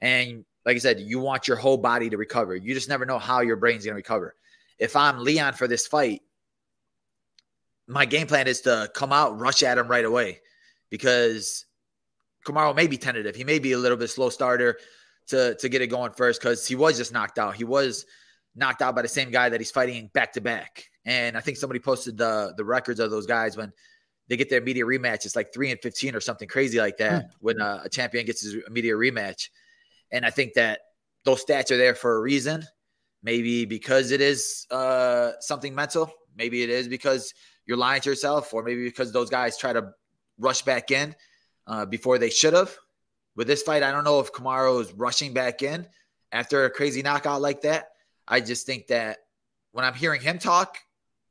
And 0.00 0.44
like 0.66 0.74
I 0.74 0.78
said, 0.80 0.98
you 0.98 1.20
want 1.20 1.46
your 1.46 1.56
whole 1.56 1.76
body 1.76 2.10
to 2.10 2.16
recover. 2.16 2.56
You 2.56 2.74
just 2.74 2.88
never 2.88 3.06
know 3.06 3.20
how 3.20 3.40
your 3.40 3.54
brain's 3.56 3.84
going 3.84 3.92
to 3.92 3.96
recover. 3.96 4.34
If 4.80 4.96
I'm 4.96 5.18
Leon 5.18 5.52
for 5.52 5.68
this 5.68 5.86
fight, 5.86 6.22
my 7.86 8.04
game 8.04 8.26
plan 8.26 8.46
is 8.46 8.62
to 8.62 8.90
come 8.94 9.12
out, 9.12 9.38
rush 9.38 9.62
at 9.62 9.78
him 9.78 9.88
right 9.88 10.04
away 10.04 10.40
because 10.90 11.66
Kamaru 12.46 12.74
may 12.74 12.86
be 12.86 12.96
tentative. 12.96 13.34
He 13.34 13.44
may 13.44 13.58
be 13.58 13.72
a 13.72 13.78
little 13.78 13.96
bit 13.96 14.08
slow 14.08 14.30
starter 14.30 14.78
to, 15.28 15.54
to 15.56 15.68
get 15.68 15.82
it 15.82 15.88
going 15.88 16.12
first 16.12 16.40
because 16.40 16.66
he 16.66 16.74
was 16.74 16.96
just 16.96 17.12
knocked 17.12 17.38
out. 17.38 17.54
He 17.54 17.64
was 17.64 18.06
knocked 18.54 18.82
out 18.82 18.94
by 18.94 19.02
the 19.02 19.08
same 19.08 19.30
guy 19.30 19.48
that 19.48 19.60
he's 19.60 19.70
fighting 19.70 20.10
back 20.14 20.32
to 20.34 20.40
back. 20.40 20.84
And 21.04 21.36
I 21.36 21.40
think 21.40 21.58
somebody 21.58 21.80
posted 21.80 22.16
the 22.16 22.54
the 22.56 22.64
records 22.64 23.00
of 23.00 23.10
those 23.10 23.26
guys 23.26 23.56
when 23.56 23.72
they 24.28 24.36
get 24.36 24.48
their 24.48 24.60
immediate 24.60 24.86
rematch. 24.86 25.26
It's 25.26 25.36
like 25.36 25.52
three 25.52 25.70
and 25.70 25.80
fifteen 25.80 26.14
or 26.14 26.20
something 26.20 26.48
crazy 26.48 26.78
like 26.78 26.96
that 26.98 27.32
when 27.40 27.60
a, 27.60 27.82
a 27.84 27.88
champion 27.88 28.24
gets 28.24 28.42
his 28.42 28.56
immediate 28.66 28.96
rematch. 28.96 29.50
And 30.10 30.24
I 30.24 30.30
think 30.30 30.54
that 30.54 30.80
those 31.24 31.44
stats 31.44 31.70
are 31.70 31.76
there 31.76 31.94
for 31.94 32.16
a 32.16 32.20
reason. 32.20 32.64
Maybe 33.22 33.64
because 33.64 34.10
it 34.10 34.20
is 34.20 34.66
uh, 34.70 35.32
something 35.40 35.74
mental. 35.74 36.10
Maybe 36.36 36.62
it 36.62 36.70
is 36.70 36.88
because 36.88 37.32
you're 37.66 37.76
lying 37.76 38.00
to 38.02 38.10
yourself, 38.10 38.52
or 38.52 38.62
maybe 38.62 38.84
because 38.84 39.12
those 39.12 39.30
guys 39.30 39.56
try 39.56 39.72
to 39.72 39.92
rush 40.38 40.62
back 40.62 40.90
in 40.90 41.14
uh, 41.66 41.86
before 41.86 42.18
they 42.18 42.30
should 42.30 42.52
have. 42.52 42.76
With 43.36 43.46
this 43.46 43.62
fight, 43.62 43.82
I 43.82 43.90
don't 43.90 44.04
know 44.04 44.20
if 44.20 44.32
Kamaru 44.32 44.80
is 44.80 44.92
rushing 44.92 45.32
back 45.32 45.62
in 45.62 45.86
after 46.30 46.64
a 46.64 46.70
crazy 46.70 47.02
knockout 47.02 47.40
like 47.40 47.62
that. 47.62 47.90
I 48.28 48.40
just 48.40 48.66
think 48.66 48.86
that 48.88 49.18
when 49.72 49.84
I'm 49.84 49.94
hearing 49.94 50.20
him 50.20 50.38
talk, 50.38 50.78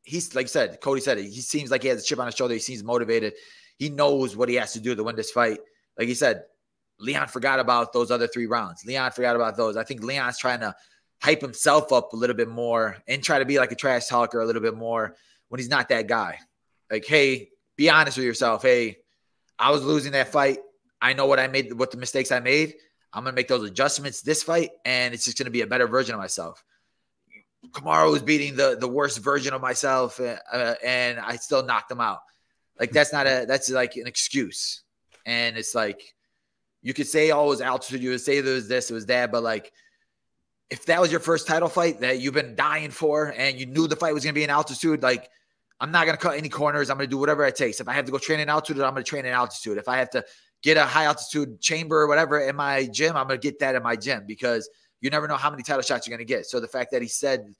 he's 0.03 0.35
like 0.35 0.45
I 0.45 0.47
said, 0.47 0.81
Cody 0.81 1.01
said 1.01 1.17
it. 1.17 1.25
He 1.25 1.41
seems 1.41 1.71
like 1.71 1.81
he 1.81 1.87
has 1.89 2.01
a 2.01 2.05
chip 2.05 2.19
on 2.19 2.25
his 2.25 2.35
shoulder. 2.35 2.53
He 2.53 2.59
seems 2.59 2.83
motivated. 2.83 3.33
He 3.77 3.89
knows 3.89 4.35
what 4.35 4.49
he 4.49 4.55
has 4.55 4.73
to 4.73 4.79
do 4.79 4.95
to 4.95 5.03
win 5.03 5.15
this 5.15 5.31
fight. 5.31 5.59
Like 5.97 6.07
he 6.07 6.13
said, 6.13 6.43
Leon 6.99 7.27
forgot 7.27 7.59
about 7.59 7.93
those 7.93 8.11
other 8.11 8.27
three 8.27 8.45
rounds. 8.45 8.85
Leon 8.85 9.11
forgot 9.11 9.35
about 9.35 9.57
those. 9.57 9.77
I 9.77 9.83
think 9.83 10.03
Leon's 10.03 10.37
trying 10.37 10.59
to 10.59 10.75
hype 11.21 11.41
himself 11.41 11.91
up 11.91 12.13
a 12.13 12.15
little 12.15 12.35
bit 12.35 12.49
more 12.49 12.97
and 13.07 13.23
try 13.23 13.39
to 13.39 13.45
be 13.45 13.57
like 13.57 13.71
a 13.71 13.75
trash 13.75 14.07
talker 14.07 14.41
a 14.41 14.45
little 14.45 14.61
bit 14.61 14.75
more 14.75 15.15
when 15.53 15.59
he's 15.59 15.69
not 15.69 15.89
that 15.89 16.07
guy. 16.07 16.39
Like, 16.89 17.05
hey, 17.05 17.49
be 17.77 17.87
honest 17.87 18.17
with 18.17 18.25
yourself. 18.25 18.63
Hey, 18.63 18.97
I 19.59 19.69
was 19.69 19.83
losing 19.83 20.13
that 20.13 20.29
fight. 20.29 20.57
I 20.99 21.13
know 21.13 21.27
what 21.27 21.39
I 21.39 21.47
made, 21.47 21.71
what 21.73 21.91
the 21.91 21.97
mistakes 21.97 22.31
I 22.31 22.39
made. 22.39 22.73
I'm 23.13 23.23
gonna 23.23 23.35
make 23.35 23.49
those 23.49 23.61
adjustments 23.69 24.23
this 24.23 24.41
fight, 24.41 24.71
and 24.83 25.13
it's 25.13 25.25
just 25.25 25.37
gonna 25.37 25.51
be 25.51 25.61
a 25.61 25.67
better 25.67 25.85
version 25.85 26.15
of 26.15 26.19
myself. 26.19 26.63
Kamaru 27.69 28.11
was 28.11 28.23
beating 28.23 28.55
the 28.55 28.77
the 28.79 28.87
worst 28.87 29.19
version 29.19 29.53
of 29.53 29.61
myself, 29.61 30.19
uh, 30.19 30.73
and 30.83 31.19
I 31.19 31.35
still 31.35 31.61
knocked 31.61 31.91
him 31.91 32.01
out. 32.01 32.21
Like 32.79 32.89
that's 32.89 33.13
not 33.13 33.27
a 33.27 33.45
that's 33.47 33.69
like 33.69 33.95
an 33.95 34.07
excuse, 34.07 34.81
and 35.23 35.55
it's 35.55 35.75
like 35.75 36.01
you 36.81 36.95
could 36.95 37.07
say, 37.07 37.29
"Oh, 37.29 37.45
it 37.45 37.49
was 37.49 37.61
altitude." 37.61 38.01
You 38.01 38.09
would 38.09 38.21
say 38.21 38.41
there 38.41 38.55
was 38.55 38.67
this, 38.67 38.89
it 38.89 38.95
was 38.95 39.05
that, 39.05 39.31
but 39.31 39.43
like 39.43 39.71
if 40.71 40.87
that 40.87 40.99
was 40.99 41.11
your 41.11 41.19
first 41.19 41.45
title 41.45 41.69
fight 41.69 41.99
that 41.99 42.19
you've 42.19 42.33
been 42.33 42.55
dying 42.55 42.89
for, 42.89 43.31
and 43.37 43.59
you 43.59 43.67
knew 43.67 43.87
the 43.87 43.95
fight 43.95 44.15
was 44.15 44.23
gonna 44.23 44.33
be 44.33 44.43
in 44.43 44.49
altitude, 44.49 45.03
like 45.03 45.29
I'm 45.83 45.91
not 45.91 46.05
gonna 46.05 46.17
cut 46.17 46.37
any 46.37 46.49
corners. 46.49 46.89
I'm 46.89 46.97
gonna 46.97 47.07
do 47.07 47.17
whatever 47.17 47.45
it 47.45 47.55
takes. 47.55 47.79
If 47.79 47.87
I 47.87 47.93
have 47.93 48.05
to 48.05 48.11
go 48.11 48.17
train 48.17 48.39
in 48.39 48.49
altitude, 48.49 48.81
I'm 48.81 48.93
gonna 48.93 49.03
train 49.03 49.25
in 49.25 49.33
altitude. 49.33 49.77
If 49.77 49.87
I 49.87 49.97
have 49.97 50.09
to 50.11 50.23
get 50.63 50.77
a 50.77 50.85
high 50.85 51.03
altitude 51.03 51.59
chamber 51.59 52.01
or 52.01 52.07
whatever 52.07 52.39
in 52.39 52.55
my 52.55 52.87
gym, 52.87 53.15
I'm 53.15 53.27
gonna 53.27 53.37
get 53.37 53.59
that 53.59 53.75
in 53.75 53.83
my 53.83 53.95
gym 53.95 54.23
because 54.25 54.69
you 55.03 55.09
never 55.09 55.27
know 55.27 55.35
how 55.35 55.51
many 55.51 55.61
title 55.61 55.81
shots 55.81 56.07
you're 56.07 56.17
going 56.17 56.25
to 56.25 56.33
get. 56.33 56.45
So 56.45 56.61
the 56.61 56.67
fact 56.67 56.91
that 56.91 57.01
he 57.01 57.09
said 57.09 57.53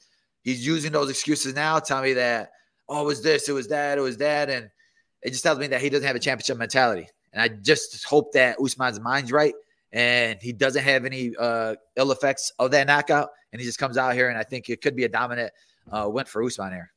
he's 0.43 0.65
using 0.65 0.93
those 0.93 1.09
excuses 1.09 1.53
now, 1.53 1.78
tell 1.78 2.01
me 2.01 2.13
that, 2.13 2.51
oh, 2.88 3.01
it 3.01 3.05
was 3.05 3.21
this, 3.21 3.49
it 3.49 3.51
was 3.51 3.67
that, 3.67 3.97
it 3.97 4.01
was 4.01 4.17
that. 4.17 4.49
And 4.49 4.69
it 5.21 5.32
just 5.32 5.43
tells 5.43 5.59
me 5.59 5.67
that 5.67 5.82
he 5.82 5.89
doesn't 5.89 6.07
have 6.07 6.15
a 6.15 6.19
championship 6.19 6.57
mentality. 6.57 7.09
And 7.34 7.41
I 7.41 7.49
just 7.49 8.01
hope 8.05 8.32
that 8.32 8.57
Usman's 8.63 9.01
mind's 9.01 9.32
right 9.34 9.53
and 9.91 10.41
he 10.41 10.53
doesn't 10.53 10.84
have 10.84 11.03
any 11.03 11.34
uh, 11.38 11.76
ill 11.97 12.13
effects 12.13 12.53
of 12.59 12.71
that 12.71 12.88
knockout. 12.88 13.30
And 13.51 13.59
he 13.59 13.67
just 13.67 13.78
comes 13.78 13.97
out 13.97 14.13
here 14.13 14.30
and 14.30 14.38
I 14.38 14.43
think 14.43 14.69
it 14.69 14.82
could 14.82 14.95
be 14.95 15.03
a 15.03 15.09
dominant 15.09 15.51
uh, 15.91 16.07
win 16.09 16.26
for 16.26 16.41
Usman 16.41 16.71
here. 16.71 16.93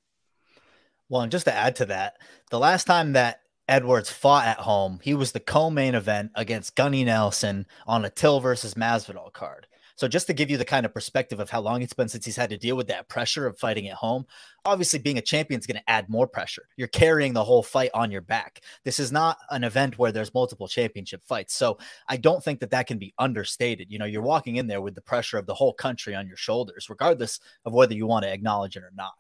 Well, 1.09 1.23
and 1.23 1.33
just 1.33 1.47
to 1.47 1.55
add 1.55 1.77
to 1.77 1.87
that, 1.87 2.19
the 2.51 2.59
last 2.59 2.85
time 2.85 3.13
that 3.13 3.41
Edwards 3.69 4.11
fought 4.11 4.47
at 4.47 4.59
home, 4.59 5.01
he 5.03 5.15
was 5.15 5.33
the 5.33 5.41
co-main 5.41 5.95
event 5.95 6.33
against 6.35 6.77
Gunny 6.77 7.05
Nelson 7.05 7.67
on 7.87 8.05
a 8.05 8.11
Till 8.11 8.41
versus 8.41 8.75
Masvidal 8.75 9.33
card. 9.33 9.67
So 9.97 10.09
just 10.09 10.27
to 10.27 10.35
give 10.35 10.51
you 10.51 10.59
the 10.59 10.65
kind 10.65 10.85
of 10.85 10.93
perspective 10.93 11.41
of 11.41 11.49
how 11.49 11.63
long 11.63 11.81
it's 11.81 11.95
been 11.95 12.09
since 12.09 12.27
he's 12.27 12.37
had 12.37 12.51
to 12.51 12.59
deal 12.59 12.77
with 12.77 12.89
that 12.89 13.09
pressure 13.09 13.47
of 13.47 13.59
fighting 13.59 13.89
at 13.89 13.95
home, 13.95 14.27
obviously 14.67 14.99
being 14.99 15.17
a 15.17 15.23
champion 15.23 15.59
is 15.59 15.67
going 15.67 15.79
to 15.79 15.91
add 15.91 16.11
more 16.11 16.27
pressure. 16.27 16.69
You're 16.77 16.89
carrying 16.89 17.33
the 17.33 17.45
whole 17.45 17.63
fight 17.63 17.91
on 17.95 18.11
your 18.11 18.21
back. 18.21 18.61
This 18.85 19.01
is 19.01 19.11
not 19.11 19.39
an 19.51 19.65
event 19.65 19.99
where 19.99 20.13
there's 20.13 20.35
multiple 20.35 20.69
championship 20.69 21.25
fights. 21.25 21.55
So 21.55 21.79
I 22.09 22.19
don't 22.19 22.45
think 22.45 22.61
that 22.61 22.71
that 22.73 22.87
can 22.87 22.99
be 22.99 23.15
understated. 23.19 23.91
You 23.91 23.99
know, 23.99 24.05
you're 24.05 24.21
walking 24.21 24.57
in 24.57 24.67
there 24.67 24.83
with 24.83 24.95
the 24.95 25.01
pressure 25.01 25.39
of 25.39 25.47
the 25.47 25.55
whole 25.55 25.73
country 25.73 26.15
on 26.15 26.29
your 26.29 26.37
shoulders, 26.37 26.91
regardless 26.91 27.41
of 27.65 27.73
whether 27.73 27.95
you 27.95 28.07
want 28.07 28.25
to 28.25 28.33
acknowledge 28.33 28.77
it 28.77 28.83
or 28.83 28.93
not. 28.95 29.15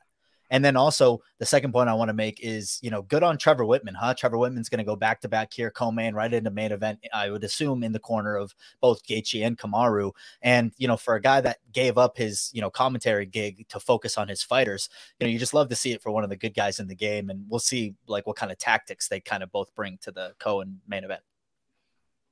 And 0.51 0.64
then 0.64 0.76
also 0.76 1.20
the 1.38 1.47
second 1.47 1.72
point 1.72 1.88
I 1.88 1.94
want 1.94 2.09
to 2.09 2.14
make 2.14 2.40
is, 2.40 2.78
you 2.82 2.90
know, 2.90 3.03
good 3.03 3.22
on 3.22 3.38
Trevor 3.38 3.64
Wittman, 3.64 3.94
huh? 3.94 4.14
Trevor 4.14 4.36
Wittman's 4.36 4.68
going 4.68 4.78
to 4.78 4.84
go 4.84 4.97
back 4.97 5.20
to 5.22 5.28
back 5.28 5.53
here, 5.53 5.70
co-main 5.70 6.14
right 6.14 6.32
into 6.32 6.51
main 6.51 6.72
event. 6.72 7.01
I 7.12 7.30
would 7.30 7.44
assume 7.44 7.82
in 7.82 7.92
the 7.92 7.99
corner 7.99 8.36
of 8.36 8.55
both 8.80 9.05
Gaethje 9.07 9.44
and 9.44 9.59
Kamaru. 9.59 10.12
And 10.42 10.72
you 10.76 10.88
know, 10.88 10.97
for 10.97 11.14
a 11.14 11.20
guy 11.20 11.40
that 11.40 11.59
gave 11.72 11.99
up 11.99 12.16
his, 12.16 12.51
you 12.53 12.61
know, 12.61 12.70
commentary 12.70 13.26
gig 13.26 13.66
to 13.68 13.80
focus 13.80 14.16
on 14.16 14.28
his 14.28 14.42
fighters, 14.42 14.88
you 15.18 15.26
know, 15.26 15.30
you 15.30 15.38
just 15.38 15.55
love 15.55 15.68
to 15.68 15.76
see 15.76 15.92
it 15.92 16.03
for 16.03 16.11
one 16.11 16.24
of 16.24 16.30
the 16.30 16.36
good 16.36 16.55
guys 16.55 16.80
in 16.80 16.88
the 16.88 16.94
game. 16.94 17.30
And 17.30 17.44
we'll 17.49 17.61
see 17.61 17.94
like 18.07 18.26
what 18.26 18.36
kind 18.36 18.53
of 18.53 18.59
tactics 18.59 19.09
they 19.09 19.20
kind 19.20 19.42
of 19.42 19.51
both 19.51 19.74
bring 19.74 19.99
to 20.03 20.11
the 20.11 20.34
co 20.38 20.61
and 20.61 20.78
main 20.86 21.05
event. 21.05 21.22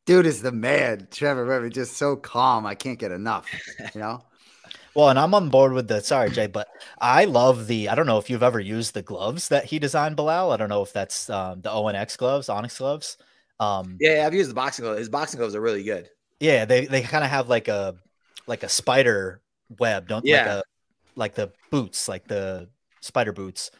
Dude 0.06 0.26
is 0.26 0.42
the 0.42 0.52
man, 0.52 1.08
Trevor 1.10 1.46
Wittman, 1.46 1.72
just 1.72 1.96
so 1.96 2.14
calm. 2.14 2.66
I 2.66 2.74
can't 2.74 2.98
get 2.98 3.10
enough. 3.10 3.46
You 3.94 4.00
know. 4.00 4.22
Well, 4.94 5.08
and 5.08 5.18
I'm 5.18 5.34
on 5.34 5.48
board 5.48 5.72
with 5.72 5.88
the 5.88 6.00
sorry, 6.00 6.30
Jay, 6.30 6.46
but 6.46 6.68
I 7.00 7.24
love 7.24 7.66
the. 7.66 7.88
I 7.88 7.94
don't 7.94 8.06
know 8.06 8.18
if 8.18 8.30
you've 8.30 8.42
ever 8.42 8.60
used 8.60 8.94
the 8.94 9.02
gloves 9.02 9.48
that 9.48 9.64
he 9.64 9.78
designed, 9.78 10.16
Belal. 10.16 10.52
I 10.52 10.56
don't 10.56 10.68
know 10.68 10.82
if 10.82 10.92
that's 10.92 11.28
um, 11.30 11.60
the 11.62 11.70
ONX 11.70 12.16
gloves, 12.16 12.48
Onyx 12.48 12.78
gloves. 12.78 13.16
Um, 13.58 13.96
yeah, 14.00 14.24
I've 14.26 14.34
used 14.34 14.50
the 14.50 14.54
boxing 14.54 14.84
gloves. 14.84 15.00
His 15.00 15.08
boxing 15.08 15.38
gloves 15.38 15.54
are 15.54 15.60
really 15.60 15.82
good. 15.82 16.08
Yeah, 16.38 16.64
they 16.64 16.86
they 16.86 17.02
kind 17.02 17.24
of 17.24 17.30
have 17.30 17.48
like 17.48 17.68
a 17.68 17.96
like 18.46 18.62
a 18.62 18.68
spider 18.68 19.40
web, 19.78 20.06
don't 20.08 20.24
Yeah. 20.24 20.36
like 20.36 20.46
a 20.46 20.62
like 21.16 21.34
the 21.34 21.52
boots, 21.70 22.08
like 22.08 22.28
the 22.28 22.68
spider 23.00 23.32
boots. 23.32 23.70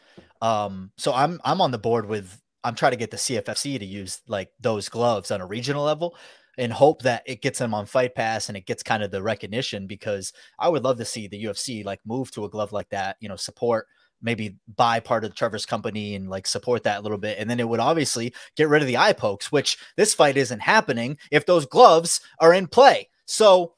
Um, 0.41 0.91
so 0.97 1.13
I'm 1.13 1.39
I'm 1.45 1.61
on 1.61 1.71
the 1.71 1.77
board 1.77 2.07
with 2.07 2.41
I'm 2.63 2.75
trying 2.75 2.91
to 2.91 2.97
get 2.97 3.11
the 3.11 3.17
CFFC 3.17 3.79
to 3.79 3.85
use 3.85 4.21
like 4.27 4.51
those 4.59 4.89
gloves 4.89 5.31
on 5.31 5.39
a 5.39 5.45
regional 5.45 5.83
level 5.83 6.17
and 6.57 6.71
hope 6.71 7.01
that 7.03 7.23
it 7.25 7.41
gets 7.41 7.59
them 7.59 7.73
on 7.73 7.85
Fight 7.85 8.15
Pass 8.15 8.49
and 8.49 8.57
it 8.57 8.65
gets 8.65 8.83
kind 8.83 9.03
of 9.03 9.11
the 9.11 9.23
recognition 9.23 9.87
because 9.87 10.33
I 10.59 10.69
would 10.69 10.83
love 10.83 10.97
to 10.97 11.05
see 11.05 11.27
the 11.27 11.43
UFC 11.43 11.83
like 11.85 11.99
move 12.05 12.31
to 12.31 12.45
a 12.45 12.49
glove 12.49 12.71
like 12.71 12.89
that, 12.89 13.17
you 13.19 13.29
know, 13.29 13.35
support 13.35 13.87
maybe 14.21 14.57
buy 14.75 14.99
part 14.99 15.23
of 15.23 15.35
Trevor's 15.35 15.65
company 15.65 16.15
and 16.15 16.29
like 16.29 16.47
support 16.47 16.83
that 16.83 16.99
a 16.99 17.01
little 17.01 17.17
bit. 17.17 17.37
And 17.37 17.49
then 17.49 17.59
it 17.59 17.69
would 17.69 17.79
obviously 17.79 18.33
get 18.55 18.69
rid 18.69 18.81
of 18.81 18.87
the 18.87 18.97
eye 18.97 19.13
pokes, 19.13 19.51
which 19.51 19.77
this 19.95 20.13
fight 20.13 20.35
isn't 20.35 20.61
happening 20.61 21.17
if 21.31 21.45
those 21.45 21.65
gloves 21.65 22.21
are 22.39 22.53
in 22.53 22.67
play. 22.67 23.09
So 23.25 23.75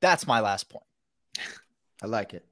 that's 0.00 0.26
my 0.26 0.40
last 0.40 0.68
point. 0.68 0.84
I 2.02 2.06
like 2.06 2.34
it. 2.34 2.44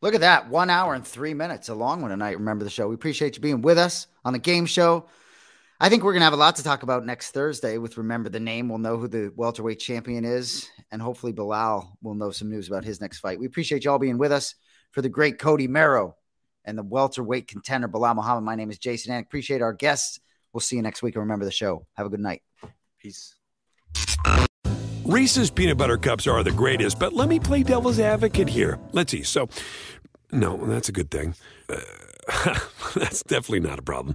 Look 0.00 0.14
at 0.14 0.20
that. 0.20 0.48
One 0.48 0.70
hour 0.70 0.94
and 0.94 1.06
three 1.06 1.34
minutes. 1.34 1.68
A 1.68 1.74
long 1.74 2.00
one 2.00 2.10
tonight. 2.10 2.38
Remember 2.38 2.64
the 2.64 2.70
show. 2.70 2.88
We 2.88 2.94
appreciate 2.94 3.36
you 3.36 3.42
being 3.42 3.62
with 3.62 3.76
us 3.76 4.06
on 4.24 4.32
the 4.32 4.38
game 4.38 4.66
show. 4.66 5.06
I 5.82 5.88
think 5.88 6.04
we're 6.04 6.12
going 6.12 6.20
to 6.20 6.24
have 6.24 6.34
a 6.34 6.36
lot 6.36 6.56
to 6.56 6.62
talk 6.62 6.82
about 6.82 7.06
next 7.06 7.30
Thursday 7.30 7.78
with 7.78 7.96
Remember 7.96 8.28
the 8.28 8.38
Name. 8.38 8.68
We'll 8.68 8.76
know 8.76 8.98
who 8.98 9.08
the 9.08 9.32
welterweight 9.34 9.78
champion 9.78 10.26
is, 10.26 10.68
and 10.92 11.00
hopefully 11.00 11.32
Belal 11.32 11.92
will 12.02 12.12
know 12.12 12.30
some 12.30 12.50
news 12.50 12.68
about 12.68 12.84
his 12.84 13.00
next 13.00 13.20
fight. 13.20 13.40
We 13.40 13.46
appreciate 13.46 13.86
you 13.86 13.90
all 13.90 13.98
being 13.98 14.18
with 14.18 14.30
us 14.30 14.54
for 14.90 15.00
the 15.00 15.08
great 15.08 15.38
Cody 15.38 15.66
Merrow 15.68 16.16
and 16.66 16.76
the 16.76 16.82
welterweight 16.82 17.48
contender 17.48 17.88
Belal 17.88 18.14
Muhammad. 18.14 18.44
My 18.44 18.56
name 18.56 18.70
is 18.70 18.76
Jason 18.76 19.14
Anik. 19.14 19.22
Appreciate 19.22 19.62
our 19.62 19.72
guests. 19.72 20.20
We'll 20.52 20.60
see 20.60 20.76
you 20.76 20.82
next 20.82 21.02
week. 21.02 21.14
And 21.14 21.22
remember 21.22 21.46
the 21.46 21.50
show. 21.50 21.86
Have 21.94 22.04
a 22.04 22.10
good 22.10 22.20
night. 22.20 22.42
Peace. 22.98 23.34
Reese's 25.06 25.50
peanut 25.50 25.78
butter 25.78 25.96
cups 25.96 26.26
are 26.26 26.42
the 26.42 26.52
greatest, 26.52 26.98
but 26.98 27.14
let 27.14 27.30
me 27.30 27.40
play 27.40 27.62
devil's 27.62 27.98
advocate 27.98 28.50
here. 28.50 28.78
Let's 28.92 29.12
see. 29.12 29.22
So, 29.22 29.48
no, 30.30 30.58
that's 30.58 30.90
a 30.90 30.92
good 30.92 31.10
thing. 31.10 31.36
Uh, 31.70 32.58
that's 32.94 33.22
definitely 33.22 33.60
not 33.60 33.78
a 33.78 33.82
problem. 33.82 34.14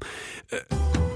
Uh, 0.52 1.05